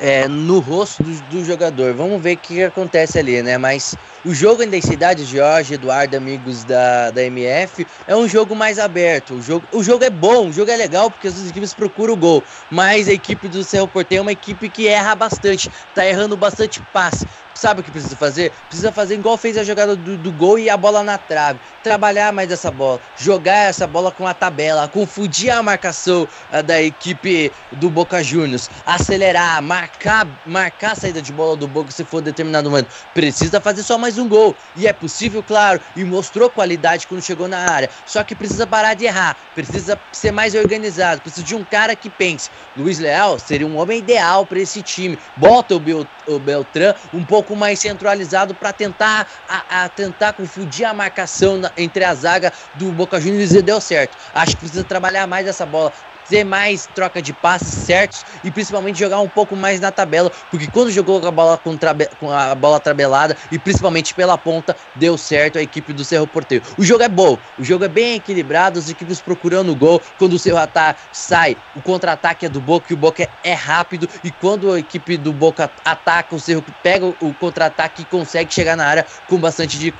é, 0.00 0.26
no 0.26 0.60
rosto 0.60 1.02
do, 1.02 1.22
do, 1.22 1.44
jogador. 1.44 1.92
Vamos 1.92 2.20
ver 2.22 2.36
o 2.36 2.38
que, 2.38 2.54
que, 2.54 2.62
acontece 2.62 3.18
ali, 3.18 3.42
né? 3.42 3.58
Mas 3.58 3.94
o 4.24 4.32
jogo 4.32 4.62
em 4.62 4.68
densidade, 4.68 5.24
Jorge, 5.24 5.74
Eduardo, 5.74 6.16
amigos 6.16 6.64
da, 6.64 7.10
da 7.10 7.22
MF, 7.22 7.86
é 8.06 8.16
um 8.16 8.26
jogo 8.26 8.56
mais 8.56 8.78
aberto. 8.78 9.34
O 9.34 9.42
jogo, 9.42 9.68
o 9.70 9.82
jogo 9.82 10.02
é 10.02 10.10
bom, 10.10 10.48
o 10.48 10.52
jogo 10.52 10.70
é 10.70 10.76
legal 10.76 11.10
porque 11.10 11.28
as 11.28 11.46
equipes 11.46 11.74
procuram 11.74 12.14
o 12.14 12.16
gol. 12.16 12.42
Mas 12.70 13.08
a 13.08 13.12
equipe 13.12 13.46
do 13.48 13.62
Cerro 13.62 13.86
Porteiro 13.86 14.20
é 14.20 14.22
uma 14.22 14.32
equipe 14.32 14.70
que 14.70 14.88
erra 14.88 15.14
bastante, 15.14 15.70
tá 15.94 16.06
errando 16.06 16.36
bastante 16.36 16.82
passe. 16.92 17.26
Sabe 17.60 17.82
o 17.82 17.84
que 17.84 17.90
precisa 17.90 18.16
fazer? 18.16 18.52
Precisa 18.68 18.90
fazer 18.90 19.16
igual 19.16 19.36
fez 19.36 19.58
a 19.58 19.62
jogada 19.62 19.94
do, 19.94 20.16
do, 20.16 20.32
gol 20.32 20.58
e 20.58 20.70
a 20.70 20.78
bola 20.78 21.02
na 21.02 21.18
trave. 21.18 21.58
Trabalhar 21.82 22.32
mais 22.32 22.50
essa 22.50 22.70
bola. 22.70 22.98
Jogar 23.18 23.68
essa 23.68 23.86
bola 23.86 24.10
com 24.10 24.26
a 24.26 24.32
tabela. 24.32 24.88
Confundir 24.88 25.50
a 25.50 25.62
marcação 25.62 26.26
uh, 26.50 26.62
da 26.62 26.80
equipe 26.80 27.52
do 27.72 27.90
Boca 27.90 28.24
Juniors. 28.24 28.70
Acelerar, 28.86 29.60
marcar, 29.60 30.26
marcar 30.46 30.92
a 30.92 30.94
saída 30.94 31.20
de 31.20 31.32
bola 31.32 31.54
do 31.54 31.68
Boca 31.68 31.90
se 31.90 32.02
for 32.02 32.22
determinado 32.22 32.70
momento. 32.70 32.88
Precisa 33.12 33.60
fazer 33.60 33.82
só 33.82 33.98
mais 33.98 34.16
um 34.16 34.26
gol. 34.26 34.56
E 34.74 34.86
é 34.86 34.92
possível, 34.94 35.42
claro. 35.42 35.82
E 35.94 36.02
mostrou 36.02 36.48
qualidade 36.48 37.06
quando 37.06 37.20
chegou 37.20 37.46
na 37.46 37.58
área. 37.58 37.90
Só 38.06 38.24
que 38.24 38.34
precisa 38.34 38.66
parar 38.66 38.94
de 38.94 39.04
errar. 39.04 39.36
Precisa 39.54 40.00
ser 40.12 40.32
mais 40.32 40.54
organizado. 40.54 41.20
Precisa 41.20 41.44
de 41.44 41.54
um 41.54 41.62
cara 41.62 41.94
que 41.94 42.08
pense. 42.08 42.48
Luiz 42.74 42.98
Leal 42.98 43.38
seria 43.38 43.66
um 43.66 43.76
homem 43.76 43.98
ideal 43.98 44.46
para 44.46 44.60
esse 44.60 44.82
time. 44.82 45.18
Bota 45.36 45.74
o, 45.74 45.78
Bel, 45.78 46.06
o 46.26 46.38
Beltrán 46.38 46.94
um 47.12 47.22
pouco 47.22 47.49
pouco 47.50 47.56
mais 47.56 47.80
centralizado 47.80 48.54
para 48.54 48.72
tentar 48.72 49.26
a, 49.48 49.84
a, 49.84 49.88
tentar 49.88 50.32
confundir 50.32 50.84
a 50.84 50.94
marcação 50.94 51.58
na, 51.58 51.72
entre 51.76 52.04
a 52.04 52.14
zaga 52.14 52.52
do 52.76 52.92
Boca 52.92 53.20
Juniors 53.20 53.52
e 53.52 53.60
deu 53.60 53.80
certo. 53.80 54.16
Acho 54.32 54.52
que 54.52 54.58
precisa 54.58 54.84
trabalhar 54.84 55.26
mais 55.26 55.46
essa 55.48 55.66
bola, 55.66 55.92
ter 56.30 56.44
mais 56.44 56.86
troca 56.86 57.20
de 57.20 57.32
passes 57.32 57.74
certos 57.84 58.24
e 58.44 58.52
principalmente 58.52 58.96
jogar 58.96 59.20
um 59.20 59.28
pouco 59.28 59.56
mais 59.56 59.80
na 59.80 59.90
tabela, 59.90 60.30
porque 60.48 60.68
quando 60.68 60.88
jogou 60.92 61.20
com 61.20 61.26
a 61.26 61.30
bola 61.32 61.58
com, 61.58 61.76
com 62.20 62.30
a 62.30 62.54
bola 62.54 62.78
tabelada 62.78 63.36
e 63.50 63.58
principalmente 63.58 64.14
pela 64.14 64.38
ponta, 64.38 64.76
deu 64.94 65.18
certo 65.18 65.58
a 65.58 65.62
equipe 65.62 65.92
do 65.92 66.04
Cerro 66.04 66.28
Porteiro. 66.28 66.64
O 66.78 66.84
jogo 66.84 67.02
é 67.02 67.08
bom, 67.08 67.36
o 67.58 67.64
jogo 67.64 67.84
é 67.84 67.88
bem 67.88 68.14
equilibrado, 68.14 68.78
as 68.78 68.88
equipes 68.88 69.20
procurando 69.20 69.72
o 69.72 69.76
gol, 69.76 70.00
quando 70.16 70.34
o 70.34 70.38
Cerro 70.38 70.58
ataca, 70.58 71.00
sai, 71.10 71.56
o 71.74 71.82
contra-ataque 71.82 72.46
é 72.46 72.48
do 72.48 72.60
Boca 72.60 72.92
e 72.92 72.94
o 72.94 72.96
Boca 72.96 73.28
é 73.42 73.52
rápido 73.52 74.08
e 74.22 74.30
quando 74.30 74.70
a 74.70 74.78
equipe 74.78 75.16
do 75.16 75.32
Boca 75.32 75.68
ataca, 75.84 76.36
o 76.36 76.40
Cerro 76.40 76.64
pega 76.80 77.06
o 77.06 77.34
contra-ataque 77.34 78.02
e 78.02 78.04
consegue 78.04 78.54
chegar 78.54 78.76
na 78.76 78.86
área 78.86 79.04
com 79.26 79.36
bastante 79.36 79.92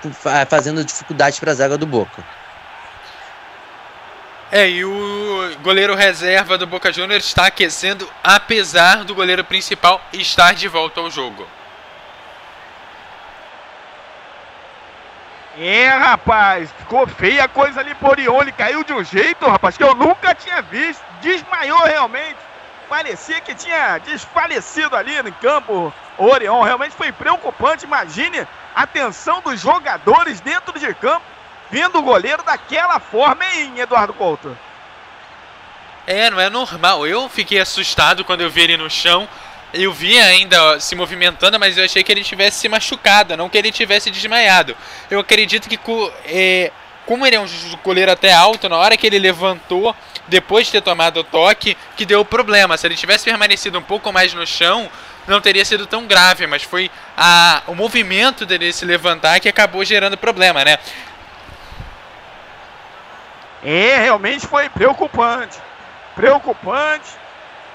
fazendo 0.49 0.85
dificuldade 0.85 1.41
para 1.41 1.51
a 1.51 1.55
zaga 1.55 1.77
do 1.77 1.87
Boca. 1.87 2.40
É, 4.53 4.69
e 4.69 4.85
o 4.85 5.57
goleiro 5.63 5.95
reserva 5.95 6.59
do 6.59 6.67
Boca 6.67 6.93
Juniors 6.93 7.25
está 7.25 7.47
aquecendo, 7.47 8.11
apesar 8.23 9.05
do 9.05 9.15
goleiro 9.15 9.45
principal 9.45 10.01
estar 10.13 10.55
de 10.55 10.67
volta 10.67 11.01
ao 11.01 11.09
jogo. 11.09 11.47
É, 15.57 15.89
rapaz, 15.89 16.69
ficou 16.79 17.07
feia 17.07 17.45
a 17.45 17.49
coisa 17.49 17.79
ali 17.79 17.95
por 17.95 18.11
Orion. 18.11 18.41
Ele 18.41 18.51
caiu 18.51 18.83
de 18.83 18.93
um 18.93 19.05
jeito, 19.05 19.49
rapaz, 19.49 19.77
que 19.77 19.85
eu 19.85 19.95
nunca 19.95 20.35
tinha 20.35 20.61
visto. 20.63 21.05
Desmaiou 21.21 21.85
realmente. 21.85 22.37
Parecia 22.89 23.41
que 23.41 23.55
tinha 23.55 23.99
desfalecido 23.99 24.97
ali 24.97 25.23
no 25.23 25.31
campo. 25.35 25.93
O 26.19 26.25
Orion 26.25 26.63
realmente 26.63 26.97
foi 26.97 27.13
preocupante. 27.13 27.85
Imagine 27.85 28.49
a 28.75 28.85
tensão 28.85 29.41
dos 29.43 29.61
jogadores 29.61 30.41
dentro 30.41 30.77
de 30.77 30.93
campo 30.95 31.23
vendo 31.71 31.99
o 31.99 32.03
goleiro 32.03 32.43
daquela 32.43 32.99
forma, 32.99 33.45
hein, 33.45 33.73
Eduardo 33.79 34.13
Couto? 34.13 34.57
É, 36.07 36.31
não 36.31 36.41
é 36.41 36.51
normal. 36.51 37.07
Eu 37.07 37.29
fiquei 37.29 37.61
assustado 37.61 38.25
quando 38.25 38.41
eu 38.41 38.51
vi 38.51 38.63
ele 38.63 38.77
no 38.77 38.91
chão. 38.91 39.29
Eu 39.73 39.93
vi 39.93 40.19
ainda 40.19 40.81
se 40.81 40.97
movimentando, 40.97 41.59
mas 41.61 41.79
eu 41.79 41.85
achei 41.85 42.03
que 42.03 42.11
ele 42.11 42.25
tivesse 42.25 42.59
se 42.59 42.69
machucado, 42.69 43.37
não 43.37 43.49
que 43.49 43.57
ele 43.57 43.71
tivesse 43.71 44.11
desmaiado. 44.11 44.77
Eu 45.09 45.21
acredito 45.21 45.69
que, 45.69 45.79
é, 46.25 46.73
como 47.07 47.25
ele 47.25 47.37
é 47.37 47.41
um 47.41 47.47
goleiro 47.85 48.11
até 48.11 48.33
alto, 48.33 48.69
na 48.69 48.77
hora 48.77 48.97
que 48.97 49.07
ele 49.07 49.21
levantou, 49.21 49.95
depois 50.27 50.67
de 50.67 50.73
ter 50.73 50.81
tomado 50.81 51.21
o 51.21 51.25
toque, 51.25 51.77
que 51.97 52.05
deu 52.05 52.25
problema. 52.25 52.77
Se 52.77 52.89
ele 52.89 52.97
tivesse 52.97 53.25
permanecido 53.25 53.79
um 53.79 53.83
pouco 53.83 54.13
mais 54.13 54.35
no 54.35 54.45
chão, 54.45 54.91
não 55.29 55.41
teria 55.41 55.65
sido 55.65 55.87
tão 55.87 56.07
grave, 56.07 56.47
mas 56.49 56.65
foi 56.65 56.91
a, 57.17 57.63
o 57.69 57.75
movimento 57.75 58.45
dele 58.45 58.73
se 58.73 58.85
levantar 58.85 59.39
que 59.39 59.49
acabou 59.49 59.85
gerando 59.85 60.17
problema, 60.17 60.65
né? 60.65 60.79
É, 63.63 63.99
realmente 63.99 64.47
foi 64.47 64.69
preocupante. 64.69 65.59
Preocupante. 66.15 67.11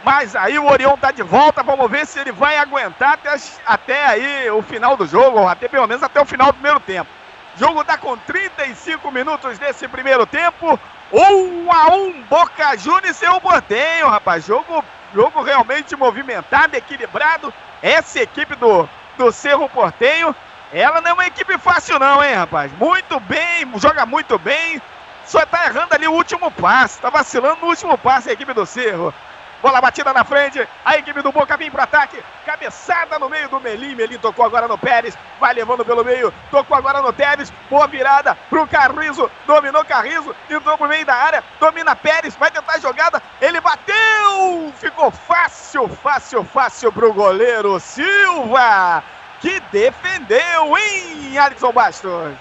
Mas 0.03 0.35
aí 0.35 0.59
o 0.59 0.65
Orion 0.65 0.95
tá 0.97 1.11
de 1.11 1.23
volta. 1.23 1.63
Vamos 1.63 1.89
ver 1.89 2.05
se 2.05 2.19
ele 2.19 2.31
vai 2.31 2.57
aguentar 2.57 3.13
até, 3.13 3.35
até 3.65 4.05
aí 4.05 4.49
o 4.51 4.61
final 4.61 4.95
do 4.95 5.07
jogo, 5.07 5.39
ou 5.39 5.47
até 5.47 5.67
pelo 5.67 5.87
menos 5.87 6.03
até 6.03 6.21
o 6.21 6.25
final 6.25 6.47
do 6.47 6.53
primeiro 6.53 6.79
tempo. 6.79 7.09
O 7.55 7.59
jogo 7.59 7.83
tá 7.83 7.97
com 7.97 8.17
35 8.17 9.11
minutos 9.11 9.57
desse 9.57 9.87
primeiro 9.87 10.25
tempo. 10.25 10.79
1 11.11 11.71
a 11.71 11.95
1 11.95 12.23
Boca 12.23 12.77
Juniors 12.77 13.09
e 13.09 13.13
seu 13.13 13.39
Bortenho, 13.39 14.09
rapaz. 14.09 14.45
Jogo, 14.45 14.83
jogo 15.13 15.41
realmente 15.41 15.95
movimentado, 15.95 16.75
equilibrado. 16.75 17.53
Essa 17.81 18.21
equipe 18.21 18.55
do, 18.55 18.87
do 19.17 19.31
Cerro 19.31 19.69
Portenho, 19.69 20.35
ela 20.73 20.99
não 21.01 21.11
é 21.11 21.13
uma 21.13 21.27
equipe 21.27 21.57
fácil 21.57 21.97
não, 21.99 22.23
hein, 22.23 22.33
rapaz. 22.33 22.71
Muito 22.73 23.19
bem, 23.21 23.67
joga 23.77 24.05
muito 24.05 24.37
bem. 24.37 24.81
Só 25.25 25.45
tá 25.45 25.65
errando 25.65 25.93
ali 25.93 26.07
o 26.07 26.13
último 26.13 26.51
passe. 26.51 26.99
Tá 26.99 27.09
vacilando 27.09 27.61
no 27.61 27.67
último 27.67 27.97
passe 27.97 28.29
a 28.29 28.33
equipe 28.33 28.53
do 28.53 28.65
Cerro. 28.65 29.13
Bola 29.61 29.81
batida 29.81 30.13
na 30.13 30.23
frente. 30.23 30.67
A 30.83 30.95
equipe 30.97 31.21
do 31.21 31.31
Boca 31.31 31.57
vem 31.57 31.71
pro 31.71 31.81
ataque. 31.81 32.23
Cabeçada 32.45 33.17
no 33.17 33.27
meio 33.27 33.49
do 33.49 33.59
Melim. 33.59 33.95
Melim 33.95 34.19
tocou 34.19 34.45
agora 34.45 34.67
no 34.67 34.77
Pérez. 34.77 35.17
Vai 35.39 35.55
levando 35.55 35.83
pelo 35.83 36.05
meio. 36.05 36.31
Tocou 36.51 36.77
agora 36.77 37.01
no 37.01 37.11
Teves. 37.11 37.51
Boa 37.69 37.87
virada 37.87 38.37
pro 38.49 38.67
Carrizo. 38.67 39.29
Dominou 39.47 39.83
Carrizo. 39.83 40.35
Entrou 40.49 40.77
pro 40.77 40.87
meio 40.87 41.05
da 41.05 41.15
área. 41.15 41.43
Domina 41.59 41.95
Pérez. 41.95 42.35
Vai 42.35 42.51
tentar 42.51 42.73
a 42.73 42.79
jogada. 42.79 43.21
Ele 43.41 43.59
bateu. 43.59 44.71
Ficou 44.77 45.09
fácil, 45.09 45.89
fácil, 45.89 46.43
fácil 46.43 46.91
pro 46.91 47.11
goleiro 47.11 47.79
Silva. 47.79 49.03
Que 49.41 49.59
defendeu, 49.71 50.77
hein, 50.77 51.37
Alisson 51.37 51.71
Bastos? 51.71 52.33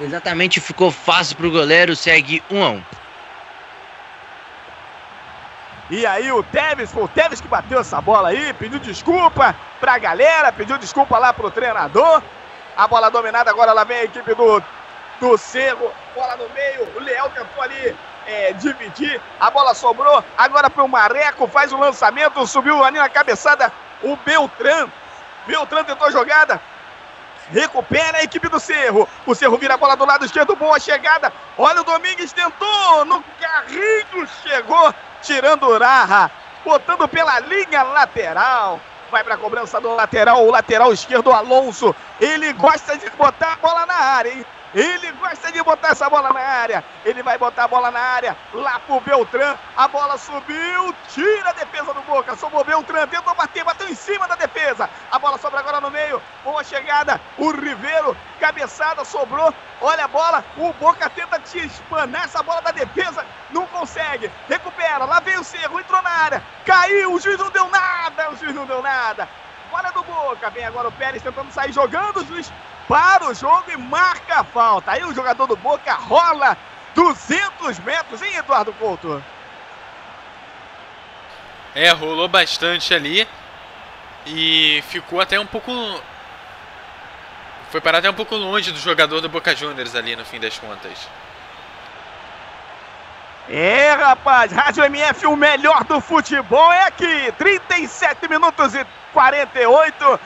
Exatamente, 0.00 0.60
ficou 0.60 0.90
fácil 0.90 1.36
pro 1.36 1.50
goleiro, 1.50 1.96
segue 1.96 2.42
1 2.50 2.58
um 2.58 2.64
a 2.64 2.70
1 2.70 2.74
um. 2.74 2.82
E 5.88 6.04
aí 6.04 6.32
o 6.32 6.42
Tevez, 6.42 6.90
foi 6.90 7.04
o 7.04 7.08
Tevez 7.08 7.40
que 7.40 7.46
bateu 7.46 7.78
essa 7.78 8.00
bola 8.00 8.30
aí, 8.30 8.52
pediu 8.54 8.78
desculpa 8.78 9.54
pra 9.78 9.98
galera, 9.98 10.52
pediu 10.52 10.76
desculpa 10.78 11.16
lá 11.16 11.32
pro 11.32 11.50
treinador. 11.50 12.22
A 12.76 12.88
bola 12.88 13.08
dominada, 13.08 13.50
agora 13.50 13.72
lá 13.72 13.84
vem 13.84 13.98
a 13.98 14.04
equipe 14.04 14.34
do, 14.34 14.62
do 15.20 15.38
Cerro, 15.38 15.90
bola 16.14 16.36
no 16.36 16.48
meio, 16.50 16.88
o 16.94 17.00
Leal 17.00 17.30
tentou 17.30 17.62
ali 17.62 17.96
é, 18.26 18.52
dividir, 18.54 19.20
a 19.40 19.50
bola 19.50 19.74
sobrou, 19.74 20.22
agora 20.36 20.68
pro 20.68 20.86
Mareco, 20.88 21.46
faz 21.46 21.72
o 21.72 21.78
lançamento, 21.78 22.46
subiu 22.46 22.84
ali 22.84 22.98
na 22.98 23.08
cabeçada 23.08 23.72
o 24.02 24.16
Beltrán. 24.16 24.88
Beltrán 25.46 25.84
tentou 25.84 26.08
a 26.08 26.10
jogada, 26.10 26.60
Recupera 27.50 28.18
a 28.18 28.22
equipe 28.22 28.48
do 28.48 28.58
Cerro. 28.58 29.08
O 29.24 29.34
Cerro 29.34 29.56
vira 29.56 29.74
a 29.74 29.78
bola 29.78 29.96
do 29.96 30.04
lado 30.04 30.24
esquerdo. 30.24 30.56
Boa 30.56 30.78
chegada. 30.80 31.32
Olha 31.56 31.80
o 31.80 31.84
Domingues 31.84 32.32
tentou. 32.32 33.04
No 33.04 33.22
carrinho 33.40 34.28
chegou. 34.42 34.94
Tirando 35.22 35.76
Raha. 35.78 36.30
Botando 36.64 37.06
pela 37.08 37.38
linha 37.40 37.82
lateral. 37.82 38.80
vai 39.10 39.22
para 39.22 39.34
a 39.34 39.38
cobrança 39.38 39.80
do 39.80 39.94
lateral, 39.94 40.44
o 40.44 40.50
lateral 40.50 40.92
esquerdo, 40.92 41.32
Alonso. 41.32 41.94
Ele 42.20 42.52
gosta 42.54 42.98
de 42.98 43.08
botar 43.10 43.52
a 43.52 43.56
bola 43.56 43.86
na 43.86 43.94
área, 43.94 44.32
hein? 44.32 44.44
Ele 44.74 45.12
gosta 45.12 45.50
de 45.52 45.62
botar 45.62 45.88
essa 45.88 46.08
bola 46.10 46.32
na 46.32 46.40
área. 46.40 46.84
Ele 47.04 47.22
vai 47.22 47.38
botar 47.38 47.64
a 47.64 47.68
bola 47.68 47.90
na 47.90 48.00
área. 48.00 48.36
Lá 48.52 48.78
pro 48.80 49.00
Beltrán. 49.00 49.56
A 49.76 49.88
bola 49.88 50.18
subiu. 50.18 50.94
Tira 51.08 51.50
a 51.50 51.52
defesa 51.52 51.94
do 51.94 52.02
Boca. 52.02 52.36
Sobrou 52.36 52.64
Beltrán. 52.64 53.06
Tentou 53.06 53.34
bater. 53.34 53.64
Bateu 53.64 53.88
em 53.88 53.94
cima 53.94 54.26
da 54.28 54.34
defesa. 54.34 54.90
A 55.10 55.18
bola 55.18 55.38
sobra 55.38 55.60
agora 55.60 55.80
no 55.80 55.90
meio. 55.90 56.20
Boa 56.44 56.62
chegada. 56.64 57.20
O 57.38 57.50
Ribeiro. 57.50 58.16
Cabeçada. 58.40 59.04
Sobrou. 59.04 59.54
Olha 59.80 60.04
a 60.04 60.08
bola. 60.08 60.44
O 60.56 60.72
Boca 60.74 61.08
tenta 61.10 61.38
te 61.40 61.58
espanar 61.58 62.24
essa 62.24 62.42
bola 62.42 62.60
da 62.60 62.72
defesa. 62.72 63.24
Não 63.50 63.66
consegue. 63.66 64.30
Recupera. 64.48 65.04
Lá 65.04 65.20
vem 65.20 65.38
o 65.38 65.44
Cerro. 65.44 65.80
Entrou 65.80 66.02
na 66.02 66.10
área. 66.10 66.42
Caiu. 66.64 67.14
O 67.14 67.20
juiz 67.20 67.38
não 67.38 67.50
deu 67.50 67.68
nada. 67.70 68.30
O 68.30 68.36
juiz 68.36 68.54
não 68.54 68.66
deu 68.66 68.82
nada. 68.82 69.28
Bola 69.70 69.90
do 69.90 70.02
Boca. 70.02 70.50
Vem 70.50 70.64
agora 70.64 70.88
o 70.88 70.92
Pérez 70.92 71.22
tentando 71.22 71.50
sair 71.50 71.72
jogando. 71.72 72.18
O 72.18 72.26
juiz 72.26 72.52
para 72.88 73.28
o 73.28 73.34
jogo 73.34 73.70
e 73.70 73.76
marca 73.76 74.40
a 74.40 74.44
falta. 74.44 74.92
Aí 74.92 75.04
o 75.04 75.14
jogador 75.14 75.46
do 75.46 75.56
Boca 75.56 75.92
rola 75.94 76.56
200 76.94 77.78
metros, 77.80 78.22
hein, 78.22 78.36
Eduardo 78.36 78.72
Couto? 78.74 79.22
É, 81.74 81.90
rolou 81.90 82.26
bastante 82.26 82.94
ali 82.94 83.28
e 84.24 84.82
ficou 84.88 85.20
até 85.20 85.38
um 85.38 85.46
pouco. 85.46 85.70
Foi 87.70 87.80
parar 87.80 87.98
até 87.98 88.08
um 88.08 88.14
pouco 88.14 88.34
longe 88.34 88.72
do 88.72 88.78
jogador 88.78 89.20
do 89.20 89.28
Boca 89.28 89.54
Juniors 89.54 89.94
ali 89.94 90.16
no 90.16 90.24
fim 90.24 90.40
das 90.40 90.58
contas. 90.58 91.08
É, 93.48 93.92
rapaz, 93.92 94.50
Rádio 94.50 94.84
MF, 94.84 95.26
o 95.26 95.36
melhor 95.36 95.84
do 95.84 96.00
futebol 96.00 96.72
é 96.72 96.86
aqui. 96.86 97.32
37 97.38 98.28
minutos 98.28 98.74
e 98.74 98.84
48. 99.12 100.20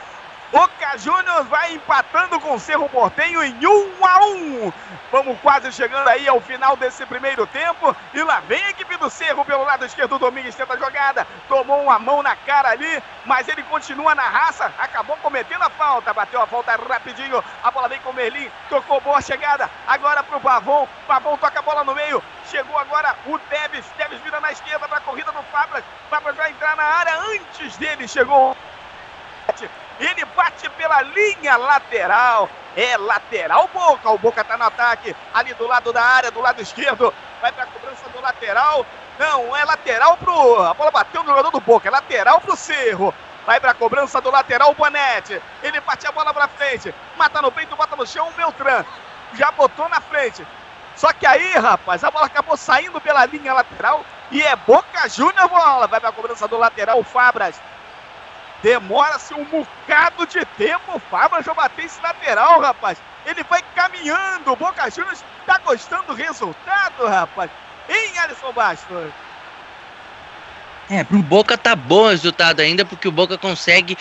Boca 0.52 0.98
Juniors 0.98 1.47
vai 1.47 1.74
empatando 1.74 2.40
com 2.40 2.55
o 2.55 2.59
Cerro 2.59 2.89
Portenho 2.89 3.40
em 3.44 3.55
1 3.64 4.05
a 4.05 4.24
1. 4.27 4.72
Vamos 5.12 5.39
quase 5.40 5.70
chegando 5.70 6.09
aí 6.09 6.27
ao 6.27 6.40
final 6.40 6.77
desse 6.77 7.06
primeiro 7.06 7.47
tempo. 7.47 7.94
E 8.12 8.20
lá 8.20 8.40
vem 8.40 8.60
a 8.64 8.70
equipe 8.70 8.97
do 8.97 9.09
Cerro 9.09 9.44
pelo 9.44 9.62
lado 9.62 9.85
esquerdo. 9.85 10.16
O 10.16 10.18
Domingues 10.18 10.56
tenta 10.56 10.74
a 10.74 10.77
jogada. 10.77 11.24
Tomou 11.48 11.81
uma 11.85 12.01
mão 12.01 12.20
na 12.20 12.35
cara 12.35 12.70
ali, 12.70 13.01
mas 13.24 13.47
ele 13.47 13.62
continua 13.64 14.12
na 14.16 14.24
raça. 14.24 14.72
Acabou 14.77 15.16
cometendo 15.18 15.62
a 15.62 15.70
falta. 15.70 16.12
Bateu 16.12 16.43
a 16.43 16.47
falta 16.48 16.74
rapidinho. 16.74 17.44
A 17.62 17.70
bola 17.70 17.89
vem 17.89 18.01
com 18.01 18.10
o 18.10 18.14
Merlin. 18.14 18.51
Tocou 18.68 19.01
boa 19.01 19.22
chegada. 19.22 19.70
Agora 19.86 20.24
pro 20.24 20.40
Pavon. 20.40 20.89
Pavon 21.06 21.36
toca 21.36 21.60
a 21.60 21.62
bola 21.62 21.85
no 21.85 21.94
meio. 21.94 22.20
Chegou 22.51 22.77
agora 22.77 23.14
o 23.24 23.39
Teves. 23.39 23.86
Teves 23.97 24.20
vira 24.22 24.40
na 24.40 24.51
esquerda 24.51 24.89
para 24.89 24.98
a 24.98 25.02
corrida 25.02 25.31
do 25.31 25.43
Fabras. 25.44 25.85
Fabras 26.10 26.35
vai 26.35 26.51
entrar 26.51 26.74
na 26.74 26.82
área. 26.82 27.20
Antes 27.20 27.77
dele 27.77 28.09
chegou 28.09 28.56
ele 30.01 30.24
bate 30.36 30.68
pela 30.70 31.02
linha 31.02 31.56
lateral. 31.56 32.48
É 32.77 32.97
lateral 32.97 33.68
Boca. 33.72 34.10
O 34.10 34.18
Boca 34.18 34.43
tá 34.43 34.56
no 34.56 34.64
ataque. 34.64 35.14
Ali 35.35 35.52
do 35.55 35.66
lado 35.66 35.93
da 35.93 36.02
área, 36.02 36.31
do 36.31 36.40
lado 36.40 36.62
esquerdo. 36.62 37.12
Vai 37.40 37.52
pra 37.52 37.66
cobrança 37.66 38.09
do 38.09 38.20
lateral. 38.20 38.86
Não, 39.18 39.55
é 39.55 39.64
lateral 39.64 40.16
pro. 40.16 40.62
A 40.62 40.72
bola 40.72 40.90
bateu 40.90 41.22
no 41.22 41.28
jogador 41.28 41.51
do 41.51 41.60
Boca. 41.60 41.89
É 41.89 41.90
lateral 41.90 42.40
pro 42.40 42.56
Cerro. 42.56 43.14
Vai 43.44 43.60
pra 43.60 43.74
cobrança 43.74 44.20
do 44.20 44.31
lateral 44.31 44.70
o 44.70 44.74
Bonete. 44.74 45.40
Ele 45.62 45.81
bate 45.81 46.06
a 46.06 46.12
bola 46.12 46.32
pra 46.32 46.48
frente. 46.48 46.94
Mata 47.16 47.43
no 47.43 47.52
peito, 47.52 47.77
bota 47.77 47.97
no 47.97 48.06
chão 48.06 48.28
o 48.28 48.32
Beltrán. 48.32 48.85
Já 49.35 49.51
botou 49.51 49.89
na 49.89 50.01
frente. 50.01 50.47
Só 50.97 51.12
que 51.12 51.27
aí, 51.27 51.55
rapaz, 51.55 52.05
a 52.05 52.10
bola 52.10 52.27
acabou 52.27 52.56
saindo 52.56 53.01
pela 53.01 53.24
linha 53.27 53.52
lateral. 53.52 54.05
E 54.31 54.43
é 54.43 54.55
Boca 54.55 55.09
Júnior 55.09 55.48
bola. 55.48 55.86
Vai 55.86 56.01
pra 56.01 56.12
cobrança 56.12 56.47
do 56.47 56.56
lateral 56.56 57.01
o 57.01 57.05
Fabras. 57.05 57.60
Demora-se 58.62 59.32
um 59.34 59.44
bocado 59.44 60.26
de 60.26 60.44
tempo. 60.56 60.96
O 60.96 60.98
Fabra 60.98 61.42
já 61.42 61.54
bateu 61.54 61.84
esse 61.84 62.00
lateral, 62.02 62.60
rapaz. 62.60 62.98
Ele 63.26 63.42
vai 63.44 63.62
caminhando. 63.74 64.52
O 64.52 64.56
Boca 64.56 64.90
Juniors 64.90 65.24
tá 65.46 65.58
gostando 65.64 66.08
do 66.08 66.14
resultado, 66.14 67.06
rapaz. 67.06 67.50
Em 67.88 68.18
Alisson 68.18 68.52
Bastos. 68.52 69.12
É, 70.90 71.04
pro 71.04 71.22
Boca 71.22 71.56
tá 71.56 71.76
bom 71.76 72.06
o 72.06 72.08
resultado 72.08 72.58
ainda, 72.58 72.84
porque 72.84 73.06
o 73.06 73.12
Boca 73.12 73.38
consegue. 73.38 73.96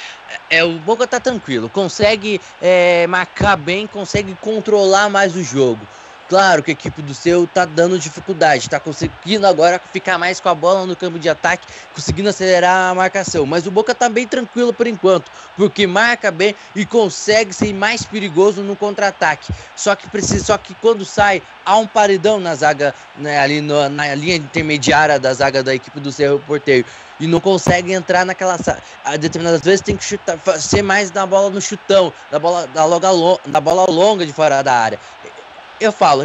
É, 0.49 0.63
o 0.63 0.79
Boca 0.79 1.07
tá 1.07 1.19
tranquilo, 1.19 1.69
consegue 1.69 2.41
é, 2.59 3.05
marcar 3.05 3.55
bem, 3.55 3.85
consegue 3.85 4.35
controlar 4.35 5.07
mais 5.07 5.35
o 5.35 5.43
jogo. 5.43 5.87
Claro 6.29 6.61
que 6.61 6.69
a 6.69 6.73
equipe 6.73 7.01
do 7.01 7.15
seu 7.15 7.47
tá 7.47 7.65
dando 7.65 7.97
dificuldade, 7.97 8.69
tá 8.69 8.79
conseguindo 8.79 9.47
agora 9.47 9.81
ficar 9.91 10.19
mais 10.19 10.39
com 10.39 10.47
a 10.47 10.53
bola 10.53 10.85
no 10.85 10.95
campo 10.95 11.17
de 11.17 11.27
ataque, 11.27 11.65
conseguindo 11.91 12.29
acelerar 12.29 12.91
a 12.91 12.93
marcação. 12.93 13.47
Mas 13.47 13.65
o 13.65 13.71
Boca 13.71 13.95
tá 13.95 14.07
bem 14.07 14.27
tranquilo 14.27 14.71
por 14.71 14.85
enquanto, 14.85 15.31
porque 15.57 15.87
marca 15.87 16.29
bem 16.29 16.53
e 16.75 16.85
consegue 16.85 17.51
ser 17.51 17.73
mais 17.73 18.03
perigoso 18.03 18.61
no 18.61 18.75
contra-ataque. 18.75 19.51
Só 19.75 19.95
que 19.95 20.07
precisa, 20.07 20.45
só 20.45 20.57
que 20.59 20.75
quando 20.75 21.03
sai 21.03 21.41
há 21.65 21.75
um 21.77 21.87
paredão 21.87 22.39
na 22.39 22.53
zaga, 22.53 22.93
né, 23.15 23.39
ali 23.39 23.59
no, 23.59 23.89
na 23.89 24.13
linha 24.13 24.35
intermediária 24.35 25.19
da 25.19 25.33
zaga 25.33 25.63
da 25.63 25.73
equipe 25.73 25.99
do 25.99 26.11
Cerro 26.11 26.39
Porteiro 26.39 26.85
e 27.19 27.25
não 27.25 27.39
consegue 27.39 27.91
entrar 27.91 28.23
naquela 28.23 28.55
a 29.03 29.17
determinadas 29.17 29.61
vezes 29.61 29.81
tem 29.81 29.97
que 29.97 30.03
chutar, 30.03 30.37
ser 30.59 30.83
mais 30.83 31.11
na 31.11 31.25
bola 31.25 31.49
no 31.49 31.59
chutão, 31.59 32.13
na 32.31 32.37
bola 32.37 32.67
da, 32.67 32.85
longa, 32.85 33.09
da 33.47 33.59
bola 33.59 33.91
longa 33.91 34.25
de 34.27 34.31
fora 34.31 34.61
da 34.61 34.73
área 34.73 34.99
eu 35.79 35.91
falo, 35.91 36.23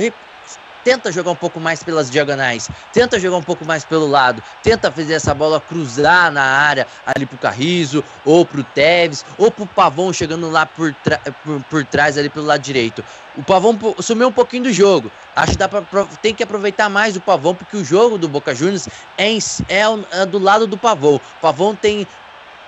tenta 0.85 1.11
jogar 1.11 1.31
um 1.31 1.37
pouco 1.37 1.59
mais 1.59 1.83
pelas 1.83 2.11
diagonais, 2.11 2.69
tenta 2.93 3.19
jogar 3.19 3.39
um 3.39 3.43
pouco 3.43 3.65
mais 3.65 3.85
pelo 3.85 4.07
lado, 4.07 4.43
tenta 4.63 4.93
fazer 4.93 5.15
essa 5.15 5.35
bola 5.35 5.59
cruzar 5.59 6.31
na 6.31 6.43
área 6.43 6.87
ali 7.07 7.25
pro 7.25 7.39
Carrizo, 7.39 8.05
ou 8.25 8.45
pro 8.45 8.63
Teves, 8.63 9.25
ou 9.39 9.51
pro 9.51 9.67
Pavão 9.67 10.13
chegando 10.13 10.51
lá 10.51 10.67
por, 10.67 10.95
por, 11.43 11.65
por, 11.65 11.85
trás 11.87 12.19
ali 12.19 12.29
pelo 12.29 12.45
lado 12.45 12.61
direito. 12.61 13.03
O 13.35 13.43
Pavão 13.43 13.77
sumiu 14.01 14.29
um 14.29 14.33
pouquinho 14.33 14.65
do 14.65 14.73
jogo. 14.73 15.11
Acho 15.35 15.53
que 15.53 15.59
dá 15.59 15.69
pra, 15.69 15.83
tem 16.21 16.35
que 16.35 16.43
aproveitar 16.43 16.89
mais 16.91 17.17
o 17.17 17.21
Pavão, 17.21 17.55
porque 17.55 17.77
o 17.77 17.85
jogo 17.85 18.19
do 18.19 18.29
Boca 18.29 18.55
Juniors 18.55 18.89
é, 19.17 19.33
é, 19.33 19.83
é 20.13 20.27
do 20.27 20.39
lado 20.39 20.67
do 20.67 20.77
Pavão. 20.77 21.17
O 21.17 21.41
Pavão 21.41 21.75
tem 21.75 22.07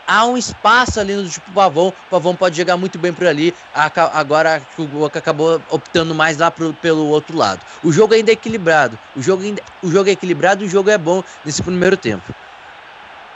há 0.06 0.24
um 0.26 0.36
espaço 0.36 1.00
ali 1.00 1.14
no 1.14 1.28
tipo 1.28 1.50
Pavão. 1.52 1.88
O 1.88 2.10
Pavão 2.10 2.34
pode 2.36 2.56
jogar 2.56 2.76
muito 2.76 2.98
bem 2.98 3.12
por 3.12 3.26
ali. 3.26 3.54
Agora 3.74 4.62
o 4.78 4.86
Boca 4.86 5.18
acabou 5.18 5.60
optando 5.70 6.14
mais 6.14 6.38
lá 6.38 6.50
pro, 6.50 6.72
pelo 6.74 7.06
outro 7.08 7.36
lado. 7.36 7.60
O 7.82 7.92
jogo 7.92 8.14
ainda 8.14 8.30
é 8.30 8.34
equilibrado. 8.34 8.98
O 9.14 9.22
jogo, 9.22 9.42
ainda, 9.42 9.62
o 9.82 9.90
jogo 9.90 10.08
é 10.08 10.12
equilibrado 10.12 10.62
e 10.62 10.66
o 10.66 10.70
jogo 10.70 10.90
é 10.90 10.98
bom 10.98 11.22
nesse 11.44 11.62
primeiro 11.62 11.96
tempo. 11.96 12.34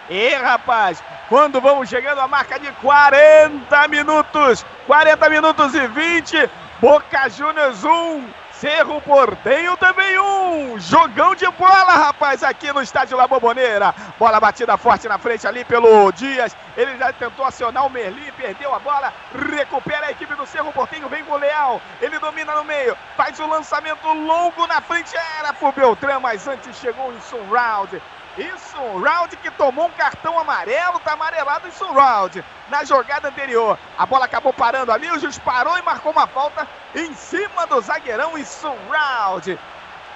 E 0.09 0.35
rapaz, 0.35 1.03
quando 1.29 1.61
vamos 1.61 1.89
chegando 1.89 2.19
à 2.21 2.27
marca 2.27 2.59
de 2.59 2.71
40 2.73 3.89
minutos, 3.89 4.67
40 4.87 5.29
minutos 5.31 5.73
e 5.75 5.87
20, 5.87 6.51
Boca 6.81 7.29
Juniors 7.29 7.85
1, 7.85 8.25
Cerro 8.61 9.01
Portenho 9.01 9.75
também 9.79 10.19
um. 10.19 10.79
Jogão 10.79 11.35
de 11.35 11.47
bola, 11.53 11.95
rapaz, 11.95 12.43
aqui 12.43 12.71
no 12.75 12.83
estádio 12.83 13.17
La 13.17 13.27
Boboneira. 13.27 13.95
Bola 14.19 14.39
batida 14.39 14.77
forte 14.77 15.09
na 15.09 15.17
frente 15.17 15.47
ali 15.47 15.65
pelo 15.65 16.13
Dias. 16.13 16.55
Ele 16.77 16.95
já 16.99 17.11
tentou 17.11 17.43
acionar 17.47 17.87
o 17.87 17.89
Merli, 17.89 18.31
perdeu 18.33 18.75
a 18.75 18.79
bola. 18.79 19.15
Recupera 19.51 20.09
a 20.09 20.11
equipe 20.11 20.35
do 20.35 20.45
Cerro 20.45 20.71
Portenho, 20.75 21.09
vem 21.09 21.25
com 21.25 21.33
o 21.33 21.39
Leal. 21.39 21.81
Ele 22.03 22.19
domina 22.19 22.55
no 22.55 22.63
meio, 22.63 22.95
faz 23.17 23.41
o 23.41 23.47
lançamento 23.47 24.07
longo 24.07 24.67
na 24.67 24.83
frente. 24.83 25.17
Era 25.39 25.55
pro 25.55 25.73
Beltrán, 25.73 26.21
mas 26.21 26.47
antes 26.47 26.77
chegou 26.77 27.09
o 27.09 27.51
Round. 27.51 27.99
Isso, 28.41 28.79
round 28.99 29.37
que 29.37 29.51
tomou 29.51 29.87
um 29.87 29.91
cartão 29.91 30.39
amarelo, 30.39 30.99
tá 31.01 31.13
amarelado 31.13 31.69
isso 31.69 31.85
round. 31.93 32.43
Na 32.71 32.85
jogada 32.85 33.29
anterior, 33.29 33.79
a 33.99 34.07
bola 34.07 34.25
acabou 34.25 34.51
parando 34.51 34.91
ali, 34.91 35.11
o 35.11 35.19
juiz 35.19 35.39
parou 35.39 35.77
e 35.77 35.83
marcou 35.83 36.11
uma 36.11 36.27
falta 36.27 36.67
em 36.95 37.13
cima 37.15 37.67
do 37.67 37.79
zagueirão 37.83 38.39
isso 38.39 38.73
round. 38.91 39.59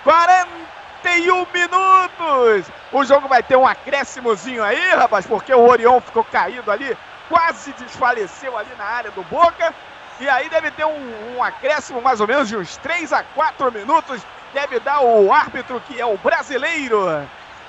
41 0.02 1.46
minutos. 1.52 2.72
O 2.90 3.04
jogo 3.04 3.28
vai 3.28 3.42
ter 3.42 3.56
um 3.56 3.66
acréscimozinho 3.66 4.64
aí, 4.64 4.94
rapaz, 4.94 5.26
porque 5.26 5.52
o 5.52 5.60
Orion 5.60 6.00
ficou 6.00 6.24
caído 6.24 6.70
ali, 6.70 6.96
quase 7.28 7.74
desfaleceu 7.74 8.56
ali 8.56 8.70
na 8.78 8.84
área 8.84 9.10
do 9.10 9.22
Boca. 9.24 9.74
E 10.18 10.28
aí 10.30 10.48
deve 10.48 10.70
ter 10.70 10.86
um, 10.86 11.36
um 11.36 11.42
acréscimo 11.42 12.00
mais 12.00 12.20
ou 12.20 12.26
menos 12.26 12.48
de 12.48 12.56
uns 12.56 12.78
3 12.78 13.12
a 13.12 13.22
4 13.22 13.70
minutos. 13.70 14.22
Deve 14.54 14.80
dar 14.80 15.00
o 15.00 15.30
árbitro 15.30 15.78
que 15.80 16.00
é 16.00 16.06
o 16.06 16.16
brasileiro. 16.16 17.28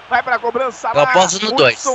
Vai 0.09 0.21
pra 0.21 0.39
cobrança 0.39 0.91
lá. 0.93 1.01
Eu 1.01 1.03
aposto 1.03 1.43
no 1.43 1.51
2. 1.53 1.85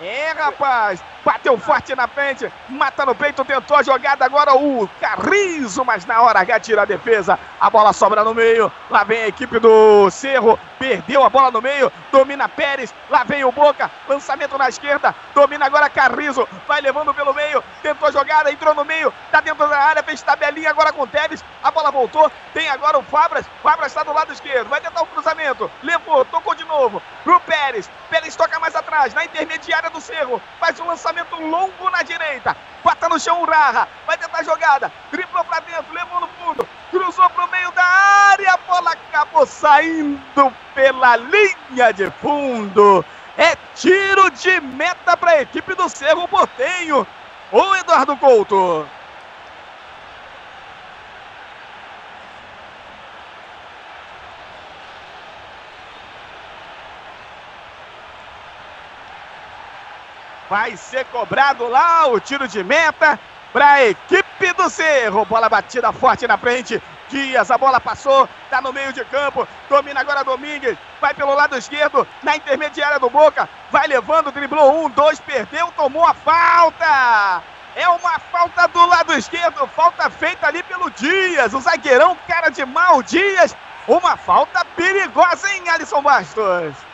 É, 0.00 0.32
rapaz. 0.32 1.02
Bateu 1.24 1.56
forte 1.56 1.94
na 1.94 2.08
frente. 2.08 2.50
Mata 2.68 3.06
no 3.06 3.14
peito, 3.14 3.44
tentou 3.44 3.76
a 3.76 3.82
jogada. 3.82 4.24
Agora 4.24 4.54
o 4.54 4.88
Carrizo, 5.00 5.84
mas 5.84 6.04
na 6.04 6.20
hora 6.20 6.40
H 6.40 6.60
tira 6.60 6.82
a 6.82 6.84
defesa. 6.84 7.38
A 7.60 7.70
bola 7.70 7.92
sobra 7.92 8.24
no 8.24 8.34
meio. 8.34 8.72
Lá 8.90 9.04
vem 9.04 9.22
a 9.22 9.28
equipe 9.28 9.58
do 9.60 10.10
Cerro. 10.10 10.58
Perdeu 10.80 11.22
a 11.22 11.30
bola 11.30 11.50
no 11.52 11.62
meio. 11.62 11.92
Domina 12.10 12.48
Pérez. 12.48 12.92
Lá 13.08 13.22
vem 13.22 13.44
o 13.44 13.52
Boca. 13.52 13.88
Lançamento 14.08 14.58
na 14.58 14.68
esquerda. 14.68 15.14
Domina 15.32 15.66
agora 15.66 15.88
Carrizo. 15.88 16.48
Vai 16.66 16.80
levando 16.80 17.14
pelo 17.14 17.32
meio. 17.32 17.62
Tentou 17.82 18.08
a 18.08 18.12
jogada. 18.12 18.50
Entrou 18.50 18.74
no 18.74 18.84
meio. 18.84 19.12
Tá 19.30 19.40
dentro 19.40 19.68
da 19.68 19.78
área. 19.78 20.02
Fez 20.02 20.20
tabelinha 20.22 20.70
agora 20.70 20.92
com 20.92 21.02
o 21.02 21.06
Tevez. 21.06 21.44
A 21.62 21.70
bola 21.70 21.92
voltou. 21.92 22.30
Tem 22.52 22.68
agora 22.68 22.98
o 22.98 23.02
Fabras. 23.04 23.46
Fabras 23.62 23.92
está 23.92 24.02
do 24.02 24.12
lado 24.12 24.32
esquerdo. 24.32 24.68
Vai 24.68 24.80
tentar 24.80 25.02
o 25.02 25.06
cruzamento. 25.06 25.70
Levou. 25.84 26.24
Tocou 26.24 26.54
de 26.56 26.64
novo. 26.64 27.00
Pro 27.22 27.38
Pérez. 27.40 27.88
Pérez 28.10 28.34
toca 28.34 28.58
mais 28.58 28.74
atrás 28.74 29.14
na 29.14 29.24
intermediária 29.24 29.88
do 29.88 30.00
Cerro. 30.00 30.42
Faz 30.58 30.80
um 30.80 30.86
lançamento 30.86 31.11
longo 31.42 31.90
na 31.90 32.02
direita. 32.02 32.56
Bota 32.82 33.08
no 33.08 33.18
chão 33.18 33.42
o 33.42 33.44
Raha. 33.44 33.88
Vai 34.06 34.16
tentar 34.16 34.38
a 34.38 34.42
jogada. 34.42 34.92
Driblou 35.10 35.44
pra 35.44 35.60
dentro, 35.60 35.92
levou 35.92 36.20
no 36.20 36.28
fundo. 36.28 36.66
Cruzou 36.90 37.28
pro 37.30 37.48
meio 37.48 37.70
da 37.72 37.84
área. 37.84 38.54
A 38.54 38.58
bola 38.58 38.92
acabou 38.92 39.46
saindo 39.46 40.52
pela 40.74 41.16
linha 41.16 41.92
de 41.92 42.10
fundo. 42.20 43.04
É 43.36 43.56
tiro 43.74 44.30
de 44.30 44.60
meta 44.60 45.16
para 45.16 45.32
a 45.32 45.42
equipe 45.42 45.74
do 45.74 45.88
Cerro 45.88 46.28
Portenho. 46.28 47.06
O 47.50 47.76
Eduardo 47.76 48.16
Couto. 48.16 48.86
Vai 60.52 60.76
ser 60.76 61.06
cobrado 61.06 61.66
lá 61.66 62.06
o 62.08 62.20
tiro 62.20 62.46
de 62.46 62.62
meta 62.62 63.18
para 63.54 63.70
a 63.72 63.84
equipe 63.84 64.52
do 64.52 64.68
Cerro. 64.68 65.24
Bola 65.24 65.48
batida 65.48 65.90
forte 65.94 66.26
na 66.26 66.36
frente. 66.36 66.78
Dias, 67.08 67.50
a 67.50 67.56
bola 67.56 67.80
passou, 67.80 68.28
tá 68.50 68.60
no 68.60 68.70
meio 68.70 68.92
de 68.92 69.02
campo. 69.06 69.48
Domina 69.66 70.00
agora 70.00 70.22
Domingues. 70.22 70.76
Vai 71.00 71.14
pelo 71.14 71.32
lado 71.32 71.56
esquerdo, 71.56 72.06
na 72.22 72.36
intermediária 72.36 72.98
do 73.00 73.08
Boca. 73.08 73.48
Vai 73.70 73.86
levando, 73.86 74.30
driblou 74.30 74.84
um, 74.84 74.90
dois, 74.90 75.18
perdeu, 75.20 75.72
tomou 75.74 76.06
a 76.06 76.12
falta. 76.12 77.42
É 77.74 77.88
uma 77.88 78.18
falta 78.18 78.68
do 78.68 78.86
lado 78.86 79.14
esquerdo, 79.14 79.66
falta 79.68 80.10
feita 80.10 80.48
ali 80.48 80.62
pelo 80.64 80.90
Dias, 80.90 81.54
o 81.54 81.60
zagueirão, 81.62 82.14
cara 82.28 82.50
de 82.50 82.66
mal, 82.66 83.02
Dias. 83.02 83.56
Uma 83.88 84.18
falta 84.18 84.62
perigosa, 84.76 85.50
hein, 85.50 85.70
Alisson 85.70 86.02
Bastos? 86.02 86.91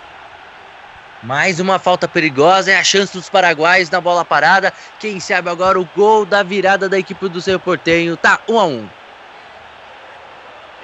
Mais 1.22 1.58
uma 1.58 1.80
falta 1.80 2.06
perigosa, 2.06 2.70
é 2.70 2.78
a 2.78 2.84
chance 2.84 3.12
dos 3.12 3.28
paraguaios 3.28 3.90
na 3.90 4.00
bola 4.00 4.24
parada. 4.24 4.72
Quem 5.00 5.18
sabe 5.18 5.50
agora 5.50 5.78
o 5.78 5.88
gol 5.96 6.24
da 6.24 6.44
virada 6.44 6.88
da 6.88 6.96
equipe 6.96 7.28
do 7.28 7.40
seu 7.40 7.58
Portenho. 7.58 8.16
Tá 8.16 8.38
1 8.48 8.54
um 8.54 8.60
a 8.60 8.64
1 8.64 8.68
um. 8.68 8.88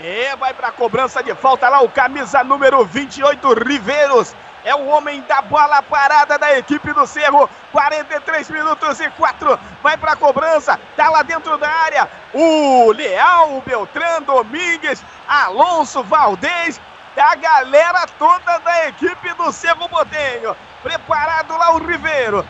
É, 0.02 0.34
vai 0.34 0.52
para 0.52 0.72
cobrança 0.72 1.22
de 1.22 1.32
falta 1.36 1.68
lá 1.68 1.80
o 1.80 1.88
camisa 1.88 2.42
número 2.42 2.84
28, 2.84 3.54
Riveiros. 3.54 4.34
É 4.64 4.74
o 4.74 4.86
homem 4.86 5.22
da 5.28 5.40
bola 5.40 5.80
parada 5.82 6.36
da 6.36 6.58
equipe 6.58 6.92
do 6.92 7.06
Cerro. 7.06 7.48
43 7.70 8.50
minutos 8.50 8.98
e 8.98 9.08
4. 9.10 9.58
Vai 9.84 9.96
para 9.96 10.16
cobrança. 10.16 10.80
Tá 10.96 11.10
lá 11.10 11.22
dentro 11.22 11.56
da 11.58 11.70
área. 11.70 12.08
O 12.32 12.90
Leal, 12.90 13.56
o 13.56 13.60
Beltrán, 13.60 14.22
Domingues, 14.22 15.04
Alonso, 15.28 16.02
Valdez 16.02 16.80
a 17.16 17.34
galera 17.34 18.06
toda 18.18 18.58
da 18.58 18.88
equipe 18.88 19.32
do 19.34 19.52
Cerro 19.52 19.88
Botenho. 19.88 20.56
Preparado 20.82 21.56
lá 21.56 21.72
o 21.72 21.78
Ribeiro. 21.78 22.46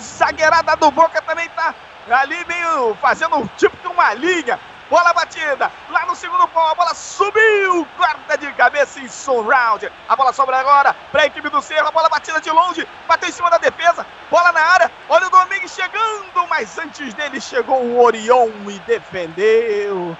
Zagueirada 0.00 0.76
do 0.76 0.90
Boca 0.90 1.20
também 1.22 1.48
tá 1.50 1.74
ali 2.10 2.44
meio 2.46 2.94
fazendo 2.96 3.48
tipo 3.56 3.76
de 3.76 3.88
uma 3.88 4.14
linha. 4.14 4.58
Bola 4.88 5.12
batida, 5.12 5.70
lá 5.90 6.06
no 6.06 6.16
segundo 6.16 6.48
pau, 6.48 6.66
a 6.66 6.74
bola 6.74 6.94
subiu, 6.94 7.86
guarda 7.98 8.38
de 8.38 8.50
cabeça 8.54 8.98
em 8.98 9.06
surround. 9.06 9.86
A 10.08 10.16
bola 10.16 10.32
sobra 10.32 10.56
agora 10.58 10.96
para 11.12 11.24
a 11.24 11.26
equipe 11.26 11.50
do 11.50 11.60
Cerro, 11.60 11.88
a 11.88 11.90
bola 11.90 12.08
batida 12.08 12.40
de 12.40 12.50
longe, 12.50 12.88
bateu 13.06 13.28
em 13.28 13.32
cima 13.32 13.50
da 13.50 13.58
defesa, 13.58 14.06
bola 14.30 14.50
na 14.50 14.62
área. 14.62 14.90
Olha 15.10 15.26
o 15.26 15.30
Domingues 15.30 15.74
chegando, 15.74 16.46
mas 16.48 16.78
antes 16.78 17.12
dele 17.12 17.38
chegou 17.38 17.82
o 17.82 18.02
Orion 18.02 18.48
e 18.66 18.78
defendeu. 18.86 20.16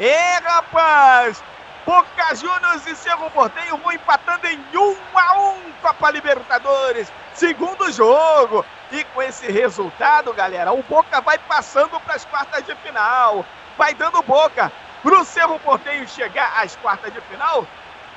É, 0.00 0.38
rapaz, 0.38 1.44
Boca 1.88 2.34
Juniors 2.34 2.86
e 2.86 2.94
Cerro 2.94 3.30
Porteio 3.30 3.78
vão 3.78 3.90
empatando 3.90 4.46
em 4.46 4.58
1 4.74 4.96
a 5.14 5.40
1 5.40 5.72
Copa 5.80 6.10
Libertadores. 6.10 7.10
Segundo 7.32 7.90
jogo. 7.90 8.62
E 8.92 9.02
com 9.04 9.22
esse 9.22 9.50
resultado, 9.50 10.34
galera, 10.34 10.70
o 10.70 10.82
Boca 10.82 11.18
vai 11.22 11.38
passando 11.38 11.98
para 12.00 12.16
as 12.16 12.26
quartas 12.26 12.62
de 12.66 12.74
final. 12.74 13.42
Vai 13.78 13.94
dando 13.94 14.20
boca. 14.20 14.70
Para 15.02 15.18
o 15.18 15.24
Cerro 15.24 15.58
Porteio 15.60 16.06
chegar 16.06 16.62
às 16.62 16.76
quartas 16.76 17.10
de 17.10 17.22
final, 17.22 17.66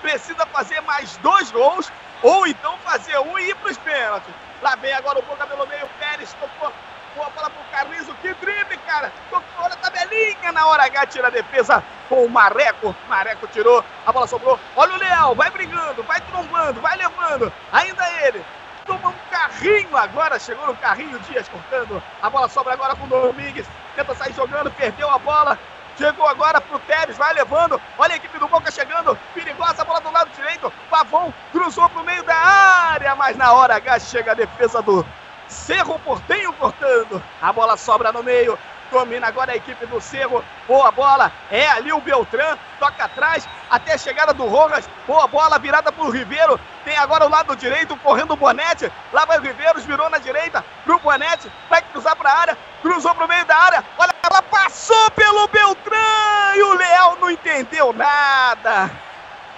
precisa 0.02 0.46
fazer 0.48 0.82
mais 0.82 1.16
dois 1.18 1.50
gols 1.50 1.90
ou 2.22 2.46
então 2.46 2.78
fazer 2.80 3.18
um 3.20 3.40
e 3.40 3.52
ir 3.52 3.56
para 3.56 3.72
os 3.72 3.78
pênaltis. 3.78 4.34
Lá 4.62 4.76
vem 4.76 4.92
agora 4.92 5.20
o 5.20 5.24
Boca 5.24 5.48
pelo 5.48 5.66
meio, 5.66 5.88
Pérez 5.98 6.34
tocou 6.34 6.74
Boa 7.16 7.30
bola 7.30 7.50
pro 7.50 7.64
Carrizo, 7.72 8.14
que 8.22 8.34
drible, 8.36 8.78
cara. 8.88 9.12
Tocou 9.30 9.70
na 9.70 9.76
tabelinha 9.76 10.52
na 10.54 10.66
hora 10.66 10.86
H, 10.86 11.08
tira 11.08 11.28
a 11.28 11.32
defesa 11.32 11.84
com 12.08 12.26
o 12.26 12.30
Mareco. 12.30 12.96
Mareco 13.10 13.48
tirou, 13.48 13.84
a 14.06 14.12
bola 14.14 14.28
sobrou. 14.28 14.58
Olha 14.78 14.94
o 14.94 14.98
Leal, 14.98 15.36
vai 15.36 15.50
brigando, 15.50 16.04
vai 16.04 16.22
trombando, 16.22 16.80
vai 16.80 16.98
levando. 16.98 17.52
Ainda 17.72 18.04
ele. 18.26 18.46
Toma 18.86 19.10
um 19.10 19.16
carrinho 19.30 19.96
agora, 19.96 20.40
chegou 20.40 20.66
no 20.68 20.76
carrinho, 20.78 21.20
Dias 21.20 21.50
cortando. 21.50 22.02
A 22.22 22.30
bola 22.30 22.48
sobra 22.48 22.74
agora 22.74 22.96
com 22.96 23.04
o 23.04 23.08
Domingues. 23.08 23.68
Tenta 23.96 24.16
sair 24.16 24.34
jogando, 24.34 24.72
perdeu 24.72 25.10
a 25.10 25.20
bola. 25.20 25.60
Chegou 25.98 26.26
agora 26.26 26.62
pro 26.62 26.80
Tevez, 26.80 27.18
vai 27.18 27.34
levando. 27.34 27.80
Olha 27.98 28.14
a 28.14 28.16
equipe 28.16 28.40
do 28.40 28.48
Boca 28.48 28.72
chegando. 28.72 29.18
Perigosa 29.34 29.82
a 29.82 29.86
bola 29.86 30.00
do 30.00 30.12
lado 30.12 30.32
direito. 30.32 30.72
Pavão 30.90 31.34
cruzou 31.52 31.90
pro 31.90 32.04
meio 32.04 32.24
da 32.24 32.36
área, 32.36 33.14
mas 33.16 33.36
na 33.36 33.52
hora 33.52 33.76
H 33.76 34.00
chega 34.00 34.32
a 34.32 34.36
defesa 34.36 34.82
do 34.82 35.06
Cerro 35.52 36.00
Portenho 36.00 36.54
cortando. 36.54 37.22
A 37.42 37.52
bola 37.52 37.76
sobra 37.76 38.12
no 38.12 38.24
meio. 38.24 38.58
Domina 38.90 39.28
agora 39.28 39.52
a 39.52 39.56
equipe 39.56 39.86
do 39.86 40.02
Cerro. 40.02 40.44
Boa 40.68 40.92
bola. 40.92 41.32
É 41.50 41.68
ali 41.68 41.92
o 41.94 42.00
Beltrán. 42.00 42.58
Toca 42.80 43.06
atrás. 43.06 43.48
Até 43.70 43.94
a 43.94 43.98
chegada 43.98 44.34
do 44.34 44.46
Rojas. 44.48 44.90
Boa 45.06 45.28
bola 45.28 45.60
virada 45.60 45.92
pro 45.92 46.10
Ribeiro. 46.10 46.60
Tem 46.84 46.98
agora 46.98 47.26
o 47.26 47.30
lado 47.30 47.56
direito 47.56 47.96
correndo 47.98 48.34
o 48.34 48.38
Bonete. 48.38 48.92
Lá 49.14 49.26
vai 49.26 49.40
o 49.40 49.42
Riveiros. 49.42 49.86
Virou 49.86 50.10
na 50.10 50.18
direita 50.18 50.64
pro 50.84 51.00
Bonete. 51.00 51.52
Vai 51.70 51.82
cruzar 51.82 52.16
pra 52.16 52.34
área. 52.34 52.58
Cruzou 52.82 53.14
pro 53.14 53.28
meio 53.28 53.46
da 53.46 53.58
área. 53.58 53.84
Olha, 53.98 54.16
ela 54.24 54.42
passou 54.42 55.12
pelo 55.12 55.48
Beltrán. 55.50 56.56
E 56.56 56.64
o 56.64 56.74
Leal 56.74 57.18
não 57.20 57.30
entendeu 57.30 57.94
nada. 57.94 58.90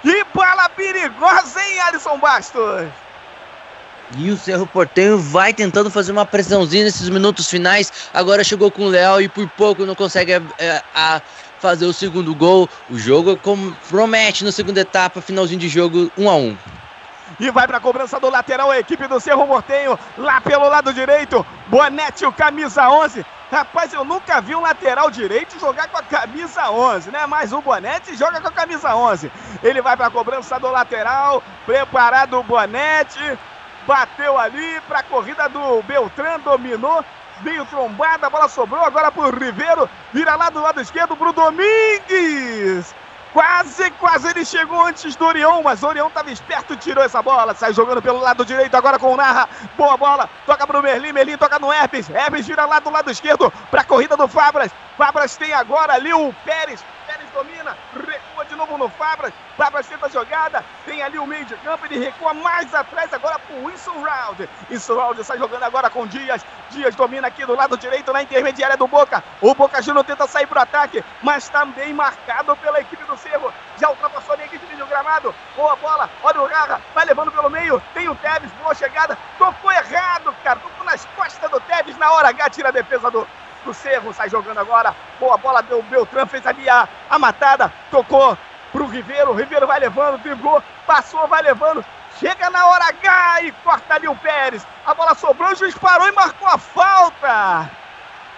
Que 0.02 0.22
bola 0.34 0.68
perigosa, 0.68 1.62
hein, 1.62 1.80
Alisson 1.80 2.18
Bastos? 2.18 3.03
E 4.16 4.30
o 4.30 4.36
Cerro 4.36 4.66
Portenho 4.66 5.18
vai 5.18 5.52
tentando 5.52 5.90
fazer 5.90 6.12
uma 6.12 6.24
pressãozinha 6.24 6.84
nesses 6.84 7.08
minutos 7.08 7.48
finais. 7.48 7.92
Agora 8.12 8.44
chegou 8.44 8.70
com 8.70 8.84
o 8.84 8.88
Leal 8.88 9.20
e 9.20 9.28
por 9.28 9.48
pouco 9.50 9.84
não 9.84 9.94
consegue 9.94 10.32
é, 10.32 10.82
a 10.94 11.20
fazer 11.58 11.86
o 11.86 11.92
segundo 11.92 12.34
gol. 12.34 12.68
O 12.90 12.98
jogo 12.98 13.38
promete 13.88 14.44
na 14.44 14.52
segunda 14.52 14.80
etapa, 14.80 15.20
finalzinho 15.20 15.60
de 15.60 15.68
jogo 15.68 16.10
1 16.16 16.30
a 16.30 16.36
1 16.36 16.56
e 17.40 17.50
vai 17.50 17.66
para 17.66 17.78
a 17.78 17.80
cobrança 17.80 18.20
do 18.20 18.30
lateral 18.30 18.70
a 18.70 18.78
equipe 18.78 19.06
do 19.06 19.18
Cerro 19.20 19.46
Portenho, 19.46 19.98
lá 20.16 20.40
pelo 20.40 20.68
lado 20.68 20.92
direito, 20.92 21.44
Bonete, 21.66 22.24
o 22.24 22.32
camisa 22.32 22.88
11. 22.88 23.24
Rapaz, 23.50 23.92
eu 23.92 24.04
nunca 24.04 24.40
vi 24.40 24.54
um 24.54 24.60
lateral 24.60 25.10
direito 25.10 25.58
jogar 25.60 25.88
com 25.88 25.98
a 25.98 26.02
camisa 26.02 26.70
11, 26.70 27.10
né? 27.10 27.26
Mas 27.26 27.52
o 27.52 27.60
Bonete 27.60 28.16
joga 28.16 28.40
com 28.40 28.48
a 28.48 28.52
camisa 28.52 28.94
11. 28.94 29.30
Ele 29.62 29.80
vai 29.80 29.96
para 29.96 30.06
a 30.06 30.10
cobrança 30.10 30.58
do 30.58 30.68
lateral, 30.70 31.42
preparado 31.64 32.38
o 32.38 32.42
Bonete, 32.42 33.38
bateu 33.86 34.38
ali 34.38 34.80
para 34.82 35.00
a 35.00 35.02
corrida 35.02 35.48
do 35.48 35.82
Beltrán, 35.82 36.40
dominou, 36.40 37.04
veio 37.40 37.64
trombada, 37.66 38.26
a 38.26 38.30
bola 38.30 38.48
sobrou 38.48 38.84
agora 38.84 39.10
para 39.10 39.28
o 39.28 39.30
Ribeiro, 39.30 39.88
vira 40.12 40.34
lá 40.36 40.50
do 40.50 40.60
lado 40.60 40.80
esquerdo 40.80 41.16
para 41.16 41.28
o 41.28 41.32
Domingues. 41.32 42.94
Quase, 43.32 43.90
quase 43.92 44.28
ele 44.28 44.44
chegou 44.44 44.80
antes 44.80 45.16
do 45.16 45.26
Orion, 45.26 45.60
mas 45.60 45.82
o 45.82 45.88
Orion 45.88 46.06
estava 46.06 46.30
esperto, 46.30 46.76
tirou 46.76 47.02
essa 47.02 47.20
bola, 47.20 47.52
sai 47.52 47.72
jogando 47.72 48.00
pelo 48.00 48.20
lado 48.20 48.44
direito 48.44 48.76
agora 48.76 48.96
com 48.96 49.12
o 49.12 49.16
Narra. 49.16 49.48
Boa 49.76 49.96
bola, 49.96 50.30
toca 50.46 50.64
para 50.64 50.78
o 50.78 50.82
Merlin, 50.82 51.12
Merlin 51.12 51.36
toca 51.36 51.58
no 51.58 51.72
Herpes, 51.72 52.08
Herpes 52.08 52.46
vira 52.46 52.64
lá 52.64 52.78
do 52.78 52.90
lado 52.90 53.10
esquerdo 53.10 53.52
para 53.72 53.80
a 53.80 53.84
corrida 53.84 54.16
do 54.16 54.28
Fabras. 54.28 54.70
Fabras 54.96 55.36
tem 55.36 55.52
agora 55.52 55.94
ali 55.94 56.14
o 56.14 56.32
Pérez, 56.44 56.84
Pérez 57.08 57.28
domina, 57.34 57.76
de 58.54 58.58
novo 58.58 58.78
no 58.78 58.88
Fabras. 58.88 59.32
Fabras 59.56 59.86
tenta 59.86 60.06
a 60.06 60.08
jogada, 60.08 60.64
tem 60.86 61.02
ali 61.02 61.18
o 61.18 61.26
meio 61.26 61.44
de 61.44 61.56
campo, 61.56 61.84
ele 61.86 61.98
recua 61.98 62.32
mais 62.32 62.72
atrás 62.74 63.12
agora 63.12 63.38
pro 63.38 63.64
Wilson 63.64 64.02
Round. 64.02 64.48
Wilson 64.70 64.94
Round 64.94 65.24
sai 65.24 65.38
jogando 65.38 65.64
agora 65.64 65.90
com 65.90 66.06
Dias. 66.06 66.44
Dias 66.70 66.94
domina 66.94 67.26
aqui 67.28 67.44
do 67.44 67.54
lado 67.54 67.76
direito 67.76 68.12
na 68.12 68.22
intermediária 68.22 68.76
do 68.76 68.86
Boca. 68.86 69.22
O 69.40 69.54
Boca 69.54 69.82
Juniors 69.82 70.06
tenta 70.06 70.26
sair 70.26 70.46
pro 70.46 70.60
ataque, 70.60 71.04
mas 71.22 71.48
também 71.48 71.92
marcado 71.92 72.56
pela 72.56 72.80
equipe 72.80 73.04
do 73.04 73.16
Cerro. 73.16 73.52
Já 73.78 73.90
ultrapassou 73.90 74.36
a 74.36 74.44
equipe 74.44 74.64
do 74.76 74.86
gramado. 74.86 75.34
Boa 75.56 75.76
bola, 75.76 76.08
olha 76.22 76.42
o 76.42 76.48
Garra, 76.48 76.80
vai 76.94 77.04
levando 77.04 77.32
pelo 77.32 77.50
meio. 77.50 77.82
Tem 77.92 78.08
o 78.08 78.14
Tevez, 78.14 78.52
boa 78.52 78.74
chegada. 78.74 79.18
Tocou 79.38 79.72
errado, 79.72 80.34
cara. 80.44 80.60
Tocou 80.60 80.84
nas 80.84 81.04
costas 81.16 81.50
do 81.50 81.60
Tevez 81.60 81.96
na 81.98 82.10
hora 82.12 82.28
H, 82.28 82.50
tira 82.50 82.68
a 82.68 82.72
defesa 82.72 83.10
do, 83.10 83.26
do 83.64 83.74
Cerro, 83.74 84.12
sai 84.12 84.28
jogando 84.28 84.58
agora. 84.58 84.94
Boa 85.18 85.36
bola 85.36 85.62
deu 85.62 85.82
Beltrán, 85.82 86.26
fez 86.26 86.46
ali 86.46 86.68
a, 86.68 86.88
a 87.08 87.18
matada, 87.18 87.72
tocou 87.90 88.36
pro 88.70 88.86
Ribeiro. 88.86 89.30
O 89.30 89.34
Ribeiro 89.34 89.66
vai 89.66 89.80
levando, 89.80 90.22
driblou, 90.22 90.62
passou, 90.86 91.26
vai 91.26 91.42
levando. 91.42 91.84
Chega 92.18 92.50
na 92.50 92.66
hora 92.66 92.84
H 92.86 93.42
e 93.42 93.52
corta 93.64 93.94
ali 93.94 94.06
o 94.06 94.16
Pérez. 94.16 94.66
A 94.86 94.94
bola 94.94 95.14
sobrou, 95.14 95.50
o 95.50 95.56
juiz 95.56 95.76
parou 95.76 96.06
e 96.06 96.12
marcou 96.12 96.46
a 96.46 96.58
falta. 96.58 97.70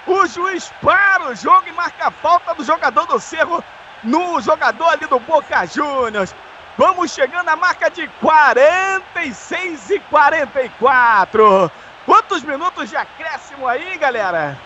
O 0.06 0.26
juiz 0.26 0.72
para 0.80 1.28
o 1.28 1.34
jogo 1.34 1.64
e 1.66 1.72
marca 1.72 2.08
a 2.08 2.10
falta 2.10 2.54
do 2.54 2.64
jogador 2.64 3.06
do 3.06 3.20
Cerro 3.20 3.62
no 4.02 4.40
jogador 4.40 4.88
ali 4.88 5.06
do 5.06 5.18
Boca 5.18 5.66
Juniors. 5.66 6.34
Vamos 6.78 7.12
chegando 7.12 7.48
à 7.48 7.56
marca 7.56 7.90
de 7.90 8.06
46 8.20 9.90
e 9.90 9.98
44. 9.98 11.70
Quantos 12.04 12.42
minutos 12.42 12.90
de 12.90 12.96
acréscimo 12.96 13.66
aí, 13.66 13.96
galera? 13.98 14.56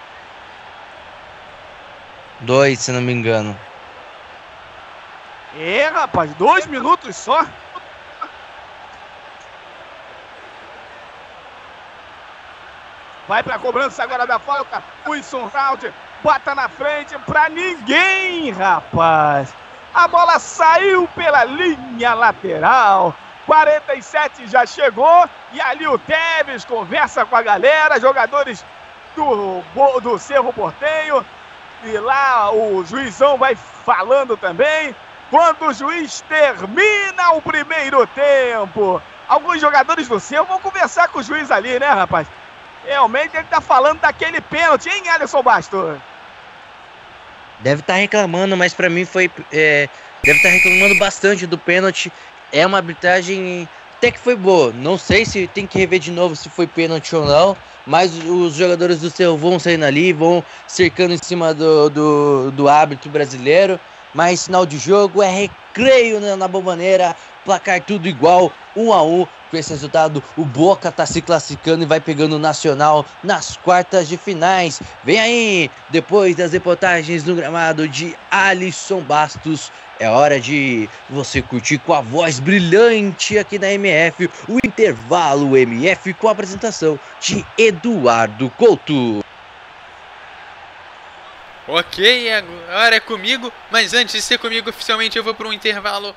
Dois, 2.40 2.78
se 2.78 2.90
não 2.90 3.02
me 3.02 3.12
engano. 3.12 3.56
É, 5.58 5.88
rapaz, 5.88 6.32
dois 6.34 6.66
minutos 6.66 7.16
só. 7.16 7.44
Vai 13.28 13.42
pra 13.42 13.58
cobrança 13.58 14.02
agora 14.02 14.26
da 14.26 14.38
falta. 14.38 14.82
Wilson 15.06 15.50
Round 15.54 15.92
bota 16.22 16.54
na 16.54 16.68
frente 16.68 17.16
pra 17.26 17.48
ninguém, 17.48 18.50
rapaz. 18.50 19.54
A 19.94 20.08
bola 20.08 20.38
saiu 20.38 21.06
pela 21.14 21.44
linha 21.44 22.14
lateral. 22.14 23.14
47 23.46 24.46
já 24.46 24.64
chegou 24.64 25.28
e 25.52 25.60
ali 25.60 25.86
o 25.86 25.98
Tevez 25.98 26.64
conversa 26.64 27.24
com 27.24 27.36
a 27.36 27.42
galera, 27.42 28.00
jogadores 28.00 28.64
do, 29.16 29.62
do 30.00 30.18
Cerro 30.18 30.52
Portenho. 30.52 31.24
E 31.84 31.98
lá 31.98 32.52
o 32.52 32.84
juizão 32.84 33.38
vai 33.38 33.56
falando 33.56 34.36
também. 34.36 34.94
Quando 35.30 35.66
o 35.66 35.72
juiz 35.72 36.22
termina 36.28 37.32
o 37.34 37.40
primeiro 37.40 38.06
tempo, 38.08 39.00
alguns 39.28 39.60
jogadores 39.60 40.08
do 40.08 40.18
Cerro 40.18 40.46
vão 40.46 40.58
conversar 40.58 41.08
com 41.08 41.20
o 41.20 41.22
juiz 41.22 41.50
ali, 41.50 41.78
né, 41.78 41.88
rapaz? 41.88 42.26
Realmente 42.84 43.36
ele 43.36 43.46
tá 43.48 43.60
falando 43.60 44.00
daquele 44.00 44.40
pênalti, 44.40 44.88
hein, 44.88 45.08
Alisson 45.08 45.42
Bastos? 45.42 45.98
Deve 47.60 47.80
estar 47.80 47.94
tá 47.94 47.98
reclamando, 47.98 48.56
mas 48.56 48.74
para 48.74 48.90
mim 48.90 49.04
foi. 49.04 49.30
É, 49.52 49.88
deve 50.24 50.38
estar 50.38 50.48
tá 50.48 50.54
reclamando 50.54 50.94
bastante 50.96 51.46
do 51.46 51.58
pênalti. 51.58 52.12
É 52.52 52.66
uma 52.66 52.78
arbitragem 52.78 53.68
até 53.96 54.10
que 54.10 54.18
foi 54.18 54.34
boa. 54.34 54.72
Não 54.72 54.98
sei 54.98 55.24
se 55.24 55.46
tem 55.46 55.66
que 55.66 55.78
rever 55.78 56.00
de 56.00 56.10
novo 56.10 56.34
se 56.34 56.48
foi 56.48 56.66
pênalti 56.66 57.14
ou 57.14 57.24
não. 57.24 57.56
Mas 57.86 58.12
os 58.14 58.54
jogadores 58.54 59.00
do 59.00 59.10
céu 59.10 59.36
vão 59.36 59.58
saindo 59.58 59.84
ali, 59.84 60.12
vão 60.12 60.44
cercando 60.66 61.14
em 61.14 61.18
cima 61.22 61.54
do, 61.54 61.90
do, 61.90 62.50
do 62.52 62.68
árbitro 62.68 63.10
brasileiro. 63.10 63.80
Mas 64.12 64.44
final 64.44 64.66
de 64.66 64.78
jogo 64.78 65.22
é 65.22 65.30
recreio 65.30 66.20
na, 66.20 66.36
na 66.36 66.48
bombaneira, 66.48 67.14
placar 67.44 67.80
tudo 67.80 68.08
igual, 68.08 68.52
um 68.76 68.92
a 68.92 69.02
um. 69.02 69.26
Com 69.50 69.56
esse 69.56 69.70
resultado, 69.70 70.22
o 70.36 70.44
Boca 70.44 70.92
tá 70.92 71.04
se 71.04 71.20
classificando 71.20 71.82
e 71.82 71.86
vai 71.86 72.00
pegando 72.00 72.36
o 72.36 72.38
Nacional 72.38 73.04
nas 73.22 73.56
quartas 73.56 74.08
de 74.08 74.16
finais. 74.16 74.80
Vem 75.02 75.18
aí, 75.18 75.70
depois 75.88 76.36
das 76.36 76.52
reportagens 76.52 77.24
no 77.24 77.34
gramado 77.34 77.88
de 77.88 78.16
Alisson 78.30 79.02
Bastos, 79.02 79.72
é 80.00 80.08
hora 80.08 80.40
de 80.40 80.88
você 81.10 81.42
curtir 81.42 81.78
com 81.78 81.92
a 81.92 82.00
voz 82.00 82.40
brilhante 82.40 83.38
aqui 83.38 83.58
na 83.58 83.70
MF 83.70 84.30
o 84.48 84.58
intervalo 84.64 85.56
MF 85.56 86.14
com 86.14 86.26
a 86.26 86.32
apresentação 86.32 86.98
de 87.20 87.44
Eduardo 87.58 88.48
Couto. 88.56 89.22
Ok, 91.68 92.32
agora 92.32 92.96
é 92.96 93.00
comigo, 93.00 93.52
mas 93.70 93.92
antes 93.92 94.14
de 94.14 94.22
ser 94.22 94.38
comigo 94.38 94.70
oficialmente 94.70 95.18
eu 95.18 95.22
vou 95.22 95.34
para 95.34 95.46
um 95.46 95.52
intervalo 95.52 96.16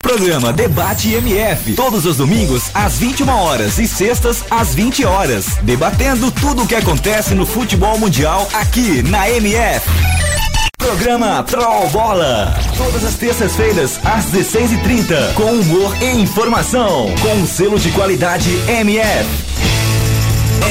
Programa 0.01 0.51
Debate 0.51 1.13
MF. 1.13 1.73
Todos 1.73 2.05
os 2.05 2.17
domingos 2.17 2.63
às 2.73 2.97
21 2.97 3.29
horas 3.29 3.79
e 3.79 3.87
sextas 3.87 4.43
às 4.51 4.75
20 4.75 5.05
horas. 5.05 5.45
Debatendo 5.61 6.29
tudo 6.31 6.63
o 6.63 6.67
que 6.67 6.75
acontece 6.75 7.33
no 7.33 7.45
futebol 7.45 7.97
mundial 7.97 8.45
aqui 8.53 9.01
na 9.03 9.29
MF. 9.29 9.87
Programa 10.79 11.43
Troll 11.43 11.87
Bola. 11.89 12.57
Todas 12.75 13.03
as 13.03 13.13
terças-feiras, 13.15 13.99
às 14.03 14.25
16h30. 14.31 15.33
Com 15.35 15.51
humor 15.51 15.95
e 16.01 16.21
informação. 16.21 17.13
Com 17.21 17.43
o 17.43 17.47
selo 17.47 17.77
de 17.77 17.91
qualidade 17.91 18.49
MF. 18.67 19.29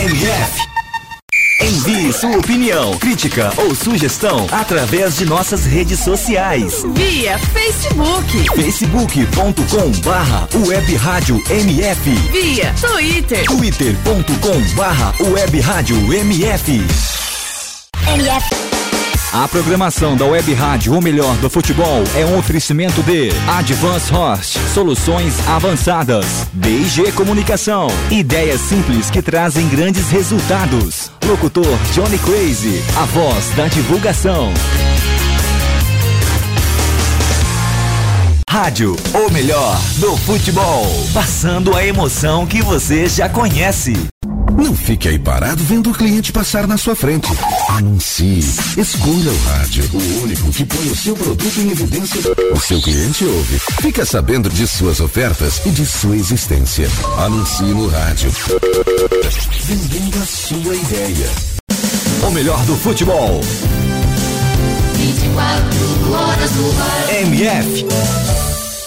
MF. 0.04 0.68
Envie 1.60 2.12
sua 2.12 2.36
opinião, 2.38 2.96
crítica 2.98 3.52
ou 3.58 3.74
sugestão 3.74 4.46
através 4.50 5.16
de 5.16 5.24
nossas 5.26 5.66
redes 5.66 6.00
sociais. 6.00 6.84
Via 6.94 7.38
Facebook. 7.38 8.46
facebook.com 8.54 9.90
barra 10.04 10.48
web 10.66 10.96
rádio 10.96 11.42
MF. 11.50 12.10
Via 12.32 12.72
Twitter. 12.80 13.44
twitter.com 13.44 14.74
barra 14.76 15.12
web 15.20 15.60
rádio 15.60 15.96
MF. 16.14 16.80
MF. 18.14 18.67
A 19.30 19.46
programação 19.46 20.16
da 20.16 20.24
Web 20.24 20.54
Rádio 20.54 20.94
O 20.94 21.02
Melhor 21.02 21.36
do 21.36 21.50
Futebol 21.50 22.02
é 22.16 22.24
um 22.24 22.38
oferecimento 22.38 23.02
de 23.02 23.28
Advance 23.46 24.10
Host, 24.10 24.58
soluções 24.72 25.46
avançadas, 25.46 26.24
DG 26.54 27.12
Comunicação, 27.12 27.88
ideias 28.10 28.58
simples 28.62 29.10
que 29.10 29.20
trazem 29.20 29.68
grandes 29.68 30.08
resultados. 30.08 31.12
Locutor 31.26 31.78
Johnny 31.92 32.18
Crazy, 32.18 32.82
a 32.96 33.04
voz 33.04 33.50
da 33.50 33.66
divulgação. 33.66 34.50
Rádio 38.48 38.96
O 39.12 39.30
Melhor 39.30 39.78
do 39.98 40.16
Futebol, 40.16 40.86
passando 41.12 41.76
a 41.76 41.84
emoção 41.84 42.46
que 42.46 42.62
você 42.62 43.06
já 43.06 43.28
conhece. 43.28 43.92
Não 44.58 44.74
fique 44.74 45.08
aí 45.08 45.18
parado 45.20 45.62
vendo 45.62 45.90
o 45.90 45.94
cliente 45.94 46.32
passar 46.32 46.66
na 46.66 46.76
sua 46.76 46.96
frente. 46.96 47.28
Anuncie. 47.68 48.40
Escolha 48.76 49.30
o 49.30 49.38
rádio. 49.44 49.88
O 49.92 50.22
único 50.24 50.50
que 50.50 50.64
põe 50.64 50.88
o 50.88 50.96
seu 50.96 51.14
produto 51.14 51.60
em 51.60 51.70
evidência. 51.70 52.20
O 52.52 52.58
seu 52.58 52.80
cliente 52.82 53.24
ouve. 53.24 53.58
Fica 53.80 54.04
sabendo 54.04 54.50
de 54.50 54.66
suas 54.66 54.98
ofertas 54.98 55.64
e 55.64 55.70
de 55.70 55.86
sua 55.86 56.16
existência. 56.16 56.88
Anuncie 57.18 57.66
no 57.66 57.86
rádio. 57.86 58.32
Vendendo 59.64 60.18
a 60.20 60.26
sua 60.26 60.74
ideia. 60.74 61.30
O 62.26 62.30
melhor 62.32 62.60
do 62.64 62.76
futebol. 62.76 63.40
24 64.94 66.12
horas 66.12 66.50
no 66.56 66.82
ar. 66.82 67.14
MF. 67.22 68.37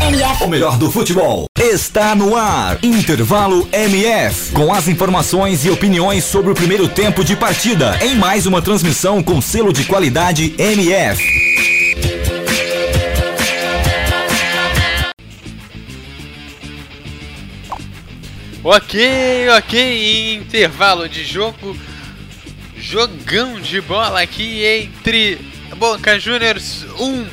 MF. 0.00 0.44
o 0.44 0.48
melhor 0.48 0.78
do 0.78 0.90
futebol 0.90 1.46
está 1.58 2.14
no 2.14 2.36
ar. 2.36 2.78
Intervalo 2.82 3.68
MF. 3.72 4.52
Com 4.52 4.72
as 4.72 4.86
informações 4.86 5.64
e 5.64 5.70
opiniões 5.70 6.24
sobre 6.24 6.52
o 6.52 6.54
primeiro 6.54 6.88
tempo 6.88 7.24
de 7.24 7.34
partida. 7.34 7.98
Em 8.00 8.14
mais 8.14 8.46
uma 8.46 8.62
transmissão 8.62 9.22
com 9.22 9.40
selo 9.40 9.72
de 9.72 9.84
qualidade 9.84 10.54
MF. 10.56 11.22
Ok, 18.62 19.48
ok, 19.56 20.34
intervalo 20.36 21.08
de 21.08 21.24
jogo. 21.24 21.76
Jogão 22.76 23.60
de 23.60 23.80
bola 23.80 24.22
aqui 24.22 24.64
entre 24.64 25.38
Boca 25.76 26.18
Juniors 26.18 26.86
1, 26.98 27.04
um, 27.04 27.26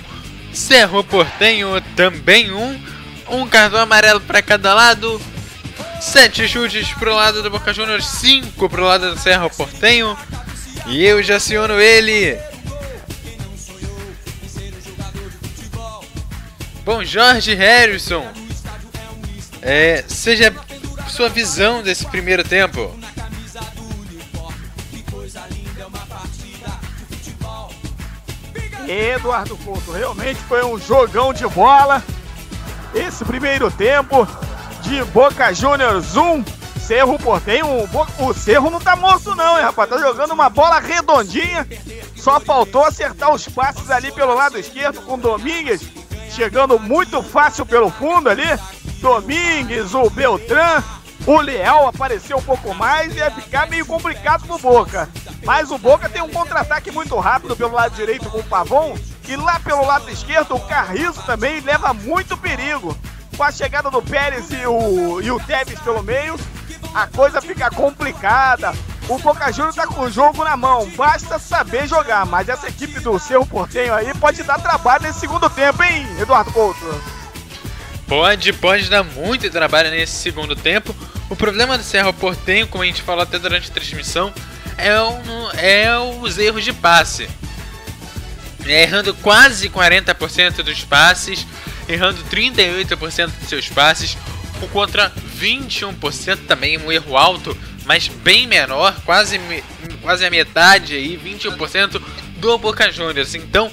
Cerro 0.56 1.04
Portenho 1.04 1.82
também 1.96 2.52
1. 2.52 2.58
Um, 2.58 3.42
um 3.42 3.48
cartão 3.48 3.80
amarelo 3.80 4.22
para 4.22 4.42
cada 4.42 4.74
lado. 4.74 5.22
Sete 6.02 6.48
chutes 6.48 6.94
pro 6.94 7.16
lado 7.16 7.44
do 7.44 7.50
Boca 7.50 7.74
Juniors, 7.74 8.06
cinco 8.06 8.70
pro 8.70 8.86
lado 8.86 9.14
do 9.14 9.20
Cerro 9.20 9.50
Portenho. 9.50 10.18
E 10.88 11.04
eu 11.04 11.22
já 11.22 11.38
aciono 11.38 11.80
ele. 11.80 12.38
Bom, 16.84 17.04
Jorge 17.04 17.56
Harrison. 17.56 18.26
É, 19.62 20.04
seja 20.08 20.54
sua 21.10 21.28
visão 21.28 21.82
desse 21.82 22.06
primeiro 22.06 22.44
tempo. 22.44 22.96
Eduardo 28.88 29.58
Couto, 29.58 29.92
realmente 29.92 30.40
foi 30.42 30.64
um 30.64 30.78
jogão 30.80 31.34
de 31.34 31.48
bola. 31.48 32.04
Esse 32.94 33.26
primeiro 33.26 33.70
tempo 33.72 34.28
de 34.82 35.04
Boca 35.06 35.54
Juniors 35.54 36.16
1, 36.16 36.44
Cerro 36.80 37.18
Portenho. 37.18 37.66
O, 38.20 38.34
Cerro 38.34 38.70
não 38.70 38.80
tá 38.80 38.96
morto 38.96 39.36
não, 39.36 39.58
hein, 39.58 39.64
rapaz? 39.64 39.90
Tá 39.90 39.98
jogando 39.98 40.34
uma 40.34 40.50
bola 40.50 40.80
redondinha. 40.80 41.68
Só 42.16 42.40
faltou 42.40 42.86
acertar 42.86 43.34
os 43.34 43.48
passes 43.48 43.90
ali 43.90 44.12
pelo 44.12 44.34
lado 44.34 44.58
esquerdo 44.58 45.02
com 45.02 45.18
Domingues. 45.18 45.82
Chegando 46.30 46.80
muito 46.80 47.22
fácil 47.24 47.66
pelo 47.66 47.90
fundo 47.90 48.30
ali. 48.30 48.48
Domingues, 49.02 49.94
o 49.94 50.10
Beltrán, 50.10 50.84
o 51.26 51.42
Leal 51.42 51.88
apareceu 51.88 52.38
um 52.38 52.42
pouco 52.42 52.74
mais 52.74 53.14
e 53.16 53.18
ia 53.18 53.32
ficar 53.32 53.68
meio 53.68 53.86
complicado 53.86 54.46
pro 54.46 54.60
Boca. 54.60 55.10
Mas 55.44 55.72
o 55.72 55.78
Boca 55.78 56.08
tem 56.08 56.22
um 56.22 56.30
contra-ataque 56.30 56.92
muito 56.92 57.18
rápido 57.18 57.56
pelo 57.56 57.74
lado 57.74 57.96
direito 57.96 58.30
com 58.30 58.40
o 58.40 58.44
Pavon. 58.44 58.98
E 59.28 59.36
lá 59.36 59.60
pelo 59.60 59.86
lado 59.86 60.10
esquerdo, 60.10 60.56
o 60.56 60.60
Carriço 60.60 61.24
também 61.24 61.60
leva 61.62 61.94
muito 61.94 62.38
perigo. 62.38 62.96
Com 63.36 63.44
a 63.44 63.52
chegada 63.52 63.90
do 63.90 64.02
Pérez 64.02 64.52
e 64.52 64.68
o, 64.68 65.20
e 65.20 65.32
o 65.32 65.40
Tevez 65.40 65.80
pelo 65.80 66.04
meio, 66.04 66.40
a 66.94 67.08
coisa 67.08 67.42
fica 67.42 67.70
complicada. 67.72 68.74
O 69.10 69.18
Boca 69.20 69.52
Juniors 69.52 69.76
tá 69.76 69.86
com 69.86 70.02
o 70.02 70.12
jogo 70.12 70.44
na 70.44 70.56
mão, 70.56 70.90
basta 70.96 71.38
saber 71.38 71.88
jogar. 71.88 72.26
Mas 72.26 72.50
essa 72.50 72.68
equipe 72.68 73.00
do 73.00 73.20
Cerro 73.20 73.46
Portenho 73.46 73.94
aí 73.94 74.14
pode 74.16 74.42
dar 74.44 74.60
trabalho 74.60 75.04
nesse 75.04 75.20
segundo 75.20 75.50
tempo, 75.50 75.84
hein, 75.84 76.08
Eduardo 76.20 76.52
Couto? 76.52 76.86
Pode, 78.08 78.54
pode 78.54 78.90
dar 78.90 79.04
muito 79.04 79.50
trabalho 79.50 79.90
nesse 79.90 80.14
segundo 80.14 80.56
tempo. 80.56 80.96
O 81.30 81.36
problema 81.36 81.78
do 81.78 81.84
Cerro 81.84 82.14
Portenho, 82.14 82.68
como 82.68 82.84
a 82.84 82.86
gente 82.86 83.02
falou 83.02 83.24
até 83.24 83.40
durante 83.40 83.70
a 83.70 83.74
transmissão, 83.74 84.32
é, 84.78 85.02
um, 85.02 85.52
é 85.58 85.98
os 86.22 86.38
erros 86.38 86.64
de 86.64 86.72
passe. 86.72 87.28
É, 88.66 88.84
errando 88.84 89.14
quase 89.16 89.70
40% 89.70 90.62
dos 90.62 90.84
passes, 90.84 91.46
errando 91.88 92.24
38% 92.26 93.32
dos 93.40 93.50
seus 93.50 93.68
passes, 93.70 94.18
o 94.62 94.68
contra 94.68 95.12
21% 95.40 96.40
também 96.48 96.78
um 96.78 96.92
erro 96.92 97.18
alto, 97.18 97.58
mas 97.86 98.08
bem 98.08 98.46
menor, 98.46 98.96
quase, 99.04 99.40
quase 100.02 100.26
a 100.26 100.30
metade 100.30 100.96
aí, 100.96 101.18
21% 101.18 102.02
do 102.38 102.58
Boca 102.60 102.92
Juniors. 102.92 103.34
Então, 103.34 103.72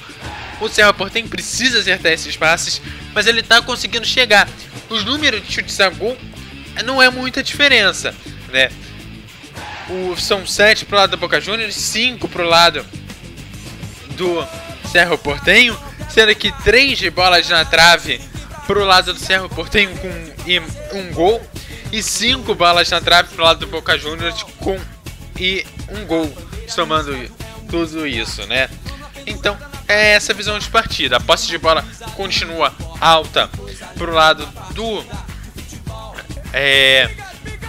o 0.60 0.68
Cerro 0.68 0.94
Portenho 0.94 1.28
precisa 1.28 1.80
acertar 1.80 2.12
esses 2.12 2.36
passes, 2.36 2.80
mas 3.14 3.26
ele 3.26 3.42
tá 3.42 3.60
conseguindo 3.60 4.06
chegar. 4.06 4.48
Os 4.88 5.04
números 5.04 5.46
de 5.46 5.52
chutes 5.52 5.80
a 5.80 5.88
gol 5.88 6.16
não 6.84 7.02
é 7.02 7.10
muita 7.10 7.42
diferença, 7.42 8.14
né? 8.50 8.70
O, 9.88 10.16
são 10.16 10.46
7 10.46 10.84
pro 10.84 10.96
lado 10.96 11.10
do 11.10 11.16
Boca 11.16 11.40
Juniors, 11.40 11.74
5 11.74 12.28
pro 12.28 12.48
lado 12.48 12.84
do 14.10 14.46
Cerro 14.90 15.18
Portenho, 15.18 15.76
sendo 16.08 16.34
que 16.34 16.52
3 16.62 16.98
de 16.98 17.10
bolas 17.10 17.48
na 17.48 17.64
trave 17.64 18.20
pro 18.66 18.84
lado 18.84 19.12
do 19.12 19.18
Cerro 19.18 19.48
Portenho 19.48 19.90
com 19.98 20.98
um 20.98 21.12
gol 21.12 21.44
e 21.90 22.02
5 22.02 22.54
bolas 22.54 22.88
na 22.90 23.00
trave 23.00 23.28
pro 23.34 23.44
lado 23.44 23.60
do 23.60 23.66
Boca 23.66 23.98
Juniors 23.98 24.42
com 24.58 24.78
e 25.38 25.66
um 25.88 26.06
gol, 26.06 26.32
somando 26.68 27.12
tudo 27.68 28.06
isso, 28.06 28.46
né? 28.46 28.68
Então, 29.26 29.58
é 29.88 30.12
essa 30.12 30.32
visão 30.32 30.58
de 30.58 30.68
partida. 30.68 31.16
A 31.16 31.20
posse 31.20 31.48
de 31.48 31.58
bola 31.58 31.84
continua 32.14 32.72
alta 33.00 33.50
pro 33.96 34.12
lado 34.12 34.46
do 34.72 35.04
é, 36.52 37.10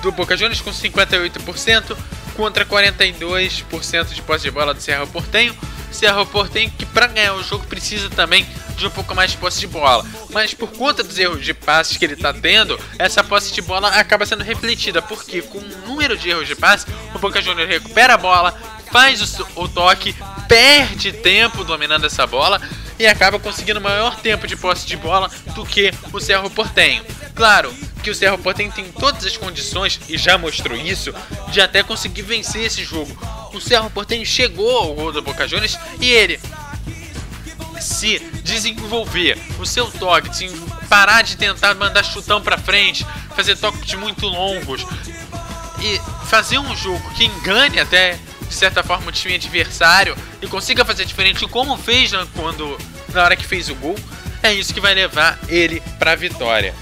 do 0.01 0.11
Boca 0.11 0.35
Juniors 0.35 0.61
com 0.61 0.71
58% 0.71 1.97
contra 2.35 2.65
42% 2.65 4.13
de 4.13 4.21
posse 4.21 4.43
de 4.43 4.51
bola 4.51 4.73
do 4.73 4.81
Serra 4.81 5.07
Portenho. 5.07 5.55
Serra 5.91 6.25
Portenho 6.25 6.71
que 6.71 6.85
para 6.85 7.07
ganhar 7.07 7.35
o 7.35 7.43
jogo 7.43 7.65
precisa 7.67 8.09
também 8.09 8.45
de 8.75 8.87
um 8.87 8.89
pouco 8.89 9.13
mais 9.13 9.31
de 9.31 9.37
posse 9.37 9.59
de 9.59 9.67
bola. 9.67 10.05
Mas 10.31 10.53
por 10.53 10.71
conta 10.71 11.03
dos 11.03 11.17
erros 11.17 11.45
de 11.45 11.53
passes 11.53 11.95
que 11.95 12.03
ele 12.03 12.13
está 12.13 12.33
tendo, 12.33 12.79
essa 12.97 13.23
posse 13.23 13.53
de 13.53 13.61
bola 13.61 13.87
acaba 13.89 14.25
sendo 14.25 14.43
refletida. 14.43 15.01
Porque 15.01 15.41
com 15.43 15.59
o 15.59 15.87
número 15.87 16.17
de 16.17 16.29
erros 16.29 16.47
de 16.47 16.55
passes, 16.55 16.87
o 17.13 17.19
Boca 17.19 17.41
Juniors 17.41 17.69
recupera 17.69 18.15
a 18.15 18.17
bola, 18.17 18.57
faz 18.91 19.39
o, 19.39 19.47
o 19.55 19.67
toque, 19.67 20.15
perde 20.47 21.11
tempo 21.11 21.63
dominando 21.63 22.05
essa 22.05 22.25
bola 22.25 22.59
e 22.97 23.05
acaba 23.05 23.39
conseguindo 23.39 23.79
maior 23.79 24.15
tempo 24.17 24.47
de 24.47 24.55
posse 24.55 24.85
de 24.87 24.97
bola 24.97 25.29
do 25.55 25.63
que 25.65 25.93
o 26.11 26.19
Cerro 26.19 26.49
Portenho. 26.49 27.05
Claro 27.35 27.73
que 28.03 28.11
o 28.11 28.15
Cerro 28.15 28.37
Portenho 28.37 28.71
tem 28.71 28.91
todas 28.91 29.25
as 29.25 29.37
condições, 29.37 29.99
e 30.09 30.17
já 30.17 30.37
mostrou 30.37 30.77
isso, 30.77 31.13
de 31.49 31.61
até 31.61 31.81
conseguir 31.81 32.21
vencer 32.21 32.65
esse 32.65 32.83
jogo. 32.83 33.17
O 33.53 33.61
Cerro 33.61 33.89
Portenho 33.89 34.25
chegou 34.25 34.77
ao 34.77 34.93
gol 34.93 35.11
do 35.11 35.21
Boca 35.21 35.47
Juniors 35.47 35.79
e 36.01 36.11
ele 36.11 36.39
se 37.79 38.19
desenvolver 38.43 39.37
o 39.59 39.65
seu 39.65 39.89
toque, 39.89 40.29
parar 40.89 41.21
de 41.21 41.37
tentar 41.37 41.75
mandar 41.75 42.03
chutão 42.03 42.41
para 42.41 42.57
frente, 42.57 43.05
fazer 43.35 43.57
toques 43.57 43.93
muito 43.95 44.27
longos 44.27 44.85
e 45.81 45.99
fazer 46.27 46.57
um 46.59 46.75
jogo 46.75 47.09
que 47.11 47.25
engane 47.25 47.79
até 47.79 48.19
de 48.47 48.53
certa 48.53 48.83
forma 48.83 49.09
o 49.09 49.11
time 49.11 49.35
adversário 49.35 50.15
e 50.41 50.47
consiga 50.47 50.85
fazer 50.85 51.05
diferente 51.05 51.47
como 51.47 51.77
fez 51.77 52.11
quando 52.35 52.77
na 53.13 53.23
hora 53.23 53.35
que 53.35 53.45
fez 53.45 53.69
o 53.69 53.75
gol, 53.75 53.95
é 54.41 54.53
isso 54.53 54.73
que 54.73 54.79
vai 54.79 54.93
levar 54.93 55.39
ele 55.47 55.81
para 55.99 56.11
a 56.11 56.15
vitória. 56.15 56.73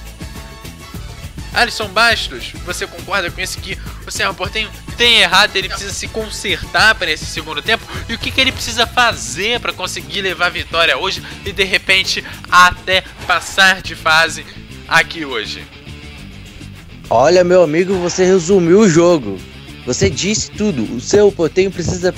Alisson 1.53 1.88
Bastos, 1.90 2.53
você 2.65 2.88
concorda 2.88 3.30
com 3.30 3.41
isso 3.41 3.60
que 3.60 3.78
o 4.06 4.11
Serra 4.11 4.34
Portenho 4.34 4.69
tem 4.98 5.19
errado, 5.19 5.56
ele 5.56 5.68
precisa 5.68 5.91
se 5.91 6.07
consertar 6.07 6.95
para 6.95 7.11
esse 7.11 7.26
segundo 7.26 7.61
tempo? 7.61 7.84
E 8.07 8.14
o 8.14 8.18
que, 8.18 8.32
que 8.32 8.40
ele 8.40 8.52
precisa 8.52 8.88
fazer 8.88 9.60
para 9.60 9.73
conseguir 9.73 10.22
levar 10.22 10.48
a 10.48 10.49
vitória 10.49 10.98
hoje 10.98 11.22
e 11.45 11.52
de 11.52 11.64
repente 11.64 12.23
até 12.49 13.03
passar 13.28 13.82
de 13.82 13.95
fase 13.95 14.45
aqui 14.88 15.26
hoje? 15.26 15.64
Olha, 17.10 17.44
meu 17.44 17.64
amigo, 17.64 17.95
você 17.95 18.23
resumiu 18.23 18.80
o 18.82 18.90
jogo. 18.90 19.38
Você 19.86 20.10
disse 20.10 20.52
tudo. 20.52 20.84
O 20.95 21.02
seu 21.02 21.32
Portenho 21.32 21.72
precisa 21.72 22.14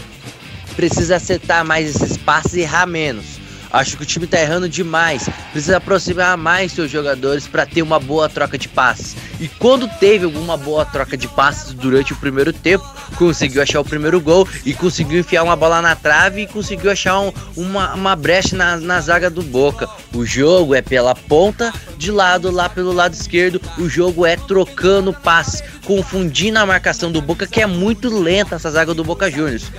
precisa 0.75 1.17
acertar 1.17 1.63
mais 1.63 1.95
esses 1.95 2.17
passes 2.17 2.53
e 2.55 2.61
errar 2.61 2.85
menos. 2.85 3.42
Acho 3.73 3.97
que 3.97 4.03
o 4.03 4.05
time 4.05 4.27
tá 4.27 4.39
errando 4.39 4.69
demais. 4.69 5.27
Precisa 5.51 5.77
aproximar 5.77 6.37
mais 6.37 6.71
seus 6.71 6.91
jogadores 6.91 7.47
para 7.47 7.65
ter 7.65 7.81
uma 7.81 7.99
boa 7.99 8.29
troca 8.29 8.55
de 8.55 8.69
passes. 8.69 9.15
E 9.39 9.47
quando 9.47 9.87
teve 9.99 10.25
alguma 10.25 10.55
boa 10.55 10.85
troca 10.85 11.17
de 11.17 11.27
passes 11.27 11.73
durante 11.73 12.13
o 12.13 12.15
primeiro 12.15 12.53
tempo, 12.53 12.87
conseguiu 13.17 13.63
achar 13.63 13.79
o 13.79 13.83
primeiro 13.83 14.21
gol 14.21 14.47
e 14.63 14.75
conseguiu 14.75 15.19
enfiar 15.19 15.41
uma 15.41 15.55
bola 15.55 15.81
na 15.81 15.95
trave 15.95 16.43
e 16.43 16.47
conseguiu 16.47 16.91
achar 16.91 17.19
um, 17.19 17.33
uma, 17.57 17.95
uma 17.95 18.15
brecha 18.15 18.55
na, 18.55 18.77
na 18.77 19.01
zaga 19.01 19.27
do 19.27 19.41
Boca. 19.41 19.89
O 20.13 20.23
jogo 20.23 20.75
é 20.75 20.81
pela 20.83 21.15
ponta 21.15 21.73
de 21.97 22.11
lado, 22.11 22.51
lá 22.51 22.69
pelo 22.69 22.93
lado 22.93 23.15
esquerdo. 23.15 23.59
O 23.79 23.89
jogo 23.89 24.23
é 24.23 24.37
trocando 24.37 25.11
passes, 25.11 25.63
confundindo 25.83 26.59
a 26.59 26.65
marcação 26.65 27.11
do 27.11 27.21
Boca, 27.23 27.47
que 27.47 27.59
é 27.59 27.65
muito 27.65 28.07
lenta 28.07 28.53
essa 28.53 28.69
zaga 28.69 28.93
do 28.93 29.03
Boca 29.03 29.31
Juniors. 29.31 29.71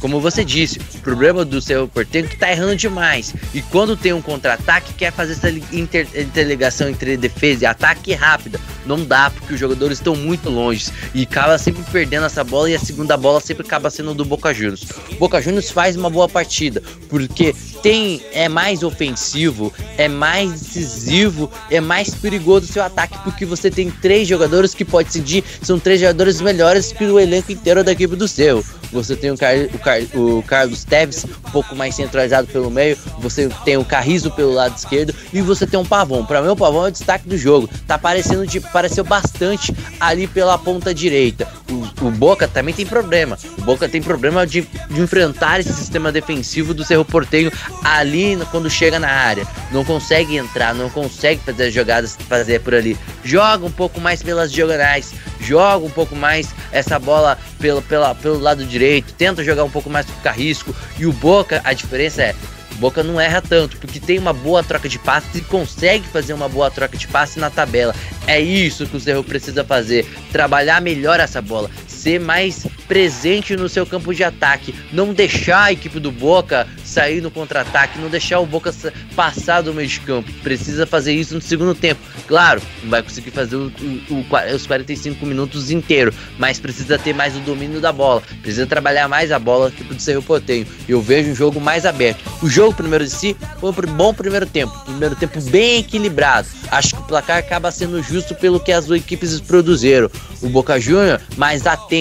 Como 0.00 0.20
você 0.20 0.44
disse, 0.44 0.78
o 0.96 0.98
problema 0.98 1.44
do 1.44 1.62
seu 1.62 1.88
porteiro 1.88 2.26
é 2.26 2.30
que 2.30 2.36
tá 2.36 2.50
errando 2.50 2.76
demais. 2.76 3.33
E 3.52 3.62
quando 3.62 3.96
tem 3.96 4.12
um 4.12 4.22
contra-ataque, 4.22 4.92
quer 4.94 5.12
fazer 5.12 5.32
essa 5.32 5.50
inter 5.50 6.06
interligação 6.14 6.88
entre 6.88 7.16
defesa 7.16 7.64
e 7.64 7.66
ataque 7.66 8.12
rápida. 8.12 8.60
Não 8.86 9.04
dá, 9.04 9.30
porque 9.30 9.54
os 9.54 9.60
jogadores 9.60 9.98
estão 9.98 10.14
muito 10.14 10.50
longe. 10.50 10.90
E 11.14 11.22
acaba 11.22 11.58
sempre 11.58 11.82
perdendo 11.90 12.26
essa 12.26 12.44
bola 12.44 12.70
e 12.70 12.74
a 12.74 12.78
segunda 12.78 13.16
bola 13.16 13.40
sempre 13.40 13.66
acaba 13.66 13.90
sendo 13.90 14.14
do 14.14 14.24
Boca 14.24 14.52
Juniors. 14.52 14.82
O 15.12 15.14
Boca 15.16 15.40
Juniors 15.40 15.70
faz 15.70 15.96
uma 15.96 16.10
boa 16.10 16.28
partida, 16.28 16.82
porque 17.08 17.54
tem 17.82 18.22
é 18.32 18.48
mais 18.48 18.82
ofensivo, 18.82 19.72
é 19.98 20.08
mais 20.08 20.52
decisivo, 20.52 21.50
é 21.70 21.80
mais 21.80 22.14
perigoso 22.14 22.66
o 22.66 22.72
seu 22.72 22.82
ataque, 22.82 23.18
porque 23.22 23.44
você 23.44 23.70
tem 23.70 23.90
três 23.90 24.26
jogadores 24.26 24.74
que 24.74 24.84
pode 24.84 25.08
decidir, 25.08 25.44
são 25.62 25.78
três 25.78 26.00
jogadores 26.00 26.40
melhores 26.40 26.92
que 26.92 27.04
o 27.04 27.20
elenco 27.20 27.52
inteiro 27.52 27.84
da 27.84 27.92
equipe 27.92 28.16
do 28.16 28.26
seu. 28.26 28.64
Você 28.90 29.16
tem 29.16 29.30
o, 29.30 29.36
Car 29.36 29.54
o, 29.74 29.78
Car 29.78 30.00
o 30.14 30.42
Carlos 30.42 30.84
Teves 30.84 31.24
um 31.24 31.50
pouco 31.50 31.74
mais 31.74 31.94
centralizado 31.94 32.46
pelo 32.46 32.70
meio, 32.70 32.96
você 33.24 33.48
tem 33.64 33.78
o 33.78 33.84
Carrizo 33.84 34.30
pelo 34.30 34.52
lado 34.52 34.76
esquerdo 34.76 35.14
e 35.32 35.40
você 35.40 35.66
tem 35.66 35.80
um 35.80 35.84
Pavão. 35.84 36.24
Para 36.24 36.42
mim 36.42 36.48
o 36.48 36.56
Pavão 36.56 36.84
é 36.84 36.88
o 36.88 36.92
destaque 36.92 37.26
do 37.26 37.38
jogo. 37.38 37.68
Tá 37.86 37.94
aparecendo 37.94 38.46
de 38.46 38.58
apareceu 38.58 39.02
bastante 39.02 39.74
ali 39.98 40.26
pela 40.26 40.58
ponta 40.58 40.94
direita. 40.94 41.48
O, 41.70 42.06
o, 42.06 42.10
Boca 42.10 42.46
também 42.46 42.74
tem 42.74 42.84
problema. 42.84 43.38
O 43.58 43.62
Boca 43.62 43.88
tem 43.88 44.02
problema 44.02 44.46
de, 44.46 44.60
de 44.62 45.00
enfrentar 45.00 45.60
esse 45.60 45.72
sistema 45.72 46.12
defensivo 46.12 46.74
do 46.74 46.84
Cerro 46.84 47.04
Porteño 47.04 47.50
ali 47.82 48.38
quando 48.50 48.68
chega 48.68 48.98
na 48.98 49.08
área. 49.08 49.46
Não 49.72 49.84
consegue 49.84 50.36
entrar, 50.36 50.74
não 50.74 50.90
consegue 50.90 51.40
fazer 51.44 51.64
as 51.64 51.74
jogadas 51.74 52.16
fazer 52.28 52.60
por 52.60 52.74
ali. 52.74 52.96
Joga 53.24 53.64
um 53.64 53.70
pouco 53.70 54.00
mais 54.00 54.22
pelas 54.22 54.52
diagonais, 54.52 55.14
joga 55.40 55.84
um 55.84 55.90
pouco 55.90 56.14
mais 56.14 56.54
essa 56.70 56.98
bola 56.98 57.38
pelo, 57.58 57.80
pela, 57.80 58.14
pelo 58.14 58.38
lado 58.38 58.64
direito, 58.64 59.14
tenta 59.14 59.42
jogar 59.42 59.64
um 59.64 59.70
pouco 59.70 59.88
mais 59.88 60.04
com 60.04 60.20
Carrisco. 60.20 60.74
E 60.98 61.06
o 61.06 61.12
Boca, 61.12 61.60
a 61.64 61.72
diferença 61.72 62.22
é, 62.22 62.34
o 62.74 62.78
Boca 62.78 63.02
não 63.02 63.20
erra 63.20 63.40
tanto, 63.40 63.76
porque 63.76 64.00
tem 64.00 64.18
uma 64.18 64.32
boa 64.32 64.62
troca 64.62 64.88
de 64.88 64.98
passes 64.98 65.34
e 65.34 65.40
consegue 65.42 66.06
fazer 66.08 66.32
uma 66.32 66.48
boa 66.48 66.70
troca 66.70 66.96
de 66.96 67.06
passe 67.06 67.38
na 67.38 67.50
tabela. 67.50 67.94
É 68.26 68.40
isso 68.40 68.86
que 68.86 68.96
o 68.96 69.00
Cerro 69.00 69.22
precisa 69.22 69.64
fazer, 69.64 70.06
trabalhar 70.32 70.80
melhor 70.80 71.20
essa 71.20 71.40
bola, 71.40 71.70
ser 72.04 72.20
mais 72.20 72.66
presente 72.86 73.56
no 73.56 73.66
seu 73.66 73.86
campo 73.86 74.14
de 74.14 74.22
ataque, 74.22 74.74
não 74.92 75.14
deixar 75.14 75.64
a 75.64 75.72
equipe 75.72 75.98
do 75.98 76.12
Boca 76.12 76.68
sair 76.84 77.22
no 77.22 77.30
contra-ataque, 77.30 77.98
não 77.98 78.10
deixar 78.10 78.40
o 78.40 78.46
Boca 78.46 78.74
passar 79.16 79.62
do 79.62 79.72
meio 79.72 79.88
de 79.88 80.00
campo. 80.00 80.30
Precisa 80.42 80.86
fazer 80.86 81.14
isso 81.14 81.34
no 81.34 81.40
segundo 81.40 81.74
tempo. 81.74 82.00
Claro, 82.28 82.60
não 82.82 82.90
vai 82.90 83.02
conseguir 83.02 83.30
fazer 83.30 83.56
o, 83.56 83.72
o, 84.10 84.14
o, 84.14 84.54
os 84.54 84.66
45 84.66 85.24
minutos 85.24 85.70
inteiro, 85.70 86.12
mas 86.38 86.60
precisa 86.60 86.98
ter 86.98 87.14
mais 87.14 87.34
o 87.36 87.40
domínio 87.40 87.80
da 87.80 87.90
bola, 87.90 88.22
precisa 88.42 88.66
trabalhar 88.66 89.08
mais 89.08 89.32
a 89.32 89.38
bola 89.38 89.70
que 89.70 89.82
o 89.82 89.98
Cerro 89.98 90.22
Portenho. 90.22 90.66
Eu 90.86 91.00
vejo 91.00 91.30
um 91.30 91.34
jogo 91.34 91.58
mais 91.58 91.86
aberto. 91.86 92.22
O 92.42 92.48
jogo 92.50 92.74
primeiro 92.74 93.04
de 93.04 93.10
si 93.10 93.34
foi 93.58 93.70
um 93.70 93.96
bom 93.96 94.12
primeiro 94.12 94.44
tempo, 94.44 94.78
primeiro 94.84 95.16
tempo 95.16 95.40
bem 95.50 95.78
equilibrado. 95.78 96.48
Acho 96.70 96.96
que 96.96 97.02
o 97.02 97.04
placar 97.04 97.38
acaba 97.38 97.70
sendo 97.70 98.02
justo 98.02 98.34
pelo 98.34 98.60
que 98.60 98.72
as 98.72 98.86
duas 98.86 99.00
equipes 99.00 99.40
produziram. 99.40 100.10
O 100.42 100.48
Boca 100.48 100.78
Júnior 100.78 101.20
mais 101.36 101.66
atento, 101.66 101.93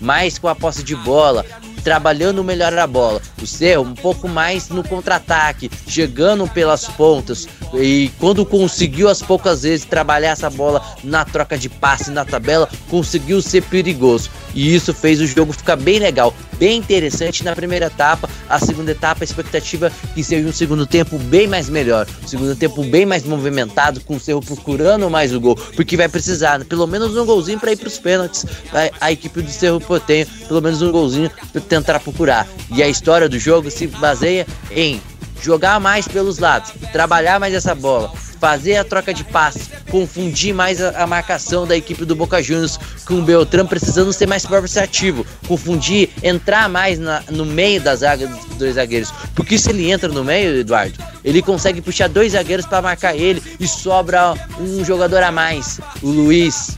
mais 0.00 0.38
com 0.38 0.48
a 0.48 0.54
posse 0.54 0.82
de 0.82 0.94
bola, 0.96 1.44
trabalhando 1.82 2.42
melhor 2.42 2.76
a 2.78 2.86
bola. 2.86 3.20
O 3.42 3.46
Cerro 3.46 3.84
um 3.84 3.94
pouco 3.94 4.28
mais 4.28 4.68
no 4.68 4.82
contra-ataque, 4.82 5.70
chegando 5.86 6.48
pelas 6.48 6.86
pontas. 6.86 7.46
E 7.80 8.10
quando 8.18 8.44
conseguiu 8.44 9.08
as 9.08 9.20
poucas 9.20 9.62
vezes 9.62 9.84
trabalhar 9.84 10.30
essa 10.30 10.50
bola 10.50 10.82
na 11.02 11.24
troca 11.24 11.58
de 11.58 11.68
passe 11.68 12.10
na 12.10 12.24
tabela, 12.24 12.68
conseguiu 12.88 13.40
ser 13.42 13.62
perigoso. 13.62 14.30
E 14.54 14.74
isso 14.74 14.94
fez 14.94 15.20
o 15.20 15.26
jogo 15.26 15.52
ficar 15.52 15.76
bem 15.76 15.98
legal, 15.98 16.32
bem 16.58 16.78
interessante 16.78 17.42
na 17.42 17.54
primeira 17.54 17.86
etapa. 17.86 18.28
A 18.48 18.58
segunda 18.60 18.92
etapa, 18.92 19.22
a 19.22 19.26
expectativa 19.26 19.90
que 20.14 20.22
seja 20.22 20.48
um 20.48 20.52
segundo 20.52 20.86
tempo 20.86 21.18
bem 21.18 21.46
mais 21.46 21.68
melhor. 21.68 22.06
Um 22.22 22.28
segundo 22.28 22.54
tempo 22.54 22.84
bem 22.84 23.04
mais 23.04 23.24
movimentado, 23.24 24.00
com 24.00 24.16
o 24.16 24.20
Cerro 24.20 24.40
procurando 24.40 25.10
mais 25.10 25.34
o 25.34 25.40
gol. 25.40 25.56
Porque 25.56 25.96
vai 25.96 26.08
precisar, 26.08 26.58
né? 26.58 26.64
pelo 26.68 26.86
menos 26.86 27.16
um 27.16 27.26
golzinho 27.26 27.58
para 27.58 27.72
ir 27.72 27.76
para 27.76 27.88
os 27.88 27.98
pênaltis. 27.98 28.46
A, 28.72 29.06
a, 29.06 29.12
equipe 29.12 29.42
do 29.42 29.50
Cerro 29.50 29.80
Portenho, 29.80 30.26
pelo 30.46 30.62
menos 30.62 30.80
um 30.82 30.92
golzinho 30.92 31.30
para 31.52 31.60
tentar 31.60 31.98
procurar. 32.00 32.46
E 32.70 32.82
a 32.82 32.88
história 32.88 33.28
do 33.28 33.38
jogo 33.38 33.70
se 33.70 33.86
baseia 33.86 34.46
em 34.70 35.00
jogar 35.40 35.78
mais 35.80 36.06
pelos 36.08 36.38
lados, 36.38 36.72
trabalhar 36.92 37.38
mais 37.38 37.54
essa 37.54 37.74
bola, 37.74 38.12
fazer 38.40 38.76
a 38.76 38.84
troca 38.84 39.14
de 39.14 39.24
passes, 39.24 39.70
confundir 39.90 40.54
mais 40.54 40.80
a, 40.80 41.02
a, 41.02 41.06
marcação 41.06 41.66
da 41.66 41.76
equipe 41.76 42.04
do 42.04 42.14
Boca 42.14 42.42
Juniors 42.42 42.78
com 43.06 43.14
o 43.14 43.22
Beltrão 43.22 43.66
precisando 43.66 44.12
ser 44.12 44.26
mais 44.26 44.44
versativo, 44.44 45.24
confundir, 45.46 46.10
entrar 46.22 46.68
mais 46.68 46.98
na, 46.98 47.22
no 47.30 47.44
meio 47.44 47.80
da 47.80 47.94
zaga 47.96 48.26
dos 48.26 48.44
dois 48.56 48.74
zagueiros. 48.74 49.12
Porque 49.34 49.58
se 49.58 49.70
ele 49.70 49.90
entra 49.90 50.08
no 50.08 50.24
meio, 50.24 50.60
Eduardo, 50.60 50.98
ele 51.24 51.40
consegue 51.40 51.80
puxar 51.80 52.08
dois 52.08 52.32
zagueiros 52.32 52.66
para 52.66 52.82
marcar 52.82 53.16
ele 53.16 53.42
e 53.58 53.66
sobra 53.66 54.34
um 54.60 54.84
jogador 54.84 55.22
a 55.22 55.32
mais, 55.32 55.80
o 56.02 56.08
Luiz. 56.08 56.76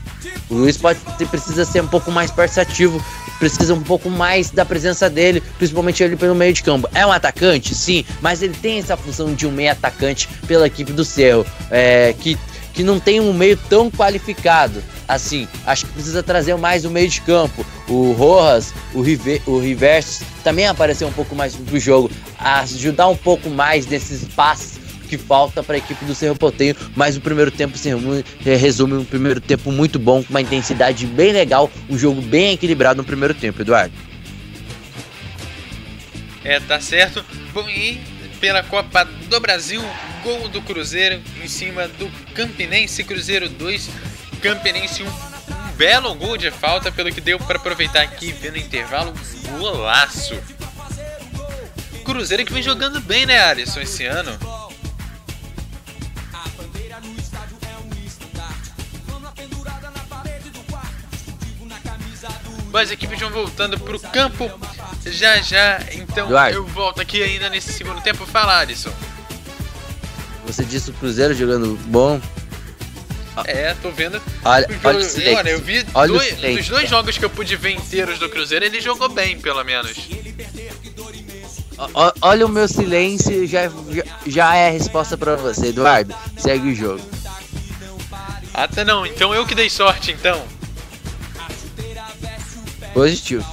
O 0.49 0.55
Luiz 0.55 0.77
pode 0.77 0.99
precisa 1.29 1.65
ser 1.65 1.81
um 1.81 1.87
pouco 1.87 2.11
mais 2.11 2.31
versativo 2.31 3.03
precisa 3.39 3.73
um 3.73 3.81
pouco 3.81 4.09
mais 4.09 4.49
da 4.49 4.65
presença 4.65 5.09
dele, 5.09 5.41
principalmente 5.57 6.03
ele 6.03 6.15
pelo 6.15 6.35
meio 6.35 6.53
de 6.53 6.63
campo. 6.63 6.89
É 6.93 7.05
um 7.05 7.11
atacante, 7.11 7.73
sim, 7.75 8.05
mas 8.21 8.41
ele 8.41 8.55
tem 8.55 8.79
essa 8.79 8.97
função 8.97 9.33
de 9.33 9.47
um 9.47 9.51
meio 9.51 9.71
atacante 9.71 10.27
pela 10.47 10.67
equipe 10.67 10.91
do 10.91 11.05
Cerro, 11.05 11.45
é, 11.69 12.13
que, 12.19 12.37
que 12.73 12.83
não 12.83 12.99
tem 12.99 13.19
um 13.19 13.33
meio 13.33 13.57
tão 13.69 13.89
qualificado. 13.89 14.83
Assim, 15.07 15.47
acho 15.65 15.85
que 15.85 15.93
precisa 15.93 16.21
trazer 16.21 16.57
mais 16.57 16.83
o 16.83 16.89
meio 16.89 17.07
de 17.07 17.21
campo. 17.21 17.65
O 17.87 18.11
Rojas, 18.11 18.73
o, 18.93 19.01
Rive, 19.01 19.41
o 19.45 19.57
Rivers 19.57 20.21
também 20.43 20.67
apareceu 20.67 21.07
um 21.07 21.13
pouco 21.13 21.33
mais 21.33 21.55
pro 21.55 21.79
jogo, 21.79 22.11
ajudar 22.37 23.07
um 23.07 23.15
pouco 23.15 23.49
mais 23.49 23.87
nesses 23.87 24.25
passes 24.33 24.86
que 25.07 25.17
falta 25.17 25.63
para 25.63 25.75
a 25.75 25.77
equipe 25.77 26.05
do 26.05 26.13
Cerro 26.13 26.35
Portenho, 26.35 26.75
mas 26.95 27.17
o 27.17 27.21
primeiro 27.21 27.49
tempo 27.49 27.77
se 27.77 27.89
resume, 28.43 28.95
um 28.95 29.05
primeiro 29.05 29.41
tempo 29.41 29.71
muito 29.71 29.97
bom, 29.97 30.23
com 30.23 30.29
uma 30.29 30.41
intensidade 30.41 31.07
bem 31.07 31.31
legal, 31.31 31.71
um 31.89 31.97
jogo 31.97 32.21
bem 32.21 32.53
equilibrado 32.53 32.97
no 32.97 33.03
primeiro 33.03 33.33
tempo, 33.33 33.61
Eduardo. 33.61 33.93
É, 36.43 36.59
tá 36.59 36.79
certo. 36.79 37.25
Bom, 37.53 37.67
e 37.69 37.99
pela 38.39 38.63
Copa 38.63 39.03
do 39.03 39.39
Brasil, 39.39 39.83
gol 40.23 40.47
do 40.47 40.61
Cruzeiro 40.61 41.21
em 41.43 41.47
cima 41.47 41.87
do 41.87 42.09
Campinense, 42.33 43.03
Cruzeiro 43.03 43.49
2, 43.49 43.89
Campinense 44.41 45.03
1. 45.03 45.07
Um 45.07 45.71
belo 45.77 46.15
gol 46.15 46.37
de 46.37 46.49
falta, 46.51 46.91
pelo 46.91 47.11
que 47.11 47.21
deu 47.21 47.37
para 47.39 47.57
aproveitar 47.57 48.01
aqui, 48.01 48.31
vendo 48.31 48.57
intervalo, 48.57 49.13
golaço. 49.59 50.35
Cruzeiro 52.03 52.45
que 52.45 52.53
vem 52.53 52.63
jogando 52.63 53.01
bem, 53.01 53.25
né, 53.25 53.39
Alisson, 53.39 53.81
esse 53.81 54.05
ano. 54.05 54.31
As 62.73 62.91
equipes 62.91 63.19
vão 63.19 63.29
voltando 63.31 63.79
pro 63.79 63.99
campo 63.99 64.51
já 65.05 65.37
já. 65.41 65.79
Então 65.93 66.27
Eduardo. 66.27 66.57
eu 66.57 66.65
volto 66.65 67.01
aqui 67.01 67.23
ainda 67.23 67.49
nesse 67.49 67.73
segundo 67.73 68.01
tempo. 68.01 68.25
Fala, 68.25 68.59
Alisson. 68.59 68.91
Você 70.45 70.63
disse 70.63 70.89
o 70.89 70.93
Cruzeiro 70.93 71.33
jogando 71.33 71.77
bom. 71.85 72.21
É, 73.45 73.75
tô 73.81 73.91
vendo. 73.91 74.21
Olha, 74.43 74.67
olha 74.83 74.97
o 74.97 75.01
eu, 75.01 75.35
olha, 75.37 75.49
eu 75.49 75.61
vi 75.61 75.85
Olha 75.93 76.11
o 76.11 76.17
dois, 76.17 76.35
dos 76.35 76.67
dois 76.69 76.89
jogos 76.89 77.17
que 77.17 77.25
eu 77.25 77.29
pude 77.29 77.55
ver 77.55 77.71
inteiros 77.71 78.17
do 78.17 78.29
Cruzeiro, 78.29 78.65
ele 78.65 78.81
jogou 78.81 79.09
bem, 79.09 79.39
pelo 79.39 79.63
menos. 79.63 79.95
Ó- 81.93 82.11
Olha 82.21 82.45
o 82.45 82.49
meu 82.49 82.67
silêncio, 82.67 83.45
já, 83.45 83.67
já, 83.67 84.03
já 84.25 84.55
é 84.55 84.69
a 84.69 84.71
resposta 84.71 85.15
pra 85.15 85.35
você, 85.35 85.67
Eduardo. 85.67 86.15
Segue 86.37 86.69
o 86.71 86.75
jogo. 86.75 87.01
Tá 88.73 88.83
não. 88.83 89.05
Então 89.05 89.35
eu 89.35 89.45
que 89.45 89.53
dei 89.53 89.69
sorte, 89.69 90.11
então. 90.11 90.43
Positivo. 92.97 93.45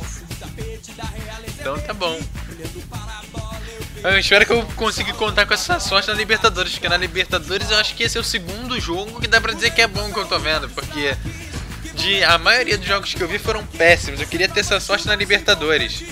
Então 1.60 1.78
tá 1.80 1.92
bom. 1.92 2.18
Eu 4.02 4.18
espero 4.18 4.46
que 4.46 4.52
eu 4.52 4.62
consiga 4.74 5.12
contar 5.12 5.44
com 5.44 5.52
essa 5.52 5.78
sorte 5.78 6.08
na 6.08 6.14
Libertadores, 6.14 6.72
porque 6.72 6.88
na 6.88 6.96
Libertadores 6.96 7.70
eu 7.70 7.76
acho 7.76 7.94
que 7.94 8.04
esse 8.04 8.16
é 8.16 8.20
o 8.22 8.24
segundo 8.24 8.80
jogo 8.80 9.20
que 9.20 9.28
dá 9.28 9.42
pra 9.42 9.52
dizer 9.52 9.72
que 9.72 9.82
é 9.82 9.86
bom 9.86 10.10
que 10.10 10.18
eu 10.18 10.24
tô 10.24 10.38
vendo, 10.38 10.66
porque 10.70 11.14
de 11.94 12.24
a 12.24 12.38
maioria 12.38 12.78
dos 12.78 12.86
jogos 12.86 13.12
que 13.12 13.22
eu 13.22 13.28
vi 13.28 13.38
foram 13.38 13.62
péssimos. 13.66 14.18
Eu 14.18 14.26
queria 14.26 14.48
ter 14.48 14.60
essa 14.60 14.80
sorte 14.80 15.06
na 15.06 15.14
Libertadores. 15.14 16.02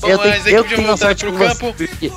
Bom, 0.00 0.08
eu 0.08 0.18
tenho, 0.18 0.48
eu 0.48 0.64
tenho 0.64 0.96
sorte 0.98 1.24
pro 1.24 1.38
campo. 1.38 1.72
você, 1.72 2.12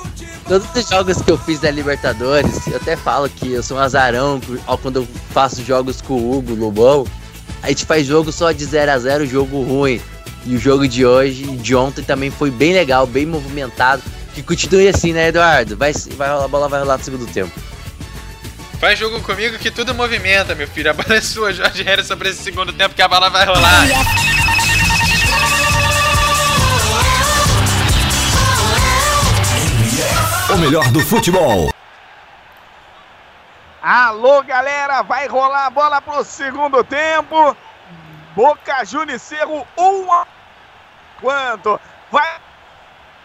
todos 0.46 0.68
os 0.76 0.90
jogos 0.90 1.22
que 1.22 1.32
eu 1.32 1.38
fiz 1.38 1.62
da 1.62 1.72
Libertadores, 1.72 2.68
eu 2.68 2.76
até 2.76 2.98
falo 2.98 3.30
que 3.30 3.54
eu 3.54 3.64
sou 3.64 3.78
um 3.78 3.80
azarão 3.80 4.42
quando 4.82 4.98
eu 4.98 5.08
faço 5.34 5.64
jogos 5.64 6.02
com 6.02 6.16
o 6.16 6.38
Hugo 6.38 6.56
Lobão. 6.56 7.08
A 7.62 7.70
gente 7.70 7.86
faz 7.86 8.06
jogo 8.06 8.32
só 8.32 8.52
de 8.52 8.66
0 8.66 8.92
a 8.92 8.98
0 8.98 9.26
jogo 9.26 9.62
ruim. 9.64 10.02
E 10.46 10.56
o 10.56 10.60
jogo 10.60 10.88
de 10.88 11.06
hoje, 11.06 11.44
de 11.44 11.76
ontem, 11.76 12.02
também 12.04 12.32
foi 12.32 12.50
bem 12.50 12.74
legal, 12.74 13.06
bem 13.06 13.26
movimentado. 13.26 14.02
Que 14.34 14.42
continue 14.42 14.88
assim, 14.88 15.12
né, 15.12 15.28
Eduardo? 15.28 15.76
Vai, 15.76 15.92
vai 16.16 16.30
rolar, 16.30 16.46
a 16.46 16.48
bola 16.48 16.70
vai 16.70 16.80
rolar 16.80 16.98
no 16.98 17.04
segundo 17.04 17.28
tempo. 17.28 17.52
Faz 18.80 18.98
jogo 18.98 19.20
comigo 19.22 19.58
que 19.58 19.70
tudo 19.70 19.94
movimenta, 19.94 20.56
meu 20.56 20.68
filho. 20.68 20.90
A 20.90 20.94
bola 20.94 21.16
é 21.16 21.22
sua, 21.22 21.52
Jorge 21.52 21.84
Harrison, 21.84 22.16
pra 22.16 22.30
esse 22.30 22.42
segundo 22.42 22.72
tempo 22.72 22.96
que 22.96 23.02
a 23.02 23.08
bola 23.08 23.30
vai 23.30 23.46
rolar. 23.46 23.88
O 30.54 30.58
melhor 30.58 30.90
do 30.92 31.02
futebol. 31.02 31.70
Alô, 33.82 34.44
galera, 34.44 35.02
vai 35.04 35.26
rolar 35.28 35.68
a 35.68 35.70
bola 35.70 36.02
pro 36.02 36.22
segundo 36.26 36.84
tempo. 36.84 37.56
Boca 38.36 38.84
Juniors 38.84 39.22
Cerro, 39.22 39.66
um 39.78 40.12
a... 40.12 40.28
Quanto? 41.22 41.80
Vai 42.12 42.28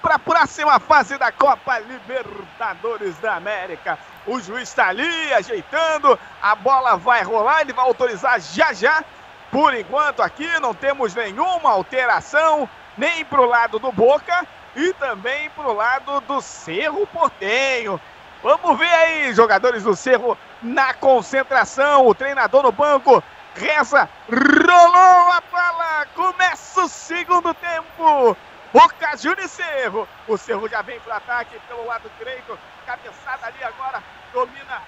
para 0.00 0.14
a 0.14 0.18
próxima 0.18 0.78
fase 0.78 1.18
da 1.18 1.32
Copa 1.32 1.80
Libertadores 1.80 3.16
da 3.18 3.34
América. 3.34 3.98
O 4.26 4.40
juiz 4.40 4.68
está 4.68 4.88
ali 4.88 5.34
ajeitando, 5.34 6.16
a 6.40 6.54
bola 6.54 6.96
vai 6.96 7.24
rolar, 7.24 7.62
ele 7.62 7.72
vai 7.72 7.84
autorizar 7.84 8.40
já 8.40 8.72
já. 8.72 9.02
Por 9.50 9.74
enquanto 9.74 10.22
aqui 10.22 10.46
não 10.60 10.72
temos 10.72 11.16
nenhuma 11.16 11.70
alteração, 11.70 12.68
nem 12.96 13.24
pro 13.24 13.44
lado 13.44 13.80
do 13.80 13.90
Boca 13.90 14.46
e 14.76 14.92
também 14.94 15.50
pro 15.50 15.72
lado 15.72 16.20
do 16.20 16.40
Cerro 16.40 17.06
Portenho. 17.08 18.00
Vamos 18.44 18.78
ver 18.78 18.92
aí, 18.92 19.32
jogadores 19.32 19.84
do 19.84 19.96
Cerro 19.96 20.36
na 20.62 20.92
concentração, 20.92 22.06
o 22.06 22.14
treinador 22.14 22.62
no 22.62 22.72
banco 22.72 23.22
reza, 23.56 24.06
rolou 24.28 25.32
a 25.32 25.40
bola, 25.50 26.06
começa 26.14 26.84
o 26.84 26.88
segundo 26.88 27.54
tempo. 27.54 28.36
Boca 28.70 29.16
Juniors 29.16 29.50
e 29.50 29.56
Cerro. 29.56 30.06
O 30.28 30.36
Cerro 30.36 30.68
já 30.68 30.82
vem 30.82 31.00
para 31.00 31.16
ataque 31.16 31.58
pelo 31.60 31.86
lado 31.86 32.10
direito. 32.18 32.58
Cabeçada 32.84 33.46
ali 33.46 33.64
agora. 33.64 34.02
Domina 34.30 34.82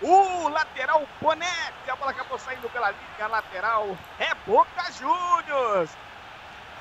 o 0.00 0.48
lateral 0.48 1.06
Bonete. 1.20 1.90
A 1.90 1.96
bola 1.96 2.12
acabou 2.12 2.38
saindo 2.38 2.70
pela 2.70 2.90
linha 2.90 3.28
lateral. 3.28 3.98
É 4.18 4.34
Boca 4.46 4.90
Juniors. 4.92 5.90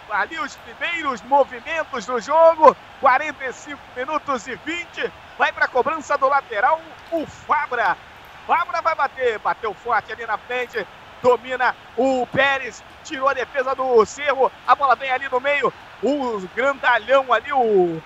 Ali 0.10 0.40
os 0.40 0.56
primeiros 0.58 1.22
movimentos 1.24 2.06
do 2.06 2.20
jogo. 2.20 2.76
45 3.00 3.80
minutos 3.96 4.48
e 4.48 4.56
20. 4.56 5.12
Vai 5.38 5.52
para 5.52 5.66
a 5.66 5.68
cobrança 5.68 6.18
do 6.18 6.28
lateral. 6.28 6.80
O 7.12 7.26
Fabra. 7.26 7.98
Fabra 8.46 8.82
vai 8.82 8.96
bater. 8.96 9.40
Bateu 9.40 9.74
forte 9.74 10.12
ali 10.12 10.26
na 10.26 10.38
frente. 10.38 10.86
Domina 11.22 11.76
o 11.98 12.28
Pérez. 12.28 12.84
Tirou 13.04 13.30
a 13.30 13.34
defesa 13.34 13.74
do 13.74 14.06
Cerro. 14.06 14.52
A 14.68 14.76
bola 14.76 14.96
vem 14.96 15.12
ali 15.12 15.28
no 15.30 15.40
meio. 15.40 15.74
O 16.02 16.40
grandalhão 16.56 17.32
ali, 17.32 17.52
o. 17.54 18.02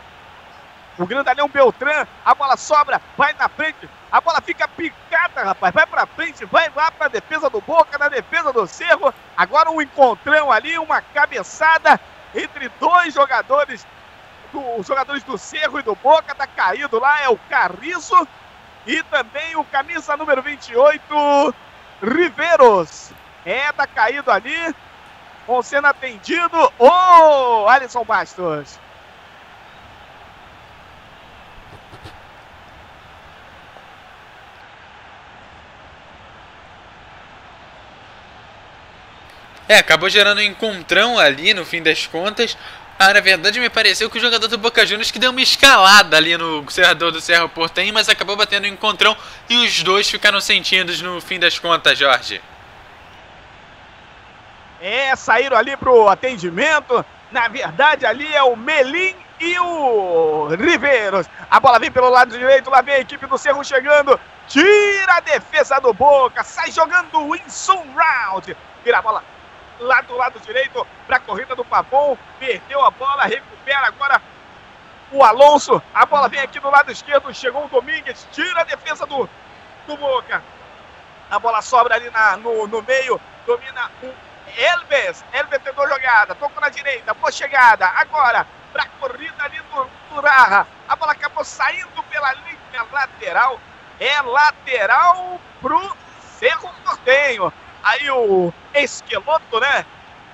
O 0.97 1.05
grandalhão 1.05 1.47
Beltrán. 1.47 2.05
A 2.25 2.33
bola 2.33 2.57
sobra. 2.57 3.01
Vai 3.15 3.33
na 3.33 3.47
frente. 3.47 3.89
A 4.11 4.19
bola 4.19 4.41
fica 4.41 4.67
picada, 4.67 5.43
rapaz. 5.43 5.73
Vai 5.73 5.85
pra 5.85 6.05
frente. 6.07 6.45
Vai 6.45 6.71
lá 6.75 6.91
pra 6.91 7.07
defesa 7.07 7.49
do 7.49 7.61
Boca. 7.61 7.97
Na 7.97 8.09
defesa 8.09 8.51
do 8.51 8.65
Cerro. 8.67 9.13
Agora 9.35 9.69
um 9.69 9.81
encontrão 9.81 10.51
ali. 10.51 10.77
Uma 10.77 11.01
cabeçada 11.01 11.99
entre 12.33 12.69
dois 12.79 13.13
jogadores. 13.13 13.85
Do, 14.51 14.79
os 14.79 14.87
jogadores 14.87 15.23
do 15.23 15.37
Cerro 15.37 15.79
e 15.79 15.83
do 15.83 15.95
Boca. 15.95 16.33
Tá 16.33 16.47
caído 16.47 16.99
lá. 16.99 17.21
É 17.21 17.29
o 17.29 17.37
Carriço. 17.49 18.27
E 18.85 19.03
também 19.03 19.55
o 19.55 19.63
camisa 19.65 20.17
número 20.17 20.41
28. 20.41 21.55
Riveiros. 22.01 23.11
É, 23.45 23.71
tá 23.71 23.85
caído 23.85 24.31
ali. 24.31 24.75
Vão 25.45 25.61
sendo 25.61 25.87
atendido. 25.87 26.57
Ô, 26.79 26.89
oh, 26.89 27.67
Alisson 27.69 28.03
Bastos. 28.03 28.79
É, 39.67 39.77
acabou 39.77 40.09
gerando 40.09 40.39
um 40.39 40.43
encontrão 40.43 41.19
ali 41.19 41.53
no 41.53 41.65
fim 41.65 41.83
das 41.83 42.07
contas. 42.07 42.57
Ah, 42.99 43.13
na 43.13 43.19
verdade 43.19 43.59
me 43.59 43.69
pareceu 43.69 44.09
que 44.09 44.17
o 44.17 44.21
jogador 44.21 44.47
do 44.47 44.57
Boca 44.57 44.85
Juniors 44.85 45.11
que 45.11 45.19
deu 45.19 45.29
uma 45.29 45.41
escalada 45.41 46.17
ali 46.17 46.35
no 46.35 46.67
serrador 46.71 47.11
do 47.11 47.21
Serra 47.21 47.47
Portenho, 47.47 47.93
mas 47.93 48.09
acabou 48.09 48.35
batendo 48.35 48.63
um 48.63 48.69
encontrão 48.69 49.15
e 49.47 49.57
os 49.57 49.83
dois 49.83 50.09
ficaram 50.09 50.41
sentidos 50.41 50.99
no 51.01 51.21
fim 51.21 51.37
das 51.37 51.59
contas, 51.59 51.97
Jorge. 51.97 52.41
É, 54.81 55.15
saíram 55.15 55.57
ali 55.57 55.75
pro 55.77 56.07
atendimento. 56.07 57.05
Na 57.31 57.47
verdade, 57.47 58.05
ali 58.05 58.33
é 58.33 58.41
o 58.41 58.55
Melim 58.55 59.15
e 59.39 59.59
o 59.59 60.47
Riveiros. 60.47 61.27
A 61.51 61.59
bola 61.59 61.77
vem 61.77 61.91
pelo 61.91 62.09
lado 62.09 62.35
direito, 62.35 62.69
lá 62.69 62.81
vem 62.81 62.95
a 62.95 62.99
equipe 62.99 63.27
do 63.27 63.37
Cerro 63.37 63.63
chegando. 63.63 64.19
Tira 64.47 65.17
a 65.17 65.19
defesa 65.19 65.79
do 65.79 65.93
Boca, 65.93 66.43
sai 66.43 66.71
jogando 66.71 67.13
o 67.19 67.33
Winson 67.33 67.85
Round. 67.95 68.55
Tira 68.83 68.99
a 68.99 69.01
bola 69.01 69.23
lá 69.79 70.01
do 70.01 70.15
lado 70.15 70.39
direito 70.39 70.85
para 71.05 71.17
a 71.17 71.19
corrida 71.19 71.55
do 71.55 71.65
Pavon. 71.65 72.17
Perdeu 72.39 72.83
a 72.83 72.91
bola, 72.91 73.23
recupera 73.23 73.87
agora 73.87 74.21
o 75.11 75.23
Alonso. 75.23 75.81
A 75.93 76.05
bola 76.05 76.29
vem 76.29 76.39
aqui 76.39 76.59
do 76.59 76.69
lado 76.69 76.91
esquerdo, 76.91 77.33
chegou 77.33 77.65
o 77.65 77.69
Domingues, 77.69 78.27
tira 78.31 78.61
a 78.61 78.65
defesa 78.65 79.05
do, 79.05 79.29
do 79.87 79.97
Boca. 79.97 80.43
A 81.29 81.39
bola 81.39 81.61
sobra 81.61 81.95
ali 81.95 82.09
na, 82.09 82.37
no, 82.37 82.67
no 82.67 82.81
meio, 82.81 83.19
domina 83.45 83.91
o 84.01 84.13
Elves. 84.57 85.23
Elves 85.33 85.61
tentou 85.61 85.87
jogada, 85.87 86.35
tocou 86.35 86.61
na 86.61 86.69
direita, 86.69 87.13
boa 87.13 87.31
chegada. 87.31 87.85
Agora, 87.87 88.47
para 88.71 88.83
a 88.83 88.87
corrida 88.99 89.43
ali 89.43 89.59
do 89.59 89.89
Turarra. 90.09 90.67
A 90.87 90.95
bola 90.95 91.11
acabou 91.11 91.43
saindo 91.43 92.03
pela 92.09 92.33
linha 92.33 92.85
lateral. 92.91 93.59
É 93.99 94.21
lateral 94.21 95.39
pro 95.61 95.97
Cerro 96.39 96.69
Portenho. 96.83 97.51
Aí 97.87 98.11
o 98.11 98.53
Esqueloto, 98.73 99.61
né? 99.61 99.85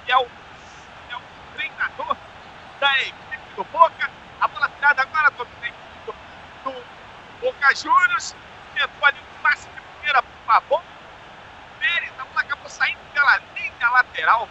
Que 0.06 0.12
é 0.12 0.18
o, 0.18 0.24
é 0.24 1.16
o 1.16 1.22
treinador 1.54 2.18
da 2.80 3.00
equipe 3.02 3.56
do 3.56 3.64
Boca. 3.66 4.10
A 4.42 4.48
bola 4.48 4.68
tirada 4.70 5.04
agora 5.04 5.30
do, 5.30 5.46
do, 5.46 6.16
do 6.64 6.86
Boca 7.40 7.76
Juniors 7.76 8.36
tentou 8.74 9.08
ali 9.08 9.20
um 9.20 9.42
passe 9.44 9.70
de 9.70 9.82
primeira 9.82 10.24
por 10.24 10.46
favor. 10.48 10.82
Pérez, 11.80 12.12
a 12.18 12.24
bola 12.26 12.42
acabou 12.42 12.70
saindo 12.70 13.00
pela 13.14 13.38
linha 13.56 13.90
lateral. 13.92 14.50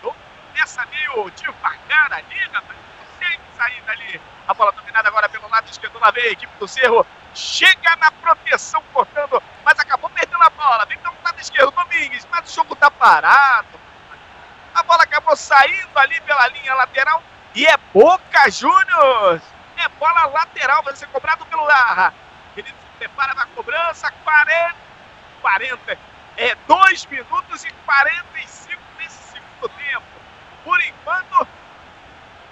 Começa 0.00 0.86
meio 0.86 1.30
devagar 1.32 2.12
ali, 2.14 2.40
rapaz. 2.50 2.78
Consegue 2.98 3.42
sair 3.58 3.82
dali. 3.82 4.20
A 4.46 4.54
bola 4.54 4.72
dominada 4.72 5.06
agora 5.06 5.28
pelo 5.28 5.50
lado 5.50 5.68
esquerdo. 5.70 5.98
Lá 5.98 6.10
vem 6.12 6.24
a 6.24 6.30
equipe 6.30 6.52
do 6.58 6.66
Cerro. 6.66 7.06
Chega 7.34 7.94
na 7.96 8.10
proteção, 8.10 8.82
cortando, 8.94 9.42
mas 9.62 9.78
acabou 9.78 10.08
perdendo 10.08 10.42
a 10.42 10.48
bola. 10.48 10.86
Vem 10.86 10.96
pelo 10.96 11.17
lado 11.38 11.40
esquerdo, 11.40 11.70
Domingues, 11.70 12.26
mas 12.30 12.50
o 12.50 12.54
jogo 12.54 12.74
tá 12.74 12.90
parado. 12.90 13.68
A 14.74 14.82
bola 14.82 15.02
acabou 15.02 15.36
saindo 15.36 15.96
ali 15.96 16.20
pela 16.22 16.48
linha 16.48 16.74
lateral. 16.74 17.22
E 17.54 17.66
é 17.66 17.76
Boca 17.92 18.50
Juniors. 18.50 19.42
É 19.76 19.88
bola 20.00 20.26
lateral, 20.26 20.82
vai 20.82 20.94
ser 20.96 21.06
cobrado 21.08 21.46
pelo 21.46 21.64
Larra. 21.64 22.12
Ele 22.56 22.68
se 22.68 22.98
prepara 22.98 23.34
na 23.34 23.46
cobrança. 23.46 24.10
40. 24.24 24.74
40. 25.40 25.98
É 26.36 26.54
2 26.66 27.06
minutos 27.06 27.64
e 27.64 27.70
45 27.84 28.82
nesse 28.98 29.32
segundo 29.32 29.68
tempo. 29.68 30.06
Por 30.64 30.80
enquanto, 30.80 31.48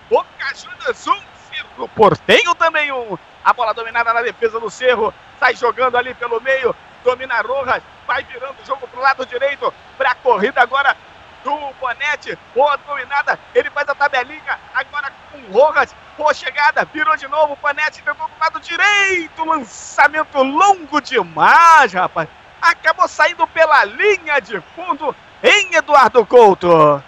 Boca 0.08 0.54
Juniors 0.54 1.06
1, 1.06 1.12
um, 1.12 1.22
Cerro 1.52 1.88
Portenho 1.88 2.54
também 2.54 2.90
1. 2.90 3.12
Um. 3.12 3.18
A 3.44 3.52
bola 3.52 3.74
dominada 3.74 4.12
na 4.12 4.22
defesa 4.22 4.58
do 4.58 4.70
Cerro. 4.70 5.14
Sai 5.38 5.54
jogando 5.54 5.96
ali 5.96 6.14
pelo 6.14 6.40
meio. 6.40 6.74
Domina 7.06 7.40
Rojas. 7.40 7.82
Vai 8.04 8.24
virando 8.24 8.56
o 8.60 8.66
jogo 8.66 8.88
pro 8.88 9.00
lado 9.00 9.24
direito. 9.24 9.72
Pra 9.96 10.12
corrida 10.16 10.60
agora 10.60 10.96
do 11.44 11.56
Bonete. 11.80 12.36
Boa 12.52 12.76
dominada. 12.76 13.38
Ele 13.54 13.70
faz 13.70 13.88
a 13.88 13.94
tabelinha. 13.94 14.58
Agora 14.74 15.12
com 15.30 15.38
Rojas. 15.52 15.94
Boa 16.18 16.34
chegada. 16.34 16.84
Virou 16.92 17.16
de 17.16 17.28
novo. 17.28 17.52
O 17.52 17.56
Bonete 17.56 18.02
tentou 18.02 18.26
do 18.26 18.40
lado 18.40 18.58
direito. 18.58 19.44
Lançamento 19.44 20.42
longo 20.42 21.00
demais, 21.00 21.92
rapaz. 21.92 22.28
Acabou 22.60 23.06
saindo 23.06 23.46
pela 23.46 23.84
linha 23.84 24.40
de 24.40 24.60
fundo 24.74 25.14
em 25.44 25.76
Eduardo 25.76 26.26
Couto. 26.26 27.02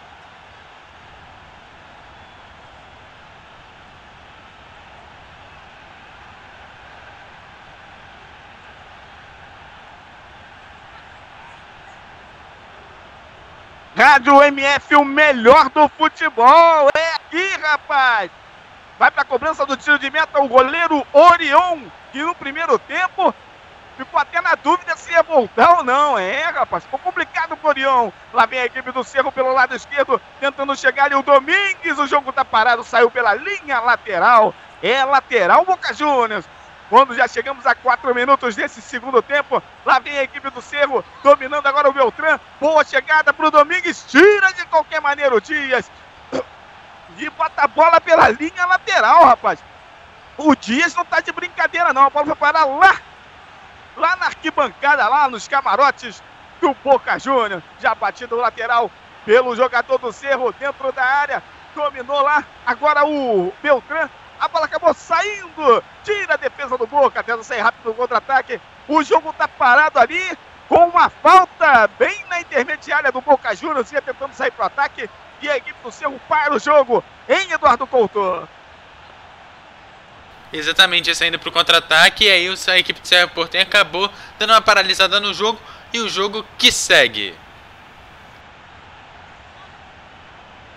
Rádio 13.98 14.40
MF, 14.44 14.94
o 14.94 15.04
melhor 15.04 15.70
do 15.70 15.88
futebol. 15.88 16.88
É 16.94 17.14
aqui, 17.16 17.56
rapaz. 17.60 18.30
Vai 18.96 19.10
para 19.10 19.22
a 19.22 19.24
cobrança 19.24 19.66
do 19.66 19.76
tiro 19.76 19.98
de 19.98 20.08
meta 20.08 20.40
o 20.40 20.46
goleiro 20.46 21.04
Orion, 21.12 21.80
que 22.12 22.22
no 22.22 22.32
primeiro 22.32 22.78
tempo 22.78 23.34
ficou 23.96 24.20
até 24.20 24.40
na 24.40 24.54
dúvida 24.54 24.96
se 24.96 25.10
ia 25.10 25.24
voltar 25.24 25.78
ou 25.78 25.82
não. 25.82 26.16
É, 26.16 26.44
rapaz, 26.44 26.84
ficou 26.84 27.00
complicado 27.00 27.56
pro 27.56 27.70
Orion. 27.70 28.12
Lá 28.32 28.46
vem 28.46 28.60
a 28.60 28.66
equipe 28.66 28.92
do 28.92 29.02
Cerro 29.02 29.32
pelo 29.32 29.52
lado 29.52 29.74
esquerdo, 29.74 30.20
tentando 30.38 30.76
chegar 30.76 31.06
ali 31.06 31.16
o 31.16 31.22
Domingues. 31.22 31.98
O 31.98 32.06
jogo 32.06 32.32
tá 32.32 32.44
parado, 32.44 32.84
saiu 32.84 33.10
pela 33.10 33.34
linha 33.34 33.80
lateral. 33.80 34.54
É 34.80 35.04
lateral 35.04 35.64
Boca 35.64 35.92
Juniors. 35.92 36.44
Quando 36.88 37.14
já 37.14 37.28
chegamos 37.28 37.66
a 37.66 37.74
quatro 37.74 38.14
minutos 38.14 38.56
desse 38.56 38.80
segundo 38.80 39.20
tempo, 39.20 39.62
lá 39.84 39.98
vem 39.98 40.18
a 40.18 40.22
equipe 40.22 40.48
do 40.50 40.62
Cerro, 40.62 41.04
dominando 41.22 41.66
agora 41.66 41.88
o 41.88 41.92
Beltrán. 41.92 42.40
Boa 42.58 42.82
chegada 42.82 43.32
para 43.32 43.46
o 43.46 43.50
Domingues, 43.50 44.04
tira 44.08 44.52
de 44.52 44.64
qualquer 44.66 45.00
maneira 45.00 45.34
o 45.34 45.40
Dias. 45.40 45.90
E 47.18 47.28
bota 47.30 47.62
a 47.62 47.68
bola 47.68 48.00
pela 48.00 48.28
linha 48.30 48.64
lateral, 48.64 49.24
rapaz. 49.24 49.62
O 50.38 50.54
Dias 50.54 50.94
não 50.94 51.04
tá 51.04 51.20
de 51.20 51.32
brincadeira, 51.32 51.92
não. 51.92 52.04
A 52.04 52.10
bola 52.10 52.26
vai 52.26 52.36
parar 52.36 52.64
lá, 52.64 52.96
lá 53.96 54.16
na 54.16 54.26
arquibancada, 54.26 55.06
lá 55.08 55.28
nos 55.28 55.46
camarotes 55.46 56.22
do 56.60 56.72
Boca 56.82 57.18
Júnior. 57.18 57.62
Já 57.80 57.94
batido 57.94 58.36
o 58.36 58.40
lateral 58.40 58.90
pelo 59.26 59.54
jogador 59.54 59.98
do 59.98 60.12
Cerro 60.12 60.52
dentro 60.52 60.90
da 60.92 61.04
área. 61.04 61.42
Dominou 61.74 62.22
lá. 62.22 62.44
Agora 62.64 63.04
o 63.04 63.52
Beltrán 63.60 64.08
a 64.40 64.48
bola 64.48 64.66
acabou 64.66 64.94
saindo. 64.94 65.82
Tira 66.04 66.34
a 66.34 66.36
defesa 66.36 66.76
do 66.78 66.86
Boca. 66.86 67.22
Tenta 67.22 67.42
sair 67.42 67.60
rápido 67.60 67.86
no 67.86 67.94
contra-ataque. 67.94 68.60
O 68.86 69.02
jogo 69.02 69.32
tá 69.32 69.48
parado 69.48 69.98
ali. 69.98 70.38
Com 70.68 70.88
uma 70.88 71.08
falta 71.08 71.88
bem 71.98 72.24
na 72.28 72.40
intermediária 72.40 73.10
do 73.10 73.20
Boca 73.20 73.54
Juniors. 73.54 73.90
Ia 73.92 74.02
tentando 74.02 74.34
sair 74.34 74.50
pro 74.50 74.64
ataque. 74.64 75.08
E 75.40 75.48
a 75.48 75.56
equipe 75.56 75.78
do 75.82 75.90
Cerro 75.90 76.20
para 76.28 76.54
o 76.54 76.58
jogo 76.58 77.02
em 77.28 77.52
Eduardo 77.52 77.86
Couto. 77.86 78.48
Exatamente, 80.52 81.14
saindo 81.14 81.38
pro 81.38 81.52
contra-ataque. 81.52 82.24
E 82.24 82.30
aí 82.30 82.48
a 82.48 82.78
equipe 82.78 83.00
do 83.00 83.06
Cerro 83.06 83.30
Portem 83.30 83.60
acabou 83.60 84.10
dando 84.38 84.50
uma 84.50 84.60
paralisada 84.60 85.20
no 85.20 85.32
jogo. 85.32 85.60
E 85.92 86.00
o 86.00 86.08
jogo 86.08 86.44
que 86.58 86.70
segue. 86.70 87.34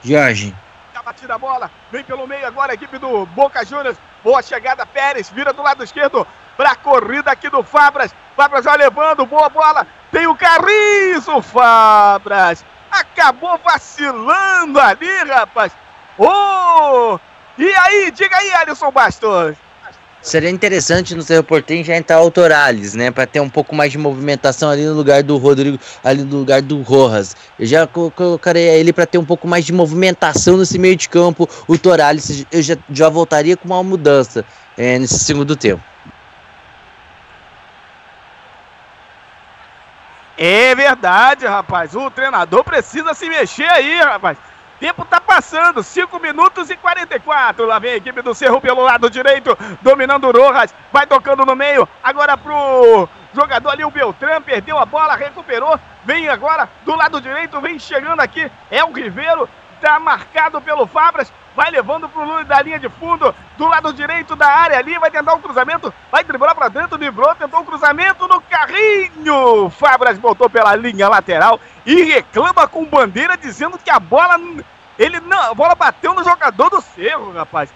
Jorge, 0.03 0.55
batida 1.01 1.35
a 1.35 1.37
bola, 1.37 1.71
vem 1.91 2.03
pelo 2.03 2.27
meio 2.27 2.45
agora 2.45 2.71
a 2.71 2.75
equipe 2.75 2.97
do 2.97 3.25
Boca 3.27 3.65
Juniors. 3.65 3.97
Boa 4.23 4.41
chegada, 4.41 4.85
Pérez, 4.85 5.29
vira 5.29 5.51
do 5.51 5.63
lado 5.63 5.83
esquerdo 5.83 6.27
para 6.55 6.71
a 6.71 6.75
corrida 6.75 7.31
aqui 7.31 7.49
do 7.49 7.63
Fabras. 7.63 8.13
Fabras 8.35 8.65
vai 8.65 8.77
levando, 8.77 9.25
boa 9.25 9.49
bola. 9.49 9.87
Tem 10.11 10.27
o 10.27 10.35
Carriço, 10.35 11.41
Fabras. 11.41 12.65
Acabou 12.91 13.57
vacilando 13.63 14.79
ali, 14.79 15.23
rapaz. 15.23 15.71
Oh! 16.17 17.19
E 17.57 17.73
aí, 17.73 18.11
diga 18.11 18.37
aí, 18.37 18.53
Alisson 18.53 18.91
Bastos. 18.91 19.57
Seria 20.21 20.51
interessante 20.51 21.15
no 21.15 21.23
seu 21.23 21.43
portem 21.43 21.83
já 21.83 21.97
entrar 21.97 22.21
o 22.21 22.29
Torales, 22.29 22.93
né? 22.93 23.09
Para 23.09 23.25
ter 23.25 23.39
um 23.39 23.49
pouco 23.49 23.75
mais 23.75 23.91
de 23.91 23.97
movimentação 23.97 24.69
ali 24.69 24.85
no 24.85 24.93
lugar 24.93 25.23
do 25.23 25.35
Rodrigo, 25.37 25.79
ali 26.03 26.23
no 26.23 26.37
lugar 26.37 26.61
do 26.61 26.81
Rojas. 26.83 27.35
Eu 27.57 27.65
já 27.65 27.87
colocaria 27.87 28.73
ele 28.77 28.93
para 28.93 29.07
ter 29.07 29.17
um 29.17 29.25
pouco 29.25 29.47
mais 29.47 29.65
de 29.65 29.73
movimentação 29.73 30.57
nesse 30.57 30.77
meio 30.77 30.95
de 30.95 31.09
campo. 31.09 31.49
O 31.67 31.75
Torales 31.77 32.45
eu 32.51 32.61
já, 32.61 32.77
já 32.91 33.09
voltaria 33.09 33.57
com 33.57 33.67
uma 33.67 33.83
mudança 33.83 34.45
é, 34.77 34.99
nesse 34.99 35.17
segundo 35.17 35.55
tempo. 35.55 35.81
É 40.37 40.75
verdade, 40.75 41.45
rapaz. 41.47 41.95
O 41.95 42.09
treinador 42.11 42.63
precisa 42.63 43.13
se 43.13 43.27
mexer 43.27 43.67
aí, 43.67 43.97
rapaz. 44.01 44.37
Tempo 44.81 45.05
tá 45.05 45.21
passando, 45.21 45.83
5 45.83 46.19
minutos 46.19 46.71
e 46.71 46.75
44. 46.75 47.67
Lá 47.67 47.77
vem 47.77 47.91
a 47.91 47.97
equipe 47.97 48.19
do 48.23 48.33
Cerro 48.33 48.59
pelo 48.59 48.81
lado 48.81 49.11
direito, 49.11 49.55
dominando 49.79 50.27
o 50.27 50.31
Rojas. 50.31 50.73
Vai 50.91 51.05
tocando 51.05 51.45
no 51.45 51.55
meio. 51.55 51.87
Agora 52.03 52.35
pro 52.35 53.07
jogador 53.31 53.69
ali, 53.69 53.85
o 53.85 53.91
Beltrán. 53.91 54.41
Perdeu 54.41 54.79
a 54.79 54.85
bola, 54.87 55.15
recuperou. 55.15 55.79
Vem 56.03 56.27
agora 56.27 56.67
do 56.83 56.95
lado 56.95 57.21
direito, 57.21 57.61
vem 57.61 57.77
chegando 57.77 58.21
aqui. 58.21 58.51
É 58.71 58.83
o 58.83 58.91
Ribeiro. 58.91 59.47
Tá 59.81 59.99
marcado 59.99 60.61
pelo 60.61 60.85
Fabras. 60.85 61.33
Vai 61.55 61.69
levando 61.69 62.07
pro 62.07 62.23
Lula 62.23 62.45
da 62.45 62.61
linha 62.61 62.79
de 62.79 62.87
fundo, 62.87 63.35
do 63.57 63.67
lado 63.67 63.91
direito 63.91 64.35
da 64.35 64.47
área 64.47 64.77
ali. 64.77 64.97
Vai 64.99 65.11
tentar 65.11 65.33
um 65.33 65.41
cruzamento. 65.41 65.93
Vai 66.11 66.23
driblar 66.23 66.55
pra 66.55 66.69
dentro, 66.69 66.97
livrou. 66.97 67.35
Tentou 67.35 67.59
um 67.59 67.65
cruzamento 67.65 68.27
no 68.27 68.39
carrinho. 68.39 69.69
Fabras 69.71 70.17
botou 70.17 70.49
pela 70.49 70.75
linha 70.75 71.09
lateral 71.09 71.59
e 71.85 72.03
reclama 72.03 72.67
com 72.67 72.85
bandeira 72.85 73.35
dizendo 73.35 73.77
que 73.77 73.89
a 73.89 73.99
bola 73.99 74.39
ele 74.99 75.19
não, 75.19 75.51
a 75.51 75.53
bola 75.55 75.73
bateu 75.73 76.13
no 76.13 76.23
jogador 76.23 76.69
do 76.69 76.79
Cerro, 76.79 77.33
rapaz. 77.33 77.73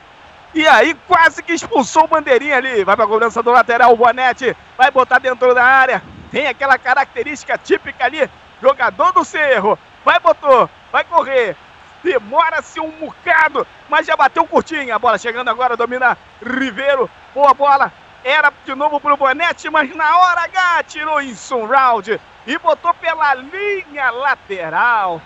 E 0.53 0.65
aí 0.67 0.93
quase 1.07 1.41
que 1.41 1.53
expulsou 1.53 2.03
o 2.03 2.07
bandeirinha 2.07 2.57
ali. 2.57 2.83
Vai 2.83 2.95
pra 2.95 3.07
cobrança 3.07 3.41
do 3.41 3.51
lateral, 3.51 3.91
o 3.91 3.97
Bonete 3.97 4.55
vai 4.77 4.91
botar 4.91 5.19
dentro 5.19 5.53
da 5.53 5.63
área. 5.63 6.03
Tem 6.31 6.47
aquela 6.47 6.77
característica 6.77 7.57
típica 7.57 8.05
ali, 8.05 8.29
jogador 8.61 9.11
do 9.11 9.25
Cerro. 9.25 9.77
Vai 10.05 10.19
botou, 10.19 10.69
vai 10.91 11.03
correr. 11.03 11.57
Demora-se 12.05 12.79
um 12.79 12.91
bocado, 12.91 13.65
mas 13.89 14.05
já 14.05 14.15
bateu 14.15 14.45
curtinho. 14.45 14.93
A 14.93 14.99
bola 14.99 15.17
chegando 15.17 15.49
agora, 15.49 15.75
domina 15.75 16.15
Ribeiro. 16.39 17.09
Boa 17.33 17.51
bola. 17.51 17.91
Era 18.23 18.53
de 18.63 18.75
novo 18.75 18.99
pro 18.99 19.17
Bonete, 19.17 19.71
mas 19.71 19.93
na 19.95 20.15
hora 20.15 20.43
H 20.43 20.83
tirou 20.83 21.19
em 21.19 21.35
round 21.67 22.21
e 22.45 22.57
botou 22.59 22.93
pela 22.93 23.33
linha 23.33 24.11
lateral. 24.11 25.19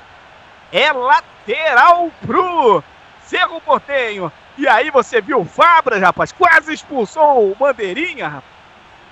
É 0.71 0.89
lateral 0.93 2.09
pro 2.25 2.81
Cerro 3.23 3.59
Portenho. 3.59 4.31
E 4.57 4.65
aí 4.65 4.89
você 4.89 5.19
viu 5.19 5.41
o 5.41 5.45
Fabras, 5.45 6.01
rapaz, 6.01 6.31
quase 6.31 6.73
expulsou 6.73 7.51
o 7.51 7.55
Bandeirinha, 7.55 8.29
rapaz. 8.29 8.58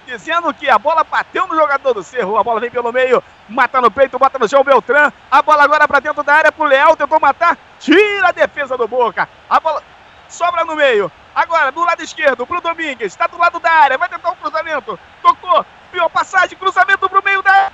Dizendo 0.07 0.53
que 0.53 0.69
a 0.69 0.79
bola 0.79 1.03
bateu 1.03 1.45
no 1.47 1.53
jogador 1.53 1.93
do 1.93 2.01
Cerro. 2.01 2.37
A 2.37 2.43
bola 2.43 2.61
vem 2.61 2.71
pelo 2.71 2.93
meio, 2.93 3.21
mata 3.49 3.81
no 3.81 3.91
peito, 3.91 4.17
bota 4.17 4.39
no 4.39 4.47
chão 4.47 4.61
o 4.61 4.63
Beltrán. 4.63 5.11
A 5.29 5.41
bola 5.41 5.65
agora 5.65 5.85
para 5.85 5.99
dentro 5.99 6.23
da 6.23 6.33
área 6.33 6.51
pro 6.51 6.63
Leal, 6.63 6.95
tentou 6.95 7.19
matar, 7.19 7.57
tira 7.77 8.29
a 8.29 8.31
defesa 8.31 8.77
do 8.77 8.87
Boca. 8.87 9.27
A 9.49 9.59
bola 9.59 9.83
sobra 10.29 10.63
no 10.63 10.77
meio. 10.77 11.11
Agora, 11.35 11.73
do 11.73 11.83
lado 11.83 12.01
esquerdo, 12.01 12.47
pro 12.47 12.61
Domingues, 12.61 13.11
está 13.11 13.27
do 13.27 13.37
lado 13.37 13.59
da 13.59 13.69
área, 13.69 13.97
vai 13.97 14.07
tentar 14.07 14.31
um 14.31 14.35
cruzamento. 14.37 14.97
Tocou, 15.21 15.65
pior 15.91 16.09
passagem, 16.09 16.57
cruzamento 16.57 17.09
pro 17.09 17.21
meio 17.21 17.43
da 17.43 17.71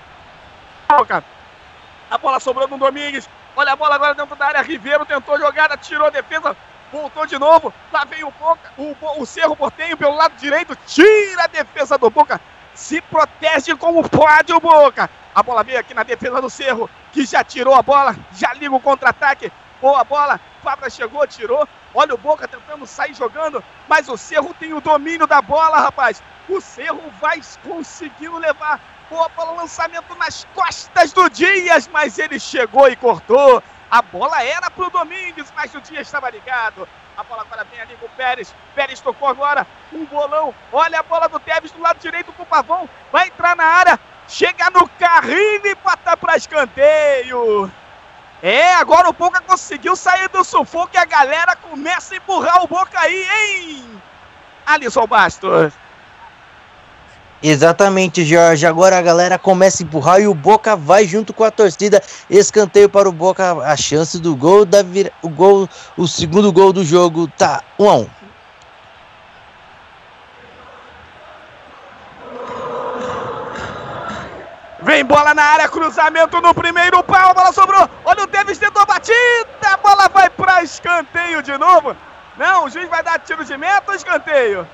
Boca. 0.89 1.23
A 2.09 2.17
bola 2.17 2.39
sobrou 2.39 2.67
no 2.67 2.79
Domingues, 2.79 3.29
Olha 3.55 3.73
a 3.73 3.75
bola 3.75 3.95
agora 3.95 4.15
dentro 4.15 4.35
da 4.35 4.47
área. 4.47 4.61
Ribeiro 4.61 5.05
tentou 5.05 5.37
jogada, 5.37 5.77
tirou 5.77 6.07
a 6.07 6.09
defesa. 6.09 6.55
Voltou 6.93 7.25
de 7.25 7.39
novo, 7.39 7.73
lá 7.91 8.05
vem 8.05 8.23
o 8.23 8.31
Boca, 8.31 8.71
o, 8.77 8.95
o 9.17 9.25
Cerro 9.25 9.55
Portenho 9.55 9.97
pelo 9.97 10.15
lado 10.15 10.35
direito, 10.37 10.77
tira 10.85 11.45
a 11.45 11.47
defesa 11.47 11.97
do 11.97 12.09
Boca, 12.09 12.39
se 12.75 13.01
protege 13.01 13.75
como 13.75 14.07
pode 14.07 14.53
o 14.53 14.59
Boca. 14.59 15.09
A 15.33 15.41
bola 15.41 15.63
veio 15.63 15.79
aqui 15.79 15.95
na 15.95 16.03
defesa 16.03 16.39
do 16.39 16.51
Cerro, 16.51 16.87
que 17.11 17.25
já 17.25 17.43
tirou 17.43 17.73
a 17.73 17.81
bola, 17.81 18.15
já 18.33 18.53
liga 18.53 18.75
o 18.75 18.79
contra-ataque, 18.79 19.51
boa 19.81 20.03
bola, 20.03 20.39
Fabra 20.61 20.89
chegou, 20.89 21.25
tirou, 21.25 21.67
olha 21.95 22.13
o 22.13 22.17
Boca 22.17 22.47
tentando 22.47 22.85
sair 22.85 23.15
jogando, 23.15 23.63
mas 23.89 24.07
o 24.07 24.15
Cerro 24.15 24.53
tem 24.53 24.73
o 24.73 24.79
domínio 24.79 25.25
da 25.25 25.41
bola, 25.41 25.79
rapaz. 25.79 26.21
O 26.47 26.61
Cerro 26.61 27.01
vai 27.19 27.41
conseguindo 27.63 28.37
levar. 28.37 28.79
Boa 29.09 29.29
bola, 29.29 29.61
lançamento 29.61 30.15
nas 30.15 30.45
costas 30.53 31.11
do 31.11 31.29
Dias, 31.29 31.89
mas 31.91 32.19
ele 32.19 32.39
chegou 32.39 32.87
e 32.87 32.95
cortou. 32.95 33.61
A 33.93 34.01
bola 34.01 34.43
era 34.43 34.71
pro 34.71 34.89
Domingues, 34.89 35.53
mas 35.55 35.71
o 35.75 35.79
dia 35.79 36.01
estava 36.01 36.27
ligado. 36.27 36.89
A 37.15 37.23
bola 37.23 37.43
agora 37.43 37.63
vem 37.65 37.79
ali 37.79 37.95
com 37.97 38.07
o 38.07 38.09
Pérez. 38.09 38.51
Pérez 38.73 38.99
tocou 38.99 39.27
agora 39.27 39.67
um 39.91 40.03
bolão. 40.05 40.51
Olha 40.71 41.01
a 41.01 41.03
bola 41.03 41.29
do 41.29 41.39
Tevez 41.39 41.71
do 41.71 41.79
lado 41.79 41.99
direito 41.99 42.33
pro 42.33 42.43
Pavão. 42.43 42.89
Vai 43.11 43.27
entrar 43.27 43.55
na 43.55 43.65
área. 43.65 43.99
Chega 44.27 44.71
no 44.71 44.89
carrinho 44.97 45.67
e 45.67 45.75
bota 45.75 46.17
para 46.17 46.37
escanteio. 46.37 47.71
É, 48.41 48.73
agora 48.73 49.09
o 49.09 49.13
Boca 49.13 49.39
conseguiu 49.41 49.95
sair 49.95 50.27
do 50.29 50.43
sufoco 50.43 50.95
e 50.95 50.97
a 50.97 51.05
galera 51.05 51.55
começa 51.55 52.15
a 52.15 52.17
empurrar 52.17 52.63
o 52.63 52.67
Boca 52.67 52.99
aí, 52.99 53.27
hein? 53.29 54.01
Alisson 54.65 55.05
Bastos. 55.05 55.71
Exatamente, 57.45 58.23
Jorge. 58.23 58.65
Agora 58.65 58.97
a 58.97 59.01
galera 59.01 59.37
começa 59.37 59.83
a 59.83 59.85
empurrar 59.85 60.21
e 60.21 60.27
o 60.27 60.33
Boca 60.33 60.77
vai 60.77 61.05
junto 61.05 61.33
com 61.33 61.43
a 61.43 61.51
torcida. 61.51 62.01
Escanteio 62.29 62.87
para 62.87 63.09
o 63.09 63.11
Boca. 63.11 63.51
A 63.65 63.75
chance 63.75 64.17
do 64.17 64.33
gol 64.33 64.63
da 64.63 64.77
o 65.21 65.27
gol, 65.27 65.67
o 65.97 66.07
segundo 66.07 66.53
gol 66.53 66.71
do 66.71 66.85
jogo 66.85 67.27
tá 67.27 67.61
1 67.77 67.89
a 67.89 67.95
1. 67.97 68.09
Vem 74.83 75.03
bola 75.03 75.33
na 75.33 75.43
área, 75.43 75.67
cruzamento 75.67 76.39
no 76.41 76.53
primeiro 76.53 77.03
pau, 77.03 77.31
a 77.31 77.33
bola 77.33 77.51
sobrou. 77.51 77.89
Olha 78.05 78.23
o 78.23 78.27
Davis 78.27 78.57
tentou 78.57 78.85
batida, 78.85 79.15
a 79.63 79.77
bola 79.77 80.07
vai 80.07 80.29
para 80.29 80.63
escanteio 80.63 81.41
de 81.41 81.57
novo. 81.57 81.95
Não, 82.37 82.65
o 82.65 82.69
juiz 82.69 82.89
vai 82.89 83.03
dar 83.03 83.19
tiro 83.19 83.43
de 83.43 83.57
meta 83.57 83.95
escanteio? 83.95 84.65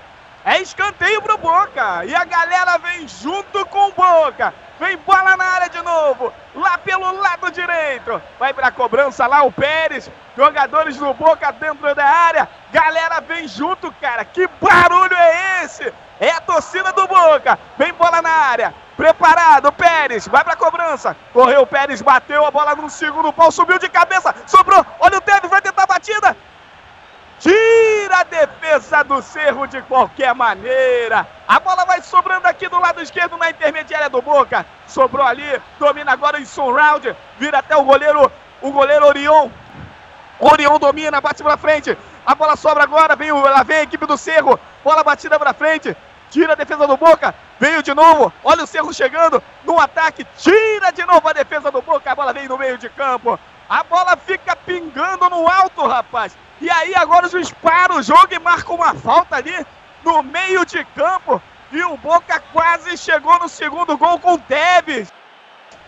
É 0.49 0.61
escanteio 0.61 1.21
pro 1.21 1.37
Boca. 1.37 2.03
E 2.05 2.15
a 2.15 2.25
galera 2.25 2.79
vem 2.79 3.07
junto 3.07 3.63
com 3.67 3.89
o 3.89 3.91
Boca. 3.91 4.51
Vem 4.79 4.97
bola 4.97 5.37
na 5.37 5.45
área 5.45 5.69
de 5.69 5.79
novo. 5.83 6.33
Lá 6.55 6.75
pelo 6.79 7.21
lado 7.21 7.51
direito. 7.51 8.19
Vai 8.39 8.51
pra 8.51 8.71
cobrança 8.71 9.27
lá 9.27 9.43
o 9.43 9.51
Pérez. 9.51 10.09
Jogadores 10.35 10.97
do 10.97 11.13
Boca 11.13 11.51
dentro 11.51 11.93
da 11.93 12.03
área. 12.03 12.49
Galera 12.71 13.21
vem 13.21 13.47
junto, 13.47 13.91
cara. 14.01 14.25
Que 14.25 14.49
barulho 14.59 15.15
é 15.15 15.63
esse? 15.63 15.93
É 16.19 16.31
a 16.31 16.41
torcida 16.41 16.91
do 16.93 17.07
Boca. 17.07 17.59
Vem 17.77 17.93
bola 17.93 18.19
na 18.19 18.31
área. 18.31 18.73
Preparado, 18.97 19.71
Pérez. 19.71 20.27
Vai 20.27 20.43
pra 20.43 20.55
cobrança. 20.55 21.15
Correu 21.31 21.61
o 21.61 21.67
Pérez, 21.67 22.01
bateu 22.01 22.43
a 22.43 22.49
bola 22.49 22.73
no 22.73 22.89
segundo 22.89 23.31
pau. 23.31 23.51
Subiu 23.51 23.77
de 23.77 23.87
cabeça. 23.87 24.33
Sobrou. 24.47 24.83
Olha 24.99 25.19
o 25.19 25.21
Tevez, 25.21 25.47
vai 25.47 25.61
tentar 25.61 25.83
a 25.83 25.93
batida. 25.93 26.35
Tira 27.39 28.19
a 28.19 28.23
defesa 28.23 29.03
do 29.03 29.21
Cerro 29.21 29.65
de 29.65 29.81
qualquer 29.83 30.35
maneira. 30.35 31.25
A 31.47 31.59
bola 31.59 31.85
vai 31.85 32.01
sobrando 32.01 32.47
aqui 32.47 32.67
do 32.67 32.79
lado 32.79 33.01
esquerdo 33.01 33.37
na 33.37 33.49
intermediária 33.49 34.09
do 34.09 34.21
Boca. 34.21 34.65
Sobrou 34.87 35.25
ali, 35.25 35.61
domina 35.79 36.11
agora 36.11 36.39
em 36.39 36.45
surround. 36.45 37.15
Vira 37.37 37.59
até 37.59 37.75
o 37.77 37.83
goleiro, 37.83 38.29
o 38.61 38.71
goleiro 38.71 39.05
Orion. 39.05 39.49
Orion 40.39 40.77
domina, 40.79 41.21
bate 41.21 41.41
pra 41.41 41.57
frente. 41.57 41.97
A 42.25 42.35
bola 42.35 42.55
sobra 42.57 42.83
agora, 42.83 43.15
vem, 43.15 43.31
lá 43.31 43.63
vem 43.63 43.77
a 43.77 43.83
equipe 43.83 44.05
do 44.05 44.17
Cerro. 44.17 44.59
Bola 44.83 45.03
batida 45.03 45.39
pra 45.39 45.53
frente. 45.53 45.95
Tira 46.29 46.53
a 46.53 46.55
defesa 46.55 46.85
do 46.85 46.97
Boca. 46.97 47.33
Veio 47.59 47.81
de 47.81 47.93
novo. 47.93 48.31
Olha 48.43 48.63
o 48.63 48.67
Cerro 48.67 48.93
chegando 48.93 49.41
no 49.63 49.79
ataque. 49.79 50.27
Tira 50.37 50.91
de 50.91 51.05
novo 51.05 51.27
a 51.27 51.33
defesa 51.33 51.71
do 51.71 51.81
Boca. 51.81 52.11
A 52.11 52.15
bola 52.15 52.33
vem 52.33 52.47
no 52.47 52.57
meio 52.57 52.77
de 52.77 52.89
campo. 52.89 53.39
A 53.69 53.83
bola 53.83 54.17
fica 54.17 54.55
pingando 54.55 55.29
no 55.29 55.47
alto, 55.47 55.85
rapaz. 55.85 56.35
E 56.59 56.69
aí 56.71 56.95
agora 56.95 57.27
o 57.27 57.29
juiz 57.29 57.51
para 57.51 57.93
o 57.93 58.01
jogo 58.01 58.27
e 58.31 58.39
marca 58.39 58.73
uma 58.73 58.95
falta 58.95 59.35
ali 59.35 59.53
no 60.03 60.23
meio 60.23 60.65
de 60.65 60.83
campo. 60.85 61.39
E 61.71 61.83
o 61.83 61.95
Boca 61.97 62.41
quase 62.51 62.97
chegou 62.97 63.37
no 63.37 63.47
segundo 63.47 63.95
gol 63.95 64.19
com 64.19 64.33
o 64.33 64.39
Tevez. 64.39 65.13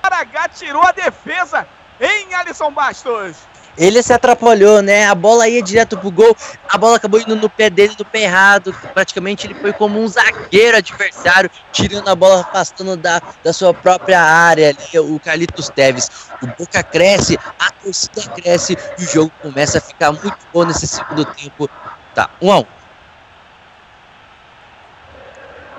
Aragá 0.03 0.47
tirou 0.47 0.83
a 0.83 0.91
defesa 0.91 1.67
em 1.99 2.33
Alisson 2.35 2.71
Bastos. 2.71 3.47
Ele 3.77 4.03
se 4.03 4.13
atrapalhou, 4.13 4.81
né? 4.81 5.05
A 5.07 5.15
bola 5.15 5.47
ia 5.47 5.61
direto 5.61 5.97
pro 5.97 6.11
gol, 6.11 6.35
a 6.69 6.77
bola 6.77 6.97
acabou 6.97 7.19
indo 7.19 7.35
no 7.35 7.49
pé 7.49 7.69
dele, 7.69 7.95
no 7.97 8.05
pé 8.05 8.23
errado. 8.23 8.75
Praticamente 8.93 9.47
ele 9.47 9.55
foi 9.55 9.73
como 9.73 10.01
um 10.01 10.07
zagueiro 10.07 10.77
adversário, 10.77 11.49
tirando 11.71 12.07
a 12.07 12.15
bola, 12.15 12.41
afastando 12.41 12.97
da, 12.97 13.21
da 13.43 13.53
sua 13.53 13.73
própria 13.73 14.21
área 14.21 14.69
ali, 14.69 14.99
o 14.99 15.19
Carlitos 15.19 15.69
Teves. 15.69 16.09
O 16.41 16.47
Boca 16.47 16.83
cresce, 16.83 17.37
a 17.59 17.71
torcida 17.71 18.21
cresce 18.35 18.77
e 18.97 19.03
o 19.03 19.07
jogo 19.07 19.31
começa 19.41 19.77
a 19.77 19.81
ficar 19.81 20.11
muito 20.11 20.37
bom 20.53 20.63
nesse 20.63 20.87
segundo 20.87 21.25
tempo. 21.25 21.69
Tá, 22.13 22.29
um 22.41 22.51
a 22.51 22.59
um. 22.59 22.80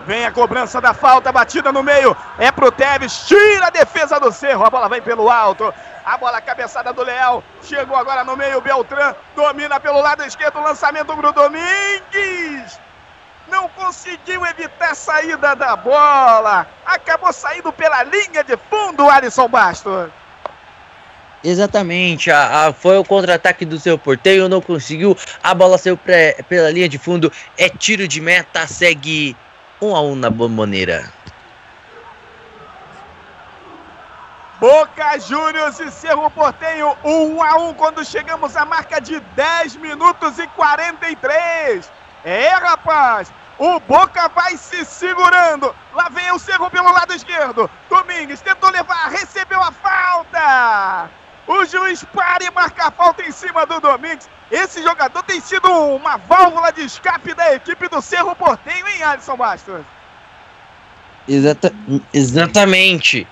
Vem 0.07 0.25
a 0.25 0.33
cobrança 0.33 0.81
da 0.81 0.93
falta, 0.93 1.31
batida 1.31 1.73
no 1.73 1.83
meio. 1.83 2.17
É 2.39 2.51
pro 2.51 2.73
Teves, 2.73 3.27
tira 3.27 3.67
a 3.67 3.71
defesa 3.71 4.19
do 4.19 4.33
Cerro. 4.33 4.65
A 4.65 4.71
bola 4.71 4.89
vem 4.89 5.01
pelo 5.03 5.31
alto. 5.31 5.73
A 6.05 6.19
bola 6.19 6.41
cabeçada 6.41 6.93
do 6.93 7.03
Leal. 7.03 7.43
Chegou 7.63 7.97
agora 7.97 8.25
no 8.25 8.37
meio. 8.37 8.61
Beltrán 8.61 9.15
domina 9.37 9.79
pelo 9.79 10.01
lado 10.01 10.25
esquerdo. 10.25 10.61
Lançamento 10.61 11.17
pro 11.17 11.33
Domingues. 11.33 12.81
Não 13.49 13.69
conseguiu 13.69 14.45
evitar 14.47 14.91
a 14.91 14.95
saída 14.95 15.55
da 15.55 15.77
bola. 15.77 16.67
Acabou 16.85 17.33
saindo 17.33 17.73
pela 17.73 18.03
linha 18.03 18.43
de 18.43 18.57
fundo, 18.57 19.09
Alisson 19.09 19.49
Bastos. 19.49 20.11
Exatamente, 21.45 22.31
a, 22.31 22.67
a, 22.67 22.73
foi 22.73 22.97
o 22.97 23.05
contra-ataque 23.05 23.65
do 23.65 23.79
seu 23.79 23.99
porteio, 23.99 24.49
não 24.49 24.61
conseguiu, 24.61 25.17
a 25.43 25.53
bola 25.53 25.77
saiu 25.77 25.97
pré, 25.97 26.37
pela 26.49 26.71
linha 26.71 26.89
de 26.89 26.99
fundo, 26.99 27.33
é 27.59 27.69
tiro 27.69 28.07
de 28.07 28.21
meta, 28.21 28.65
segue 28.69 29.37
um 29.83 29.97
a 29.97 30.01
um 30.01 30.15
na 30.15 30.31
bomboneira. 30.31 31.13
Boca 34.61 35.19
Juniors 35.19 35.81
e 35.81 35.91
Cerro 35.91 36.31
Portenho, 36.31 36.97
1 37.03 37.11
um 37.11 37.43
a 37.43 37.57
1 37.57 37.69
um, 37.69 37.75
quando 37.75 38.05
chegamos 38.05 38.57
à 38.57 38.65
marca 38.65 39.01
de 39.01 39.19
10 39.19 39.77
minutos 39.77 40.39
e 40.39 40.47
43. 40.47 41.91
É, 42.25 42.51
rapaz, 42.51 43.35
o 43.59 43.81
Boca 43.81 44.29
vai 44.29 44.57
se 44.57 44.85
segurando. 44.85 45.75
Lá 45.93 46.09
vem 46.11 46.31
o 46.31 46.39
Cerro 46.39 46.71
pelo 46.71 46.93
lado 46.93 47.13
esquerdo. 47.13 47.69
Domingues 47.91 48.41
tentou 48.41 48.71
levar, 48.71 49.09
recebeu 49.09 49.61
a 49.61 49.73
falta. 49.73 51.11
O 51.53 51.67
juiz 51.67 52.03
para 52.03 52.43
e 52.45 52.51
marca 52.51 52.87
a 52.87 52.91
falta 52.91 53.23
em 53.23 53.31
cima 53.31 53.67
do 53.67 53.79
Domingues. 53.79 54.27
Esse 54.51 54.83
jogador 54.83 55.23
tem 55.25 55.39
sido 55.39 55.71
uma 55.71 56.17
válvula 56.17 56.73
de 56.73 56.83
escape 56.83 57.35
da 57.35 57.55
equipe 57.55 57.89
do 57.89 58.01
Cerro 58.01 58.35
Portenho, 58.35 58.89
hein, 58.89 59.03
Alisson 59.03 59.37
Bastos? 59.37 59.85
Exata 61.29 61.71
exatamente. 62.13 63.29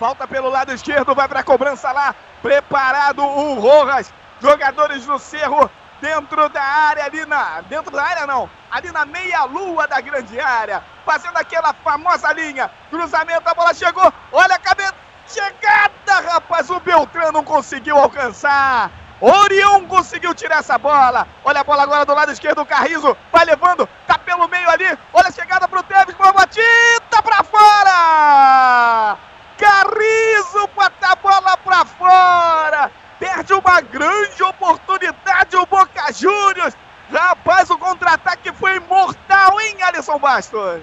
Falta 0.00 0.26
pelo 0.26 0.50
lado 0.50 0.72
esquerdo, 0.72 1.14
vai 1.14 1.28
para 1.28 1.40
a 1.40 1.44
cobrança 1.44 1.92
lá. 1.92 2.16
Preparado 2.42 3.22
o 3.22 3.54
Rojas. 3.60 4.12
Jogadores 4.42 5.06
do 5.06 5.20
Cerro 5.20 5.70
dentro 6.00 6.48
da 6.48 6.62
área 6.62 7.04
ali 7.04 7.24
na. 7.26 7.60
Dentro 7.60 7.92
da 7.92 8.02
área 8.02 8.26
não. 8.26 8.50
Ali 8.72 8.90
na 8.90 9.06
meia-lua 9.06 9.86
da 9.86 10.00
grande 10.00 10.40
área. 10.40 10.82
Fazendo 11.04 11.36
aquela 11.36 11.72
famosa 11.72 12.32
linha. 12.32 12.70
Cruzamento, 12.90 13.48
a 13.48 13.54
bola 13.54 13.74
chegou. 13.74 14.12
Olha 14.32 14.54
a 14.54 14.58
cabeça. 14.58 14.94
Chegada, 15.26 16.20
rapaz. 16.32 16.70
O 16.70 16.80
Beltrán 16.80 17.32
não 17.32 17.44
conseguiu 17.44 17.96
alcançar. 17.96 18.90
Orion 19.20 19.86
conseguiu 19.86 20.34
tirar 20.34 20.58
essa 20.58 20.76
bola. 20.76 21.26
Olha 21.44 21.60
a 21.60 21.64
bola 21.64 21.82
agora 21.82 22.04
do 22.04 22.14
lado 22.14 22.32
esquerdo. 22.32 22.60
O 22.62 22.66
Carrizo 22.66 23.16
vai 23.32 23.44
levando. 23.44 23.88
Tá 24.06 24.18
pelo 24.18 24.48
meio 24.48 24.68
ali. 24.68 24.98
Olha 25.12 25.28
a 25.28 25.32
chegada 25.32 25.68
pro 25.68 25.82
Tevez. 25.82 26.16
Boa 26.16 26.32
batida 26.32 27.22
pra 27.22 27.42
fora. 27.44 29.16
Carrizo 29.56 30.68
bota 30.74 31.12
a 31.12 31.16
bola 31.16 31.56
pra 31.58 31.84
fora. 31.84 32.90
Perde 33.18 33.54
uma 33.54 33.80
grande 33.80 34.42
oportunidade 34.42 35.56
o 35.56 35.66
Boca 35.66 36.12
Juniors. 36.12 36.76
Rapaz, 37.10 37.70
o 37.70 37.78
contra-ataque 37.78 38.52
foi 38.52 38.80
mortal, 38.80 39.60
hein, 39.60 39.82
Alisson 39.82 40.18
Bastos? 40.18 40.82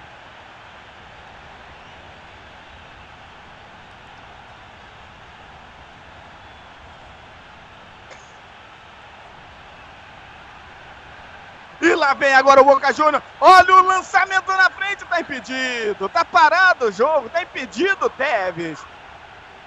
E 11.81 11.95
lá 11.95 12.13
vem 12.13 12.33
agora 12.33 12.61
o 12.61 12.63
Boca 12.63 12.93
Juniors. 12.93 13.23
Olha 13.39 13.75
o 13.75 13.81
lançamento 13.81 14.47
na 14.51 14.69
frente, 14.69 15.03
tá 15.05 15.19
impedido. 15.19 16.07
Tá 16.09 16.23
parado 16.23 16.85
o 16.85 16.91
jogo, 16.91 17.27
tá 17.29 17.41
impedido, 17.41 18.07
Teves. 18.11 18.79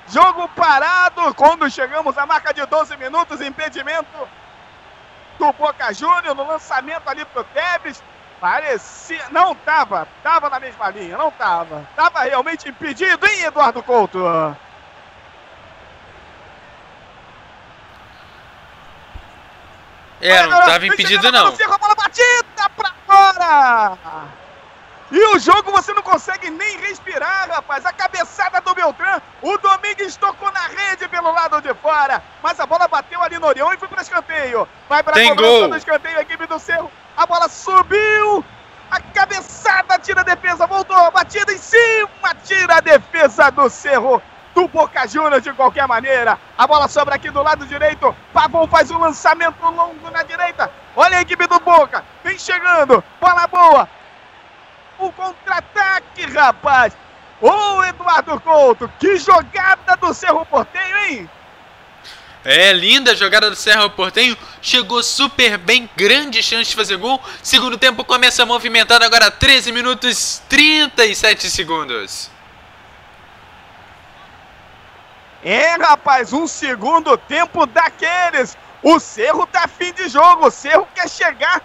Jogo 0.07 0.49
parado 0.51 1.35
quando 1.35 1.69
chegamos 1.69 2.17
à 2.17 2.25
marca 2.25 2.55
de 2.55 2.65
12 2.65 2.97
minutos. 2.99 3.41
Impedimento 3.41 4.29
do 5.39 5.53
Boca 5.53 5.93
Júnior 5.93 6.35
no 6.35 6.47
lançamento 6.47 7.09
ali 7.09 7.25
pro 7.27 7.45
Tebes. 7.45 8.03
Parecia. 8.41 9.25
Não 9.31 9.55
tava. 9.55 10.07
Tava 10.23 10.51
na 10.51 10.61
mesma 10.61 10.91
linha. 10.91 11.17
Não 11.17 11.31
tava. 11.31 11.87
Tava 11.97 12.21
realmente 12.21 12.69
impedido, 12.69 13.27
hein, 13.27 13.45
Eduardo 13.45 13.83
Couto? 13.83 14.19
É, 20.21 20.47
não 20.47 20.65
tava 20.65 20.87
impedido 20.87 21.31
não. 21.31 21.49
A 21.49 21.79
bola 21.79 21.95
batida 21.95 22.71
pra 22.77 22.93
fora! 23.07 23.99
E 25.11 25.37
o 25.37 25.39
jogo 25.39 25.71
você 25.71 25.93
não 25.93 26.03
consegue 26.03 26.51
nem 26.51 26.79
respirar, 26.79 27.49
rapaz. 27.51 27.85
A 27.85 27.93
cabeçada 27.93 28.61
do 28.61 28.75
Beltrán. 28.75 29.21
O 29.43 29.59
Domingues 29.59 30.17
tocou 30.17 30.51
na 30.51 30.67
rede 30.69 31.07
pelo 31.09 31.31
lado 31.33 31.61
de 31.61 31.75
fora. 31.75 32.23
Mas 32.43 32.59
a 32.59 32.67
bola 32.67 32.89
bateu 32.89 33.23
ali 33.23 33.39
no 33.39 33.47
Orião 33.47 33.73
e 33.73 33.77
foi 33.77 33.89
para 33.89 34.03
escanteio. 34.03 34.67
Vai 34.89 35.03
para 35.03 35.21
a 35.21 35.29
cobrança 35.29 35.69
do 35.69 35.77
escanteio, 35.77 36.19
a 36.19 36.23
equipe 36.23 36.47
do 36.47 36.59
Cerro. 36.59 36.91
A 37.17 37.27
bola 37.27 37.49
subiu. 37.49 38.45
A 38.91 39.01
cabeçada 39.01 39.99
tira 39.99 40.23
a 40.23 40.25
defesa. 40.25 40.67
Voltou. 40.67 41.11
Batida 41.11 41.53
em 41.53 41.59
cima. 41.59 42.35
Tira 42.45 42.77
a 42.77 42.81
defesa 42.81 43.51
do 43.51 43.69
Cerro 43.69 44.23
do 44.55 44.69
Boca 44.69 45.07
Juniors 45.07 45.43
de 45.43 45.53
qualquer 45.53 45.87
maneira. 45.87 46.39
A 46.57 46.67
bola 46.67 46.89
sobra 46.89 47.17
aqui 47.17 47.29
do 47.29 47.43
lado 47.43 47.67
direito. 47.67 48.15
Pavão 48.33 48.67
faz 48.69 48.91
um 48.91 48.99
lançamento 48.99 49.61
longo 49.63 50.11
na 50.11 50.23
direita. 50.23 50.71
Olha 50.97 51.19
a 51.19 51.23
equipe 51.23 51.47
do 51.47 51.59
Boca. 51.61 52.05
Vem 52.23 52.39
chegando. 52.39 53.03
Bola 53.21 53.47
boa. 53.49 53.89
O 54.99 55.13
contra-ataque, 55.13 56.27
rapaz. 56.27 56.97
Ô, 57.41 57.83
Eduardo 57.85 58.41
Couto, 58.41 58.91
que 58.99 59.17
jogada 59.17 59.97
do 59.97 60.15
Cerro 60.15 60.47
Porteio, 60.47 60.99
hein? 60.99 61.31
É, 62.45 62.73
linda 62.73 63.13
a 63.13 63.15
jogada 63.15 63.49
do 63.49 63.57
Cerro 63.57 63.89
Portenho. 63.91 64.37
Chegou 64.61 65.03
super 65.03 65.57
bem, 65.57 65.89
grande 65.97 66.43
chance 66.43 66.71
de 66.71 66.77
fazer 66.77 66.97
gol. 66.97 67.21
Segundo 67.43 67.79
tempo 67.79 68.05
começa 68.05 68.45
movimentado 68.45 69.05
agora 69.05 69.31
13 69.31 69.73
minutos 69.73 70.43
37 70.49 71.51
segundos. 71.51 72.31
É, 75.43 75.77
rapaz, 75.77 76.33
um 76.33 76.47
segundo 76.47 77.17
tempo 77.17 77.67
daqueles. 77.67 78.57
O 78.83 78.99
Cerro 79.01 79.47
tá 79.47 79.67
fim 79.67 79.93
de 79.93 80.09
jogo. 80.09 80.47
O 80.47 80.51
Cerro 80.51 80.87
quer 80.95 81.09
chegar. 81.09 81.63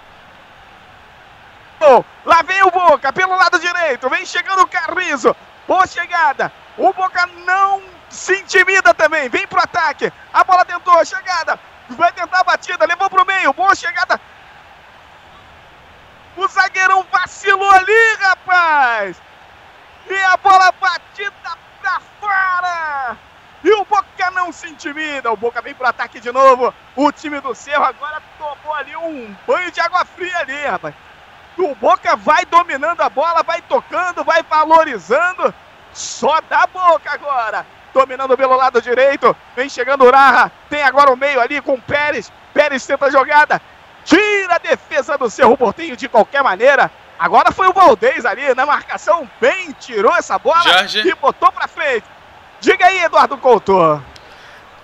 Lá 2.26 2.42
vem 2.44 2.62
o 2.64 2.72
Boca 2.72 3.12
pelo 3.14 3.36
lado 3.36 3.60
direito. 3.60 4.10
Vem 4.10 4.26
chegando 4.26 4.62
o 4.62 4.68
Carrizo. 4.68 5.36
Boa 5.68 5.88
chegada. 5.88 6.52
O 6.78 6.92
Boca 6.94 7.26
não 7.46 7.82
se 8.10 8.34
intimida 8.40 8.94
também. 8.94 9.30
Vem 9.30 9.48
pro 9.48 9.62
ataque. 9.62 10.12
A 10.34 10.44
bola 10.44 10.66
tentou. 10.66 11.04
Chegada. 11.06 11.60
Vai 11.90 12.12
tentar 12.12 12.40
a 12.40 12.44
batida. 12.44 12.86
Levou 12.86 13.10
pro 13.10 13.26
meio. 13.26 13.54
Boa 13.54 13.74
chegada. 13.76 14.20
O 16.36 16.48
zagueirão 16.48 17.06
vacilou 17.12 17.72
ali, 17.72 18.16
rapaz. 18.20 19.22
E 20.10 20.16
a 20.16 20.38
bola 20.38 20.72
batida 20.80 21.58
pra 21.82 22.00
fora. 22.20 23.18
E 23.64 23.72
o 23.72 23.84
Boca 23.86 24.32
não 24.32 24.52
se 24.52 24.70
intimida. 24.70 25.32
O 25.32 25.38
Boca 25.38 25.62
vem 25.62 25.76
pro 25.76 25.88
ataque 25.88 26.20
de 26.20 26.32
novo. 26.32 26.74
O 26.96 27.12
time 27.12 27.40
do 27.42 27.54
Cerro 27.54 27.84
agora 27.84 28.22
tomou 28.38 28.74
ali 28.74 28.96
um 28.96 29.36
banho 29.46 29.72
de 29.72 29.82
água 29.82 30.06
fria 30.06 30.38
ali, 30.40 30.66
rapaz. 30.66 30.96
O 31.64 31.76
Boca 31.76 32.16
vai 32.16 32.46
dominando 32.46 33.02
a 33.02 33.10
bola, 33.10 33.44
vai 33.44 33.62
tocando, 33.62 34.24
vai 34.24 34.44
valorizando. 34.44 35.54
Só 35.94 36.40
da 36.50 36.66
Boca 36.68 37.12
agora. 37.12 37.66
Dominando 37.94 38.38
pelo 38.38 38.56
lado 38.56 38.82
direito. 38.82 39.36
Vem 39.56 39.68
chegando 39.68 40.06
o 40.06 40.12
Raha. 40.12 40.52
Tem 40.70 40.84
agora 40.84 41.12
o 41.12 41.18
meio 41.18 41.42
ali 41.42 41.62
com 41.62 41.74
o 41.74 41.82
Pérez. 41.82 42.32
Pérez 42.54 42.86
tenta 42.86 43.08
a 43.08 43.12
jogada. 43.12 43.62
Tira 44.06 44.56
a 44.56 44.58
defesa 44.58 45.18
do 45.18 45.30
Cerro 45.30 45.58
Portinho 45.58 45.98
de 45.98 46.08
qualquer 46.08 46.44
maneira. 46.44 46.90
Agora 47.20 47.52
foi 47.52 47.68
o 47.68 47.74
Valdez 47.74 48.26
ali 48.26 48.54
na 48.56 48.66
marcação. 48.66 49.30
Bem 49.42 49.72
tirou 49.74 50.16
essa 50.16 50.40
bola 50.40 50.62
Jorge. 50.62 51.08
e 51.08 51.16
botou 51.16 51.52
pra 51.52 51.68
frente. 51.68 52.06
Diga 52.62 52.86
aí, 52.86 53.04
Eduardo 53.04 53.38
Couto. 53.38 54.02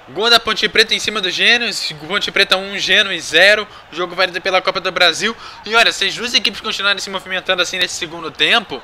Gol 0.09 0.29
da 0.29 0.39
Ponte 0.39 0.69
Preta 0.69 0.93
em 0.93 0.99
cima 0.99 1.19
do 1.19 1.31
Gênesis, 1.31 1.91
Ponte 2.07 2.31
Preta 2.31 2.55
1, 2.55 2.77
Gênesis 2.77 3.29
0. 3.29 3.67
O 3.91 3.95
jogo 3.95 4.15
válido 4.15 4.39
pela 4.39 4.61
Copa 4.61 4.79
do 4.79 4.91
Brasil. 4.91 5.35
E 5.65 5.75
olha, 5.75 5.91
se 5.91 6.05
as 6.05 6.15
duas 6.15 6.33
equipes 6.35 6.61
continuarem 6.61 6.99
se 6.99 7.09
movimentando 7.09 7.61
assim 7.63 7.79
nesse 7.79 7.95
segundo 7.95 8.29
tempo, 8.29 8.81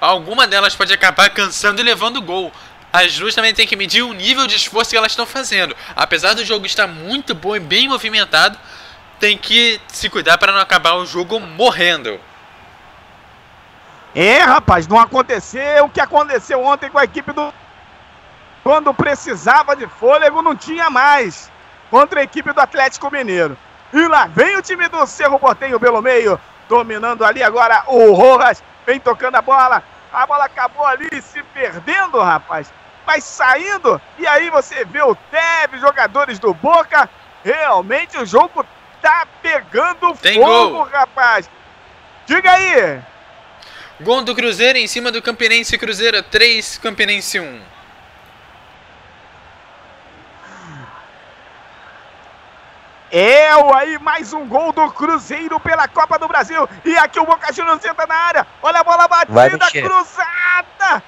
alguma 0.00 0.46
delas 0.46 0.74
pode 0.74 0.92
acabar 0.92 1.28
cansando 1.30 1.82
e 1.82 1.84
levando 1.84 2.22
gol. 2.22 2.50
As 2.90 3.14
duas 3.18 3.34
também 3.34 3.52
têm 3.52 3.66
que 3.66 3.76
medir 3.76 4.02
o 4.02 4.14
nível 4.14 4.46
de 4.46 4.56
esforço 4.56 4.90
que 4.90 4.96
elas 4.96 5.12
estão 5.12 5.26
fazendo. 5.26 5.76
Apesar 5.94 6.32
do 6.32 6.44
jogo 6.44 6.64
estar 6.64 6.86
muito 6.86 7.34
bom 7.34 7.54
e 7.54 7.60
bem 7.60 7.88
movimentado, 7.88 8.58
tem 9.20 9.36
que 9.36 9.78
se 9.88 10.08
cuidar 10.08 10.38
para 10.38 10.52
não 10.52 10.60
acabar 10.60 10.94
o 10.94 11.04
jogo 11.04 11.38
morrendo. 11.40 12.18
É, 14.14 14.38
rapaz, 14.38 14.86
não 14.86 14.98
aconteceu 14.98 15.84
o 15.84 15.90
que 15.90 16.00
aconteceu 16.00 16.62
ontem 16.62 16.88
com 16.88 16.98
a 16.98 17.04
equipe 17.04 17.32
do 17.32 17.52
quando 18.64 18.94
precisava 18.94 19.76
de 19.76 19.86
fôlego, 19.86 20.40
não 20.40 20.56
tinha 20.56 20.88
mais. 20.88 21.52
Contra 21.90 22.20
a 22.20 22.24
equipe 22.24 22.50
do 22.50 22.60
Atlético 22.60 23.12
Mineiro. 23.12 23.56
E 23.92 24.08
lá 24.08 24.26
vem 24.26 24.56
o 24.56 24.62
time 24.62 24.88
do 24.88 25.06
Cerro 25.06 25.38
Portenho 25.38 25.78
pelo 25.78 26.00
meio. 26.00 26.40
Dominando 26.66 27.24
ali 27.24 27.42
agora 27.42 27.84
o 27.86 28.12
Rojas. 28.14 28.64
Vem 28.86 28.98
tocando 28.98 29.36
a 29.36 29.42
bola. 29.42 29.84
A 30.10 30.26
bola 30.26 30.46
acabou 30.46 30.86
ali 30.86 31.08
se 31.20 31.42
perdendo, 31.52 32.18
rapaz. 32.18 32.72
Vai 33.04 33.20
saindo. 33.20 34.00
E 34.18 34.26
aí 34.26 34.48
você 34.48 34.82
vê 34.86 35.02
o 35.02 35.14
Teve, 35.14 35.78
jogadores 35.78 36.38
do 36.38 36.54
Boca. 36.54 37.08
Realmente 37.44 38.16
o 38.16 38.24
jogo 38.24 38.64
tá 39.02 39.26
pegando 39.42 40.14
Tem 40.14 40.40
fogo, 40.40 40.76
gol. 40.76 40.88
rapaz. 40.90 41.50
Diga 42.26 42.50
aí. 42.50 42.98
Gol 44.00 44.22
do 44.22 44.34
Cruzeiro 44.34 44.78
em 44.78 44.86
cima 44.86 45.12
do 45.12 45.20
Campinense 45.20 45.76
Cruzeiro 45.76 46.22
3, 46.22 46.78
Campinense 46.78 47.38
1. 47.38 47.73
É 53.16 53.46
aí 53.76 53.96
mais 54.00 54.32
um 54.32 54.44
gol 54.44 54.72
do 54.72 54.90
Cruzeiro 54.90 55.60
pela 55.60 55.86
Copa 55.86 56.18
do 56.18 56.26
Brasil. 56.26 56.68
E 56.84 56.98
aqui 56.98 57.20
o 57.20 57.24
Boca 57.24 57.52
Juniors 57.52 57.84
entra 57.84 58.08
na 58.08 58.14
área. 58.16 58.44
Olha 58.60 58.80
a 58.80 58.82
bola 58.82 59.06
batida, 59.06 59.70
cruzada. 59.70 61.00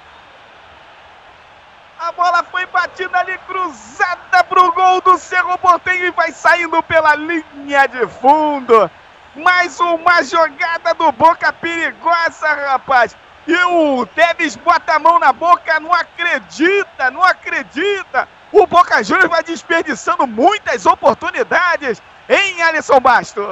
A 1.99 2.11
bola 2.13 2.43
foi 2.43 2.65
batida 2.67 3.17
ali, 3.17 3.37
cruzada 3.39 4.41
pro 4.45 4.71
gol 4.71 5.01
do 5.01 5.17
Cerro 5.17 5.57
Portenho 5.57 6.05
e 6.05 6.11
vai 6.11 6.31
saindo 6.31 6.81
pela 6.81 7.13
linha 7.13 7.85
de 7.87 8.07
fundo. 8.07 8.89
Mais 9.35 9.77
uma 9.81 10.23
jogada 10.23 10.93
do 10.93 11.11
Boca 11.11 11.51
perigosa, 11.51 12.47
rapaz. 12.69 13.17
E 13.45 13.53
o 13.65 14.05
Teves 14.05 14.55
bota 14.55 14.93
a 14.93 14.99
mão 14.99 15.19
na 15.19 15.33
boca, 15.33 15.77
não 15.81 15.93
acredita, 15.93 17.11
não 17.11 17.21
acredita. 17.21 18.29
O 18.57 18.65
Boca 18.65 19.03
Juniors 19.03 19.29
vai 19.29 19.43
desperdiçando 19.43 20.25
muitas 20.25 20.87
oportunidades 20.87 22.01
em 22.27 22.59
Alisson 22.63 22.99
Bastos. 22.99 23.45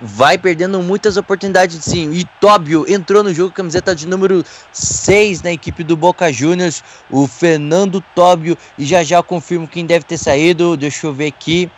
Vai 0.00 0.38
perdendo 0.38 0.80
muitas 0.80 1.16
oportunidades 1.16 1.84
sim. 1.84 2.12
E 2.12 2.24
Tóbio 2.40 2.84
entrou 2.88 3.24
no 3.24 3.34
jogo, 3.34 3.52
camiseta 3.52 3.96
de 3.96 4.06
número 4.06 4.44
6 4.70 5.42
na 5.42 5.50
equipe 5.50 5.82
do 5.82 5.96
Boca 5.96 6.32
Juniors. 6.32 6.84
O 7.10 7.26
Fernando 7.26 8.00
Tóbio. 8.14 8.56
E 8.78 8.86
já 8.86 9.02
já 9.02 9.20
confirmo 9.24 9.66
quem 9.66 9.84
deve 9.84 10.04
ter 10.04 10.16
saído. 10.16 10.76
Deixa 10.76 11.08
eu 11.08 11.12
ver 11.12 11.26
aqui. 11.26 11.68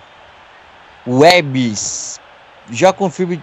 Herbis. 1.06 2.20
Já 2.70 2.92
confirmo. 2.92 3.42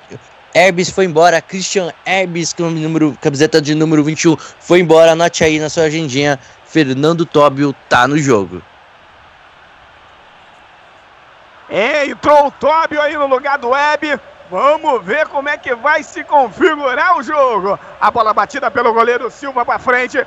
Herbis 0.54 0.90
foi 0.90 1.06
embora. 1.06 1.42
Christian 1.42 1.92
Herbis, 2.06 2.56
número, 2.58 3.18
camiseta 3.22 3.62
de 3.62 3.74
número 3.76 4.04
21, 4.04 4.36
foi 4.60 4.80
embora. 4.80 5.12
Anote 5.12 5.44
aí 5.44 5.60
na 5.60 5.70
sua 5.70 5.84
agendinha. 5.84 6.40
Fernando 6.70 7.26
Tóbio 7.26 7.74
tá 7.90 8.08
no 8.08 8.18
jogo. 8.18 8.62
É, 11.68 12.06
entrou 12.06 12.48
o 12.48 12.52
Tóbio 12.52 13.02
aí 13.02 13.18
no 13.18 13.26
lugar 13.26 13.58
do 13.58 13.70
Web. 13.70 14.20
Vamos 14.52 15.04
ver 15.04 15.28
como 15.28 15.50
é 15.50 15.58
que 15.58 15.74
vai 15.74 16.04
se 16.04 16.24
configurar 16.24 17.18
o 17.18 17.24
jogo. 17.24 17.80
A 18.00 18.12
bola 18.12 18.34
batida 18.34 18.70
pelo 18.70 18.94
goleiro 18.94 19.32
Silva 19.32 19.66
para 19.66 19.80
frente. 19.80 20.24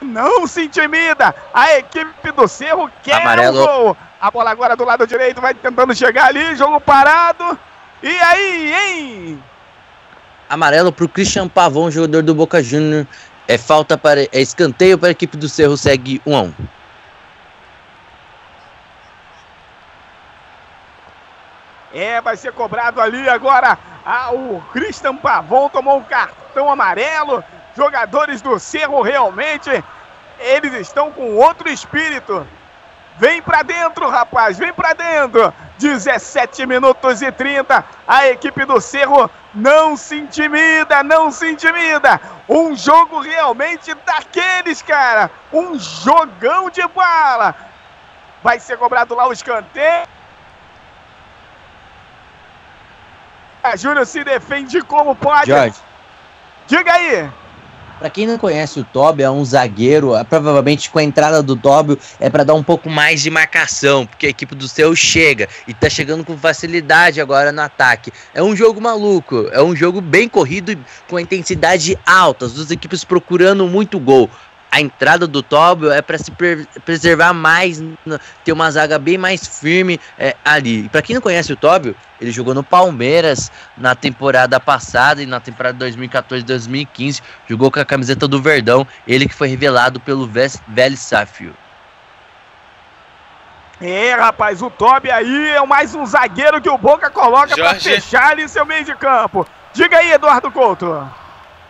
Não 0.00 0.46
se 0.46 0.64
intimida. 0.64 1.34
A 1.52 1.74
equipe 1.74 2.32
do 2.32 2.48
Cerro 2.48 2.90
quer 3.02 3.20
Amarelo. 3.20 3.62
o 3.62 3.66
gol. 3.66 3.96
A 4.18 4.30
bola 4.30 4.50
agora 4.50 4.74
do 4.74 4.84
lado 4.84 5.06
direito 5.06 5.40
vai 5.40 5.52
tentando 5.52 5.94
chegar 5.94 6.26
ali. 6.26 6.56
Jogo 6.56 6.80
parado. 6.80 7.58
E 8.02 8.08
aí, 8.08 8.72
hein? 8.72 9.44
Amarelo 10.48 10.92
pro 10.92 11.08
Christian 11.08 11.48
Pavão, 11.48 11.90
jogador 11.90 12.22
do 12.22 12.34
Boca 12.34 12.62
Juniors. 12.62 13.06
É 13.46 13.58
falta 13.58 13.98
para 13.98 14.22
é 14.22 14.40
escanteio 14.40 14.98
para 14.98 15.08
a 15.08 15.12
equipe 15.12 15.36
do 15.36 15.48
Cerro, 15.48 15.76
segue 15.76 16.20
1 16.24 16.36
a 16.36 16.42
1. 16.42 16.54
É, 21.92 22.20
vai 22.20 22.36
ser 22.36 22.52
cobrado 22.52 23.00
ali 23.00 23.28
agora. 23.28 23.78
Ah, 24.04 24.32
o 24.32 24.60
Christian 24.72 25.16
Pavão 25.16 25.68
tomou 25.68 25.98
um 25.98 26.02
cartão 26.02 26.70
amarelo. 26.70 27.44
Jogadores 27.76 28.40
do 28.42 28.58
Cerro 28.58 29.02
realmente 29.02 29.70
Eles 30.38 30.72
estão 30.74 31.12
com 31.12 31.36
outro 31.36 31.68
espírito. 31.68 32.46
Vem 33.18 33.40
pra 33.40 33.62
dentro, 33.62 34.08
rapaz, 34.08 34.58
vem 34.58 34.72
pra 34.72 34.92
dentro. 34.92 35.54
17 35.78 36.66
minutos 36.66 37.22
e 37.22 37.30
30. 37.30 37.84
A 38.06 38.28
equipe 38.28 38.64
do 38.64 38.80
Cerro 38.80 39.30
não 39.54 39.96
se 39.96 40.16
intimida, 40.16 41.02
não 41.02 41.30
se 41.30 41.50
intimida. 41.50 42.20
Um 42.48 42.74
jogo 42.76 43.20
realmente 43.20 43.94
daqueles, 44.06 44.82
cara. 44.82 45.30
Um 45.52 45.78
jogão 45.78 46.70
de 46.70 46.86
bala. 46.88 47.54
Vai 48.42 48.60
ser 48.60 48.76
cobrado 48.76 49.14
lá 49.14 49.26
o 49.26 49.32
escanteio. 49.32 50.06
A 53.62 53.76
Júnior 53.76 54.06
se 54.06 54.22
defende 54.22 54.82
como 54.82 55.16
pode. 55.16 55.50
Jorge. 55.50 55.80
Diga 56.66 56.92
aí. 56.92 57.30
Pra 58.04 58.10
quem 58.10 58.26
não 58.26 58.36
conhece 58.36 58.78
o 58.78 58.84
Tóbio, 58.84 59.24
é 59.24 59.30
um 59.30 59.42
zagueiro. 59.42 60.14
é, 60.14 60.22
Provavelmente 60.22 60.90
com 60.90 60.98
a 60.98 61.02
entrada 61.02 61.42
do 61.42 61.56
Tóbio 61.56 61.98
é 62.20 62.28
pra 62.28 62.44
dar 62.44 62.52
um 62.52 62.62
pouco 62.62 62.90
mais 62.90 63.22
de 63.22 63.30
marcação, 63.30 64.06
porque 64.06 64.26
a 64.26 64.28
equipe 64.28 64.54
do 64.54 64.68
seu 64.68 64.94
chega 64.94 65.48
e 65.66 65.72
tá 65.72 65.88
chegando 65.88 66.22
com 66.22 66.36
facilidade 66.36 67.18
agora 67.18 67.50
no 67.50 67.62
ataque. 67.62 68.12
É 68.34 68.42
um 68.42 68.54
jogo 68.54 68.78
maluco, 68.78 69.48
é 69.50 69.62
um 69.62 69.74
jogo 69.74 70.02
bem 70.02 70.28
corrido 70.28 70.78
com 71.08 71.18
intensidade 71.18 71.98
alta, 72.04 72.44
as 72.44 72.52
duas 72.52 72.70
equipes 72.70 73.04
procurando 73.04 73.66
muito 73.66 73.98
gol. 73.98 74.28
A 74.74 74.80
entrada 74.80 75.24
do 75.28 75.40
Tóbio 75.40 75.92
é 75.92 76.02
pra 76.02 76.18
se 76.18 76.32
pre- 76.32 76.66
preservar 76.84 77.32
mais, 77.32 77.80
ter 78.44 78.50
uma 78.50 78.68
zaga 78.72 78.98
bem 78.98 79.16
mais 79.16 79.46
firme 79.46 80.00
é, 80.18 80.34
ali. 80.44 80.88
Pra 80.88 81.00
quem 81.00 81.14
não 81.14 81.22
conhece 81.22 81.52
o 81.52 81.56
Tóbio, 81.56 81.94
ele 82.20 82.32
jogou 82.32 82.52
no 82.54 82.64
Palmeiras 82.64 83.52
na 83.78 83.94
temporada 83.94 84.58
passada 84.58 85.22
e 85.22 85.26
na 85.26 85.38
temporada 85.38 85.86
2014-2015 85.86 87.22
jogou 87.48 87.70
com 87.70 87.78
a 87.78 87.84
camiseta 87.84 88.26
do 88.26 88.42
Verdão, 88.42 88.84
ele 89.06 89.28
que 89.28 89.34
foi 89.34 89.46
revelado 89.46 90.00
pelo 90.00 90.26
Vélez 90.26 90.98
Sáfio. 90.98 91.54
É, 93.80 94.14
rapaz, 94.14 94.60
o 94.60 94.70
Toby 94.70 95.08
aí 95.10 95.48
é 95.50 95.64
mais 95.66 95.94
um 95.94 96.04
zagueiro 96.06 96.60
que 96.60 96.68
o 96.68 96.78
Boca 96.78 97.10
coloca 97.10 97.54
pra 97.54 97.74
Jorge. 97.74 97.90
fechar 97.90 98.30
ali 98.32 98.48
seu 98.48 98.66
meio 98.66 98.84
de 98.84 98.94
campo. 98.96 99.46
Diga 99.72 99.98
aí, 99.98 100.10
Eduardo 100.12 100.50
Couto. 100.50 101.08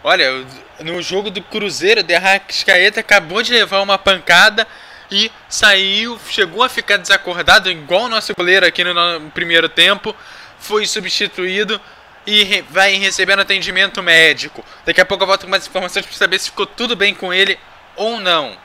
Olha, 0.03 0.33
o- 0.33 0.64
no 0.81 1.01
jogo 1.03 1.31
do 1.31 1.43
Cruzeiro, 1.43 2.03
De 2.03 2.15
Arrascaeta 2.15 3.01
acabou 3.01 3.43
de 3.43 3.53
levar 3.53 3.81
uma 3.81 3.99
pancada 3.99 4.67
e 5.11 5.31
saiu, 5.49 6.19
chegou 6.29 6.63
a 6.63 6.69
ficar 6.69 6.97
desacordado, 6.97 7.71
igual 7.71 8.05
o 8.05 8.09
nosso 8.09 8.35
goleiro 8.35 8.67
aqui 8.67 8.83
no, 8.83 9.31
primeiro 9.31 9.69
tempo. 9.69 10.15
Foi 10.59 10.87
substituído 10.87 11.81
e 12.27 12.65
vai 12.71 12.95
recebendo 12.97 13.41
atendimento 13.41 14.03
médico. 14.03 14.65
Daqui 14.85 15.01
a 15.01 15.05
pouco 15.05 15.23
eu 15.23 15.29
volto 15.29 15.45
com 15.45 15.51
mais 15.51 15.67
informações 15.67 16.07
para 16.07 16.17
saber 16.17 16.39
se 16.39 16.51
ficou 16.51 16.67
tudo 16.67 16.97
bem 16.97 17.15
com 17.15 17.33
ele 17.33 17.59
ou 17.97 18.19
não. 18.19 18.57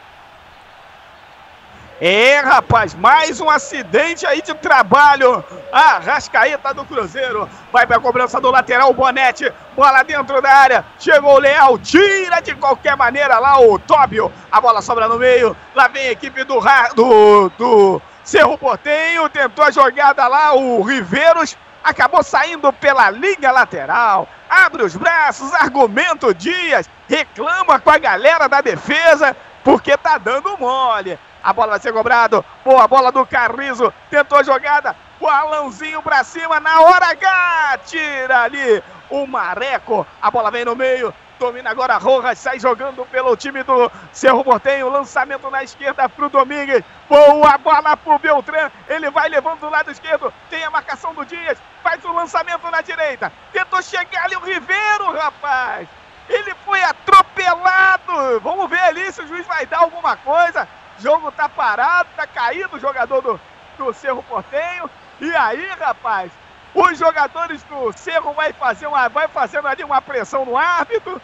É, 2.02 2.40
rapaz, 2.40 2.94
mais 2.94 3.42
um 3.42 3.50
acidente 3.50 4.26
aí 4.26 4.42
de 4.42 4.54
trabalho. 4.54 5.44
A 5.70 6.00
Rascaeta 6.00 6.74
do 6.74 6.86
Cruzeiro 6.86 7.50
vai 7.74 7.86
pra 7.86 8.00
cobrança 8.00 8.40
do 8.40 8.50
lateral, 8.50 8.94
Bonete. 8.94 9.52
Bola 9.76 10.02
dentro 10.04 10.42
da 10.42 10.50
área. 10.50 10.86
Chegou 10.98 11.36
o 11.36 11.40
Leal, 11.40 11.78
tira 11.78 12.40
de 12.40 12.56
qualquer 12.56 12.96
maneira 12.96 13.38
lá 13.38 13.60
o 13.60 13.78
Tóbio. 13.78 14.32
A 14.50 14.62
bola 14.62 14.82
sobra 14.82 15.10
no 15.10 15.20
meio. 15.20 15.56
Lá 15.76 15.90
vem 15.90 16.08
a 16.08 16.12
equipe 16.14 16.42
do, 16.46 16.62
do, 16.96 17.52
do 17.58 18.02
Cerro 18.24 18.58
Portenho. 18.58 19.28
Tentou 19.28 19.66
a 19.66 19.72
jogada 19.72 20.26
lá, 20.26 20.54
o 20.54 20.82
Riveiros. 20.82 21.58
Acabou 21.84 22.24
saindo 22.24 22.72
pela 22.72 23.10
linha 23.10 23.52
lateral. 23.52 24.26
Abre 24.50 24.84
os 24.84 24.96
braços, 24.96 25.54
argumenta 25.54 26.28
o 26.28 26.34
Dias. 26.34 26.90
Reclama 27.10 27.78
com 27.78 27.90
a 27.90 27.98
galera 27.98 28.48
da 28.48 28.62
defesa, 28.62 29.36
porque 29.66 29.98
tá 29.98 30.18
dando 30.18 30.58
mole. 30.58 31.20
A 31.44 31.54
bola 31.54 31.72
vai 31.72 31.80
ser 31.80 31.94
cobrado. 31.94 32.44
Boa 32.64 32.88
bola 32.88 33.12
do 33.12 33.26
Carrizo. 33.26 33.94
Tentou 34.10 34.38
a 34.38 34.44
jogada. 34.44 34.96
O 35.20 35.28
Alãozinho 35.28 36.02
pra 36.02 36.24
cima 36.24 36.60
na 36.60 36.82
hora 36.82 37.08
H. 37.08 37.80
Tira 37.86 38.42
ali 38.42 38.84
o 39.10 39.26
Mareco. 39.26 40.06
A 40.22 40.30
bola 40.30 40.52
vem 40.52 40.66
no 40.66 40.76
meio. 40.76 41.14
Domina 41.40 41.70
agora 41.70 41.98
Rojas. 41.98 42.38
Sai 42.38 42.60
jogando 42.60 43.06
pelo 43.06 43.36
time 43.38 43.64
do 43.64 43.90
Cerro 44.12 44.44
Portenho. 44.44 44.90
Lançamento 44.90 45.50
na 45.50 45.64
esquerda 45.64 46.10
pro 46.10 46.30
Domingues. 46.30 46.84
Boa 47.08 47.58
bola 47.58 47.96
pro 47.96 48.20
Beltrán. 48.20 48.70
Ele 48.88 49.10
vai 49.10 49.30
levando 49.30 49.62
do 49.62 49.70
lado 49.70 49.90
esquerdo. 49.90 50.34
Tem 50.50 50.64
a 50.66 50.70
marcação 50.70 51.14
do 51.14 51.26
Dias. 51.26 51.58
Faz 51.82 52.04
o 52.04 52.12
lançamento 52.12 52.70
na 52.70 52.82
direita. 52.82 53.32
Tentou 53.54 53.82
chegar 53.82 54.26
ali 54.26 54.36
o 54.36 54.42
Ribeiro, 54.42 55.14
rapaz. 55.14 55.88
Ele 56.28 56.54
foi 56.66 56.84
atropelado. 56.84 58.40
Vamos 58.42 58.70
ver 58.70 58.82
ali 58.82 59.12
se 59.12 59.22
o 59.22 59.28
juiz 59.28 59.48
vai 59.48 59.66
dar 59.66 59.80
alguma 59.80 60.16
coisa. 60.18 60.68
Jogo 61.02 61.32
tá 61.32 61.48
parado, 61.48 62.10
tá 62.16 62.28
caído 62.28 62.76
o 62.76 62.80
jogador 62.80 63.22
do, 63.22 63.42
do 63.78 63.94
Cerro 63.94 64.24
Portenho. 64.24 64.90
E 65.22 65.36
aí, 65.36 65.68
rapaz, 65.80 66.32
os 66.74 66.98
jogadores 66.98 67.64
do 67.64 67.92
Cerro 67.94 68.34
vai 68.34 68.54
fazer 68.54 68.88
uma, 68.88 69.10
vai 69.10 69.28
fazendo 69.28 69.68
ali 69.68 69.84
uma 69.84 70.02
pressão 70.02 70.46
no 70.46 70.58
árbitro. 70.58 71.22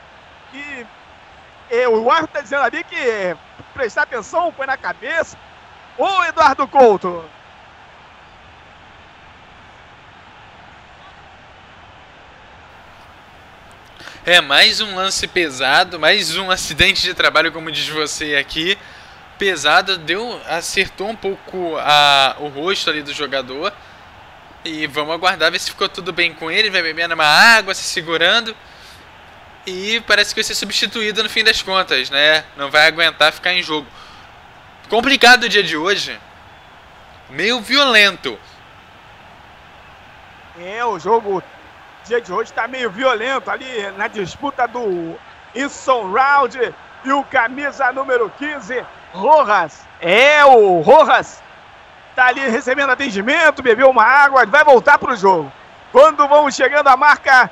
E, 0.54 0.86
e 1.70 1.88
o 1.88 2.10
árbitro 2.10 2.34
tá 2.34 2.42
dizendo 2.42 2.64
ali 2.64 2.84
que 2.84 2.96
é, 2.96 3.38
prestar 3.74 4.04
atenção, 4.04 4.52
põe 4.52 4.68
na 4.68 4.78
cabeça. 4.78 5.38
Ô 5.98 6.24
Eduardo 6.24 6.68
Couto. 6.68 7.24
É, 14.26 14.42
mais 14.42 14.82
um 14.82 14.96
lance 14.96 15.28
pesado, 15.28 16.00
mais 16.00 16.36
um 16.36 16.50
acidente 16.50 17.04
de 17.04 17.14
trabalho, 17.14 17.52
como 17.52 17.72
diz 17.72 17.88
você 17.88 18.36
aqui. 18.36 18.76
Pesado, 19.38 19.98
deu, 19.98 20.42
acertou 20.48 21.10
um 21.10 21.16
pouco 21.16 21.78
a, 21.78 22.36
o 22.40 22.48
rosto 22.48 22.90
ali 22.90 23.02
do 23.02 23.14
jogador. 23.14 23.74
E 24.64 24.88
vamos 24.88 25.14
aguardar 25.14 25.52
ver 25.52 25.60
se 25.60 25.70
ficou 25.70 25.88
tudo 25.88 26.12
bem 26.12 26.34
com 26.34 26.50
ele. 26.50 26.70
Vai 26.70 26.82
bebendo 26.82 27.14
uma 27.14 27.26
água, 27.26 27.74
se 27.74 27.84
segurando. 27.84 28.56
E 29.68 30.02
parece 30.02 30.34
que 30.34 30.42
vai 30.42 30.44
ser 30.44 30.56
substituído 30.56 31.24
no 31.24 31.30
fim 31.30 31.44
das 31.44 31.62
contas, 31.62 32.10
né? 32.10 32.44
Não 32.56 32.70
vai 32.70 32.88
aguentar 32.88 33.34
ficar 33.34 33.54
em 33.54 33.64
jogo. 33.64 33.88
Complicado 34.90 35.44
o 35.44 35.50
dia 35.50 35.64
de 35.64 35.76
hoje. 35.76 36.20
Meio 37.30 37.60
violento. 37.60 38.40
É, 40.60 40.86
o 40.86 40.98
jogo 41.00 41.44
dia 42.06 42.22
de 42.22 42.32
hoje 42.32 42.54
tá 42.54 42.68
meio 42.68 42.90
violento 42.90 43.50
ali 43.50 43.92
na 43.98 44.08
disputa 44.08 44.68
do 44.68 45.16
Inson 45.56 46.12
Round 46.12 46.74
e 47.04 47.12
o 47.12 47.24
camisa 47.24 47.92
número 47.92 48.32
15, 48.38 48.86
Rojas. 49.16 49.86
É, 50.02 50.44
o 50.46 50.82
Rojas 50.82 51.42
tá 52.16 52.28
ali 52.28 52.42
recebendo 52.50 52.92
atendimento, 52.92 53.64
bebeu 53.64 53.90
uma 53.90 54.04
água, 54.04 54.46
vai 54.46 54.64
voltar 54.64 54.98
pro 54.98 55.16
jogo. 55.16 55.52
Quando 55.92 56.28
vamos 56.28 56.56
chegando 56.56 56.88
à 56.88 56.98
marca 56.98 57.50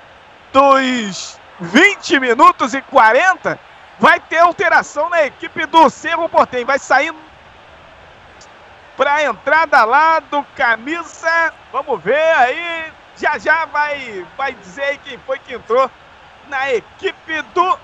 dos 0.51 1.39
20 1.59 2.19
minutos 2.19 2.73
e 2.73 2.81
40, 2.81 3.57
vai 3.97 4.19
ter 4.19 4.39
alteração 4.39 5.09
na 5.09 5.23
equipe 5.23 5.65
do 5.65 5.89
Cerro 5.89 6.27
Portem. 6.27 6.65
Vai 6.65 6.77
saindo 6.77 7.17
para 8.97 9.15
a 9.15 9.23
entrada 9.23 9.83
lá 9.85 10.19
do 10.19 10.43
camisa. 10.55 11.53
Vamos 11.71 12.01
ver 12.01 12.35
aí. 12.35 12.91
Já 13.15 13.37
já 13.37 13.65
vai, 13.65 14.25
vai 14.35 14.53
dizer 14.53 14.83
aí 14.83 14.97
quem 14.97 15.17
foi 15.19 15.39
que 15.39 15.53
entrou 15.53 15.89
na 16.49 16.73
equipe 16.73 17.41
do 17.53 17.79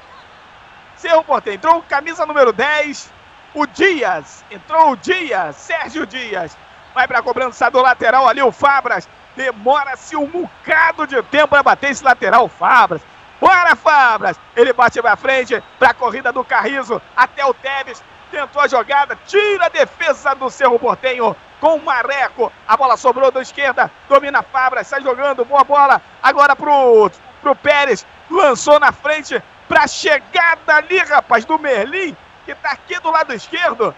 Cerro 0.97 1.23
Portem. 1.23 1.53
Entrou 1.53 1.77
o 1.77 1.83
camisa 1.83 2.25
número 2.25 2.51
10, 2.51 3.13
o 3.53 3.65
Dias. 3.65 4.43
Entrou 4.51 4.91
o 4.91 4.97
Dias, 4.97 5.55
Sérgio 5.55 6.05
Dias. 6.05 6.57
Vai 6.93 7.07
para 7.07 7.19
a 7.19 7.23
cobrança 7.23 7.69
do 7.69 7.81
lateral 7.81 8.27
ali, 8.27 8.41
o 8.41 8.51
Fabras. 8.51 9.07
Demora-se 9.35 10.15
um 10.15 10.25
bocado 10.25 11.07
de 11.07 11.21
tempo 11.23 11.49
para 11.49 11.63
bater 11.63 11.91
esse 11.91 12.03
lateral, 12.03 12.47
Fabras. 12.47 13.01
Bora, 13.39 13.75
Fabras! 13.75 14.39
Ele 14.55 14.73
bate 14.73 15.01
pra 15.01 15.15
frente, 15.15 15.63
pra 15.77 15.93
corrida 15.93 16.31
do 16.31 16.43
Carrizo, 16.43 17.01
até 17.15 17.45
o 17.45 17.53
Tevez. 17.53 18.03
Tentou 18.29 18.61
a 18.61 18.67
jogada, 18.67 19.17
tira 19.25 19.65
a 19.65 19.69
defesa 19.69 20.35
do 20.35 20.49
Cerro 20.49 20.77
Portenho 20.77 21.35
com 21.59 21.75
o 21.75 21.83
Mareco. 21.83 22.51
A 22.67 22.77
bola 22.77 22.97
sobrou 22.97 23.31
da 23.31 23.41
esquerda, 23.41 23.89
domina 24.07 24.43
Fabras, 24.43 24.87
sai 24.87 25.01
jogando, 25.01 25.45
boa 25.45 25.63
bola. 25.63 26.01
Agora 26.21 26.55
pro, 26.55 27.09
pro 27.41 27.55
Pérez, 27.55 28.05
lançou 28.29 28.79
na 28.79 28.91
frente 28.91 29.41
pra 29.67 29.87
chegada 29.87 30.75
ali, 30.75 30.99
rapaz, 30.99 31.45
do 31.45 31.57
Merlin, 31.57 32.15
que 32.49 32.55
tá 32.55 32.71
aqui 32.71 32.99
do 32.99 33.11
lado 33.11 33.33
esquerdo. 33.33 33.93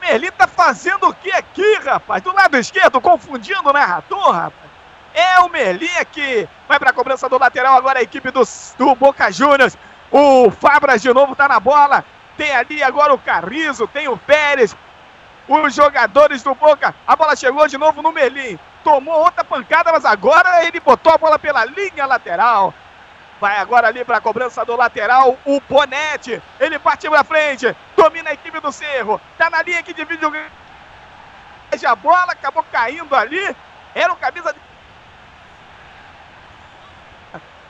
Merlin 0.00 0.32
tá 0.32 0.48
fazendo 0.48 1.08
o 1.08 1.14
que 1.14 1.30
aqui, 1.30 1.74
rapaz? 1.76 2.20
Do 2.22 2.34
lado 2.34 2.56
esquerdo, 2.58 3.00
confundindo 3.00 3.68
o 3.68 3.72
narrador, 3.72 4.32
rapaz. 4.32 4.72
É 5.14 5.38
o 5.40 5.48
Merlin 5.48 5.96
aqui. 6.00 6.48
Vai 6.66 6.78
pra 6.78 6.92
cobrança 6.92 7.28
do 7.28 7.38
lateral 7.38 7.76
agora 7.76 8.00
a 8.00 8.02
equipe 8.02 8.30
do, 8.32 8.42
do 8.76 8.94
Boca 8.96 9.30
Juniors. 9.30 9.76
O 10.10 10.50
Fabras 10.50 11.00
de 11.00 11.12
novo 11.12 11.36
tá 11.36 11.46
na 11.46 11.60
bola. 11.60 12.04
Tem 12.36 12.50
ali 12.50 12.82
agora 12.82 13.14
o 13.14 13.18
Carrizo, 13.18 13.86
tem 13.86 14.08
o 14.08 14.16
Pérez. 14.16 14.76
Os 15.46 15.74
jogadores 15.74 16.42
do 16.42 16.54
Boca. 16.54 16.94
A 17.06 17.14
bola 17.14 17.36
chegou 17.36 17.68
de 17.68 17.78
novo 17.78 18.02
no 18.02 18.10
Merlin. 18.10 18.58
Tomou 18.82 19.14
outra 19.14 19.44
pancada, 19.44 19.92
mas 19.92 20.04
agora 20.04 20.64
ele 20.64 20.80
botou 20.80 21.12
a 21.12 21.18
bola 21.18 21.38
pela 21.38 21.64
linha 21.64 22.06
lateral. 22.06 22.74
Vai 23.42 23.58
agora 23.58 23.88
ali 23.88 24.04
para 24.04 24.18
a 24.18 24.20
cobrança 24.20 24.64
do 24.64 24.76
lateral, 24.76 25.36
o 25.44 25.60
Bonete. 25.68 26.40
Ele 26.60 26.78
parte 26.78 27.10
para 27.10 27.24
frente, 27.24 27.76
domina 27.96 28.30
a 28.30 28.34
equipe 28.34 28.60
do 28.60 28.70
Cerro. 28.70 29.20
Tá 29.36 29.50
na 29.50 29.60
linha 29.62 29.82
que 29.82 29.92
divide 29.92 30.24
o 30.24 30.32
a 31.84 31.96
bola, 31.96 32.30
acabou 32.30 32.64
caindo 32.70 33.12
ali. 33.16 33.56
Era 33.96 34.12
o 34.12 34.16
camisa 34.16 34.52
de 34.52 34.60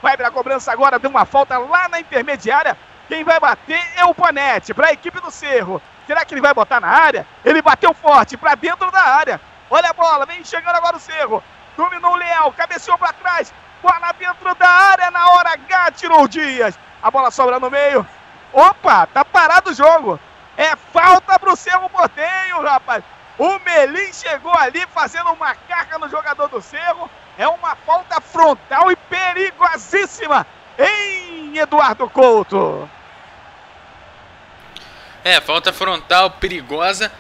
Vai 0.03 0.15
para 0.15 0.29
a 0.29 0.31
cobrança 0.31 0.71
agora, 0.71 0.99
deu 0.99 1.09
uma 1.09 1.25
falta 1.25 1.57
lá 1.57 1.89
na 1.89 2.01
intermediária. 2.01 2.77
Quem 3.09 3.25
vai 3.25 3.41
bater 3.41 3.83
é 3.97 4.05
o 4.05 4.13
Bonete 4.13 4.75
para 4.75 4.89
a 4.89 4.93
equipe 4.93 5.23
do 5.23 5.31
Cerro. 5.31 5.81
Será 6.07 6.23
que 6.27 6.35
ele 6.35 6.43
vai 6.43 6.53
botar 6.53 6.81
na 6.81 6.89
área? 6.89 7.27
Ele 7.43 7.63
bateu 7.63 7.95
forte 7.95 8.37
para 8.37 8.55
dentro 8.57 8.91
da 8.91 9.01
área. 9.01 9.41
Olha 9.71 9.89
a 9.89 9.95
bola, 9.95 10.27
vem 10.27 10.45
chegando 10.45 10.77
agora 10.77 10.99
o 10.99 11.01
Cerro. 11.01 11.43
Dominou 11.79 12.13
o 12.13 12.17
Leal, 12.17 12.53
cabeceou 12.53 12.99
para 12.99 13.15
trás. 13.15 13.55
Bola 13.83 14.13
dentro 14.13 14.55
da 14.55 14.69
área 14.69 15.11
na 15.11 15.33
hora 15.33 15.51
H, 15.51 15.91
tirou 15.93 16.23
o 16.23 16.29
Dias. 16.29 16.79
A 17.03 17.11
bola 17.11 17.31
sobra 17.31 17.59
no 17.59 17.71
meio. 17.71 18.07
Opa, 18.53 19.07
tá 19.07 19.25
parado 19.25 19.71
o 19.71 19.75
jogo. 19.75 20.21
É 20.57 20.77
falta 20.77 21.39
pro 21.39 21.57
Cerro 21.57 21.91
Portenho, 21.91 22.63
rapaz. 22.63 23.03
O 23.39 23.59
Melim 23.59 24.13
chegou 24.13 24.55
ali 24.55 24.87
fazendo 24.95 25.33
uma 25.33 25.55
carga 25.55 25.99
no 25.99 26.09
jogador 26.09 26.49
do 26.49 26.63
Cerro. 26.63 27.11
É 27.37 27.49
uma 27.49 27.75
falta 27.75 28.21
frontal 28.21 28.93
e 28.93 28.97
perigosíssima 28.97 30.47
em 30.79 31.59
Eduardo 31.59 32.09
Couto. 32.09 32.89
É, 35.25 35.41
falta 35.41 35.73
frontal 35.73 36.31
perigosa. 36.33 37.11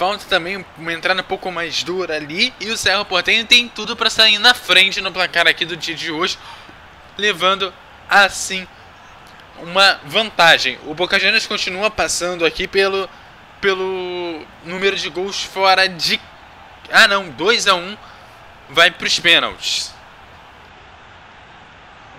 Falta 0.00 0.24
também 0.30 0.64
uma 0.78 0.94
entrada 0.94 1.20
um 1.20 1.24
pouco 1.24 1.52
mais 1.52 1.84
dura 1.84 2.16
ali. 2.16 2.54
E 2.58 2.70
o 2.70 2.76
Cerro 2.78 3.04
Portenho 3.04 3.44
tem 3.44 3.68
tudo 3.68 3.94
para 3.94 4.08
sair 4.08 4.38
na 4.38 4.54
frente 4.54 4.98
no 4.98 5.12
placar 5.12 5.46
aqui 5.46 5.66
do 5.66 5.76
dia 5.76 5.94
de 5.94 6.10
hoje. 6.10 6.38
Levando 7.18 7.70
assim 8.08 8.66
uma 9.58 10.00
vantagem. 10.06 10.78
O 10.86 10.94
Boca 10.94 11.18
Juniors 11.18 11.46
continua 11.46 11.90
passando 11.90 12.46
aqui 12.46 12.66
pelo, 12.66 13.10
pelo 13.60 14.40
número 14.64 14.96
de 14.96 15.10
gols 15.10 15.44
fora 15.44 15.86
de. 15.86 16.18
Ah 16.90 17.06
não, 17.06 17.28
2 17.28 17.66
a 17.66 17.74
1 17.74 17.78
um, 17.78 17.96
vai 18.70 18.90
para 18.90 19.06
os 19.06 19.20
pênaltis. 19.20 19.94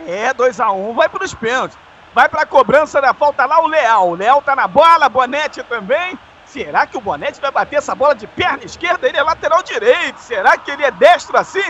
É, 0.05 0.31
2 0.35 0.59
a 0.59 0.71
1 0.71 0.91
um, 0.91 0.93
vai 0.93 1.09
para 1.09 1.25
os 1.25 1.33
pênaltis. 1.33 1.75
Vai 2.13 2.29
para 2.29 2.43
a 2.43 2.45
cobrança 2.45 3.01
da 3.01 3.11
falta 3.11 3.43
lá 3.43 3.59
o 3.59 3.65
Leal. 3.65 4.09
O 4.11 4.15
Leal 4.15 4.39
tá 4.39 4.55
na 4.55 4.67
bola, 4.67 5.09
Bonete 5.09 5.63
também. 5.63 6.15
Será 6.51 6.85
que 6.85 6.97
o 6.97 7.01
Bonete 7.01 7.39
vai 7.39 7.49
bater 7.49 7.77
essa 7.77 7.95
bola 7.95 8.13
de 8.13 8.27
perna 8.27 8.65
esquerda? 8.65 9.07
Ele 9.07 9.17
é 9.17 9.23
lateral 9.23 9.63
direito. 9.63 10.19
Será 10.19 10.57
que 10.57 10.69
ele 10.69 10.83
é 10.83 10.91
destro 10.91 11.37
assim? 11.37 11.63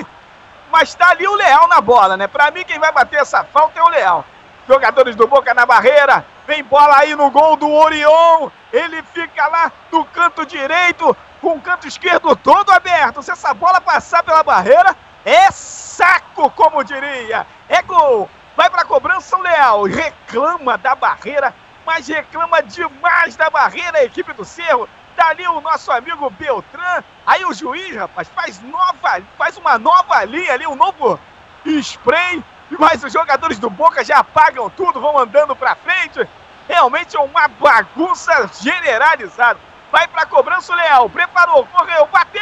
Mas 0.72 0.96
tá 0.96 1.10
ali 1.10 1.28
o 1.28 1.36
Leal 1.36 1.68
na 1.68 1.80
bola, 1.80 2.18
né? 2.18 2.26
Para 2.26 2.50
mim 2.50 2.64
quem 2.64 2.80
vai 2.80 2.92
bater 2.92 3.20
essa 3.20 3.44
falta 3.44 3.80
é 3.80 3.84
o 3.84 3.90
Leal. 3.90 4.26
Jogadores 4.68 5.16
do 5.16 5.28
Boca 5.28 5.54
na 5.54 5.68
barreira. 5.68 6.26
Vem 6.48 6.64
bola 6.64 6.98
aí 6.98 7.16
no 7.16 7.30
gol 7.30 7.56
do 7.56 7.70
Orion. 7.70 8.50
Ele 8.74 9.04
fica 9.04 9.48
lá 9.48 9.72
no 9.92 10.04
canto 10.06 10.48
direito, 10.48 11.16
com 11.40 11.58
o 11.58 11.62
canto 11.62 11.88
esquerdo 11.88 12.36
todo 12.36 12.72
aberto. 12.72 13.22
Se 13.22 13.30
essa 13.30 13.54
bola 13.54 13.80
passar 13.80 14.24
pela 14.24 14.42
barreira, 14.42 14.96
é 15.24 15.52
saco, 15.52 16.50
como 16.52 16.84
diria. 16.84 17.46
É 17.70 17.84
gol. 17.84 18.28
Vai 18.58 18.68
para 18.68 18.82
a 18.82 18.86
cobrança 18.86 19.38
o 19.38 19.42
Leal. 19.42 19.84
Reclama 19.84 20.76
da 20.80 20.96
barreira, 20.96 21.54
mas 21.86 22.08
reclama 22.08 22.62
demais 22.62 23.36
da 23.36 23.50
barreira 23.50 24.00
a 24.00 24.04
equipe 24.04 24.34
do 24.34 24.46
Cerro. 24.46 24.88
Tá 25.16 25.28
ali 25.30 25.46
o 25.48 25.62
nosso 25.62 25.92
amigo 25.92 26.30
Beltrán. 26.30 27.04
Aí 27.26 27.44
o 27.46 27.54
juiz, 27.54 27.96
rapaz, 27.96 28.30
faz 28.30 28.62
nova, 28.62 29.22
faz 29.38 29.58
uma 29.58 29.78
nova 29.78 30.24
linha 30.24 30.54
ali, 30.54 30.66
um 30.66 30.76
novo 30.76 31.20
spray. 31.66 32.44
Mas 32.80 33.04
os 33.04 33.12
jogadores 33.12 33.60
do 33.60 33.70
Boca 33.70 34.04
já 34.04 34.20
apagam 34.20 34.70
tudo, 34.70 35.02
vão 35.02 35.18
andando 35.18 35.56
para 35.56 35.76
frente. 35.76 36.28
Realmente 36.68 37.18
é 37.18 37.20
uma 37.20 37.48
bagunça 37.48 38.50
generalizada. 38.62 39.60
Vai 39.92 40.08
para 40.08 40.26
cobrança 40.26 40.72
o 40.72 40.76
Leal. 40.76 41.10
Preparou, 41.10 41.66
correu, 41.66 42.08
bateu! 42.08 42.42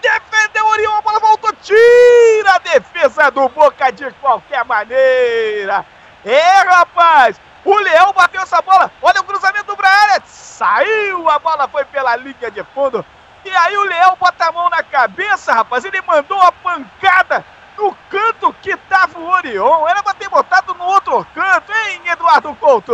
Defendeu 0.00 0.64
o 0.64 0.68
Orion, 0.70 0.96
a 0.96 1.02
bola 1.02 1.20
voltou, 1.20 1.52
tira 1.62 2.54
a 2.54 2.58
defesa 2.58 3.30
do 3.30 3.46
Boca 3.50 3.92
de 3.92 4.10
qualquer 4.12 4.64
maneira. 4.64 5.84
É, 6.24 6.62
rapaz! 6.62 7.38
O 7.64 7.78
Leão 7.78 8.12
bateu 8.12 8.40
essa 8.40 8.62
bola. 8.62 8.90
Olha 9.02 9.20
o 9.20 9.24
cruzamento 9.24 9.76
para 9.76 9.88
a 9.88 10.02
área. 10.02 10.22
Saiu, 10.26 11.28
a 11.28 11.38
bola 11.38 11.68
foi 11.68 11.84
pela 11.84 12.16
linha 12.16 12.50
de 12.50 12.64
fundo. 12.74 13.04
E 13.44 13.50
aí 13.50 13.76
o 13.76 13.84
Leão 13.84 14.16
bota 14.18 14.46
a 14.46 14.52
mão 14.52 14.68
na 14.70 14.82
cabeça, 14.82 15.52
rapaz. 15.52 15.84
Ele 15.84 16.00
mandou 16.02 16.40
a 16.40 16.52
pancada 16.52 17.44
no 17.76 17.94
canto 18.10 18.54
que 18.62 18.76
tava 18.76 19.18
o 19.18 19.30
Orion. 19.30 19.88
Era 19.88 20.02
para 20.02 20.14
ter 20.14 20.28
botado 20.28 20.74
no 20.74 20.84
outro 20.84 21.26
canto, 21.34 21.72
hein, 21.72 22.02
Eduardo 22.06 22.54
Couto? 22.56 22.92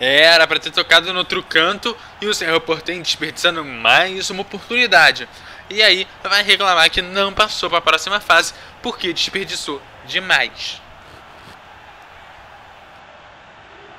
Era 0.00 0.48
para 0.48 0.58
ter 0.58 0.72
tocado 0.72 1.12
no 1.12 1.20
outro 1.20 1.42
canto 1.44 1.96
e 2.20 2.26
o 2.26 2.34
Cerro 2.34 2.60
Portem 2.60 3.00
desperdiçando 3.00 3.64
mais 3.64 4.30
uma 4.30 4.42
oportunidade. 4.42 5.28
E 5.70 5.80
aí 5.82 6.08
vai 6.24 6.42
reclamar 6.42 6.90
que 6.90 7.00
não 7.00 7.32
passou 7.32 7.70
para 7.70 7.78
a 7.78 7.82
próxima 7.82 8.18
fase 8.18 8.52
porque 8.82 9.12
desperdiçou 9.12 9.80
demais. 10.04 10.81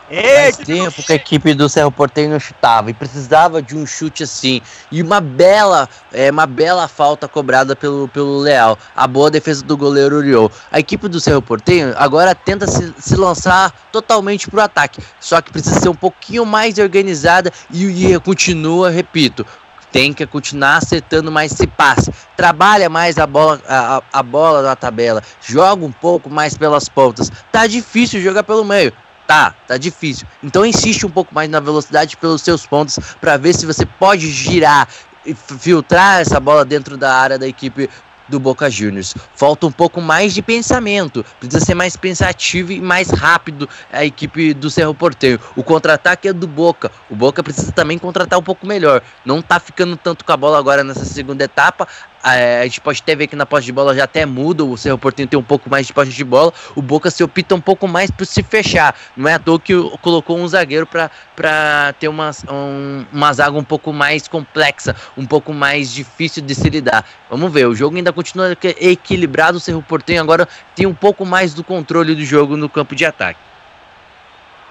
Faz 0.09 0.57
tempo 0.57 1.03
que 1.03 1.13
a 1.13 1.15
equipe 1.15 1.53
do 1.53 1.69
Cerro 1.69 1.91
Porteño 1.91 2.31
não 2.31 2.39
chutava 2.39 2.89
e 2.89 2.93
precisava 2.93 3.61
de 3.61 3.75
um 3.75 3.85
chute 3.85 4.23
assim. 4.23 4.61
E 4.91 5.01
uma 5.01 5.21
bela, 5.21 5.87
é, 6.11 6.29
uma 6.29 6.45
bela 6.45 6.87
falta 6.87 7.27
cobrada 7.27 7.75
pelo, 7.75 8.07
pelo 8.07 8.39
Leal. 8.39 8.77
A 8.95 9.07
boa 9.07 9.31
defesa 9.31 9.63
do 9.63 9.77
goleiro 9.77 10.17
Uriol. 10.17 10.51
A 10.71 10.79
equipe 10.79 11.07
do 11.07 11.19
Cerro 11.19 11.41
Porteño 11.41 11.93
agora 11.97 12.35
tenta 12.35 12.67
se, 12.67 12.93
se 12.97 13.15
lançar 13.15 13.71
totalmente 13.91 14.49
pro 14.49 14.61
ataque. 14.61 15.01
Só 15.19 15.41
que 15.41 15.51
precisa 15.51 15.79
ser 15.79 15.89
um 15.89 15.95
pouquinho 15.95 16.45
mais 16.45 16.77
organizada 16.77 17.51
e 17.71 18.15
o 18.15 18.21
continua, 18.21 18.89
repito, 18.89 19.45
tem 19.91 20.11
que 20.11 20.25
continuar 20.25 20.77
acertando 20.77 21.31
mais 21.31 21.51
esse 21.51 21.67
passe. 21.67 22.11
Trabalha 22.35 22.89
mais 22.89 23.17
a 23.19 23.27
bola, 23.27 23.61
a, 23.67 24.01
a 24.11 24.23
bola 24.23 24.63
na 24.63 24.75
tabela. 24.75 25.21
Joga 25.39 25.85
um 25.85 25.91
pouco 25.91 26.29
mais 26.29 26.57
pelas 26.57 26.89
pontas. 26.89 27.31
Tá 27.51 27.67
difícil 27.67 28.19
jogar 28.19 28.43
pelo 28.43 28.65
meio. 28.65 28.91
Tá, 29.33 29.55
tá 29.67 29.77
difícil. 29.77 30.27
Então 30.43 30.63
insiste 30.63 31.07
um 31.07 31.09
pouco 31.09 31.33
mais 31.33 31.49
na 31.49 31.59
velocidade 31.59 32.15
pelos 32.17 32.43
seus 32.43 32.67
pontos 32.67 32.99
para 33.19 33.35
ver 33.35 33.55
se 33.55 33.65
você 33.65 33.83
pode 33.83 34.29
girar 34.29 34.87
e 35.25 35.33
filtrar 35.33 36.21
essa 36.21 36.39
bola 36.39 36.63
dentro 36.63 36.95
da 36.95 37.15
área 37.15 37.39
da 37.39 37.47
equipe 37.47 37.89
do 38.27 38.39
Boca 38.39 38.69
Juniors. 38.69 39.15
Falta 39.35 39.65
um 39.65 39.71
pouco 39.71 39.99
mais 39.99 40.35
de 40.35 40.43
pensamento, 40.43 41.25
precisa 41.39 41.65
ser 41.65 41.73
mais 41.73 41.97
pensativo 41.97 42.71
e 42.71 42.79
mais 42.79 43.09
rápido 43.09 43.67
a 43.91 44.05
equipe 44.05 44.53
do 44.53 44.69
Cerro 44.69 44.93
Porteiro. 44.93 45.41
O 45.55 45.63
contra-ataque 45.63 46.27
é 46.27 46.33
do 46.33 46.47
Boca. 46.47 46.91
O 47.09 47.15
Boca 47.15 47.41
precisa 47.41 47.71
também 47.71 47.97
contratar 47.97 48.37
um 48.37 48.43
pouco 48.43 48.67
melhor. 48.67 49.01
Não 49.25 49.41
tá 49.41 49.59
ficando 49.59 49.97
tanto 49.97 50.23
com 50.23 50.31
a 50.31 50.37
bola 50.37 50.59
agora 50.59 50.83
nessa 50.83 51.05
segunda 51.05 51.43
etapa. 51.43 51.87
É, 52.25 52.61
a 52.61 52.63
gente 52.63 52.79
pode 52.79 53.01
até 53.01 53.15
ver 53.15 53.27
que 53.27 53.35
na 53.35 53.45
posse 53.45 53.65
de 53.65 53.71
bola 53.73 53.93
já 53.93 54.05
até 54.05 54.25
muda, 54.25 54.63
o 54.63 54.77
Cerro 54.77 54.97
Porteño 54.97 55.27
tem 55.27 55.37
um 55.37 55.43
pouco 55.43 55.69
mais 55.69 55.85
de 55.87 55.93
posse 55.93 56.11
de 56.11 56.23
bola, 56.23 56.53
o 56.73 56.81
Boca 56.81 57.11
se 57.11 57.21
opta 57.21 57.53
um 57.53 57.59
pouco 57.59 57.85
mais 57.87 58.09
por 58.09 58.25
se 58.25 58.41
fechar. 58.41 58.95
Não 59.17 59.27
é 59.27 59.33
à 59.33 59.39
toa 59.39 59.59
que 59.59 59.73
colocou 60.01 60.37
um 60.37 60.47
zagueiro 60.47 60.87
para 60.87 61.93
ter 61.99 62.07
uma, 62.07 62.31
um, 62.49 63.05
uma 63.11 63.33
zaga 63.33 63.57
um 63.57 63.63
pouco 63.63 63.91
mais 63.91 64.27
complexa, 64.27 64.95
um 65.17 65.25
pouco 65.25 65.53
mais 65.53 65.91
difícil 65.91 66.41
de 66.41 66.55
se 66.55 66.69
lidar. 66.69 67.05
Vamos 67.29 67.51
ver, 67.51 67.67
o 67.67 67.75
jogo 67.75 67.97
ainda 67.97 68.13
continua 68.13 68.57
equilibrado, 68.79 69.57
o 69.57 69.59
Cerro 69.59 69.81
Porteño 69.81 70.21
agora 70.21 70.47
tem 70.75 70.85
um 70.85 70.93
pouco 70.93 71.25
mais 71.25 71.53
do 71.53 71.63
controle 71.63 72.15
do 72.15 72.23
jogo 72.23 72.55
no 72.55 72.69
campo 72.69 72.95
de 72.95 73.05
ataque. 73.05 73.52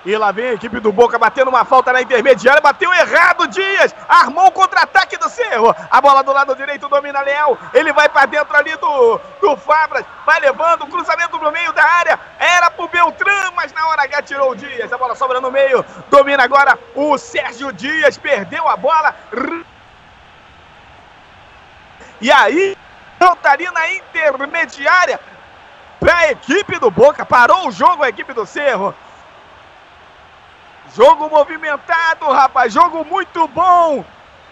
E 0.05 0.17
lá 0.17 0.33
vem 0.33 0.49
a 0.49 0.53
equipe 0.55 0.81
do 0.81 0.91
Boca 0.91 1.17
batendo 1.17 1.49
uma 1.49 1.65
falta 1.65 1.93
na 1.93 2.03
intermediária. 2.03 2.61
Bateu 2.61 2.93
errado, 2.93 3.47
Dias. 3.47 3.95
Armou 4.09 4.47
o 4.47 4.53
contra-ataque 4.53 5.17
do 5.17 5.29
Cerro. 5.29 5.75
A 5.91 6.01
bola 6.01 6.23
do 6.23 6.33
lado 6.33 6.57
direito 6.57 6.89
domina 6.89 7.21
Leal. 7.21 7.57
Ele 7.73 7.93
vai 7.93 8.09
para 8.09 8.27
dentro 8.27 8.57
ali 8.57 8.75
do, 8.77 9.21
do 9.41 9.57
Fabras. 9.57 10.05
Vai 10.27 10.41
levando 10.41 10.89
cruzamento 10.89 11.39
no 11.39 11.53
meio 11.53 11.73
da 11.73 11.85
área. 11.85 12.19
Era 12.39 12.69
pro 12.71 12.89
Beltrán, 12.89 13.53
mas 13.55 13.73
na 13.73 13.87
hora 13.87 14.03
H 14.03 14.23
tirou 14.23 14.51
o 14.51 14.57
Dias. 14.57 14.93
A 14.93 14.99
bola 14.99 15.15
sobra 15.15 15.41
no 15.41 15.53
meio. 15.53 15.85
Domina 16.11 16.43
agora 16.43 16.77
o 16.97 17.17
Sérgio 17.17 17.73
Dias. 17.73 18.19
Perdeu 18.19 18.67
a 18.69 18.77
bola. 18.77 19.15
E 22.21 22.31
aí, 22.31 22.77
volta 23.21 23.51
ali 23.51 23.71
na 23.71 23.89
intermediária 23.93 25.21
para 26.01 26.17
a 26.17 26.31
equipe 26.33 26.77
do 26.81 26.91
Boca. 26.91 27.25
Parou 27.25 27.69
o 27.69 27.73
jogo 27.73 28.03
a 28.03 28.09
equipe 28.09 28.33
do 28.33 28.45
Cerro. 28.45 28.93
Jogo 30.95 31.31
movimentado, 31.31 32.31
rapaz. 32.31 32.73
Jogo 32.73 33.05
muito 33.05 33.49
bom. 33.49 34.05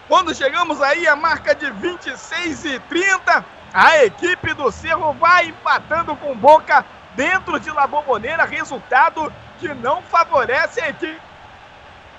Quando 0.07 0.33
chegamos 0.33 0.81
aí 0.81 1.07
a 1.07 1.15
marca 1.15 1.53
de 1.53 1.69
26 1.69 2.65
e 2.65 2.79
30, 2.79 3.45
a 3.71 4.03
equipe 4.03 4.53
do 4.55 4.71
Cerro 4.71 5.13
vai 5.13 5.45
empatando 5.45 6.15
com 6.15 6.35
Boca 6.35 6.83
dentro 7.15 7.59
de 7.59 7.69
La 7.69 7.85
Bombonera. 7.85 8.43
Resultado 8.43 9.31
que 9.59 9.71
não 9.75 10.01
favorece 10.01 10.81
a 10.81 10.89
equipe. 10.89 11.21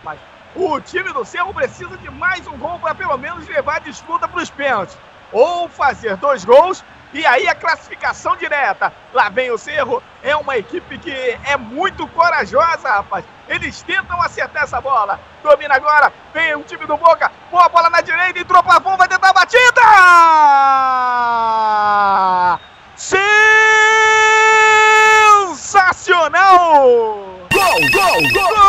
Mas 0.04 0.20
o 0.54 0.80
time 0.80 1.12
do 1.12 1.24
Cerro 1.24 1.52
precisa 1.52 1.96
de 1.96 2.10
mais 2.10 2.46
um 2.46 2.56
gol 2.56 2.78
para 2.78 2.94
pelo 2.94 3.18
menos 3.18 3.48
levar 3.48 3.76
a 3.76 3.80
disputa 3.80 4.28
para 4.28 4.40
os 4.40 4.50
pênaltis. 4.50 4.96
Ou 5.32 5.68
fazer 5.68 6.16
dois 6.16 6.44
gols 6.44 6.84
E 7.12 7.26
aí 7.26 7.46
a 7.46 7.54
classificação 7.54 8.36
direta. 8.36 8.92
Lá 9.12 9.28
vem 9.28 9.50
o 9.50 9.58
Cerro. 9.58 10.02
É 10.22 10.34
uma 10.34 10.56
equipe 10.56 10.96
que 10.98 11.38
é 11.44 11.56
muito 11.56 12.06
corajosa, 12.08 12.88
rapaz. 12.88 13.24
Eles 13.48 13.82
tentam 13.82 14.20
acertar 14.22 14.62
essa 14.62 14.80
bola. 14.80 15.20
Domina 15.42 15.74
agora. 15.74 16.12
Vem 16.32 16.54
o 16.54 16.62
time 16.62 16.86
do 16.86 16.96
Boca. 16.96 17.30
Boa 17.50 17.68
bola 17.68 17.90
na 17.90 18.00
direita. 18.00 18.38
Entrou 18.38 18.62
Pavão. 18.62 18.96
Vai 18.96 19.08
tentar 19.08 19.28
a 19.30 19.32
batida. 19.32 19.82
Sensacional! 25.52 26.62
Gol, 27.52 27.80
gol, 27.92 28.22
gol! 28.32 28.52
Do 28.54 28.62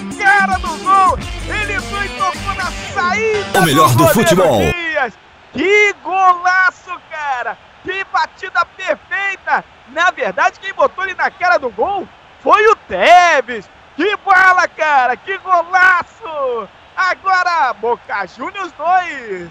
na 0.00 0.24
cara 0.24 0.58
do 0.58 0.68
gol. 0.84 1.18
Ele 1.48 1.80
foi 1.80 2.06
e 2.06 2.08
tocou 2.10 2.54
na 2.54 2.70
saída 2.92 3.60
O 3.60 3.64
melhor 3.64 3.90
do 3.90 4.04
goleiro 4.04 4.14
futebol. 4.14 4.58
Dias. 4.58 5.18
Que 5.52 5.94
golaço, 6.02 7.00
cara! 7.10 7.56
Que 7.82 8.04
batida 8.12 8.64
perfeita! 8.76 9.64
Na 9.88 10.10
verdade, 10.10 10.60
quem 10.60 10.74
botou 10.74 11.04
ele 11.04 11.14
na 11.14 11.30
cara 11.30 11.58
do 11.58 11.70
gol 11.70 12.06
foi 12.40 12.66
o 12.68 12.76
Tevez. 12.76 13.68
Que 13.96 14.16
bola, 14.18 14.68
cara! 14.68 15.16
Que 15.16 15.38
golaço! 15.38 16.68
Agora, 16.94 17.72
Boca 17.74 18.26
Juniors 18.26 18.72
2, 18.72 19.50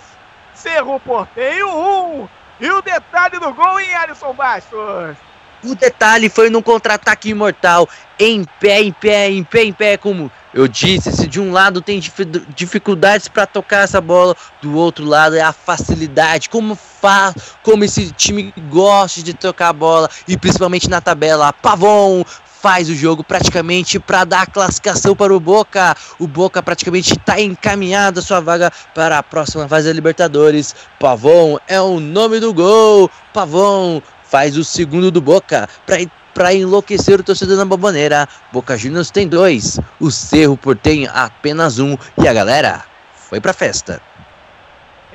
Cerro 0.53 0.99
Porteio 0.99 1.69
1. 1.69 2.29
E 2.59 2.69
o 2.69 2.81
detalhe 2.81 3.39
do 3.39 3.53
gol 3.53 3.79
em 3.79 3.95
Alisson 3.95 4.33
Bastos. 4.33 5.17
O 5.65 5.73
detalhe 5.73 6.29
foi 6.29 6.49
num 6.49 6.61
contra-ataque 6.61 7.29
imortal, 7.29 7.89
em 8.19 8.43
pé, 8.59 8.81
em 8.81 8.91
pé, 8.91 9.29
em 9.29 9.43
pé, 9.43 9.63
em 9.63 9.73
pé, 9.73 9.97
como 9.97 10.31
eu 10.53 10.67
disse, 10.67 11.11
se 11.11 11.27
de 11.27 11.41
um 11.41 11.51
lado 11.51 11.81
tem 11.81 11.99
difi- 11.99 12.25
dificuldades 12.55 13.27
para 13.27 13.45
tocar 13.45 13.83
essa 13.83 13.99
bola, 13.99 14.35
do 14.61 14.75
outro 14.75 15.03
lado 15.03 15.35
é 15.35 15.41
a 15.41 15.51
facilidade, 15.51 16.47
como 16.49 16.75
fa 16.75 17.33
como 17.63 17.83
esse 17.83 18.11
time 18.11 18.53
gosta 18.69 19.21
de 19.23 19.33
tocar 19.33 19.69
a 19.69 19.73
bola 19.73 20.09
e 20.27 20.37
principalmente 20.37 20.89
na 20.89 21.01
tabela. 21.01 21.51
Pavon 21.51 22.23
faz 22.61 22.89
o 22.89 22.95
jogo 22.95 23.23
praticamente 23.23 23.99
para 23.99 24.23
dar 24.23 24.41
a 24.41 24.47
classificação 24.47 25.15
para 25.15 25.35
o 25.35 25.39
Boca. 25.39 25.95
O 26.17 26.27
Boca 26.27 26.63
praticamente 26.63 27.13
está 27.13 27.39
encaminhado 27.39 28.19
a 28.19 28.23
sua 28.23 28.39
vaga 28.39 28.71
para 28.93 29.19
a 29.19 29.23
próxima 29.23 29.67
fase 29.67 29.87
da 29.87 29.93
Libertadores. 29.93 30.75
Pavon 30.99 31.59
é 31.67 31.79
o 31.79 31.99
nome 31.99 32.39
do 32.39 32.51
gol. 32.53 33.09
Pavon 33.33 34.01
faz 34.35 34.57
o 34.57 34.65
segundo 34.65 35.09
do 35.09 35.21
Boca 35.21 35.65
para 35.85 35.95
para 36.33 36.53
enlouquecer 36.53 37.17
o 37.17 37.23
torcedor 37.23 37.55
na 37.55 37.63
bomboneira. 37.63 38.27
Boca 38.51 38.77
Juniors 38.77 39.09
tem 39.09 39.25
dois, 39.25 39.79
o 40.01 40.11
Cerro 40.11 40.57
Portenho 40.57 41.09
apenas 41.13 41.79
um 41.79 41.97
e 42.21 42.27
a 42.27 42.33
galera 42.33 42.83
foi 43.29 43.39
pra 43.39 43.53
festa. 43.53 44.01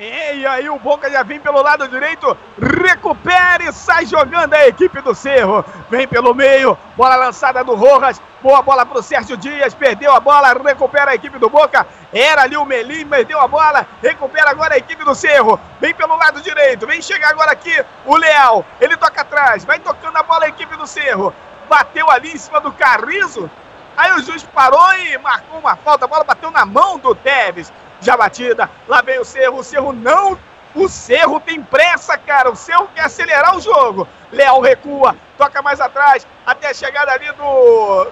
E 0.03 0.47
aí 0.47 0.67
o 0.67 0.79
Boca 0.79 1.11
já 1.11 1.21
vem 1.21 1.39
pelo 1.39 1.61
lado 1.61 1.87
direito, 1.87 2.35
recupera 2.57 3.65
e 3.65 3.71
sai 3.71 4.03
jogando 4.03 4.55
a 4.55 4.67
equipe 4.67 4.99
do 4.99 5.13
Cerro. 5.13 5.63
Vem 5.91 6.07
pelo 6.07 6.33
meio, 6.33 6.75
bola 6.97 7.15
lançada 7.17 7.63
do 7.63 7.75
Rojas, 7.75 8.19
boa 8.41 8.63
bola 8.63 8.83
pro 8.83 9.03
Sérgio 9.03 9.37
Dias, 9.37 9.75
perdeu 9.75 10.11
a 10.11 10.19
bola, 10.19 10.53
recupera 10.53 11.11
a 11.11 11.13
equipe 11.13 11.37
do 11.37 11.51
Boca. 11.51 11.85
Era 12.11 12.41
ali 12.41 12.57
o 12.57 12.65
Melim, 12.65 13.05
perdeu 13.05 13.39
a 13.39 13.47
bola, 13.47 13.85
recupera 14.01 14.49
agora 14.49 14.73
a 14.73 14.79
equipe 14.79 15.05
do 15.05 15.13
Cerro. 15.13 15.59
Vem 15.79 15.93
pelo 15.93 16.17
lado 16.17 16.41
direito, 16.41 16.87
vem 16.87 16.99
chegar 16.99 17.29
agora 17.29 17.51
aqui 17.51 17.85
o 18.03 18.17
Leal. 18.17 18.65
Ele 18.79 18.97
toca 18.97 19.21
atrás, 19.21 19.63
vai 19.63 19.77
tocando 19.77 20.17
a 20.17 20.23
bola 20.23 20.45
a 20.45 20.49
equipe 20.49 20.75
do 20.77 20.87
Cerro. 20.87 21.31
Bateu 21.69 22.09
ali 22.09 22.31
em 22.33 22.37
cima 22.37 22.59
do 22.59 22.71
Carrizo. 22.71 23.47
Aí 23.95 24.11
o 24.13 24.23
juiz 24.23 24.41
parou 24.41 24.93
e 24.95 25.15
marcou 25.19 25.59
uma 25.59 25.75
falta, 25.75 26.05
a 26.05 26.07
bola 26.07 26.23
bateu 26.23 26.49
na 26.49 26.65
mão 26.65 26.97
do 26.97 27.13
Tevez 27.13 27.71
já 28.01 28.17
batida, 28.17 28.69
lá 28.87 29.01
vem 29.01 29.19
o 29.19 29.25
Cerro, 29.25 29.59
o 29.59 29.63
Cerro 29.63 29.93
não, 29.93 30.37
o 30.73 30.89
Cerro 30.89 31.39
tem 31.39 31.61
pressa, 31.61 32.17
cara, 32.17 32.49
o 32.49 32.55
Cerro 32.55 32.89
quer 32.93 33.05
acelerar 33.05 33.55
o 33.55 33.61
jogo, 33.61 34.07
Leal 34.31 34.59
recua, 34.59 35.15
toca 35.37 35.61
mais 35.61 35.79
atrás, 35.79 36.25
até 36.45 36.69
a 36.69 36.73
chegada 36.73 37.11
ali 37.11 37.31
do, 37.33 38.11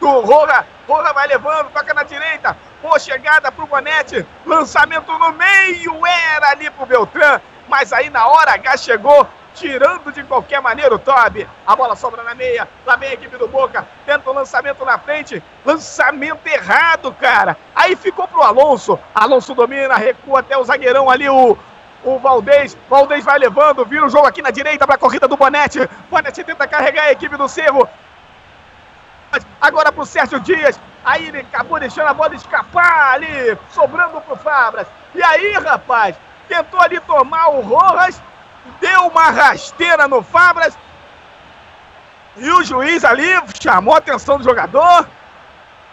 do 0.00 0.20
Roja, 0.20 0.64
Roja 0.88 1.12
vai 1.12 1.26
levando, 1.26 1.70
toca 1.70 1.92
na 1.92 2.04
direita, 2.04 2.56
boa 2.80 2.98
chegada 2.98 3.50
pro 3.50 3.66
Bonete, 3.66 4.24
lançamento 4.44 5.12
no 5.18 5.32
meio, 5.32 6.06
era 6.06 6.50
ali 6.50 6.70
pro 6.70 6.86
Beltrán, 6.86 7.40
mas 7.68 7.92
aí 7.92 8.08
na 8.08 8.26
hora 8.28 8.52
H 8.52 8.76
chegou, 8.76 9.26
tirando 9.56 10.12
de 10.12 10.22
qualquer 10.22 10.60
maneira 10.60 10.94
o 10.94 10.98
Toby. 10.98 11.48
A 11.66 11.74
bola 11.74 11.96
sobra 11.96 12.22
na 12.22 12.34
meia. 12.34 12.68
Lá 12.84 12.94
vem 12.94 13.10
a 13.10 13.14
equipe 13.14 13.36
do 13.36 13.48
Boca. 13.48 13.86
Tenta 14.04 14.30
o 14.30 14.34
lançamento 14.34 14.84
na 14.84 14.98
frente. 14.98 15.42
Lançamento 15.64 16.46
errado, 16.46 17.12
cara. 17.12 17.56
Aí 17.74 17.96
ficou 17.96 18.28
pro 18.28 18.42
Alonso. 18.42 18.98
Alonso 19.14 19.54
domina, 19.54 19.96
recua 19.96 20.40
até 20.40 20.56
o 20.56 20.64
zagueirão 20.64 21.10
ali, 21.10 21.28
o. 21.28 21.56
O 22.04 22.20
Valdez, 22.20 22.78
Valdez 22.88 23.24
vai 23.24 23.36
levando, 23.36 23.84
vira 23.84 24.06
o 24.06 24.08
jogo 24.08 24.28
aqui 24.28 24.40
na 24.40 24.52
direita 24.52 24.86
para 24.86 24.94
a 24.94 24.98
corrida 24.98 25.26
do 25.26 25.36
Bonete. 25.36 25.90
Bonete 26.08 26.44
tenta 26.44 26.68
carregar 26.68 27.04
a 27.04 27.10
equipe 27.10 27.36
do 27.36 27.48
Cerro. 27.48 27.88
Agora 29.60 29.90
pro 29.90 30.06
Sérgio 30.06 30.38
Dias. 30.38 30.78
Aí 31.04 31.26
ele 31.26 31.40
acabou 31.40 31.80
deixando 31.80 32.06
a 32.06 32.14
bola 32.14 32.34
escapar 32.36 33.14
ali, 33.14 33.58
sobrando 33.70 34.20
pro 34.20 34.36
Fabras. 34.36 34.86
E 35.14 35.22
aí, 35.22 35.52
rapaz, 35.54 36.14
tentou 36.48 36.80
ali 36.80 37.00
tomar 37.00 37.48
o 37.48 37.60
Rojas, 37.60 38.22
deu 38.80 39.06
uma 39.06 39.30
rasteira 39.30 40.06
no 40.08 40.22
Fabras. 40.22 40.76
E 42.36 42.50
o 42.50 42.62
juiz 42.62 43.04
ali 43.04 43.30
chamou 43.60 43.94
a 43.94 43.98
atenção 43.98 44.38
do 44.38 44.44
jogador. 44.44 45.08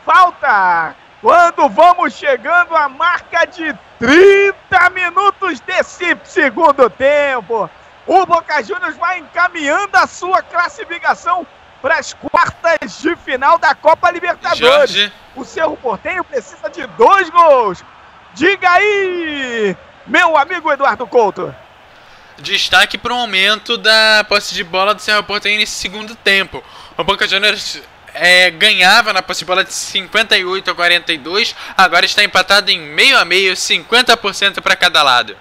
Falta 0.06 0.96
quando 1.22 1.70
vamos 1.70 2.14
chegando 2.14 2.76
à 2.76 2.90
marca 2.90 3.46
de 3.46 3.74
30 3.98 4.90
minutos 4.90 5.62
desse 5.62 6.18
segundo 6.26 6.90
tempo. 6.90 7.70
O 8.06 8.26
Boca 8.26 8.62
Juniors 8.62 8.98
vai 8.98 9.20
encaminhando 9.20 9.96
a 9.96 10.06
sua 10.06 10.42
classificação 10.42 11.48
para 11.82 11.98
as 11.98 12.14
quartas 12.14 13.02
de 13.02 13.16
final 13.16 13.58
da 13.58 13.74
Copa 13.74 14.12
Libertadores. 14.12 14.60
Jorge. 14.60 15.14
O 15.36 15.46
Cerro 15.46 15.78
Portenho 15.78 16.24
precisa 16.24 16.70
de 16.70 16.86
dois 16.88 17.30
gols. 17.30 17.84
Diga 18.34 18.70
aí, 18.70 19.78
meu 20.06 20.38
amigo 20.38 20.72
Eduardo 20.72 21.08
Couto. 21.08 21.56
Destaque 22.40 22.98
para 22.98 23.14
o 23.14 23.18
aumento 23.18 23.78
da 23.78 24.26
posse 24.28 24.56
de 24.56 24.64
bola 24.64 24.94
do 24.94 25.02
Cerro 25.02 25.24
Porteño 25.24 25.60
nesse 25.60 25.74
segundo 25.74 26.16
tempo. 26.16 26.64
O 26.98 27.04
Boca 27.04 27.28
Juniors 27.28 27.82
é, 28.14 28.50
ganhava 28.50 29.14
na 29.14 29.22
posse 29.22 29.40
de 29.40 29.46
bola 29.46 29.64
de 29.64 29.74
58 29.74 30.72
a 30.72 30.76
42, 30.76 31.56
agora 31.78 32.06
está 32.06 32.24
empatado 32.24 32.72
em 32.72 32.80
meio 32.80 33.18
a 33.18 33.26
meio, 33.26 33.54
50% 33.54 34.62
para 34.62 34.76
cada 34.76 35.04
lado. 35.04 35.38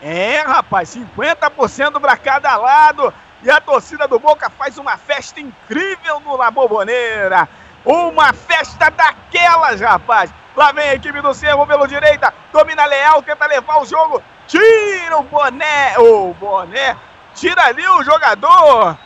É, 0.00 0.40
rapaz, 0.42 0.96
50% 0.96 2.00
para 2.00 2.16
cada 2.16 2.56
lado. 2.56 3.12
E 3.42 3.50
a 3.50 3.60
torcida 3.60 4.08
do 4.08 4.18
Boca 4.18 4.50
faz 4.50 4.78
uma 4.78 4.96
festa 4.96 5.40
incrível 5.40 6.20
no 6.20 6.36
La 6.36 6.50
Boboneira. 6.50 7.48
Uma 7.86 8.32
festa 8.32 8.90
daquelas, 8.90 9.80
rapaz. 9.80 10.34
Lá 10.56 10.72
vem 10.72 10.88
a 10.88 10.94
equipe 10.94 11.20
do 11.20 11.32
Cerro 11.32 11.64
pelo 11.68 11.86
direita. 11.86 12.34
Domina 12.52 12.84
Leal, 12.84 13.22
tenta 13.22 13.46
levar 13.46 13.80
o 13.80 13.86
jogo. 13.86 14.20
Tira 14.48 15.16
o 15.16 15.22
boné. 15.22 15.96
O 15.98 16.34
boné. 16.34 16.96
Tira 17.32 17.62
ali 17.66 17.86
o 17.86 18.02
jogador. 18.02 18.98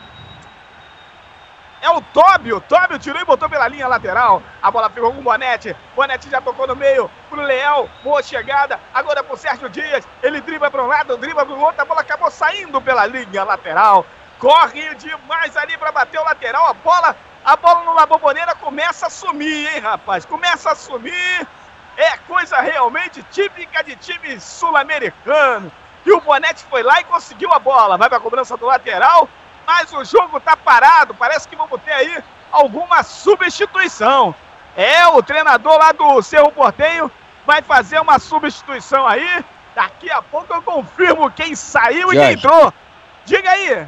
É 1.83 1.91
o 1.91 2.01
Tóbio. 2.01 2.61
Tóbio 2.63 2.99
tirou 2.99 3.21
e 3.21 3.25
botou 3.25 3.51
pela 3.51 3.69
linha 3.69 3.87
lateral. 3.87 4.43
A 4.63 4.71
bola 4.71 4.89
ficou 4.89 5.13
com 5.13 5.19
o 5.19 5.23
Bonete. 5.23 5.77
Bonete 5.95 6.31
já 6.31 6.41
tocou 6.41 6.67
no 6.67 6.77
meio. 6.77 7.11
Pro 7.29 7.43
Leal. 7.43 7.89
Boa 8.03 8.23
chegada. 8.23 8.81
Agora 8.95 9.23
pro 9.23 9.37
Sérgio 9.37 9.69
Dias. 9.69 10.07
Ele 10.23 10.41
dribla 10.41 10.71
para 10.71 10.83
um 10.83 10.87
lado, 10.87 11.19
dribla 11.19 11.45
para 11.45 11.55
o 11.55 11.61
outro. 11.61 11.83
A 11.83 11.85
bola 11.85 12.01
acabou 12.01 12.31
saindo 12.31 12.81
pela 12.81 13.05
linha 13.05 13.45
lateral. 13.45 14.07
Corre 14.39 14.95
demais 14.95 15.57
ali 15.57 15.77
para 15.77 15.93
bater 15.93 16.19
o 16.19 16.25
lateral. 16.25 16.67
A 16.67 16.75
bola, 16.75 17.17
a 17.45 17.57
bola 17.57 17.85
no 17.85 17.95
Laboboneira 17.95 18.55
começa 18.55 19.07
a 19.07 19.11
sumir, 19.11 19.69
hein, 19.75 19.81
rapaz? 19.81 20.25
Começa 20.25 20.73
a 20.73 20.75
sumir. 20.75 21.47
É 21.97 22.17
coisa 22.27 22.61
realmente 22.61 23.23
típica 23.31 23.83
de 23.83 23.97
time 23.97 24.41
sul-americano. 24.41 25.71
E 26.07 26.13
o 26.13 26.21
Bonete 26.21 26.65
foi 26.65 26.83
lá 26.83 27.01
e 27.01 27.05
conseguiu 27.05 27.53
a 27.53 27.59
bola. 27.59 27.99
Vai 27.99 28.09
para 28.09 28.19
a 28.19 28.21
cobrança 28.21 28.57
do 28.57 28.67
lateral 28.67 29.29
mas 29.71 29.93
o 29.93 30.05
jogo 30.05 30.41
tá 30.41 30.57
parado. 30.57 31.15
Parece 31.15 31.47
que 31.47 31.55
vamos 31.55 31.81
ter 31.83 31.93
aí 31.93 32.23
alguma 32.51 33.05
substituição. 33.05 34.35
É, 34.77 35.07
o 35.07 35.23
treinador 35.23 35.79
lá 35.79 35.93
do 35.93 36.21
Cerro 36.23 36.51
Portenho 36.51 37.11
vai 37.47 37.63
fazer 37.63 38.01
uma 38.01 38.19
substituição 38.19 39.07
aí. 39.07 39.45
Daqui 39.75 40.11
a 40.11 40.21
pouco 40.21 40.53
eu 40.53 40.61
confirmo 40.61 41.31
quem 41.31 41.55
saiu 41.55 42.13
e 42.13 42.17
quem 42.17 42.21
Jorge. 42.21 42.33
entrou. 42.33 42.75
Diga 43.25 43.51
aí. 43.51 43.87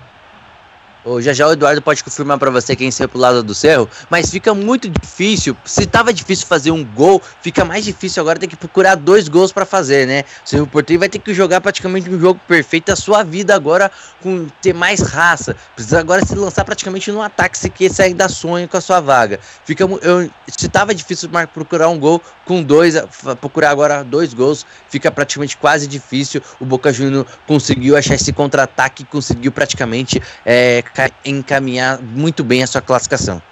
Ô, 1.04 1.20
já 1.20 1.32
já 1.32 1.48
o 1.48 1.52
Eduardo 1.52 1.82
pode 1.82 2.04
confirmar 2.04 2.38
para 2.38 2.48
você 2.48 2.76
quem 2.76 2.88
saiu 2.90 3.08
pro 3.08 3.18
lado 3.18 3.42
do 3.42 3.54
Cerro, 3.54 3.88
mas 4.08 4.30
fica 4.30 4.54
muito 4.54 4.88
difícil. 4.88 5.56
Se 5.64 5.84
tava 5.84 6.12
difícil 6.12 6.46
fazer 6.46 6.70
um 6.70 6.84
gol, 6.84 7.20
fica 7.40 7.64
mais 7.64 7.84
difícil 7.84 8.20
agora 8.20 8.38
ter 8.38 8.46
que 8.46 8.56
procurar 8.56 8.94
dois 8.94 9.26
gols 9.26 9.50
para 9.50 9.66
fazer, 9.66 10.06
né? 10.06 10.22
O 10.44 10.48
Cerro 10.48 10.66
Porteiro 10.66 11.00
vai 11.00 11.08
ter 11.08 11.18
que 11.18 11.34
jogar 11.34 11.60
praticamente 11.60 12.08
um 12.08 12.20
jogo 12.20 12.40
perfeito 12.46 12.86
da 12.86 12.96
sua 12.96 13.24
vida 13.24 13.52
agora 13.52 13.90
com 14.20 14.46
ter 14.60 14.72
mais 14.72 15.00
raça. 15.00 15.56
Precisa 15.74 15.98
agora 15.98 16.24
se 16.24 16.36
lançar 16.36 16.64
praticamente 16.64 17.10
no 17.10 17.20
ataque 17.20 17.58
se 17.58 17.68
quer 17.68 17.90
sair 17.90 18.14
da 18.14 18.28
sonho 18.28 18.68
com 18.68 18.76
a 18.76 18.80
sua 18.80 19.00
vaga. 19.00 19.40
Fica 19.64 19.82
eu, 19.82 20.30
se 20.46 20.68
tava 20.68 20.94
difícil 20.94 21.28
procurar 21.52 21.88
um 21.88 21.98
gol 21.98 22.22
com 22.44 22.62
dois, 22.62 22.94
procurar 23.40 23.70
agora 23.70 24.04
dois 24.04 24.32
gols, 24.32 24.64
fica 24.88 25.10
praticamente 25.10 25.56
quase 25.56 25.88
difícil. 25.88 26.40
O 26.60 26.64
Boca 26.64 26.92
Juniors 26.92 27.26
conseguiu 27.44 27.96
achar 27.96 28.14
esse 28.14 28.32
contra-ataque, 28.32 29.04
conseguiu 29.04 29.50
praticamente 29.50 30.22
é, 30.46 30.82
encaminhar 31.24 31.98
muito 32.00 32.44
bem 32.44 32.62
a 32.62 32.66
sua 32.66 32.82
classificação. 32.82 33.42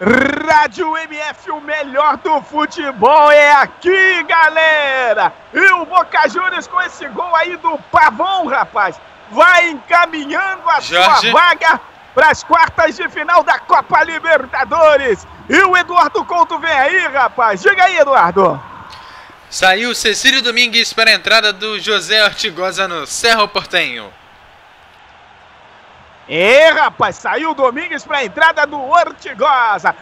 Rádio 0.00 0.96
MF, 0.96 1.50
o 1.50 1.60
melhor 1.60 2.18
do 2.18 2.40
futebol 2.42 3.32
é 3.32 3.52
aqui, 3.52 4.22
galera! 4.24 5.32
E 5.52 5.72
o 5.72 5.84
Boca 5.86 6.28
Juniors 6.28 6.68
com 6.68 6.80
esse 6.82 7.08
gol 7.08 7.34
aí 7.34 7.56
do 7.56 7.76
Pavão, 7.90 8.46
rapaz, 8.46 9.00
vai 9.30 9.70
encaminhando 9.70 10.68
a 10.70 10.80
Jorge. 10.80 11.30
sua 11.30 11.32
vaga 11.32 11.80
para 12.14 12.30
as 12.30 12.44
quartas 12.44 12.96
de 12.96 13.08
final 13.08 13.42
da 13.42 13.58
Copa 13.58 14.04
Libertadores. 14.04 15.26
E 15.48 15.56
o 15.62 15.76
Eduardo 15.76 16.24
Couto 16.24 16.58
vem 16.58 16.70
aí, 16.70 17.06
rapaz. 17.08 17.62
Diga 17.62 17.84
aí, 17.84 17.98
Eduardo. 17.98 18.60
Saiu 19.50 19.94
Cecílio 19.94 20.42
Domingues 20.42 20.92
para 20.92 21.10
a 21.10 21.14
entrada 21.14 21.52
do 21.52 21.80
José 21.80 22.24
Ortigosa 22.24 22.86
no 22.86 23.06
Cerro 23.06 23.48
Portenho. 23.48 24.12
É, 26.28 26.68
rapaz, 26.68 27.16
saiu 27.16 27.50
o 27.50 27.54
Domingues 27.54 28.04
para 28.04 28.18
a 28.18 28.24
entrada 28.24 28.66
do 28.66 28.78
Ortigosa. 28.78 29.94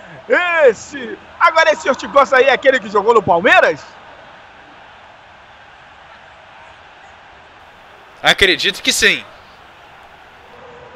Esse. 0.69 1.17
Agora, 1.39 1.73
esse 1.73 1.89
Ortigosa 1.89 2.39
aí 2.39 2.47
é 2.47 2.53
aquele 2.53 2.81
que 2.81 2.89
jogou 2.89 3.15
no 3.15 3.23
Palmeiras? 3.23 3.85
Acredito 8.21 8.83
que 8.83 8.93
sim. 8.93 9.25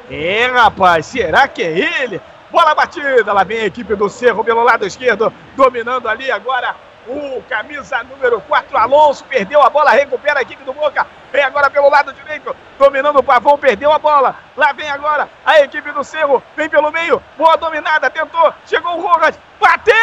É, 0.09 0.47
rapaz, 0.47 1.05
será 1.05 1.47
que 1.47 1.63
é 1.63 2.01
ele? 2.01 2.21
Bola 2.51 2.75
batida, 2.75 3.31
lá 3.31 3.45
vem 3.45 3.61
a 3.61 3.65
equipe 3.65 3.95
do 3.95 4.09
Cerro 4.09 4.43
pelo 4.43 4.61
lado 4.61 4.85
esquerdo, 4.85 5.33
dominando 5.55 6.09
ali 6.09 6.29
agora 6.29 6.75
o 7.07 7.43
camisa 7.49 8.03
número 8.03 8.39
4, 8.41 8.77
Alonso, 8.77 9.23
perdeu 9.25 9.61
a 9.61 9.69
bola, 9.69 9.91
recupera 9.91 10.39
a 10.39 10.41
equipe 10.41 10.63
do 10.63 10.73
Boca. 10.73 11.05
Vem 11.31 11.43
agora 11.43 11.69
pelo 11.69 11.89
lado 11.89 12.13
direito, 12.13 12.55
dominando 12.77 13.19
o 13.19 13.23
Pavão, 13.23 13.57
perdeu 13.57 13.91
a 13.91 13.99
bola. 13.99 14.35
Lá 14.55 14.71
vem 14.71 14.89
agora 14.89 15.29
a 15.45 15.59
equipe 15.61 15.91
do 15.91 16.03
Cerro, 16.03 16.43
vem 16.55 16.69
pelo 16.69 16.91
meio, 16.91 17.21
boa 17.37 17.55
dominada, 17.57 18.09
tentou, 18.09 18.53
chegou 18.65 18.97
o 18.97 19.01
Rojas, 19.01 19.37
bateu! 19.59 19.95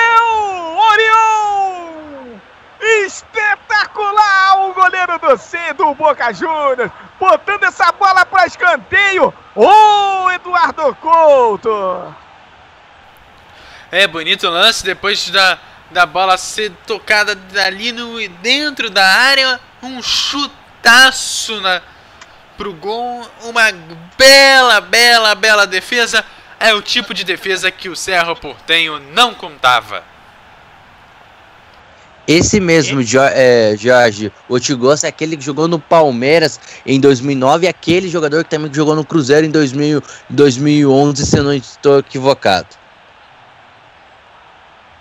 Orion! 0.90 2.38
Espetacular 3.06 4.68
o 4.68 4.74
goleiro 4.74 5.18
do 5.18 5.36
C 5.36 5.72
do 5.74 5.94
Boca 5.94 6.32
Juniors, 6.32 6.90
botando 7.18 7.64
essa 7.64 7.92
bola 7.92 8.24
para 8.24 8.46
escanteio. 8.46 9.34
Oh, 9.54 10.30
Eduardo 10.30 10.94
Couto! 10.96 12.14
É 13.90 14.06
bonito 14.06 14.46
o 14.46 14.50
lance 14.50 14.84
depois 14.84 15.30
da 15.30 15.58
da 15.90 16.04
bola 16.04 16.36
ser 16.36 16.72
tocada 16.86 17.38
ali 17.64 17.92
no 17.92 18.16
dentro 18.42 18.90
da 18.90 19.04
área, 19.04 19.60
um 19.82 20.02
chutaço 20.02 21.60
na 21.60 21.80
pro 22.56 22.72
gol, 22.72 23.24
uma 23.44 23.72
bela, 24.18 24.80
bela, 24.80 25.34
bela 25.36 25.66
defesa. 25.66 26.24
É 26.58 26.74
o 26.74 26.82
tipo 26.82 27.14
de 27.14 27.22
defesa 27.22 27.70
que 27.70 27.88
o 27.88 27.94
Serra 27.94 28.34
Portenho 28.34 28.98
não 29.12 29.32
contava. 29.32 30.02
Esse 32.26 32.60
mesmo, 32.60 33.00
é, 33.32 33.74
Jorge, 33.78 34.30
o 34.46 34.58
é 34.58 35.08
aquele 35.08 35.34
que 35.34 35.42
jogou 35.42 35.66
no 35.66 35.78
Palmeiras 35.78 36.60
em 36.84 37.00
2009 37.00 37.64
e 37.64 37.68
aquele 37.68 38.06
jogador 38.06 38.44
que 38.44 38.50
também 38.50 38.74
jogou 38.74 38.94
no 38.94 39.02
Cruzeiro 39.02 39.46
em 39.46 39.50
2000, 39.50 40.02
2011, 40.28 41.24
se 41.24 41.38
eu 41.38 41.44
não 41.44 41.54
estou 41.54 42.00
equivocado. 42.00 42.66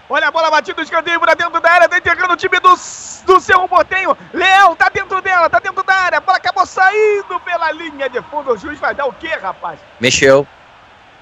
Olha 0.09 0.29
a 0.29 0.31
bola 0.31 0.49
batida, 0.49 0.81
escanteio 0.81 1.19
para 1.19 1.33
dentro 1.33 1.59
da 1.59 1.69
área, 1.69 1.89
tá 1.89 1.97
entregando 1.97 2.33
o 2.33 2.37
time 2.37 2.59
do, 2.59 2.69
do 2.69 3.41
seu 3.41 3.67
Portenho. 3.67 4.17
Leão 4.33 4.75
tá 4.75 4.89
dentro 4.89 5.21
dela, 5.21 5.49
tá 5.49 5.59
dentro 5.59 5.83
da 5.83 5.93
área. 5.93 6.17
A 6.19 6.21
bola 6.21 6.37
acabou 6.37 6.65
saindo 6.65 7.39
pela 7.41 7.71
linha 7.73 8.09
de 8.09 8.21
fundo. 8.23 8.53
O 8.53 8.57
juiz 8.57 8.79
vai 8.79 8.95
dar 8.95 9.05
o 9.05 9.13
quê, 9.13 9.35
rapaz? 9.35 9.79
Mexeu. 9.99 10.47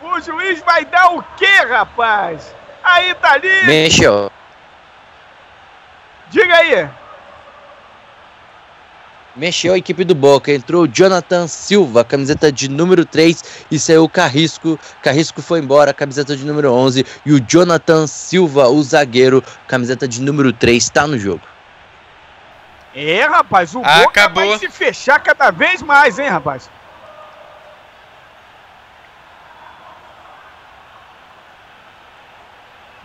O 0.02 0.20
juiz 0.20 0.62
vai 0.62 0.86
dar 0.86 1.16
o 1.16 1.24
quê, 1.36 1.64
rapaz? 1.68 2.54
Aí 2.84 3.16
tá 3.16 3.34
ali. 3.34 3.66
Mexeu. 3.66 4.32
Diga 6.30 6.56
aí 6.56 6.90
mexeu 9.36 9.74
a 9.74 9.78
equipe 9.78 10.04
do 10.04 10.16
Boca. 10.16 10.52
Entrou 10.52 10.84
o 10.84 10.88
Jonathan 10.88 11.48
Silva, 11.48 12.04
camiseta 12.04 12.52
de 12.52 12.70
número 12.70 13.06
3, 13.06 13.66
e 13.70 13.80
saiu 13.80 14.04
o 14.04 14.10
Carrisco. 14.10 14.80
Carrisco 15.02 15.42
foi 15.42 15.60
embora, 15.60 15.94
camiseta 15.94 16.36
de 16.36 16.46
número 16.46 16.72
11. 16.72 17.06
E 17.26 17.34
o 17.34 17.40
Jonathan 17.40 18.08
Silva, 18.08 18.68
o 18.68 18.82
zagueiro, 18.82 19.44
camiseta 19.68 20.08
de 20.08 20.22
número 20.22 20.54
3, 20.54 20.84
está 20.84 21.06
no 21.06 21.18
jogo. 21.18 21.42
É, 22.96 23.24
rapaz, 23.26 23.76
o 23.76 23.80
Boca 23.80 24.04
Acabou. 24.04 24.48
vai 24.48 24.58
se 24.58 24.70
fechar 24.70 25.20
cada 25.20 25.52
vez 25.52 25.82
mais, 25.82 26.18
hein, 26.18 26.30
rapaz? 26.30 26.70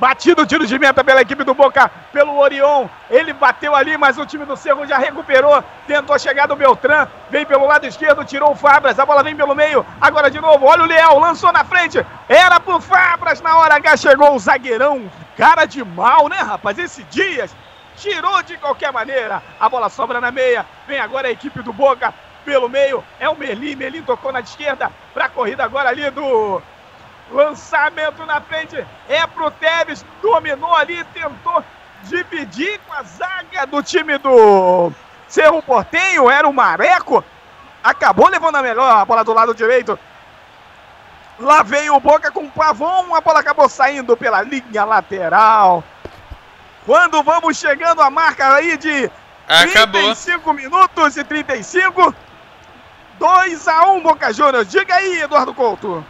Batido 0.01 0.41
o 0.41 0.47
tiro 0.47 0.67
de 0.67 0.79
meta 0.79 1.05
pela 1.05 1.21
equipe 1.21 1.45
do 1.45 1.53
Boca, 1.53 1.91
pelo 2.11 2.39
Orion. 2.39 2.89
Ele 3.11 3.35
bateu 3.35 3.75
ali, 3.75 3.99
mas 3.99 4.17
o 4.17 4.25
time 4.25 4.47
do 4.47 4.57
Cerro 4.57 4.87
já 4.87 4.97
recuperou. 4.97 5.63
Tentou 5.87 6.19
chegar 6.19 6.47
do 6.47 6.57
Beltrán. 6.57 7.07
Vem 7.29 7.45
pelo 7.45 7.67
lado 7.67 7.85
esquerdo, 7.85 8.25
tirou 8.25 8.53
o 8.53 8.57
Fabras. 8.57 8.99
A 8.99 9.05
bola 9.05 9.23
vem 9.23 9.37
pelo 9.37 9.55
meio. 9.55 9.85
Agora 10.01 10.31
de 10.31 10.41
novo. 10.41 10.65
Olha 10.65 10.85
o 10.85 10.87
Leal, 10.87 11.19
lançou 11.19 11.53
na 11.53 11.65
frente. 11.65 12.03
Era 12.31 12.59
pro 12.59 12.81
Fabras. 12.81 13.43
Na 13.43 13.59
hora 13.59 13.75
H 13.75 13.99
chegou 13.99 14.35
o 14.35 14.39
zagueirão. 14.39 15.11
Cara 15.37 15.67
de 15.67 15.85
mal, 15.85 16.31
né, 16.31 16.39
rapaz? 16.39 16.79
Esse 16.79 17.03
Dias 17.03 17.55
tirou 17.99 18.43
de 18.43 18.57
qualquer 18.57 18.91
maneira. 18.95 19.43
A 19.61 19.69
bola 19.69 19.91
sobra 19.91 20.19
na 20.19 20.31
meia. 20.31 20.65
Vem 20.89 20.99
agora 20.99 21.29
a 21.29 21.31
equipe 21.31 21.61
do 21.61 21.75
Boca 21.75 22.15
pelo 22.43 22.71
meio. 22.71 23.05
É 23.19 23.29
o 23.29 23.37
Melim. 23.37 23.77
Melim 23.77 24.01
tocou 24.01 24.33
na 24.33 24.41
esquerda. 24.41 24.91
Pra 25.13 25.29
corrida 25.29 25.63
agora 25.63 25.91
ali 25.91 26.09
do 26.11 26.63
Lançamento 27.31 28.27
na 28.27 28.41
frente 28.41 28.85
é 29.09 29.27
pro 29.27 29.51
Tevez. 29.53 30.05
Dominou 30.21 30.75
ali, 30.75 31.03
tentou 31.15 31.65
dividir 32.03 32.81
com 32.87 32.95
a 32.95 33.03
zaga 33.03 33.67
do 33.67 33.83
time 33.83 34.19
do 34.19 34.93
Cerro 35.29 35.63
Portenho. 35.63 36.31
Era 36.31 36.49
o 36.49 36.53
Mareco. 36.53 37.25
Acabou 37.83 38.29
levando 38.29 38.57
a 38.57 38.63
melhor 38.63 38.91
a 38.91 39.05
bola 39.05 39.25
do 39.25 39.33
lado 39.33 39.55
direito. 39.55 39.99
Lá 41.39 41.63
veio 41.63 41.95
o 41.95 42.01
Boca 42.01 42.31
com 42.31 42.45
o 42.45 42.51
Pavon. 42.51 43.15
A 43.15 43.21
bola 43.21 43.41
acabou 43.41 43.69
saindo 43.69 44.17
pela 44.17 44.43
linha 44.43 44.85
lateral. 44.85 45.83
Quando 46.85 47.23
vamos 47.23 47.57
chegando 47.57 48.03
a 48.03 48.11
marca 48.11 48.55
aí 48.55 48.77
de 48.77 49.11
acabou. 49.49 50.03
35 50.03 50.53
minutos 50.53 51.17
e 51.17 51.25
35. 51.25 52.15
2 53.19 53.69
a 53.69 53.87
1 53.87 54.03
Boca 54.03 54.33
Juniors. 54.33 54.69
Diga 54.69 54.95
aí, 54.95 55.21
Eduardo 55.21 55.55
Couto. 55.55 56.05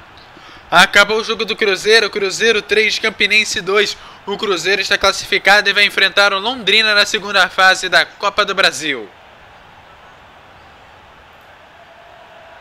Acabou 0.70 1.18
o 1.18 1.24
jogo 1.24 1.44
do 1.44 1.56
Cruzeiro, 1.56 2.08
Cruzeiro 2.08 2.62
3, 2.62 3.00
Campinense 3.00 3.60
2. 3.60 3.96
O 4.24 4.38
Cruzeiro 4.38 4.80
está 4.80 4.96
classificado 4.96 5.68
e 5.68 5.72
vai 5.72 5.84
enfrentar 5.84 6.32
o 6.32 6.38
Londrina 6.38 6.94
na 6.94 7.04
segunda 7.04 7.48
fase 7.48 7.88
da 7.88 8.06
Copa 8.06 8.44
do 8.44 8.54
Brasil. 8.54 9.10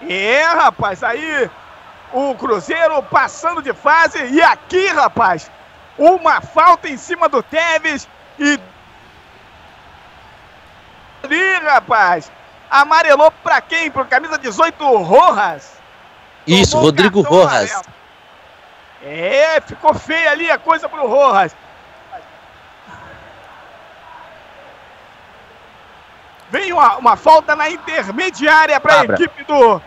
É, 0.01 0.43
rapaz, 0.45 1.03
aí 1.03 1.49
o 2.11 2.33
Cruzeiro 2.33 3.03
passando 3.03 3.61
de 3.61 3.73
fase 3.73 4.17
e 4.31 4.41
aqui, 4.41 4.87
rapaz, 4.87 5.51
uma 5.95 6.41
falta 6.41 6.89
em 6.89 6.97
cima 6.97 7.29
do 7.29 7.43
Teves 7.43 8.07
e 8.39 8.59
ali, 11.21 11.53
rapaz, 11.63 12.31
amarelou 12.71 13.29
para 13.43 13.61
quem? 13.61 13.91
Pro 13.91 14.05
camisa 14.05 14.39
18, 14.39 14.83
Rojas. 15.03 15.73
Isso, 16.47 16.79
Rodrigo 16.79 17.21
Rojas. 17.21 17.71
Amarelo. 17.71 17.98
É, 19.03 19.61
ficou 19.61 19.93
feia 19.93 20.31
ali 20.31 20.51
a 20.51 20.57
coisa 20.57 20.89
pro 20.89 21.07
Rojas. 21.07 21.55
Vem 26.51 26.73
uma, 26.73 26.97
uma 26.97 27.15
falta 27.15 27.55
na 27.55 27.69
intermediária 27.69 28.79
para 28.79 29.01
a 29.01 29.05
equipe 29.05 29.43
do 29.43 29.81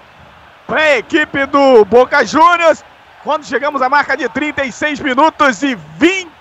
para 0.67 0.81
a 0.81 0.99
equipe 0.99 1.47
do 1.47 1.85
Boca 1.85 2.25
Juniors. 2.25 2.85
Quando 3.25 3.45
chegamos 3.45 3.83
à 3.83 3.89
marca 3.89 4.17
de 4.17 4.29
36 4.29 5.01
minutos 5.01 5.63
e 5.63 5.75
20 5.75 6.33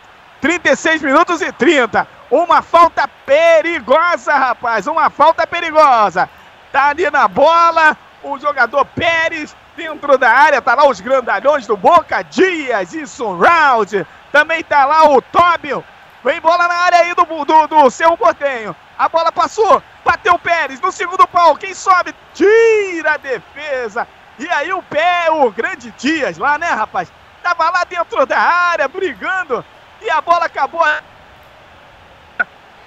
36 0.42 1.04
minutos 1.04 1.40
e 1.42 1.52
30. 1.52 2.08
Uma 2.30 2.62
falta 2.62 3.08
perigosa, 3.26 4.34
rapaz. 4.34 4.88
Uma 4.88 5.10
falta 5.10 5.46
perigosa. 5.46 6.28
Tá 6.72 6.88
ali 6.88 7.10
na 7.12 7.28
bola 7.28 7.96
o 8.24 8.38
jogador 8.40 8.86
Pérez 8.86 9.56
dentro 9.76 10.18
da 10.18 10.30
área, 10.30 10.62
tá 10.62 10.76
lá 10.76 10.88
os 10.88 11.00
grandalhões 11.00 11.66
do 11.68 11.78
Boca, 11.78 12.22
Dias 12.24 12.94
e 12.94 13.08
Surround. 13.08 14.06
Também 14.32 14.64
tá 14.64 14.86
lá 14.86 15.10
o 15.10 15.22
Tóbio. 15.22 15.84
Vem 16.24 16.40
bola 16.40 16.68
na 16.68 16.76
área 16.76 17.00
aí 17.00 17.14
do, 17.16 17.26
do, 17.26 17.68
do 17.68 17.90
Cerro 17.90 18.18
Portenho. 18.18 18.76
A 18.98 19.10
bola 19.10 19.32
passou, 19.32 19.82
bateu 20.06 20.36
o 20.36 20.40
Pérez 20.40 20.80
no 20.80 20.92
segundo 20.92 21.28
pau. 21.28 21.56
Quem 21.56 21.74
sobe? 21.74 22.14
Tira 22.34 23.14
a 23.14 23.18
defesa. 23.18 24.08
E 24.38 24.48
aí 24.50 24.72
o 24.72 24.82
pé, 24.84 25.30
o 25.32 25.52
grande 25.52 25.92
Dias 25.98 26.38
lá, 26.38 26.58
né, 26.58 26.68
rapaz? 26.68 27.12
Tava 27.44 27.70
lá 27.70 27.84
dentro 27.84 28.26
da 28.26 28.40
área, 28.40 28.88
brigando. 28.88 29.66
E 30.02 30.10
a 30.10 30.22
bola 30.22 30.46
acabou. 30.46 30.86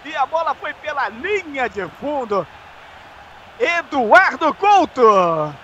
E 0.05 0.15
a 0.17 0.27
bola 0.27 0.55
foi 0.55 0.73
pela 0.75 1.09
linha 1.09 1.69
de 1.69 1.87
fundo. 2.01 2.47
Eduardo 3.59 4.53
Couto. 4.55 5.55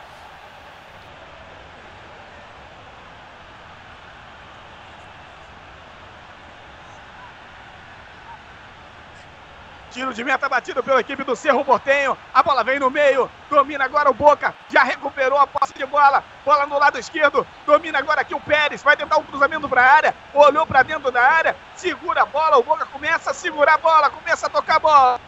Tiro 9.91 10.15
de 10.15 10.23
meta 10.23 10.49
batido 10.49 10.85
pela 10.85 11.01
equipe 11.01 11.25
do 11.25 11.35
Cerro 11.35 11.65
Portenho. 11.65 12.17
A 12.33 12.43
bola 12.45 12.63
vem 12.63 12.79
no 12.79 12.91
meio. 12.91 13.29
Domina 13.51 13.85
agora 13.85 14.09
o 14.09 14.15
Boca. 14.15 14.55
Já 14.69 14.85
recuperou 14.85 15.37
a 15.37 15.49
posse 15.49 15.75
de 15.75 15.85
bola. 15.85 16.23
Bola 16.45 16.65
no 16.67 16.79
lado 16.79 16.97
esquerdo. 16.97 17.45
Domina 17.67 17.99
agora 17.99 18.21
aqui 18.21 18.33
o 18.33 18.41
Pérez. 18.41 18.85
Vai 18.85 18.97
tentar 18.97 19.19
um 19.19 19.25
cruzamento 19.25 19.69
para 19.69 19.83
a 19.83 19.93
área. 19.93 20.15
Olhou 20.33 20.65
para 20.65 20.85
dentro 20.85 21.11
da 21.11 21.21
área. 21.21 21.57
Segura 21.75 22.23
a 22.23 22.27
bola. 22.27 22.59
O 22.59 22.63
Boca 22.63 22.87
começa 22.87 23.33
a 23.33 23.35
segurar 23.35 23.75
a 23.75 23.79
bola. 23.79 24.11
Começa 24.11 24.47
a 24.47 24.51
tocar 24.51 24.77
a 24.77 24.79
bola. 24.79 25.21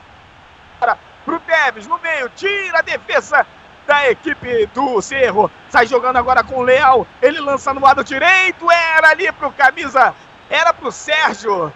Pro 1.24 1.40
Teves 1.40 1.88
no 1.88 1.98
meio. 1.98 2.28
Tira 2.28 2.78
a 2.78 2.82
defesa 2.82 3.44
da 3.84 4.10
equipe 4.10 4.66
do 4.66 5.02
Cerro. 5.02 5.50
Sai 5.70 5.88
jogando 5.88 6.18
agora 6.18 6.44
com 6.44 6.58
o 6.58 6.62
Leal. 6.62 7.04
Ele 7.20 7.40
lança 7.40 7.74
no 7.74 7.80
lado 7.80 8.04
direito. 8.04 8.70
Era 8.70 9.08
ali 9.10 9.32
pro 9.32 9.50
camisa. 9.50 10.14
Era 10.48 10.72
pro 10.72 10.92
Sérgio 10.92 11.72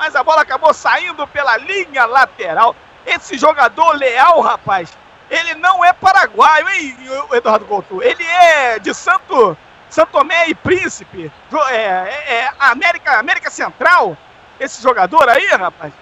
mas 0.00 0.16
a 0.16 0.24
bola 0.24 0.40
acabou 0.40 0.72
saindo 0.72 1.26
pela 1.26 1.58
linha 1.58 2.06
lateral. 2.06 2.74
Esse 3.04 3.36
jogador 3.36 3.98
leal, 3.98 4.40
rapaz, 4.40 4.96
ele 5.30 5.54
não 5.56 5.84
é 5.84 5.92
paraguaio, 5.92 6.66
hein, 6.70 6.96
Eduardo 7.34 7.66
Couto? 7.66 8.02
Ele 8.02 8.24
é 8.24 8.78
de 8.78 8.94
Santo, 8.94 9.54
Santo 9.90 10.12
Tomé 10.12 10.48
e 10.48 10.54
Príncipe, 10.54 11.30
é, 11.68 11.74
é, 11.74 12.34
é 12.34 12.52
América, 12.58 13.18
América 13.18 13.50
Central, 13.50 14.16
esse 14.58 14.82
jogador 14.82 15.28
aí, 15.28 15.48
rapaz. 15.48 15.92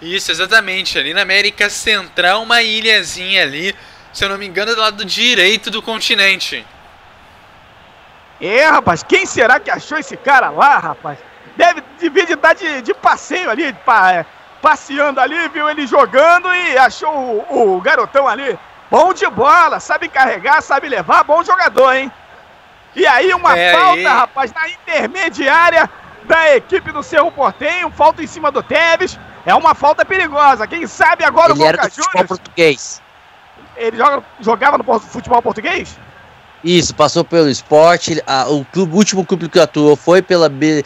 Isso, 0.00 0.30
exatamente. 0.30 0.96
Ali 0.96 1.12
na 1.12 1.22
América 1.22 1.68
Central, 1.68 2.44
uma 2.44 2.62
ilhazinha 2.62 3.42
ali, 3.42 3.74
se 4.12 4.24
eu 4.24 4.28
não 4.28 4.38
me 4.38 4.46
engano, 4.46 4.76
do 4.76 4.80
lado 4.80 5.04
direito 5.04 5.72
do 5.72 5.82
continente. 5.82 6.64
É, 8.40 8.66
rapaz, 8.66 9.02
quem 9.02 9.24
será 9.24 9.58
que 9.58 9.70
achou 9.70 9.98
esse 9.98 10.16
cara 10.16 10.50
lá, 10.50 10.78
rapaz? 10.78 11.18
Deve, 11.56 11.82
devia 11.98 12.26
de 12.26 12.34
estar 12.34 12.52
de, 12.52 12.82
de 12.82 12.92
passeio 12.92 13.50
ali, 13.50 13.72
pa, 13.72 14.12
é, 14.12 14.26
passeando 14.60 15.20
ali, 15.20 15.48
viu 15.48 15.68
ele 15.68 15.86
jogando 15.86 16.54
e 16.54 16.76
achou 16.76 17.10
o, 17.10 17.76
o, 17.76 17.80
garotão 17.80 18.28
ali. 18.28 18.58
Bom 18.90 19.14
de 19.14 19.26
bola, 19.28 19.80
sabe 19.80 20.08
carregar, 20.08 20.62
sabe 20.62 20.88
levar, 20.88 21.24
bom 21.24 21.42
jogador, 21.42 21.94
hein? 21.94 22.12
E 22.94 23.06
aí 23.06 23.32
uma 23.32 23.56
é 23.56 23.72
falta, 23.72 24.00
aí. 24.00 24.04
rapaz, 24.04 24.52
na 24.52 24.68
intermediária 24.68 25.88
da 26.24 26.56
equipe 26.56 26.92
do 26.92 27.02
Cerro 27.02 27.32
Portenho, 27.32 27.90
falta 27.90 28.22
em 28.22 28.26
cima 28.26 28.50
do 28.50 28.62
Tevez. 28.62 29.18
É 29.44 29.54
uma 29.54 29.74
falta 29.74 30.04
perigosa. 30.04 30.66
Quem 30.66 30.86
sabe 30.86 31.24
agora 31.24 31.52
ele 31.52 31.54
o 31.54 31.56
Boca 31.56 31.68
era 31.68 31.88
do 31.88 31.94
futebol 31.94 32.24
português. 32.24 33.02
Ele 33.76 33.96
joga, 33.96 34.24
jogava 34.40 34.78
no 34.78 34.98
futebol 34.98 35.42
português? 35.42 35.96
Isso, 36.66 36.96
passou 36.96 37.24
pelo 37.24 37.48
esporte. 37.48 38.20
A, 38.26 38.48
o, 38.48 38.64
clube, 38.64 38.92
o 38.92 38.96
último 38.96 39.24
clube 39.24 39.48
que 39.48 39.60
atuou 39.60 39.94
foi 39.94 40.20
pela, 40.20 40.48
Be, 40.48 40.84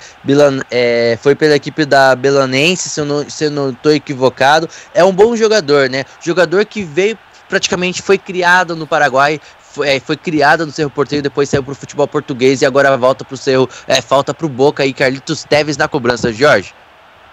é, 0.70 1.18
foi 1.22 1.34
pela 1.34 1.56
equipe 1.56 1.86
da 1.86 2.14
Belanense, 2.14 2.90
se 2.90 3.00
eu, 3.00 3.50
não, 3.50 3.70
estou 3.70 3.90
equivocado. 3.90 4.68
É 4.92 5.02
um 5.02 5.10
bom 5.10 5.34
jogador, 5.34 5.88
né? 5.88 6.04
Jogador 6.20 6.66
que 6.66 6.82
veio, 6.82 7.18
praticamente 7.48 8.02
foi 8.02 8.18
criado 8.18 8.76
no 8.76 8.86
Paraguai, 8.86 9.40
foi, 9.58 9.88
é, 9.88 10.00
foi 10.00 10.18
criado 10.18 10.66
no 10.66 10.72
Cerro 10.72 10.90
Porteiro, 10.90 11.22
depois 11.22 11.48
saiu 11.48 11.62
pro 11.62 11.74
futebol 11.74 12.06
português 12.06 12.60
e 12.60 12.66
agora 12.66 12.94
volta 12.98 13.24
pro 13.24 13.38
Cerro. 13.38 13.66
É, 13.88 14.02
falta 14.02 14.34
pro 14.34 14.50
Boca 14.50 14.82
aí, 14.82 14.92
Carlitos 14.92 15.44
Teves 15.44 15.78
na 15.78 15.88
cobrança, 15.88 16.30
Jorge. 16.30 16.74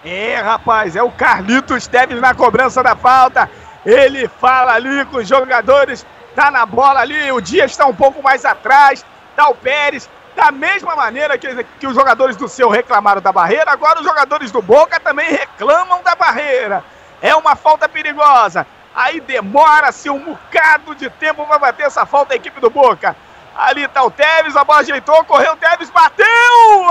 É, 0.02 0.40
rapaz, 0.40 0.96
é 0.96 1.02
o 1.02 1.10
Carlitos 1.10 1.86
Teves 1.86 2.18
na 2.18 2.32
cobrança 2.32 2.82
da 2.82 2.96
falta. 2.96 3.50
Ele 3.84 4.26
fala 4.40 4.72
ali 4.72 5.04
com 5.04 5.18
os 5.18 5.28
jogadores 5.28 6.06
tá 6.38 6.52
na 6.52 6.64
bola 6.64 7.00
ali, 7.00 7.32
o 7.32 7.40
Dias 7.40 7.72
está 7.72 7.84
um 7.84 7.94
pouco 7.94 8.22
mais 8.22 8.44
atrás, 8.44 9.04
tá 9.34 9.48
o 9.48 9.56
Pérez, 9.56 10.08
da 10.36 10.52
mesma 10.52 10.94
maneira 10.94 11.36
que, 11.36 11.64
que 11.80 11.86
os 11.88 11.96
jogadores 11.96 12.36
do 12.36 12.46
seu 12.46 12.68
reclamaram 12.68 13.20
da 13.20 13.32
barreira, 13.32 13.72
agora 13.72 13.98
os 13.98 14.06
jogadores 14.06 14.52
do 14.52 14.62
Boca 14.62 15.00
também 15.00 15.28
reclamam 15.32 16.00
da 16.04 16.14
barreira. 16.14 16.84
É 17.20 17.34
uma 17.34 17.56
falta 17.56 17.88
perigosa. 17.88 18.64
Aí 18.94 19.20
demora-se 19.20 20.08
um 20.08 20.20
bocado 20.20 20.94
de 20.94 21.10
tempo 21.10 21.44
para 21.44 21.58
bater 21.58 21.86
essa 21.86 22.06
falta 22.06 22.34
a 22.34 22.36
equipe 22.36 22.60
do 22.60 22.70
Boca. 22.70 23.16
Ali 23.56 23.88
tá 23.88 24.04
o 24.04 24.10
Tevez, 24.10 24.54
a 24.54 24.62
bola 24.62 24.78
ajeitou, 24.78 25.24
correu 25.24 25.54
o 25.54 25.56
Tevez, 25.56 25.90
bateu! 25.90 26.24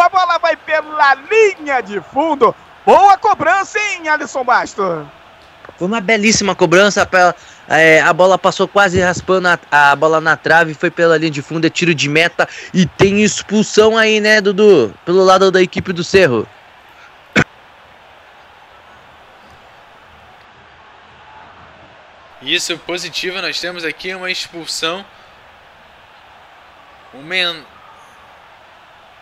A 0.03 0.09
bola 0.09 0.37
vai 0.39 0.57
pela 0.57 1.13
linha 1.13 1.79
de 1.79 2.01
fundo. 2.01 2.53
Boa 2.85 3.17
cobrança, 3.17 3.79
hein, 3.79 4.09
Alisson 4.09 4.43
Bastos? 4.43 5.07
Foi 5.77 5.87
uma 5.87 6.01
belíssima 6.01 6.53
cobrança. 6.53 7.05
Pra, 7.05 7.33
é, 7.67 7.99
a 7.99 8.13
bola 8.13 8.37
passou 8.37 8.67
quase 8.67 8.99
raspando 8.99 9.47
a, 9.47 9.59
a, 9.71 9.95
bola 9.95 10.21
na 10.21 10.37
trave, 10.37 10.73
foi 10.73 10.89
pela 10.89 11.17
linha 11.17 11.31
de 11.31 11.41
fundo, 11.41 11.67
é 11.67 11.69
tiro 11.69 11.93
de 11.93 12.07
meta 12.07 12.47
e 12.73 12.85
tem 12.85 13.23
expulsão 13.23 13.97
aí, 13.97 14.21
né, 14.21 14.39
Dudu? 14.39 14.93
Pelo 15.05 15.23
lado 15.23 15.51
da 15.51 15.61
equipe 15.61 15.91
do 15.91 16.03
Cerro. 16.03 16.47
Isso, 22.41 22.77
positivo, 22.79 23.41
nós 23.41 23.59
temos 23.59 23.83
aqui 23.83 24.13
uma 24.13 24.31
expulsão. 24.31 25.05
O 27.13 27.17
Men... 27.17 27.65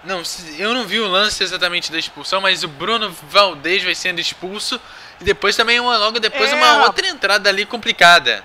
Não, 0.04 0.22
eu 0.60 0.76
não 0.76 0.86
vi 0.86 1.00
o 1.00 1.08
lance 1.08 1.42
exatamente 1.42 1.92
da 1.92 1.98
expulsão, 1.98 2.40
mas 2.40 2.64
o 2.64 2.68
Bruno 2.68 3.10
Valdez 3.28 3.84
vai 3.84 3.96
sendo 3.96 4.20
expulso. 4.20 4.80
E 5.20 5.24
depois 5.24 5.56
também, 5.56 5.80
uma, 5.80 5.98
logo 5.98 6.20
depois, 6.20 6.52
é, 6.52 6.56
uma 6.56 6.84
outra 6.84 7.08
entrada 7.08 7.50
ali 7.50 7.66
complicada. 7.66 8.44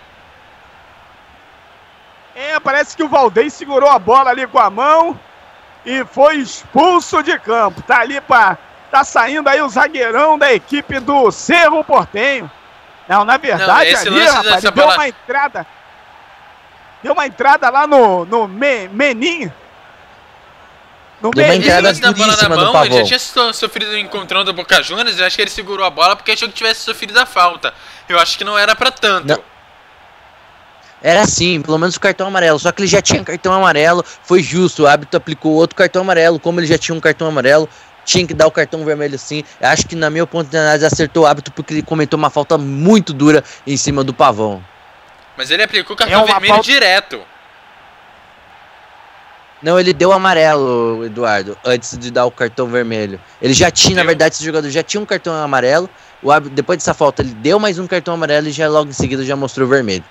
É, 2.35 2.59
parece 2.61 2.97
que 2.97 3.03
o 3.03 3.09
Valdez 3.09 3.53
segurou 3.53 3.91
a 3.91 3.99
bola 3.99 4.31
ali 4.31 4.47
com 4.47 4.59
a 4.59 4.71
mão 4.71 5.19
e 5.85 6.05
foi 6.05 6.37
expulso 6.37 7.23
de 7.23 7.39
campo. 7.39 7.83
Tá 7.83 8.01
ali 8.01 8.21
para 8.21 8.57
tá 8.91 9.05
saindo 9.05 9.49
aí 9.49 9.63
o 9.63 9.69
zagueirão 9.69 10.37
da 10.37 10.53
equipe 10.53 10.99
do 11.01 11.31
Cerro 11.31 11.85
Portenho. 11.85 12.51
Não, 13.09 13.25
na 13.25 13.37
verdade, 13.37 13.93
Não, 13.93 14.17
ali, 14.17 14.27
rapaz, 14.27 14.63
deu 14.63 14.73
bola... 14.73 14.95
uma 14.95 15.09
entrada. 15.09 15.67
Deu 17.03 17.13
uma 17.13 17.27
entrada 17.27 17.71
lá 17.71 17.87
no, 17.87 18.25
no 18.25 18.47
Menin. 18.47 19.51
No 21.21 21.31
Deu 21.31 21.45
uma 21.45 21.55
entrada 21.55 21.93
na 21.93 22.13
bola 22.13 22.37
na 22.37 22.49
mão, 22.49 22.85
ele 22.85 23.05
já 23.05 23.19
tinha 23.19 23.53
sofrido 23.53 23.91
o 23.91 23.99
encontrão 23.99 24.43
do 24.43 24.55
Boca 24.55 24.83
Juniors, 24.83 25.19
eu 25.19 25.27
acho 25.27 25.37
que 25.37 25.43
ele 25.43 25.51
segurou 25.51 25.85
a 25.85 25.91
bola 25.91 26.17
porque 26.17 26.33
achou 26.33 26.49
que 26.49 26.55
tivesse 26.55 26.81
sofrido 26.81 27.19
a 27.19 27.27
falta. 27.27 27.75
Eu 28.09 28.19
acho 28.19 28.39
que 28.39 28.45
não 28.45 28.59
era 28.59 28.75
para 28.75 28.91
tanto. 28.91 29.29
Não. 29.29 29.51
Era 31.03 31.23
assim, 31.23 31.61
pelo 31.61 31.79
menos 31.79 31.97
o 31.97 32.01
cartão 32.01 32.27
amarelo. 32.27 32.59
Só 32.59 32.73
que 32.73 32.83
ele 32.83 32.89
já 32.89 33.01
tinha 33.01 33.23
cartão 33.25 33.53
amarelo, 33.53 34.05
foi 34.23 34.43
justo. 34.43 34.83
O 34.83 34.87
hábito 34.87 35.17
aplicou 35.17 35.53
outro 35.53 35.77
cartão 35.77 36.03
amarelo. 36.03 36.39
Como 36.39 36.61
ele 36.61 36.67
já 36.67 36.77
tinha 36.77 36.95
um 36.95 37.01
cartão 37.01 37.27
amarelo, 37.27 37.69
tinha 38.05 38.27
que 38.27 38.35
dar 38.35 38.47
o 38.47 38.51
cartão 38.51 38.85
vermelho 38.85 39.19
sim. 39.19 39.45
Eu 39.61 39.69
acho 39.69 39.87
que, 39.87 39.95
na 39.95 40.11
minha 40.11 40.27
ponto 40.27 40.51
de 40.51 40.57
análise, 40.57 40.85
acertou 40.85 41.25
o 41.25 41.27
hábito 41.27 41.53
porque 41.53 41.75
ele 41.75 41.83
comentou 41.83 42.19
uma 42.19 42.31
falta 42.31 42.59
muito 42.59 43.13
dura 43.13 43.43
em 43.67 43.77
cima 43.77 44.05
do 44.05 44.13
pavão. 44.13 44.63
Mas 45.37 45.51
ele 45.51 45.63
aplicou 45.63 45.95
o 45.95 45.97
cartão 45.97 46.23
é 46.23 46.27
vermelho 46.27 46.55
falta... 46.55 46.65
direto. 46.65 47.21
Não, 49.63 49.79
ele 49.79 49.93
deu 49.93 50.11
amarelo, 50.11 51.05
Eduardo, 51.05 51.57
antes 51.65 51.99
de 51.99 52.11
dar 52.11 52.25
o 52.25 52.31
cartão 52.31 52.67
vermelho. 52.67 53.21
Ele 53.43 53.53
já 53.53 53.71
tinha, 53.71 53.97
deu. 53.97 54.05
na 54.05 54.07
verdade, 54.07 54.35
esse 54.35 54.45
jogador 54.45 54.71
já 54.71 54.83
tinha 54.83 55.01
um 55.01 55.07
cartão 55.07 55.35
amarelo. 55.35 55.89
O, 56.23 56.41
depois 56.41 56.79
dessa 56.79 56.95
falta, 56.95 57.23
ele 57.23 57.35
deu 57.35 57.59
mais 57.59 57.79
um 57.79 57.87
cartão 57.87 58.15
amarelo 58.15 58.49
e 58.49 58.53
já 58.53 58.69
logo 58.69 58.89
em 58.89 58.95
seguida 58.95 59.23
já 59.25 59.37
mostrou 59.37 59.69
vermelho. 59.69 60.05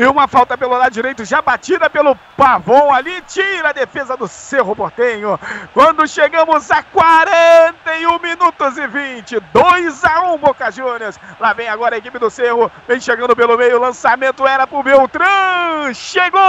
E 0.00 0.06
uma 0.06 0.26
falta 0.26 0.56
pelo 0.56 0.78
lado 0.78 0.94
direito, 0.94 1.26
já 1.26 1.42
batida 1.42 1.90
pelo 1.90 2.16
Pavon 2.34 2.90
ali, 2.90 3.20
tira 3.28 3.68
a 3.68 3.72
defesa 3.72 4.16
do 4.16 4.26
Cerro 4.26 4.74
Portenho. 4.74 5.38
Quando 5.74 6.08
chegamos 6.08 6.70
a 6.70 6.82
40 6.82 7.70
41 8.00 8.18
minutos 8.18 8.78
e 8.78 8.86
20. 8.86 9.40
2 9.52 10.04
a 10.04 10.32
1 10.32 10.38
Boca 10.38 10.70
Juniors. 10.70 11.18
Lá 11.38 11.52
vem 11.52 11.68
agora 11.68 11.96
a 11.96 11.98
equipe 11.98 12.18
do 12.18 12.30
Cerro. 12.30 12.70
Vem 12.88 13.00
chegando 13.00 13.36
pelo 13.36 13.58
meio. 13.58 13.78
Lançamento 13.78 14.46
era 14.46 14.66
pro 14.66 14.82
Beltrán. 14.82 15.92
Chegou 15.92 16.40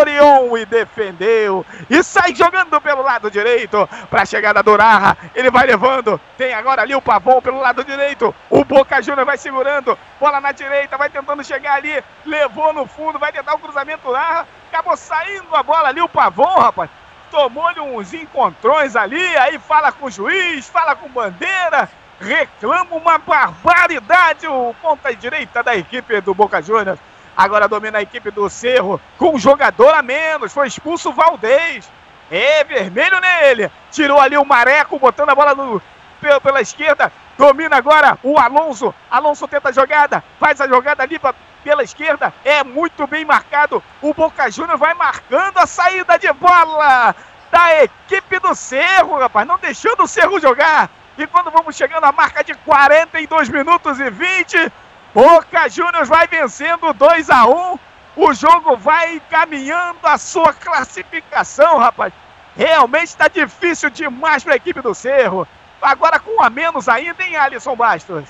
Orion 0.00 0.56
e 0.56 0.66
defendeu. 0.66 1.64
E 1.88 2.02
sai 2.02 2.34
jogando 2.34 2.80
pelo 2.80 3.02
lado 3.02 3.30
direito. 3.30 3.88
Pra 4.10 4.24
chegada 4.24 4.62
do 4.62 4.76
Narra. 4.76 5.16
Ele 5.34 5.50
vai 5.50 5.66
levando. 5.66 6.20
Tem 6.36 6.52
agora 6.52 6.82
ali 6.82 6.94
o 6.94 7.02
Pavão 7.02 7.40
pelo 7.40 7.60
lado 7.60 7.84
direito. 7.84 8.34
O 8.50 8.64
Boca 8.64 9.00
Juniors 9.00 9.26
vai 9.26 9.38
segurando. 9.38 9.96
Bola 10.18 10.40
na 10.40 10.52
direita. 10.52 10.96
Vai 10.96 11.10
tentando 11.10 11.44
chegar 11.44 11.74
ali. 11.74 12.02
Levou 12.24 12.72
no 12.72 12.86
fundo. 12.88 13.18
Vai 13.18 13.32
tentar 13.32 13.54
o 13.54 13.58
cruzamento 13.58 14.10
Narra. 14.10 14.46
Acabou 14.68 14.96
saindo 14.96 15.54
a 15.54 15.62
bola 15.62 15.88
ali. 15.88 16.00
O 16.00 16.08
Pavão, 16.08 16.58
rapaz 16.58 16.90
tomou-lhe 17.30 17.80
uns 17.80 18.12
encontrões 18.14 18.96
ali, 18.96 19.36
aí 19.36 19.58
fala 19.58 19.92
com 19.92 20.06
o 20.06 20.10
juiz, 20.10 20.68
fala 20.68 20.96
com 20.96 21.08
bandeira, 21.08 21.88
reclama 22.20 22.96
uma 22.96 23.18
barbaridade 23.18 24.46
o 24.46 24.74
ponta 24.80 25.14
direita 25.14 25.62
da 25.62 25.76
equipe 25.76 26.20
do 26.20 26.34
Boca 26.34 26.60
Juniors. 26.60 26.98
Agora 27.36 27.68
domina 27.68 27.98
a 27.98 28.02
equipe 28.02 28.30
do 28.30 28.50
Cerro 28.50 29.00
com 29.16 29.36
um 29.36 29.38
jogador 29.38 29.94
a 29.94 30.02
menos, 30.02 30.52
foi 30.52 30.66
expulso 30.66 31.10
o 31.10 31.12
Valdez. 31.12 31.88
É 32.30 32.64
vermelho 32.64 33.20
nele. 33.20 33.70
Tirou 33.90 34.20
ali 34.20 34.36
o 34.36 34.44
Mareco, 34.44 34.98
botando 34.98 35.30
a 35.30 35.34
bola 35.34 35.54
no, 35.54 35.80
pela, 36.20 36.40
pela 36.40 36.60
esquerda. 36.60 37.12
Domina 37.38 37.76
agora 37.76 38.18
o 38.22 38.38
Alonso. 38.38 38.92
Alonso 39.08 39.46
tenta 39.46 39.68
a 39.68 39.72
jogada. 39.72 40.22
Faz 40.40 40.60
a 40.60 40.66
jogada 40.66 41.04
ali 41.04 41.18
pra, 41.18 41.32
pela 41.62 41.82
esquerda. 41.82 42.32
É 42.44 42.62
muito 42.64 43.06
bem 43.06 43.24
marcado. 43.24 43.82
O 44.00 44.14
Boca 44.14 44.50
Juniors 44.50 44.80
vai 44.80 44.94
marcando 44.94 45.58
a 45.58 45.66
saída 45.66 46.18
de 46.18 46.32
bola 46.32 47.14
da 47.50 47.82
equipe 47.82 48.38
do 48.38 48.54
Cerro, 48.54 49.18
rapaz. 49.18 49.46
Não 49.46 49.58
deixando 49.58 50.02
o 50.02 50.08
Cerro 50.08 50.40
jogar. 50.40 50.90
E 51.16 51.26
quando 51.26 51.50
vamos 51.50 51.76
chegando 51.76 52.04
à 52.04 52.12
marca 52.12 52.44
de 52.44 52.54
42 52.54 53.48
minutos 53.48 53.98
e 53.98 54.08
20, 54.08 54.72
Boca 55.12 55.68
Juniors 55.68 56.08
vai 56.08 56.28
vencendo 56.28 56.92
2 56.92 57.30
a 57.30 57.46
1 57.46 57.78
O 58.16 58.32
jogo 58.32 58.76
vai 58.76 59.20
caminhando 59.28 59.98
a 60.04 60.16
sua 60.16 60.52
classificação, 60.52 61.78
rapaz. 61.78 62.12
Realmente 62.56 63.08
está 63.08 63.28
difícil 63.28 63.90
demais 63.90 64.44
para 64.44 64.54
a 64.54 64.56
equipe 64.56 64.80
do 64.80 64.94
Cerro. 64.94 65.46
Agora 65.80 66.18
com 66.18 66.38
um 66.38 66.42
a 66.42 66.50
menos 66.50 66.88
ainda, 66.88 67.22
em 67.22 67.36
Alisson 67.36 67.76
Bastos? 67.76 68.24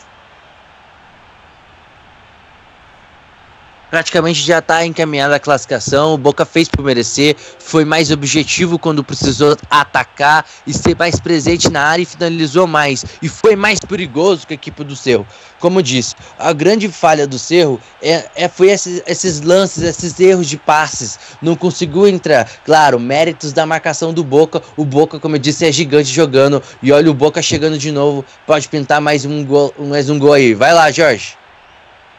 Praticamente 3.90 4.40
já 4.42 4.58
está 4.58 4.84
encaminhada 4.84 5.36
a 5.36 5.40
classificação. 5.40 6.14
O 6.14 6.18
Boca 6.18 6.44
fez 6.44 6.68
por 6.68 6.84
merecer, 6.84 7.36
foi 7.58 7.84
mais 7.84 8.10
objetivo 8.10 8.78
quando 8.78 9.04
precisou 9.04 9.56
atacar 9.70 10.44
e 10.66 10.72
ser 10.72 10.96
mais 10.96 11.18
presente 11.20 11.70
na 11.70 11.82
área 11.82 12.02
e 12.02 12.06
finalizou 12.06 12.66
mais. 12.66 13.04
E 13.22 13.28
foi 13.28 13.56
mais 13.56 13.80
perigoso 13.80 14.46
que 14.46 14.54
a 14.54 14.56
equipe 14.56 14.84
do 14.84 14.96
Cerro. 14.96 15.26
Como 15.58 15.82
disse, 15.82 16.14
a 16.38 16.52
grande 16.52 16.88
falha 16.88 17.26
do 17.26 17.38
Cerro 17.38 17.80
é, 18.00 18.28
é 18.36 18.48
foi 18.48 18.68
esses, 18.68 19.02
esses 19.06 19.40
lances, 19.40 19.82
esses 19.82 20.18
erros 20.20 20.48
de 20.48 20.56
passes. 20.56 21.18
Não 21.42 21.56
conseguiu 21.56 22.06
entrar. 22.06 22.48
Claro, 22.64 23.00
méritos 23.00 23.52
da 23.52 23.66
marcação 23.66 24.12
do 24.12 24.22
Boca. 24.22 24.62
O 24.76 24.84
Boca, 24.84 25.18
como 25.18 25.36
eu 25.36 25.40
disse, 25.40 25.66
é 25.66 25.72
gigante 25.72 26.10
jogando. 26.10 26.62
E 26.82 26.92
olha 26.92 27.10
o 27.10 27.14
Boca 27.14 27.42
chegando 27.42 27.78
de 27.78 27.90
novo. 27.90 28.24
Pode 28.46 28.68
pintar 28.68 29.00
mais 29.00 29.24
um 29.24 29.44
gol, 29.44 29.74
mais 29.78 30.08
um 30.08 30.18
gol 30.18 30.32
aí. 30.32 30.54
Vai 30.54 30.72
lá, 30.72 30.90
Jorge. 30.90 31.36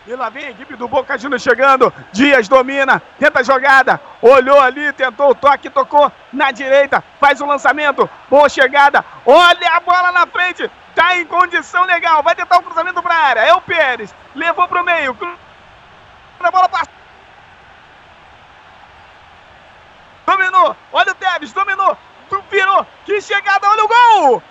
E 0.09 0.15
lá 0.15 0.27
vem 0.27 0.45
a 0.45 0.49
equipe 0.49 0.75
do 0.75 0.87
Boca 0.87 1.15
Juniors 1.19 1.43
chegando. 1.43 1.93
Dias 2.11 2.47
domina, 2.47 2.99
tenta 3.19 3.41
a 3.41 3.43
jogada. 3.43 4.01
Olhou 4.23 4.59
ali, 4.59 4.91
tentou 4.93 5.29
o 5.29 5.35
toque, 5.35 5.69
tocou 5.69 6.11
na 6.33 6.49
direita. 6.49 7.03
Faz 7.19 7.39
o 7.41 7.45
lançamento. 7.45 8.09
Boa 8.27 8.49
chegada. 8.49 9.05
Olha 9.23 9.75
a 9.75 9.79
bola 9.79 10.11
na 10.11 10.25
frente. 10.25 10.67
Tá 10.95 11.15
em 11.15 11.25
condição 11.25 11.83
legal. 11.83 12.23
Vai 12.23 12.33
tentar 12.33 12.57
o 12.57 12.63
cruzamento 12.63 13.03
para 13.03 13.13
a 13.13 13.23
área. 13.23 13.41
É 13.41 13.53
o 13.53 13.61
Pérez. 13.61 14.11
Levou 14.33 14.67
para 14.67 14.81
o 14.81 14.83
meio. 14.83 15.15
A 16.39 16.49
bola 16.49 16.67
passa. 16.67 16.89
Dominou. 20.25 20.75
Olha 20.91 21.11
o 21.11 21.15
Tevez. 21.15 21.53
Dominou. 21.53 21.95
Virou. 22.49 22.87
Que 23.05 23.21
chegada. 23.21 23.69
Olha 23.69 23.83
o 23.83 23.87
gol. 23.87 24.41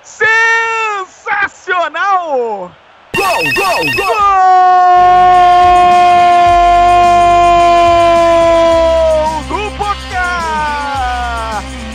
Sensacional. 0.00 2.70
Gol, 3.18 3.42
gol, 3.52 3.82
gol! 3.96 4.14
Do 9.48 9.70
Boca! 9.76 10.30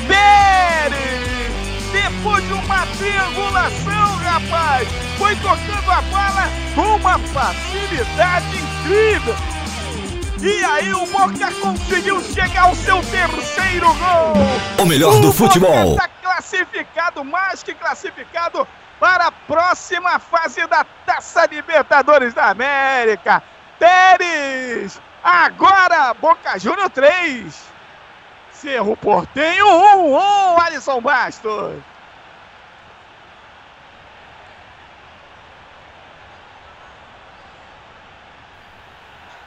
Pérez! 0.06 1.54
Depois 1.94 2.46
de 2.46 2.54
uma 2.54 2.86
triangulação, 2.98 4.18
rapaz, 4.18 4.90
foi 5.18 5.34
tocando 5.38 5.92
a 5.92 6.02
bola 6.02 6.50
com 6.76 6.98
uma 6.98 7.18
facilidade 7.20 8.58
incrível. 8.58 9.36
E 10.42 10.66
aí 10.66 10.94
o 10.94 11.06
Boca 11.06 11.54
conseguiu 11.62 12.22
chegar 12.22 12.64
ao 12.64 12.76
seu 12.76 13.02
terceiro 13.04 13.88
gol. 13.94 14.34
O 14.78 14.86
melhor 14.86 15.16
o 15.16 15.22
do 15.22 15.32
futebol. 15.32 15.94
Está 15.94 16.10
classificado, 16.22 17.24
mais 17.24 17.64
que 17.64 17.74
classificado 17.74 18.68
para 19.04 19.28
a 19.28 19.32
próxima 19.34 20.18
fase 20.18 20.66
da 20.68 20.86
Taça 21.06 21.46
Libertadores 21.48 22.34
da 22.34 22.46
América. 22.46 23.44
Pérez, 23.78 24.98
agora 25.22 26.14
Boca 26.14 26.58
Júnior 26.58 26.90
3. 26.90 27.54
Cerro 28.54 28.96
Portenho 28.96 29.68
1, 29.68 30.54
1, 30.54 30.60
Alisson 30.62 31.02
Bastos. 31.02 31.93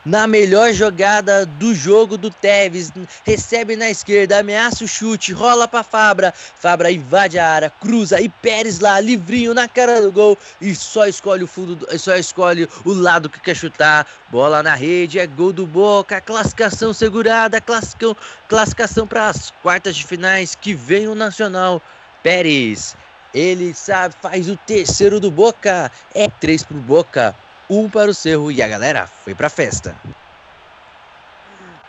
Na 0.07 0.29
melhor 0.29 0.73
jogada 0.73 1.45
do 1.45 1.75
jogo 1.75 2.17
do 2.17 2.31
Tevez, 2.31 2.93
recebe 3.25 3.75
na 3.75 3.91
esquerda, 3.91 4.39
ameaça 4.39 4.85
o 4.85 4.89
chute, 4.89 5.33
rola 5.33 5.67
para 5.67 5.83
Fabra, 5.83 6.33
Fabra 6.33 6.93
invade 6.93 7.41
a 7.41 7.51
área, 7.51 7.71
cruza 7.71 8.21
e 8.21 8.29
Pérez 8.29 8.79
lá 8.79 9.01
livrinho 9.01 9.53
na 9.53 9.69
cara 9.69 10.01
do 10.01 10.13
gol. 10.13 10.39
E 10.61 10.73
só 10.77 11.07
escolhe 11.07 11.43
o 11.43 11.49
fundo, 11.49 11.85
só 11.99 12.15
escolhe 12.15 12.69
o 12.85 12.93
lado 12.93 13.29
que 13.29 13.41
quer 13.41 13.57
chutar, 13.57 14.07
bola 14.31 14.63
na 14.63 14.77
rede, 14.77 15.19
é 15.19 15.27
gol 15.27 15.53
do 15.53 15.67
Boca, 15.67 16.21
classificação 16.21 16.93
segurada, 16.93 17.61
classificação, 17.61 19.07
para 19.09 19.29
as 19.29 19.51
quartas 19.61 19.97
de 19.97 20.05
finais 20.05 20.55
que 20.55 20.73
vem 20.73 21.09
o 21.09 21.17
Nacional. 21.17 21.83
Pérez, 22.23 22.97
ele 23.35 23.75
sabe, 23.75 24.15
faz 24.23 24.49
o 24.49 24.57
terceiro 24.57 25.19
do 25.19 25.33
Boca, 25.33 25.91
é 26.15 26.29
três 26.29 26.63
pro 26.63 26.79
Boca 26.79 27.35
um 27.69 27.89
para 27.91 28.11
o 28.11 28.15
Cerro 28.15 28.51
e 28.51 28.63
a 28.63 28.69
galera 28.69 29.07
foi 29.07 29.35
pra 29.35 29.49
festa. 29.49 29.97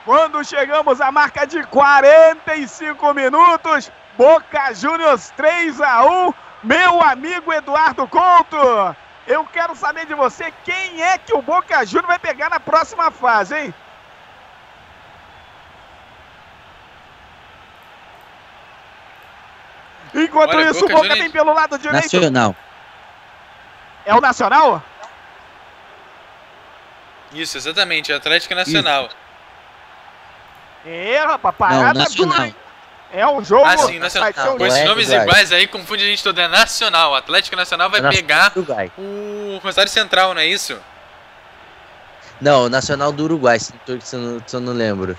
Quando 0.06 0.44
chegamos 0.44 1.02
à 1.02 1.12
marca 1.12 1.46
de 1.46 1.64
45 1.64 3.14
minutos, 3.14 3.92
Boca 4.18 4.74
Juniors 4.74 5.32
3 5.36 5.82
a 5.82 6.06
1, 6.06 6.34
meu 6.64 7.02
amigo 7.02 7.52
Eduardo 7.52 8.08
Couto. 8.08 8.96
Eu 9.28 9.44
quero 9.46 9.76
saber 9.76 10.06
de 10.06 10.16
você 10.16 10.54
quem 10.64 11.04
é 11.04 11.18
que 11.18 11.34
o 11.34 11.42
Boca 11.42 11.86
Juniors 11.86 12.08
vai 12.08 12.20
pegar 12.20 12.50
na 12.50 12.60
próxima 12.60 13.12
fase, 13.12 13.58
hein? 13.58 13.74
Enquanto 20.14 20.56
Olha, 20.56 20.72
isso, 20.72 20.80
Boca 20.80 20.94
o 20.94 20.96
Boca 20.96 21.08
Juniors... 21.10 21.20
vem 21.20 21.32
pelo 21.32 21.54
lado 21.54 21.78
direito. 21.78 22.04
Nacional. 22.04 22.56
É 24.06 24.16
o 24.16 24.22
Nacional? 24.22 24.82
Isso, 27.34 27.58
exatamente, 27.58 28.12
Atlético 28.14 28.56
Nacional. 28.56 29.06
Isso. 29.06 29.28
É, 30.88 31.20
rapaz, 31.20 31.56
parada 31.56 32.00
Não, 32.00 32.06
dura, 32.16 32.56
É 33.12 33.28
um 33.28 33.44
jogo. 33.44 33.66
Ah, 33.66 33.78
sim, 33.78 34.00
nacional. 34.00 34.34
Com 34.58 34.66
esses 34.66 34.86
nomes 34.86 35.12
iguais 35.12 35.52
aí, 35.52 35.68
confunde 35.68 36.04
a 36.04 36.08
gente 36.08 36.24
toda. 36.24 36.44
É 36.44 36.48
nacional. 36.48 37.12
O 37.12 37.16
Atlético 37.16 37.56
Nacional 37.58 37.90
vai 37.90 38.02
pegar 38.10 38.54
o 38.98 39.60
Rosário 39.62 39.92
Central, 39.92 40.34
não 40.34 40.42
é 40.42 40.46
isso? 40.46 40.80
Não, 42.40 42.66
o 42.66 42.70
Nacional 42.70 43.12
do 43.12 43.24
Uruguai, 43.24 43.60
se 43.60 43.74
eu 43.88 44.20
não, 44.20 44.42
se 44.46 44.56
eu 44.56 44.60
não 44.62 44.72
lembro. 44.72 45.18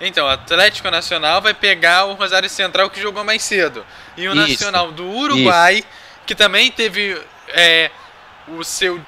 Então, 0.00 0.26
o 0.26 0.28
Atlético 0.28 0.90
Nacional 0.90 1.40
vai 1.40 1.54
pegar 1.54 2.04
o 2.04 2.14
Rosário 2.14 2.48
Central 2.48 2.90
que 2.90 3.00
jogou 3.00 3.24
mais 3.24 3.42
cedo. 3.42 3.84
E 4.16 4.28
o 4.28 4.32
isso, 4.32 4.48
Nacional 4.48 4.92
do 4.92 5.08
Uruguai, 5.08 5.76
isso. 5.76 5.88
que 6.26 6.34
também 6.34 6.70
teve 6.70 7.20
é, 7.48 7.90
o 8.48 8.62
seu 8.62 9.00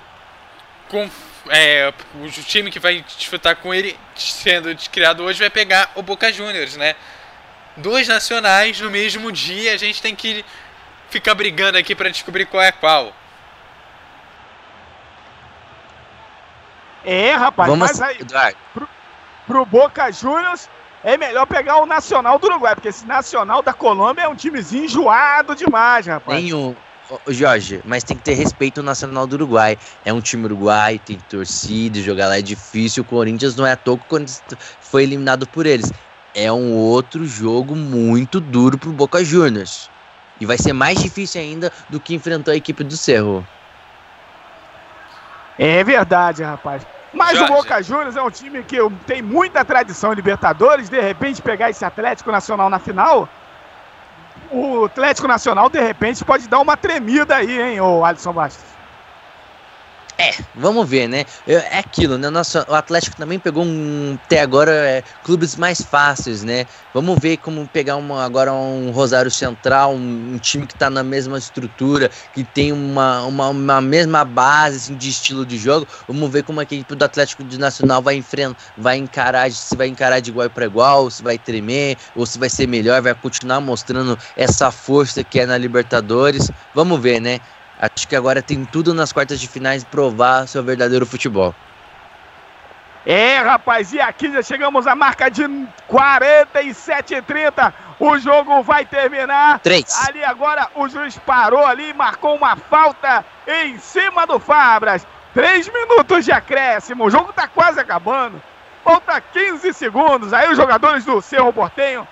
é, 1.51 1.93
o 2.15 2.29
time 2.31 2.71
que 2.71 2.79
vai 2.79 3.05
disputar 3.17 3.57
com 3.57 3.73
ele, 3.73 3.99
sendo 4.15 4.75
criado 4.91 5.23
hoje, 5.23 5.39
vai 5.39 5.51
pegar 5.51 5.91
o 5.95 6.03
Boca 6.03 6.33
Juniors, 6.33 6.77
né? 6.77 6.95
Dois 7.77 8.09
nacionais 8.09 8.81
no 8.81 8.91
mesmo 8.91 9.31
dia, 9.31 9.75
a 9.75 9.77
gente 9.77 10.01
tem 10.01 10.15
que 10.15 10.45
ficar 11.11 11.35
brigando 11.35 11.79
aqui 11.79 11.95
para 11.95 12.09
descobrir 12.09 12.47
qual 12.47 12.63
é 12.63 12.73
qual. 12.73 13.13
É, 17.05 17.33
rapaz, 17.33 17.71
Vamos 17.71 17.89
mas 17.89 18.03
aí, 18.03 18.19
pro, 18.75 18.89
pro 19.47 19.65
Boca 19.65 20.11
Juniors, 20.11 20.69
é 21.05 21.17
melhor 21.17 21.47
pegar 21.47 21.77
o 21.77 21.87
Nacional 21.87 22.39
do 22.39 22.49
Uruguai, 22.49 22.75
porque 22.75 22.89
esse 22.89 23.07
Nacional 23.07 23.63
da 23.63 23.73
Colômbia 23.73 24.23
é 24.23 24.29
um 24.29 24.35
timezinho 24.35 24.87
enjoado 24.87 25.55
demais, 25.55 26.07
rapaz. 26.07 26.43
Nenhum. 26.43 26.75
Jorge, 27.29 27.81
mas 27.85 28.03
tem 28.03 28.17
que 28.17 28.23
ter 28.23 28.35
respeito 28.35 28.79
ao 28.79 28.85
Nacional 28.85 29.27
do 29.27 29.35
Uruguai. 29.35 29.77
É 30.05 30.13
um 30.13 30.21
time 30.21 30.45
uruguai, 30.45 30.99
tem 30.99 31.19
torcida, 31.29 32.01
jogar 32.01 32.29
lá 32.29 32.39
é 32.39 32.43
difícil. 32.43 33.03
O 33.03 33.07
Corinthians 33.07 33.55
não 33.55 33.67
é 33.67 33.73
à 33.73 33.77
toa 33.77 33.99
quando 34.09 34.31
foi 34.81 35.05
eliminado 35.05 35.47
por 35.47 35.67
eles. 35.67 35.93
É 36.35 36.51
um 36.53 36.75
outro 36.75 37.25
jogo 37.25 37.75
muito 37.77 38.41
duro 38.41 38.77
pro 38.77 38.93
Boca 38.93 39.25
Juniors. 39.25 39.89
E 40.41 40.47
vai 40.47 40.59
ser 40.59 40.73
mais 40.73 41.01
difícil 41.01 41.41
ainda 41.41 41.73
do 41.89 41.99
que 41.99 42.15
enfrentar 42.15 42.53
a 42.53 42.57
equipe 42.57 42.85
do 42.85 42.97
Cerro. 42.97 43.47
É 45.59 45.83
verdade, 45.83 46.43
rapaz. 46.43 46.87
Mas 47.13 47.39
Jorge. 47.39 47.53
o 47.53 47.57
Boca 47.57 47.83
Juniors 47.83 48.17
é 48.17 48.23
um 48.23 48.31
time 48.31 48.63
que 48.63 48.77
tem 49.07 49.23
muita 49.23 49.65
tradição 49.65 50.13
em 50.13 50.17
Libertadores. 50.17 50.91
De 50.91 51.01
repente, 51.01 51.41
pegar 51.41 51.71
esse 51.71 51.85
Atlético 51.85 52.31
Nacional 52.31 52.69
na 52.69 52.79
final, 52.79 53.27
o 54.51 54.85
Atlético 54.85 55.29
Nacional, 55.29 55.69
de 55.69 55.81
repente, 55.81 56.25
pode 56.25 56.49
dar 56.49 56.61
uma 56.61 56.77
tremida 56.77 57.37
aí, 57.37 57.61
hein, 57.61 57.81
o 57.81 58.05
Alisson 58.05 58.33
Bastos. 58.33 58.76
É, 60.19 60.33
vamos 60.55 60.89
ver, 60.89 61.09
né? 61.09 61.27
É 61.47 61.79
aquilo, 61.79 62.17
né? 62.17 62.29
O 62.69 62.75
Atlético 62.75 63.17
também 63.17 63.39
pegou 63.39 63.63
um, 63.63 64.19
até 64.25 64.41
agora 64.41 64.73
é, 64.73 65.03
clubes 65.23 65.57
mais 65.57 65.83
fáceis, 65.83 66.43
né? 66.43 66.65
Vamos 66.95 67.19
ver 67.21 67.37
como 67.37 67.69
pegar 67.69 67.97
uma, 67.97 68.25
agora 68.25 68.51
um 68.51 68.91
Rosário 68.93 69.31
Central, 69.31 69.95
um, 69.95 70.35
um 70.35 70.39
time 70.39 70.67
que 70.67 70.73
está 70.73 70.89
na 70.89 71.03
mesma 71.03 71.37
estrutura, 71.37 72.11
que 72.33 72.43
tem 72.43 72.73
uma, 72.73 73.25
uma, 73.25 73.49
uma, 73.51 73.81
mesma 73.83 74.25
base 74.25 74.77
assim, 74.77 74.97
de 74.97 75.11
estilo 75.11 75.45
de 75.45 75.59
jogo. 75.59 75.87
Vamos 76.09 76.31
ver 76.31 76.45
como 76.45 76.61
é 76.61 76.63
a 76.63 76.65
equipe 76.65 76.95
do 76.95 77.05
Atlético 77.05 77.45
de 77.45 77.59
Nacional 77.59 78.01
vai 78.01 78.15
enfrentar, 78.15 78.57
vai 78.79 78.97
encarar, 78.97 79.51
se 79.51 79.77
vai 79.77 79.89
encarar 79.89 80.21
de 80.21 80.31
igual 80.31 80.49
para 80.49 80.65
igual, 80.65 81.11
se 81.11 81.23
vai 81.23 81.37
tremer, 81.37 81.99
ou 82.15 82.25
se 82.25 82.39
vai 82.39 82.49
ser 82.49 82.67
melhor, 82.67 83.03
vai 83.03 83.15
continuar 83.15 83.61
mostrando 83.61 84.19
essa 84.35 84.71
força 84.71 85.23
que 85.23 85.41
é 85.41 85.45
na 85.45 85.59
Libertadores. 85.59 86.51
Vamos 86.75 86.99
ver, 87.01 87.21
né? 87.21 87.39
Acho 87.79 88.09
que 88.09 88.17
agora 88.17 88.41
tem 88.41 88.65
tudo 88.65 88.95
nas 88.95 89.13
quartas 89.13 89.39
de 89.39 89.47
finais 89.47 89.85
provar 89.85 90.47
seu 90.49 90.63
verdadeiro 90.63 91.05
futebol. 91.05 91.55
É, 93.05 93.39
rapaz, 93.39 93.93
e 93.93 94.01
aqui 94.01 94.33
já 94.33 94.43
chegamos 94.43 94.85
à 94.85 94.97
marca 94.97 95.31
de 95.31 95.45
47 95.87 97.15
e 97.15 97.23
30. 97.23 97.73
O 98.01 98.19
jogo 98.19 98.63
vai 98.65 98.85
terminar. 98.85 99.61
Três. 99.61 99.95
Ali 100.09 100.25
agora 100.25 100.69
o 100.75 100.89
juiz 100.89 101.17
parou 101.19 101.65
ali, 101.65 101.95
marcou 101.95 102.35
uma 102.35 102.57
falta 102.57 103.25
em 103.47 103.79
cima 103.79 104.27
do 104.27 104.41
Fabras. 104.41 105.07
Três 105.33 105.69
minutos 105.69 106.25
de 106.25 106.33
acréscimo. 106.33 107.05
O 107.05 107.11
jogo 107.11 107.33
tá 107.33 107.47
quase 107.47 107.79
acabando. 107.79 108.43
Falta 108.83 109.21
15 109.21 109.73
segundos. 109.73 110.33
Aí 110.33 110.51
os 110.51 110.57
jogadores 110.57 111.05
do 111.05 111.21
Cerro 111.21 111.53
Portenho, 111.53 112.09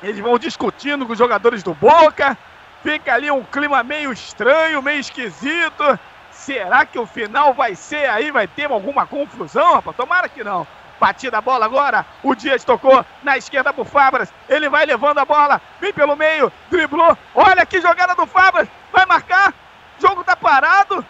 eles 0.00 0.20
vão 0.20 0.38
discutindo 0.38 1.06
com 1.06 1.12
os 1.12 1.18
jogadores 1.18 1.62
do 1.62 1.74
Boca. 1.74 2.38
Fica 2.84 3.14
ali 3.14 3.30
um 3.30 3.42
clima 3.42 3.82
meio 3.82 4.12
estranho, 4.12 4.82
meio 4.82 5.00
esquisito. 5.00 5.98
Será 6.30 6.84
que 6.84 6.98
o 6.98 7.06
final 7.06 7.54
vai 7.54 7.74
ser 7.74 8.10
aí? 8.10 8.30
Vai 8.30 8.46
ter 8.46 8.70
alguma 8.70 9.06
confusão, 9.06 9.72
rapaz? 9.72 9.96
Tomara 9.96 10.28
que 10.28 10.44
não. 10.44 10.66
Batida 11.00 11.38
a 11.38 11.40
bola 11.40 11.64
agora. 11.64 12.04
O 12.22 12.34
Dias 12.34 12.62
tocou 12.62 13.02
na 13.22 13.38
esquerda 13.38 13.72
pro 13.72 13.86
Fabras. 13.86 14.30
Ele 14.50 14.68
vai 14.68 14.84
levando 14.84 15.16
a 15.16 15.24
bola. 15.24 15.62
Vem 15.80 15.94
pelo 15.94 16.14
meio. 16.14 16.52
Driblou. 16.70 17.16
Olha 17.34 17.64
que 17.64 17.80
jogada 17.80 18.14
do 18.14 18.26
Fabras. 18.26 18.68
Vai 18.92 19.06
marcar. 19.06 19.54
Jogo 19.98 20.22
tá 20.22 20.36
parado. 20.36 21.02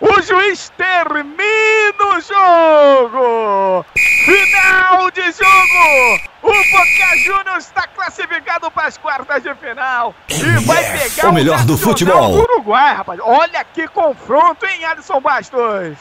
O 0.00 0.20
juiz 0.20 0.70
termina 0.76 2.16
o 2.16 2.20
jogo! 2.20 3.86
Final 4.26 5.10
de 5.10 5.22
jogo! 5.32 6.20
O 6.42 6.48
Boca 6.48 7.18
Juniors 7.24 7.64
está 7.64 7.86
classificado 7.88 8.70
para 8.70 8.88
as 8.88 8.98
quartas 8.98 9.42
de 9.42 9.54
final 9.54 10.14
e 10.28 10.64
vai 10.66 10.98
pegar 10.98 11.28
o 11.30 11.32
melhor 11.32 11.64
do 11.64 11.78
futebol 11.78 12.32
do 12.32 12.42
Uruguai, 12.42 12.94
rapaz. 12.94 13.18
Olha 13.22 13.64
que 13.64 13.88
confronto, 13.88 14.66
hein, 14.66 14.84
Alisson 14.84 15.20
Bastos? 15.20 15.96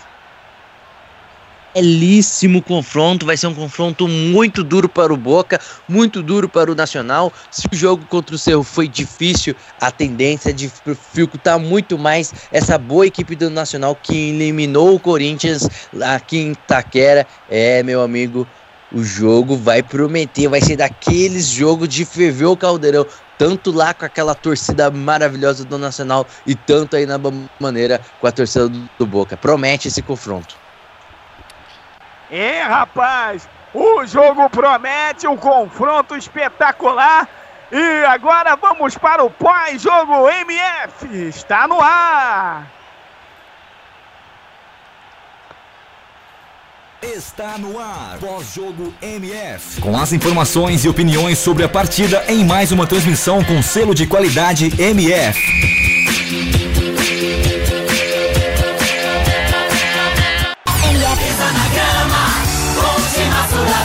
Belíssimo 1.76 2.62
confronto, 2.62 3.26
vai 3.26 3.36
ser 3.36 3.48
um 3.48 3.54
confronto 3.54 4.08
muito 4.08 4.64
duro 4.64 4.88
para 4.88 5.14
o 5.14 5.18
Boca, 5.18 5.60
muito 5.90 6.24
duro 6.24 6.48
para 6.48 6.72
o 6.72 6.76
Nacional. 6.76 7.34
Se 7.52 7.68
o 7.72 7.76
jogo 7.76 8.06
contra 8.06 8.34
o 8.34 8.40
Cerro 8.40 8.64
foi 8.64 8.88
difícil, 8.88 9.54
a 9.82 9.92
tendência 9.92 10.52
é 10.52 10.54
de 10.54 10.72
dificultar 10.86 11.60
muito 11.60 12.00
mais 12.00 12.34
essa 12.50 12.78
boa 12.78 13.06
equipe 13.06 13.36
do 13.36 13.50
Nacional 13.50 13.94
que 13.94 14.30
eliminou 14.30 14.96
o 14.96 15.00
Corinthians 15.00 15.68
aqui 16.02 16.38
em 16.38 16.52
Itaquera. 16.54 17.28
É, 17.50 17.84
meu 17.84 18.02
amigo, 18.02 18.48
o 18.94 19.04
jogo 19.04 19.58
vai 19.58 19.84
prometer, 19.84 20.48
vai 20.48 20.62
ser 20.62 20.78
daqueles 20.78 21.48
jogos 21.48 21.90
de 21.90 22.06
ferver 22.06 22.46
o 22.46 22.56
caldeirão, 22.56 23.06
tanto 23.38 23.74
lá 23.74 23.94
com 23.94 24.06
aquela 24.06 24.34
torcida 24.34 24.90
maravilhosa 24.90 25.66
do 25.66 25.78
Nacional 25.78 26.26
e 26.48 26.56
tanto 26.56 26.96
aí 26.96 27.06
na 27.06 27.20
maneira 27.60 28.00
com 28.22 28.28
a 28.28 28.32
torcida 28.32 28.70
do 28.70 29.06
Boca. 29.06 29.36
Promete 29.36 29.90
esse 29.90 30.02
confronto. 30.02 30.65
É, 32.38 32.64
rapaz, 32.64 33.48
o 33.74 34.06
jogo 34.06 34.50
promete, 34.50 35.26
um 35.26 35.38
confronto 35.38 36.18
espetacular. 36.18 37.30
E 37.72 38.06
agora 38.08 38.58
vamos 38.58 38.98
para 38.98 39.24
o 39.24 39.30
pós-jogo 39.30 40.30
MF. 40.30 41.30
Está 41.30 41.66
no 41.66 41.80
ar. 41.80 42.70
Está 47.02 47.58
no 47.58 47.80
ar, 47.80 48.18
pós-jogo 48.20 48.94
MF. 49.02 49.80
Com 49.80 49.98
as 49.98 50.12
informações 50.12 50.84
e 50.84 50.90
opiniões 50.90 51.38
sobre 51.38 51.64
a 51.64 51.70
partida 51.70 52.26
em 52.28 52.44
mais 52.44 52.74
uma 52.74 52.86
transmissão 52.86 53.42
com 53.46 53.64
selo 53.64 53.96
de 53.96 54.06
qualidade 54.06 54.74
MF. 54.78 55.86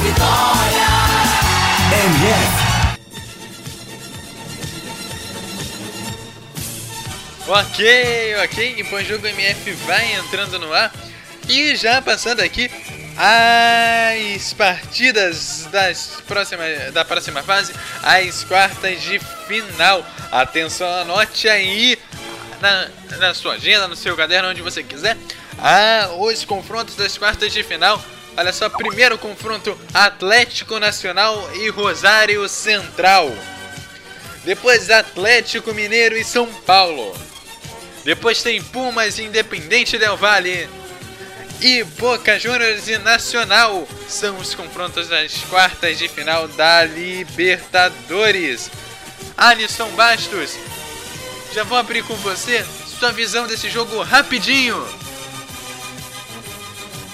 Vitória. 0.00 0.86
MF. 1.92 2.70
Ok, 7.48 8.36
ok, 8.44 8.86
o 8.92 9.04
jogo 9.04 9.26
MF 9.26 9.72
vai 9.86 10.14
entrando 10.14 10.58
no 10.58 10.72
ar. 10.72 10.92
E 11.48 11.74
já 11.74 12.00
passando 12.00 12.40
aqui 12.40 12.70
as 13.16 14.52
partidas 14.54 15.68
das 15.70 16.22
próximas, 16.26 16.92
da 16.92 17.04
próxima 17.04 17.42
fase, 17.42 17.74
as 18.02 18.44
quartas 18.44 19.02
de 19.02 19.18
final. 19.48 20.06
Atenção, 20.30 20.88
anote 21.00 21.48
aí 21.48 21.98
na, 22.60 22.88
na 23.18 23.34
sua 23.34 23.54
agenda, 23.54 23.88
no 23.88 23.96
seu 23.96 24.16
caderno, 24.16 24.50
onde 24.50 24.62
você 24.62 24.82
quiser, 24.82 25.16
ah, 25.58 26.10
os 26.18 26.44
confrontos 26.44 26.94
das 26.94 27.18
quartas 27.18 27.52
de 27.52 27.62
final 27.64 28.00
Olha 28.40 28.54
só, 28.54 28.70
primeiro 28.70 29.18
confronto 29.18 29.78
Atlético 29.92 30.78
Nacional 30.78 31.46
e 31.56 31.68
Rosário 31.68 32.48
Central. 32.48 33.30
Depois 34.46 34.88
Atlético 34.90 35.74
Mineiro 35.74 36.16
e 36.16 36.24
São 36.24 36.46
Paulo. 36.46 37.14
Depois 38.02 38.42
tem 38.42 38.62
Pumas 38.62 39.18
Independente 39.18 39.98
Del 39.98 40.16
Valle. 40.16 40.66
E 41.60 41.84
Boca 41.84 42.38
Juniors 42.38 42.88
e 42.88 42.96
Nacional 42.96 43.86
são 44.08 44.38
os 44.38 44.54
confrontos 44.54 45.08
das 45.08 45.34
quartas 45.50 45.98
de 45.98 46.08
final 46.08 46.48
da 46.48 46.84
Libertadores. 46.84 48.70
Alisson 49.36 49.90
Bastos, 49.90 50.56
já 51.52 51.62
vou 51.62 51.76
abrir 51.76 52.02
com 52.04 52.16
você 52.16 52.64
sua 52.98 53.12
visão 53.12 53.46
desse 53.46 53.68
jogo 53.68 54.02
rapidinho. 54.02 54.82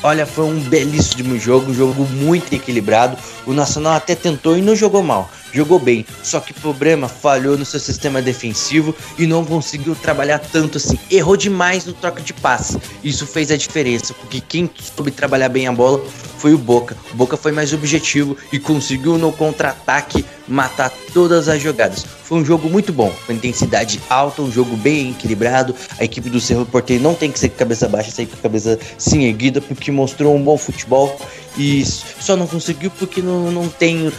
Olha, 0.06 0.24
foi 0.24 0.44
um 0.44 0.60
belíssimo 0.60 1.36
jogo, 1.36 1.72
um 1.72 1.74
jogo 1.74 2.04
muito 2.04 2.52
equilibrado. 2.54 3.18
O 3.44 3.52
Nacional 3.52 3.94
até 3.94 4.14
tentou 4.14 4.56
e 4.56 4.62
não 4.62 4.76
jogou 4.76 5.02
mal, 5.02 5.28
jogou 5.52 5.80
bem. 5.80 6.06
Só 6.22 6.38
que 6.38 6.52
o 6.52 6.54
problema 6.54 7.08
falhou 7.08 7.58
no 7.58 7.64
seu 7.64 7.80
sistema 7.80 8.22
defensivo 8.22 8.94
e 9.18 9.26
não 9.26 9.44
conseguiu 9.44 9.96
trabalhar 9.96 10.38
tanto 10.38 10.78
assim. 10.78 10.96
Errou 11.10 11.36
demais 11.36 11.84
no 11.86 11.92
troca 11.92 12.22
de 12.22 12.32
passe. 12.32 12.78
Isso 13.02 13.26
fez 13.26 13.50
a 13.50 13.56
diferença, 13.56 14.14
porque 14.14 14.40
quem 14.40 14.70
soube 14.94 15.10
trabalhar 15.10 15.48
bem 15.48 15.66
a 15.66 15.72
bola 15.72 16.00
foi 16.38 16.54
o 16.54 16.58
Boca. 16.58 16.96
O 17.12 17.16
Boca 17.16 17.36
foi 17.36 17.50
mais 17.50 17.72
objetivo 17.72 18.36
e 18.52 18.60
conseguiu 18.60 19.18
no 19.18 19.32
contra-ataque 19.32 20.24
matar 20.48 20.90
todas 21.12 21.48
as 21.48 21.60
jogadas. 21.60 22.04
Foi 22.04 22.38
um 22.38 22.44
jogo 22.44 22.68
muito 22.68 22.92
bom, 22.92 23.12
com 23.26 23.32
intensidade 23.32 24.00
alta, 24.08 24.42
um 24.42 24.50
jogo 24.50 24.76
bem 24.76 25.10
equilibrado. 25.10 25.74
A 25.98 26.04
equipe 26.04 26.28
do 26.28 26.40
Cerro 26.40 26.66
Porteiro 26.66 27.02
não 27.02 27.14
tem 27.14 27.30
que 27.30 27.38
ser 27.38 27.48
com 27.50 27.56
cabeça 27.56 27.88
baixa, 27.88 28.10
sair 28.10 28.26
com 28.26 28.36
a 28.36 28.40
cabeça 28.40 28.78
sim 28.98 29.24
erguida, 29.24 29.60
porque 29.60 29.90
mostrou 29.92 30.34
um 30.34 30.42
bom 30.42 30.56
futebol 30.56 31.18
e 31.56 31.84
só 31.84 32.36
não 32.36 32.46
conseguiu 32.46 32.90
porque 32.90 33.22
não, 33.22 33.50
não 33.50 33.68
tem 33.68 34.08
uh, 34.08 34.12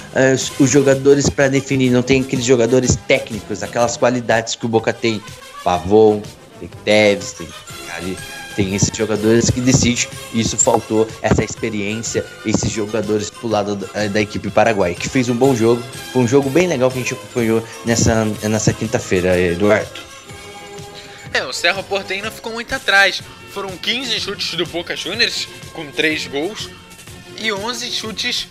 os 0.60 0.70
jogadores 0.70 1.30
para 1.30 1.48
definir, 1.50 1.92
não 1.92 2.02
tem 2.02 2.22
aqueles 2.22 2.46
jogadores 2.46 2.98
técnicos, 3.08 3.62
aquelas 3.62 3.98
qualidades 3.98 4.56
que 4.56 4.66
o 4.66 4.70
Boca 4.70 4.94
tem. 4.94 5.22
Pavon, 5.64 6.22
tem 6.60 6.70
Teves, 6.86 7.34
tem 7.34 7.48
tem 8.58 8.74
esses 8.74 8.90
jogadores 8.98 9.52
que 9.52 9.61
decidem. 9.61 10.10
Isso 10.34 10.58
faltou 10.58 11.08
essa 11.22 11.44
experiência, 11.44 12.26
esses 12.44 12.72
jogadores 12.72 13.30
pro 13.30 13.48
lado 13.48 13.76
da, 13.76 14.08
da 14.08 14.19
equipe 14.19 14.50
paraguai, 14.50 14.95
que 14.95 15.08
fez 15.08 15.30
um 15.30 15.36
bom 15.36 15.56
jogo. 15.56 15.82
Foi 16.11 16.24
um 16.24 16.27
jogo 16.27 16.50
bem 16.50 16.68
legal 16.68 16.90
que 16.90 16.98
a 16.98 17.02
gente 17.02 17.14
acompanhou 17.14 17.64
nessa, 17.86 18.26
nessa 18.26 18.74
quinta-feira, 18.74 19.40
Eduardo. 19.40 20.02
É, 21.32 21.45
o 21.45 21.53
Cerro 21.53 21.84
Porteño 21.84 22.30
ficou 22.32 22.52
muito 22.52 22.74
atrás. 22.74 23.22
Foram 23.53 23.69
15 23.77 24.19
chutes 24.19 24.56
do 24.56 24.66
Boca 24.66 24.95
Juniors, 24.95 25.48
com 25.74 25.86
3 25.92 26.27
gols, 26.27 26.69
e 27.38 27.52
11 27.53 27.92
chutes 27.92 28.48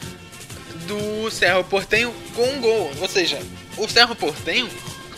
do 0.86 1.31
Cerro 1.31 1.65
Portenho 1.65 2.15
com 2.35 2.49
um 2.49 2.60
gol. 2.60 2.93
Ou 3.01 3.09
seja, 3.09 3.41
o 3.76 3.89
Cerro 3.89 4.15
Portenho 4.15 4.68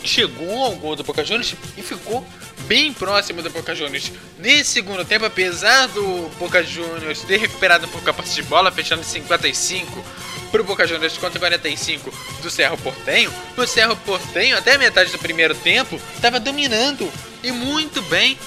chegou 0.03 0.63
ao 0.63 0.75
gol 0.75 0.95
do 0.95 1.03
Boca 1.03 1.23
Juniors 1.23 1.53
e 1.77 1.81
ficou 1.83 2.25
bem 2.69 2.93
próximo 2.93 3.41
do 3.41 3.49
Boca 3.49 3.73
Juniors. 3.73 4.11
Nesse 4.37 4.69
segundo 4.69 5.03
tempo, 5.03 5.25
apesar 5.25 5.87
do 5.87 6.29
Boca 6.37 6.63
Juniors 6.63 7.23
ter 7.23 7.37
recuperado 7.37 7.87
um 7.87 7.89
pouco 7.89 8.07
a 8.07 8.13
posse 8.13 8.35
de 8.35 8.43
bola, 8.43 8.71
fechando 8.71 9.03
55 9.03 10.05
para 10.51 10.61
o 10.61 10.63
Boca 10.63 10.85
Juniors 10.85 11.17
contra 11.17 11.39
45 11.39 12.13
do 12.43 12.49
Cerro 12.51 12.77
Portenho, 12.77 13.33
o 13.57 13.65
Cerro 13.65 13.95
Portenho, 13.97 14.55
até 14.55 14.75
a 14.75 14.77
metade 14.77 15.11
do 15.11 15.17
primeiro 15.17 15.55
tempo, 15.55 15.99
estava 16.13 16.39
dominando 16.39 17.11
e 17.43 17.51
muito 17.51 18.03
bem 18.03 18.37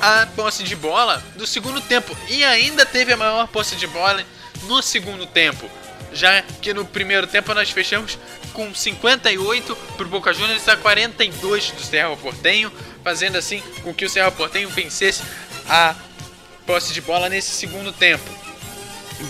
a 0.00 0.26
posse 0.34 0.64
de 0.64 0.74
bola 0.74 1.22
do 1.36 1.46
segundo 1.46 1.80
tempo 1.80 2.16
e 2.28 2.42
ainda 2.42 2.84
teve 2.84 3.12
a 3.12 3.16
maior 3.16 3.46
posse 3.46 3.76
de 3.76 3.86
bola 3.86 4.24
no 4.66 4.82
segundo 4.82 5.24
tempo 5.24 5.70
já 6.12 6.42
que 6.42 6.74
no 6.74 6.84
primeiro 6.84 7.26
tempo 7.26 7.54
nós 7.54 7.70
fechamos 7.70 8.18
com 8.52 8.74
58 8.74 9.76
para 9.96 10.06
o 10.06 10.08
Boca 10.08 10.32
Juniors 10.32 10.68
a 10.68 10.76
42 10.76 11.70
do 11.70 11.82
Cerro 11.82 12.16
Portenho, 12.16 12.72
fazendo 13.02 13.36
assim 13.36 13.62
com 13.82 13.94
que 13.94 14.04
o 14.04 14.10
Cerro 14.10 14.32
Portenho 14.32 14.68
vencesse 14.68 15.22
a 15.68 15.94
posse 16.66 16.92
de 16.92 17.00
bola 17.00 17.28
nesse 17.28 17.50
segundo 17.50 17.92
tempo. 17.92 18.24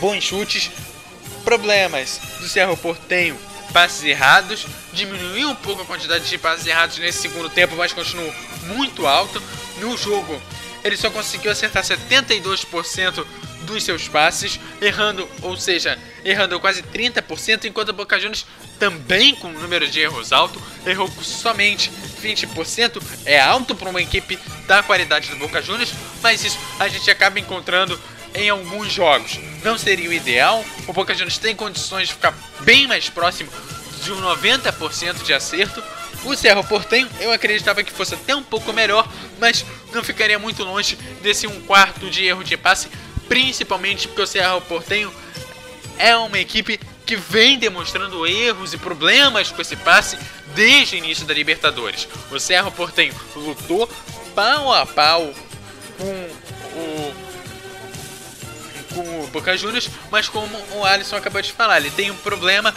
Bons 0.00 0.22
chutes, 0.22 0.70
problemas 1.44 2.20
do 2.38 2.48
Cerro 2.48 2.76
Portenho, 2.76 3.38
passes 3.72 4.04
errados, 4.04 4.66
diminuiu 4.92 5.50
um 5.50 5.54
pouco 5.54 5.82
a 5.82 5.86
quantidade 5.86 6.28
de 6.28 6.38
passes 6.38 6.66
errados 6.66 6.98
nesse 6.98 7.22
segundo 7.22 7.48
tempo, 7.48 7.76
mas 7.76 7.92
continuou 7.92 8.32
muito 8.66 9.06
alto. 9.06 9.42
No 9.78 9.96
jogo, 9.96 10.40
ele 10.84 10.96
só 10.96 11.10
conseguiu 11.10 11.50
acertar 11.50 11.82
72% 11.82 13.26
dos 13.62 13.84
seus 13.84 14.08
passes, 14.08 14.58
errando, 14.80 15.28
ou 15.42 15.56
seja, 15.56 15.98
errando 16.24 16.58
quase 16.60 16.82
30%, 16.82 17.64
enquanto 17.64 17.90
o 17.90 17.94
Boca 17.94 18.18
Juniors 18.18 18.46
também 18.78 19.34
com 19.34 19.48
um 19.48 19.60
número 19.60 19.88
de 19.88 20.00
erros 20.00 20.32
alto, 20.32 20.60
errou 20.86 21.10
somente 21.22 21.90
20%. 22.20 23.02
É 23.24 23.40
alto 23.40 23.74
para 23.74 23.88
uma 23.88 24.00
equipe 24.00 24.38
da 24.66 24.82
qualidade 24.82 25.30
do 25.30 25.36
Boca 25.36 25.62
Juniors, 25.62 25.92
mas 26.22 26.44
isso 26.44 26.58
a 26.78 26.88
gente 26.88 27.10
acaba 27.10 27.38
encontrando 27.38 27.98
em 28.34 28.48
alguns 28.48 28.92
jogos. 28.92 29.38
Não 29.64 29.76
seria 29.76 30.08
o 30.08 30.12
ideal, 30.12 30.64
o 30.86 30.92
Boca 30.92 31.14
Juniors 31.14 31.38
tem 31.38 31.54
condições 31.56 32.08
de 32.08 32.14
ficar 32.14 32.34
bem 32.60 32.86
mais 32.86 33.08
próximo 33.08 33.50
de 34.02 34.12
um 34.12 34.20
90% 34.20 35.22
de 35.22 35.34
acerto. 35.34 35.82
O 36.24 36.36
Cerro 36.36 36.62
Portenho 36.62 37.08
eu 37.18 37.32
acreditava 37.32 37.82
que 37.82 37.92
fosse 37.92 38.14
até 38.14 38.36
um 38.36 38.42
pouco 38.42 38.72
melhor, 38.72 39.10
mas 39.38 39.64
não 39.92 40.04
ficaria 40.04 40.38
muito 40.38 40.62
longe 40.62 40.96
desse 41.22 41.46
um 41.46 41.60
quarto 41.62 42.10
de 42.10 42.24
erro 42.24 42.44
de 42.44 42.56
passe 42.56 42.88
principalmente 43.30 44.08
porque 44.08 44.22
o 44.22 44.26
Cerro 44.26 44.60
Portenho 44.62 45.14
é 45.96 46.16
uma 46.16 46.40
equipe 46.40 46.80
que 47.10 47.16
vem 47.16 47.58
demonstrando 47.58 48.24
erros 48.24 48.72
e 48.72 48.78
problemas 48.78 49.50
com 49.50 49.60
esse 49.60 49.74
passe 49.74 50.16
desde 50.54 50.94
o 50.94 50.98
início 50.98 51.26
da 51.26 51.34
Libertadores. 51.34 52.06
O 52.30 52.38
Cerro 52.38 52.70
Portenho 52.70 53.12
lutou 53.34 53.90
pau 54.32 54.72
a 54.72 54.86
pau 54.86 55.34
com 55.98 56.04
o 56.78 57.30
com 58.94 59.24
o 59.24 59.26
Boca 59.28 59.56
Juniors, 59.56 59.88
mas 60.08 60.28
como 60.28 60.56
o 60.72 60.84
Alisson 60.84 61.16
acabou 61.16 61.42
de 61.42 61.52
falar, 61.52 61.78
ele 61.78 61.90
tem 61.90 62.12
um 62.12 62.16
problema 62.16 62.72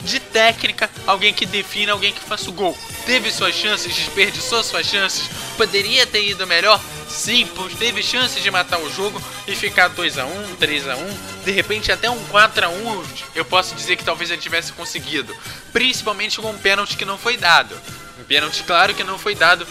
de 0.00 0.18
técnica, 0.18 0.90
alguém 1.06 1.32
que 1.32 1.46
defina, 1.46 1.92
alguém 1.92 2.12
que 2.12 2.20
faça 2.20 2.50
o 2.50 2.52
gol. 2.52 2.76
Teve 3.04 3.30
suas 3.30 3.54
chances, 3.54 3.94
desperdiçou 3.94 4.64
suas 4.64 4.86
chances, 4.86 5.28
poderia 5.56 6.06
ter 6.06 6.24
ido 6.24 6.44
melhor, 6.46 6.80
sim, 7.16 7.48
pois 7.54 7.74
teve 7.74 8.02
chances 8.02 8.42
de 8.42 8.50
matar 8.50 8.78
o 8.78 8.92
jogo 8.92 9.20
e 9.48 9.56
ficar 9.56 9.88
2 9.88 10.18
a 10.18 10.26
1 10.26 10.56
3 10.56 10.88
a 10.88 10.96
1 10.96 11.18
de 11.44 11.50
repente 11.50 11.90
até 11.90 12.10
um 12.10 12.22
4 12.26 12.66
a 12.66 12.68
1 12.68 13.02
eu 13.34 13.44
posso 13.44 13.74
dizer 13.74 13.96
que 13.96 14.04
talvez 14.04 14.30
ele 14.30 14.40
tivesse 14.40 14.72
conseguido. 14.72 15.34
Principalmente 15.72 16.40
com 16.40 16.50
um 16.50 16.58
pênalti 16.58 16.96
que 16.96 17.04
não 17.04 17.18
foi 17.18 17.36
dado. 17.36 17.74
Um 18.20 18.24
pênalti, 18.24 18.62
claro, 18.64 18.94
que 18.94 19.04
não 19.04 19.18
foi 19.18 19.34
dado 19.34 19.66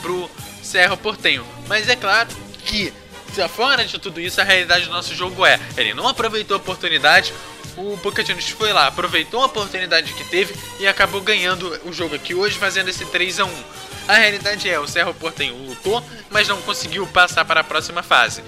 pro 0.00 0.30
Cerro 0.62 0.96
Portenho. 0.96 1.46
Mas 1.66 1.88
é 1.88 1.96
claro 1.96 2.28
que, 2.64 2.92
fora 3.54 3.84
de 3.84 3.98
tudo 3.98 4.20
isso, 4.20 4.40
a 4.40 4.44
realidade 4.44 4.84
do 4.86 4.90
nosso 4.90 5.14
jogo 5.14 5.44
é: 5.44 5.58
ele 5.76 5.94
não 5.94 6.08
aproveitou 6.08 6.56
a 6.56 6.58
oportunidade, 6.58 7.32
o 7.78 7.96
Boca 7.98 8.24
Juniors 8.24 8.48
foi 8.50 8.72
lá, 8.72 8.88
aproveitou 8.88 9.40
a 9.40 9.46
oportunidade 9.46 10.12
que 10.12 10.24
teve 10.24 10.54
e 10.80 10.86
acabou 10.86 11.20
ganhando 11.20 11.80
o 11.84 11.92
jogo 11.92 12.16
aqui 12.16 12.34
hoje, 12.34 12.58
fazendo 12.58 12.88
esse 12.88 13.04
3 13.06 13.38
a 13.40 13.44
1 13.44 13.64
A 14.08 14.14
realidade 14.14 14.68
é, 14.68 14.80
o 14.80 14.86
Cerro 14.88 15.14
Portenho 15.14 15.54
lutou, 15.54 16.02
mas 16.30 16.48
não 16.48 16.60
conseguiu 16.62 17.06
passar 17.06 17.44
para 17.44 17.60
a 17.60 17.64
próxima 17.64 18.02
fase. 18.02 18.42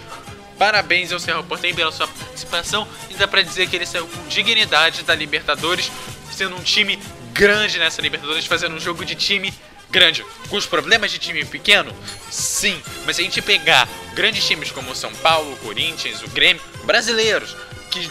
Parabéns 0.59 1.12
ao 1.12 1.20
Cerro 1.20 1.44
Portenho 1.44 1.76
pela 1.76 1.92
sua 1.92 2.09
participação 2.09 2.86
e 3.09 3.15
dá 3.15 3.28
pra 3.28 3.42
dizer 3.42 3.68
que 3.68 3.76
ele 3.76 3.86
saiu 3.86 4.07
com 4.09 4.26
dignidade 4.26 5.05
da 5.05 5.15
Libertadores, 5.15 5.91
sendo 6.33 6.57
um 6.57 6.62
time 6.62 6.99
grande 7.33 7.78
nessa 7.78 8.02
Libertadores, 8.02 8.47
fazendo 8.47 8.75
um 8.75 8.81
jogo 8.81 9.05
de 9.05 9.15
time 9.15 9.55
grande. 9.91 10.25
Com 10.49 10.57
os 10.57 10.67
problemas 10.67 11.10
de 11.10 11.18
time 11.18 11.44
pequeno? 11.44 11.94
Sim, 12.31 12.81
mas 13.07 13.17
se 13.17 13.23
a 13.23 13.25
gente 13.25 13.41
pegar 13.41 13.89
grandes 14.15 14.44
times 14.44 14.70
como 14.73 14.94
São 14.94 15.12
Paulo, 15.17 15.57
Corinthians, 15.59 16.23
o 16.23 16.28
Grêmio, 16.28 16.62
brasileiros, 16.84 17.57
que 17.91 18.10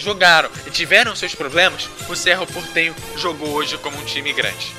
jogaram 0.00 0.50
e 0.66 0.70
tiveram 0.70 1.14
seus 1.14 1.34
problemas, 1.34 1.88
o 2.08 2.14
Cerro 2.14 2.46
Portenho 2.46 2.94
jogou 3.16 3.50
hoje 3.50 3.76
como 3.78 3.98
um 3.98 4.04
time 4.04 4.32
grande. 4.32 4.72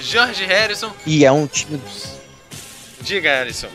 Jorge 0.00 0.44
Harrison. 0.44 0.92
E 1.06 1.24
é 1.24 1.32
um 1.32 1.46
time. 1.46 1.80
Diga, 3.00 3.40
Alisson. 3.40 3.68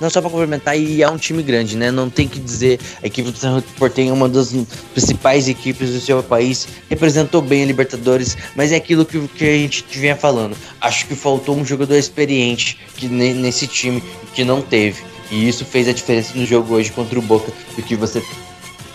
Não 0.00 0.08
só 0.08 0.22
para 0.22 0.30
complementar, 0.30 0.78
e 0.78 1.02
é 1.02 1.10
um 1.10 1.18
time 1.18 1.42
grande, 1.42 1.76
né? 1.76 1.90
Não 1.90 2.08
tem 2.08 2.26
que 2.26 2.40
dizer, 2.40 2.80
a 3.02 3.06
equipe 3.06 3.30
do 3.30 3.36
Cerro 3.36 3.60
Portenho 3.76 4.10
é 4.10 4.12
uma 4.14 4.30
das 4.30 4.50
principais 4.94 5.46
equipes 5.46 5.90
do 5.90 6.00
seu 6.00 6.22
país, 6.22 6.66
representou 6.88 7.42
bem 7.42 7.64
a 7.64 7.66
Libertadores, 7.66 8.36
mas 8.56 8.72
é 8.72 8.76
aquilo 8.76 9.04
que, 9.04 9.20
que 9.28 9.44
a 9.44 9.58
gente 9.58 9.84
vinha 9.90 10.16
falando. 10.16 10.56
Acho 10.80 11.06
que 11.06 11.14
faltou 11.14 11.54
um 11.54 11.66
jogador 11.66 11.96
experiente 11.96 12.80
que 12.96 13.08
nesse 13.08 13.66
time 13.66 14.02
que 14.32 14.42
não 14.42 14.62
teve. 14.62 15.02
E 15.30 15.48
isso 15.48 15.64
fez 15.64 15.88
a 15.88 15.92
diferença 15.92 16.32
no 16.34 16.44
jogo 16.44 16.74
hoje 16.74 16.90
contra 16.90 17.18
o 17.18 17.22
Boca, 17.22 17.52
porque 17.74 17.94
você 17.94 18.22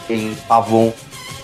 tem 0.07 0.35
Pavon, 0.47 0.93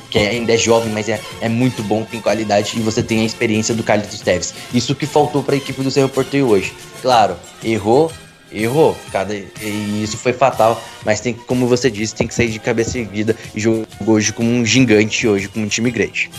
que 0.10 0.20
ainda 0.20 0.53
é 0.53 0.58
jovem, 0.58 0.92
mas 0.92 1.08
é, 1.08 1.20
é 1.40 1.48
muito 1.48 1.82
bom, 1.82 2.03
tem 2.03 2.20
qualidade, 2.20 2.78
e 2.78 2.82
você 2.82 3.02
tem 3.02 3.22
a 3.22 3.26
experiência 3.26 3.74
do 3.74 3.82
Carlos 3.82 4.20
Teves. 4.20 4.53
Isso 4.74 4.94
que 4.94 5.06
faltou 5.06 5.42
para 5.42 5.56
a 5.56 5.58
equipe 5.58 5.82
do 5.82 5.90
Cerro 5.90 6.10
Porteio 6.10 6.50
hoje. 6.50 6.74
Claro, 7.02 7.38
errou, 7.64 8.11
errou, 8.52 8.98
cada, 9.11 9.34
e 9.34 10.02
isso 10.03 10.18
foi 10.18 10.34
fatal, 10.34 10.82
mas 11.06 11.22
tem 11.22 11.34
como 11.34 11.66
você 11.66 11.90
disse, 11.90 12.14
tem 12.14 12.28
que 12.28 12.34
sair 12.36 12.50
de 12.50 12.60
cabeça 12.60 13.00
erguida 13.00 13.36
e 13.56 13.60
jogou 13.60 13.86
hoje 14.06 14.34
como 14.34 14.52
um 14.52 14.66
gigante, 14.66 15.26
hoje 15.28 15.48
como 15.48 15.66
um 15.66 15.70
time 15.70 15.90
grande. 15.90 16.30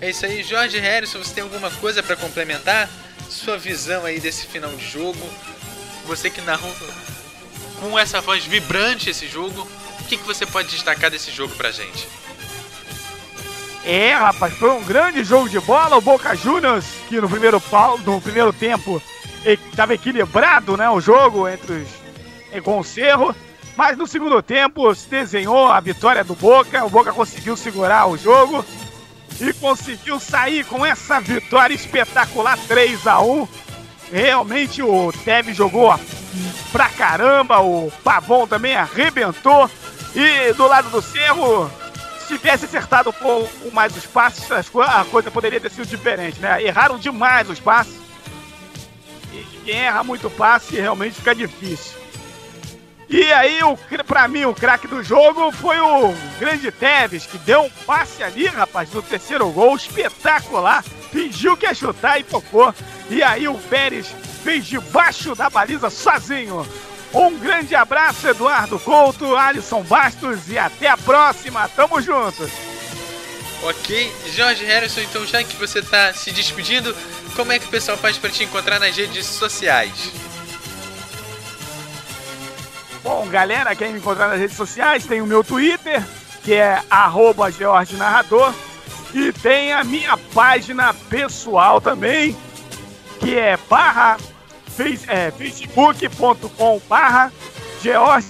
É 0.00 0.10
isso 0.10 0.24
aí, 0.24 0.42
Jorge 0.42 0.78
Harrison, 0.78 1.18
você 1.18 1.34
tem 1.34 1.42
alguma 1.42 1.70
coisa 1.70 2.02
para 2.02 2.16
complementar? 2.16 2.88
Sua 3.28 3.58
visão 3.58 4.04
aí 4.04 4.20
desse 4.20 4.46
final 4.46 4.70
de 4.70 4.86
jogo. 4.86 5.18
Você 6.06 6.30
que 6.30 6.40
narrou 6.40 6.72
com 7.80 7.98
essa 7.98 8.20
voz 8.20 8.44
vibrante 8.44 9.10
esse 9.10 9.26
jogo, 9.26 9.66
o 10.00 10.04
que, 10.04 10.16
que 10.16 10.24
você 10.24 10.46
pode 10.46 10.68
destacar 10.68 11.10
desse 11.10 11.30
jogo 11.30 11.54
pra 11.54 11.70
gente? 11.70 12.08
É, 13.84 14.12
rapaz, 14.14 14.52
foi 14.54 14.70
um 14.70 14.82
grande 14.82 15.22
jogo 15.22 15.48
de 15.48 15.60
bola. 15.60 15.96
O 15.96 16.00
Boca 16.00 16.34
Juniors, 16.34 16.84
que 17.08 17.20
no 17.20 17.28
primeiro, 17.28 17.60
pau, 17.60 17.98
no 17.98 18.20
primeiro 18.20 18.52
tempo 18.52 19.00
estava 19.44 19.94
equilibrado 19.94 20.76
né, 20.76 20.90
o 20.90 21.00
jogo 21.00 21.48
entre 21.48 21.72
os, 22.52 22.62
com 22.62 22.80
o 22.80 22.84
Cerro. 22.84 23.34
Mas 23.76 23.96
no 23.96 24.06
segundo 24.06 24.42
tempo 24.42 24.92
se 24.94 25.08
desenhou 25.08 25.68
a 25.68 25.78
vitória 25.78 26.24
do 26.24 26.34
Boca. 26.34 26.84
O 26.84 26.90
Boca 26.90 27.12
conseguiu 27.12 27.56
segurar 27.56 28.08
o 28.08 28.16
jogo 28.16 28.64
e 29.40 29.52
conseguiu 29.54 30.18
sair 30.18 30.64
com 30.64 30.84
essa 30.84 31.20
vitória 31.20 31.74
espetacular 31.74 32.58
3 32.66 33.06
a 33.06 33.20
1 33.20 33.48
Realmente 34.12 34.82
o 34.82 35.12
Teve 35.24 35.52
jogou 35.52 35.98
pra 36.70 36.88
caramba, 36.90 37.60
o 37.60 37.90
Pavon 38.04 38.46
também 38.46 38.76
arrebentou. 38.76 39.70
E 40.14 40.52
do 40.54 40.66
lado 40.66 40.88
do 40.90 41.02
Cerro, 41.02 41.70
se 42.20 42.38
tivesse 42.38 42.64
acertado 42.66 43.12
pouco 43.12 43.72
mais 43.72 43.96
os 43.96 44.06
passes, 44.06 44.48
a 44.50 45.04
coisa 45.04 45.30
poderia 45.30 45.60
ter 45.60 45.70
sido 45.70 45.86
diferente, 45.86 46.40
né? 46.40 46.62
Erraram 46.62 46.98
demais 46.98 47.50
os 47.50 47.60
passes. 47.60 48.00
E 49.32 49.60
quem 49.64 49.74
erra 49.74 50.02
muito 50.04 50.30
passe 50.30 50.76
realmente 50.76 51.16
fica 51.16 51.34
difícil. 51.34 52.05
E 53.08 53.32
aí, 53.32 53.62
o, 53.62 53.76
pra 54.04 54.26
mim, 54.26 54.44
o 54.44 54.54
craque 54.54 54.88
do 54.88 55.02
jogo 55.02 55.52
foi 55.52 55.78
o 55.78 56.12
grande 56.40 56.72
Tevez, 56.72 57.24
que 57.24 57.38
deu 57.38 57.62
um 57.62 57.70
passe 57.86 58.22
ali, 58.22 58.46
rapaz, 58.46 58.90
no 58.92 59.00
terceiro 59.00 59.48
gol, 59.50 59.76
espetacular. 59.76 60.84
Fingiu 61.12 61.56
que 61.56 61.66
ia 61.66 61.74
chutar 61.74 62.18
e 62.20 62.24
tocou. 62.24 62.74
E 63.08 63.22
aí 63.22 63.46
o 63.46 63.54
Pérez 63.54 64.08
fez 64.42 64.66
debaixo 64.66 65.34
da 65.34 65.48
baliza 65.48 65.88
sozinho. 65.88 66.66
Um 67.14 67.38
grande 67.38 67.74
abraço, 67.74 68.28
Eduardo 68.28 68.78
Couto, 68.80 69.36
Alisson 69.36 69.82
Bastos 69.82 70.48
e 70.48 70.58
até 70.58 70.88
a 70.88 70.96
próxima. 70.96 71.68
Tamo 71.68 72.00
juntos. 72.02 72.50
Ok, 73.62 74.12
Jorge 74.34 74.64
Harrison, 74.64 75.00
então 75.00 75.24
já 75.24 75.42
que 75.42 75.56
você 75.56 75.80
tá 75.80 76.12
se 76.12 76.30
despedindo, 76.30 76.94
como 77.34 77.52
é 77.52 77.58
que 77.58 77.66
o 77.66 77.70
pessoal 77.70 77.96
faz 77.96 78.18
para 78.18 78.30
te 78.30 78.44
encontrar 78.44 78.78
nas 78.78 78.94
redes 78.94 79.24
sociais? 79.24 80.12
Bom, 83.06 83.24
galera, 83.28 83.76
quem 83.76 83.92
me 83.92 84.00
encontrar 84.00 84.26
nas 84.26 84.40
redes 84.40 84.56
sociais, 84.56 85.06
tem 85.06 85.20
o 85.20 85.26
meu 85.26 85.44
Twitter, 85.44 86.04
que 86.42 86.54
é 86.54 86.82
arroba 86.90 87.52
George 87.52 87.94
Narrador, 87.94 88.52
e 89.14 89.32
tem 89.32 89.72
a 89.72 89.84
minha 89.84 90.16
página 90.34 90.92
pessoal 90.92 91.80
também, 91.80 92.36
que 93.20 93.38
é 93.38 93.56
barra 93.70 94.16
é, 95.06 95.30
facebook.com 95.30 96.80
barra 96.88 97.32
George. 97.80 98.26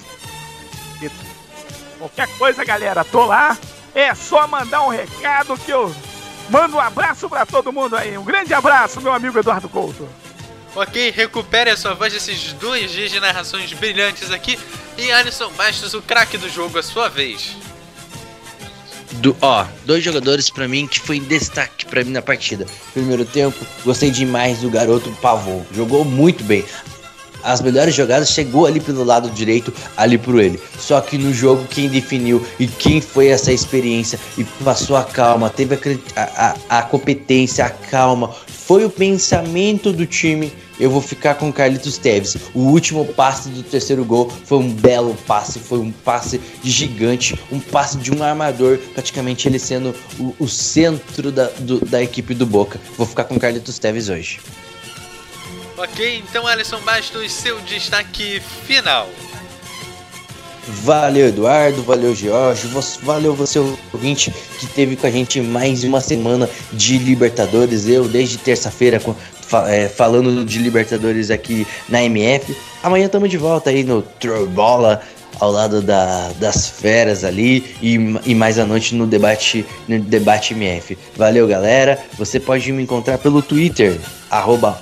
Qualquer 1.97 2.29
coisa, 2.37 2.63
galera, 2.63 3.03
tô 3.03 3.25
lá. 3.25 3.57
É 3.95 4.15
só 4.15 4.47
mandar 4.47 4.83
um 4.83 4.91
recado 4.91 5.57
que 5.57 5.71
eu 5.71 5.91
mando 6.51 6.77
um 6.77 6.81
abraço 6.81 7.31
para 7.31 7.47
todo 7.47 7.73
mundo 7.73 7.97
aí. 7.97 8.19
Um 8.19 8.25
grande 8.25 8.53
abraço, 8.53 9.01
meu 9.01 9.15
amigo 9.15 9.39
Eduardo 9.39 9.71
Couto. 9.71 10.07
Ok, 10.77 11.11
recupere 11.11 11.71
a 11.71 11.77
sua 11.77 11.95
voz 11.95 12.13
desses 12.13 12.53
dois 12.53 12.93
dias 12.93 13.11
de 13.11 13.19
narrações 13.19 13.73
brilhantes 13.73 14.31
aqui. 14.31 14.59
E 14.99 15.11
Alisson 15.11 15.51
Bastos, 15.53 15.95
o 15.95 16.03
craque 16.03 16.37
do 16.37 16.51
jogo, 16.51 16.79
a 16.79 16.83
sua 16.83 17.09
vez. 17.09 17.57
Do, 19.13 19.35
ó, 19.41 19.65
dois 19.87 20.05
jogadores 20.05 20.51
para 20.51 20.69
mim 20.69 20.87
que 20.87 21.01
foi 21.01 21.19
destaque 21.19 21.87
para 21.87 22.05
mim 22.05 22.11
na 22.11 22.21
partida. 22.21 22.67
Primeiro 22.93 23.25
tempo, 23.25 23.57
gostei 23.87 24.11
demais 24.11 24.59
do 24.59 24.69
garoto 24.69 25.11
Pavô. 25.23 25.63
Jogou 25.73 26.05
muito 26.05 26.45
bem. 26.45 26.63
As 27.43 27.63
melhores 27.63 27.95
jogadas 27.95 28.29
chegou 28.29 28.67
ali 28.67 28.79
pelo 28.79 29.03
lado 29.03 29.31
direito, 29.31 29.73
ali 29.97 30.19
pro 30.19 30.39
ele. 30.39 30.61
Só 30.79 31.01
que 31.01 31.17
no 31.17 31.33
jogo 31.33 31.67
quem 31.71 31.89
definiu 31.89 32.47
e 32.59 32.67
quem 32.67 33.01
foi 33.01 33.29
essa 33.29 33.51
experiência 33.51 34.21
e 34.37 34.45
passou 34.63 34.97
a 34.97 35.05
calma, 35.05 35.49
teve 35.49 35.79
a, 36.15 36.21
a, 36.69 36.79
a 36.81 36.83
competência, 36.83 37.65
a 37.65 37.71
calma, 37.71 38.35
foi 38.47 38.85
o 38.85 38.91
pensamento 38.91 39.91
do 39.91 40.05
time 40.05 40.53
eu 40.79 40.91
vou 40.91 41.01
ficar 41.01 41.35
com 41.35 41.53
Carlitos 41.53 41.99
Teves. 41.99 42.37
O 42.55 42.61
último 42.61 43.05
passe 43.05 43.49
do 43.49 43.63
terceiro 43.63 44.05
gol 44.05 44.31
foi 44.45 44.59
um 44.59 44.71
belo 44.71 45.17
passe, 45.27 45.59
foi 45.59 45.79
um 45.79 45.91
passe 45.91 46.41
gigante, 46.63 47.39
um 47.51 47.61
passe 47.61 47.97
de 47.99 48.13
um 48.15 48.23
armador, 48.23 48.79
praticamente 48.95 49.49
ele 49.49 49.59
sendo 49.59 49.95
o, 50.19 50.35
o 50.39 50.49
centro 50.49 51.33
da, 51.33 51.47
do, 51.59 51.85
da 51.85 52.03
equipe 52.03 52.35
do 52.35 52.47
Boca. 52.47 52.81
Vou 52.97 53.07
ficar 53.07 53.25
com 53.25 53.39
Carlitos 53.39 53.79
Teves 53.79 54.09
hoje. 54.09 54.41
Ok, 55.79 56.23
então 56.27 56.47
Alisson 56.47 56.81
Bastos, 56.81 57.31
seu 57.33 57.61
destaque 57.61 58.41
final. 58.67 59.09
Valeu, 60.69 61.29
Eduardo. 61.29 61.83
Valeu, 61.83 62.15
Jorge. 62.15 62.69
Valeu 63.03 63.35
você, 63.35 63.59
ouvinte, 63.93 64.33
que 64.59 64.67
teve 64.67 64.97
com 64.97 65.07
a 65.07 65.11
gente 65.11 65.41
mais 65.41 65.85
uma 65.85 66.01
semana 66.01 66.49
de 66.73 66.99
Libertadores. 66.99 67.87
Eu, 67.87 68.09
desde 68.09 68.37
terça-feira, 68.37 69.01
é, 69.68 69.89
falando 69.89 70.44
de 70.44 70.58
Libertadores 70.58 71.31
aqui 71.31 71.66
na 71.89 72.02
MF. 72.02 72.57
Amanhã 72.83 73.07
estamos 73.07 73.31
de 73.31 73.36
volta 73.36 73.70
aí 73.70 73.84
no 73.84 74.02
Trobola, 74.02 75.02
ao 75.41 75.50
lado 75.50 75.83
da, 75.83 76.31
das 76.39 76.68
feras 76.68 77.25
ali 77.25 77.76
e, 77.83 77.94
e, 78.25 78.34
mais 78.34 78.58
à 78.58 78.65
noite 78.65 78.94
no 78.94 79.07
debate, 79.07 79.66
no 79.86 79.99
debate 80.00 80.55
MF. 80.55 80.97
Valeu, 81.16 81.47
galera. 81.47 82.02
Você 82.18 82.41
pode 82.41 82.70
me 82.73 82.83
encontrar 82.83 83.18
pelo 83.18 83.42
Twitter, 83.42 83.99
arroba 84.31 84.81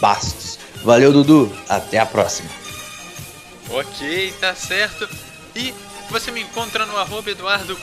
Bastos. 0.00 0.58
Valeu, 0.82 1.12
Dudu. 1.12 1.52
Até 1.68 1.98
a 1.98 2.06
próxima. 2.06 2.50
Ok, 3.70 4.34
tá 4.40 4.54
certo. 4.54 5.08
E 5.54 5.72
você 6.10 6.30
me 6.30 6.42
encontra 6.42 6.84
no 6.84 6.96
arroba 6.98 7.30
Eduardo 7.30 7.78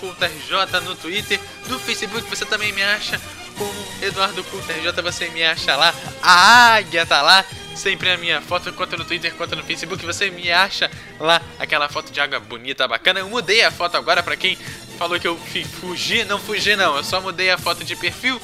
no 0.85 0.95
Twitter, 0.95 1.39
no 1.67 1.79
Facebook 1.79 2.29
você 2.29 2.45
também 2.45 2.71
me 2.73 2.83
acha 2.83 3.19
como 3.59 3.73
Eduardo 4.01 4.41
RJ, 4.41 5.01
você 5.03 5.27
me 5.29 5.43
acha 5.43 5.75
lá. 5.75 5.93
A 6.23 6.75
águia 6.75 7.05
tá 7.05 7.21
lá, 7.21 7.45
sempre 7.75 8.09
a 8.09 8.17
minha 8.17 8.41
foto, 8.41 8.71
quanto 8.71 8.97
no 8.97 9.03
Twitter, 9.03 9.35
quanto 9.35 9.55
no 9.55 9.63
Facebook, 9.63 10.03
você 10.05 10.31
me 10.31 10.49
acha 10.49 10.89
lá, 11.19 11.41
aquela 11.59 11.89
foto 11.89 12.11
de 12.11 12.21
água 12.21 12.39
bonita, 12.39 12.87
bacana. 12.87 13.19
Eu 13.19 13.29
mudei 13.29 13.63
a 13.63 13.69
foto 13.69 13.97
agora 13.97 14.23
para 14.23 14.37
quem 14.37 14.57
falou 14.97 15.19
que 15.19 15.27
eu 15.27 15.37
fugi, 15.79 16.23
não 16.23 16.39
fugi 16.39 16.75
não, 16.75 16.95
eu 16.95 17.03
só 17.03 17.19
mudei 17.19 17.51
a 17.51 17.57
foto 17.57 17.83
de 17.83 17.95
perfil. 17.97 18.41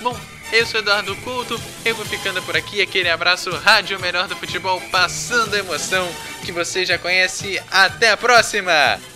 Bom, 0.00 0.18
eu 0.52 0.66
sou 0.66 0.80
Eduardo 0.80 1.14
Couto, 1.16 1.60
eu 1.84 1.94
vou 1.94 2.04
ficando 2.04 2.42
por 2.42 2.56
aqui. 2.56 2.82
Aquele 2.82 3.08
abraço, 3.08 3.50
Rádio 3.50 3.98
Melhor 4.00 4.26
do 4.26 4.36
Futebol, 4.36 4.80
passando 4.90 5.54
a 5.54 5.58
emoção 5.58 6.08
que 6.44 6.52
você 6.52 6.84
já 6.84 6.98
conhece. 6.98 7.60
Até 7.70 8.10
a 8.10 8.16
próxima! 8.16 9.15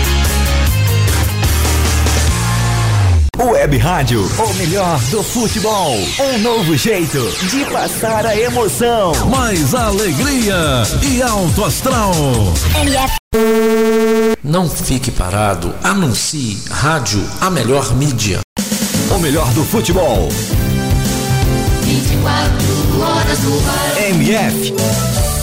Web 3.49 3.75
Rádio, 3.79 4.21
o 4.21 4.53
melhor 4.53 4.99
do 5.09 5.23
futebol. 5.23 5.95
Um 6.19 6.37
novo 6.39 6.77
jeito 6.77 7.17
de 7.49 7.65
passar 7.65 8.23
a 8.23 8.37
emoção. 8.37 9.13
Mais 9.29 9.73
alegria 9.73 10.83
e 11.01 11.23
alto 11.23 11.65
astral. 11.65 12.13
MF. 12.81 13.15
Não 14.43 14.69
fique 14.69 15.09
parado, 15.09 15.73
anuncie 15.83 16.61
Rádio, 16.69 17.27
a 17.41 17.49
melhor 17.49 17.95
mídia. 17.95 18.41
O 19.09 19.17
melhor 19.17 19.51
do 19.53 19.63
futebol. 19.63 20.29
24 21.81 23.01
horas 23.01 23.39
no 23.39 23.57
ar. 23.57 24.01
MF. 24.09 25.40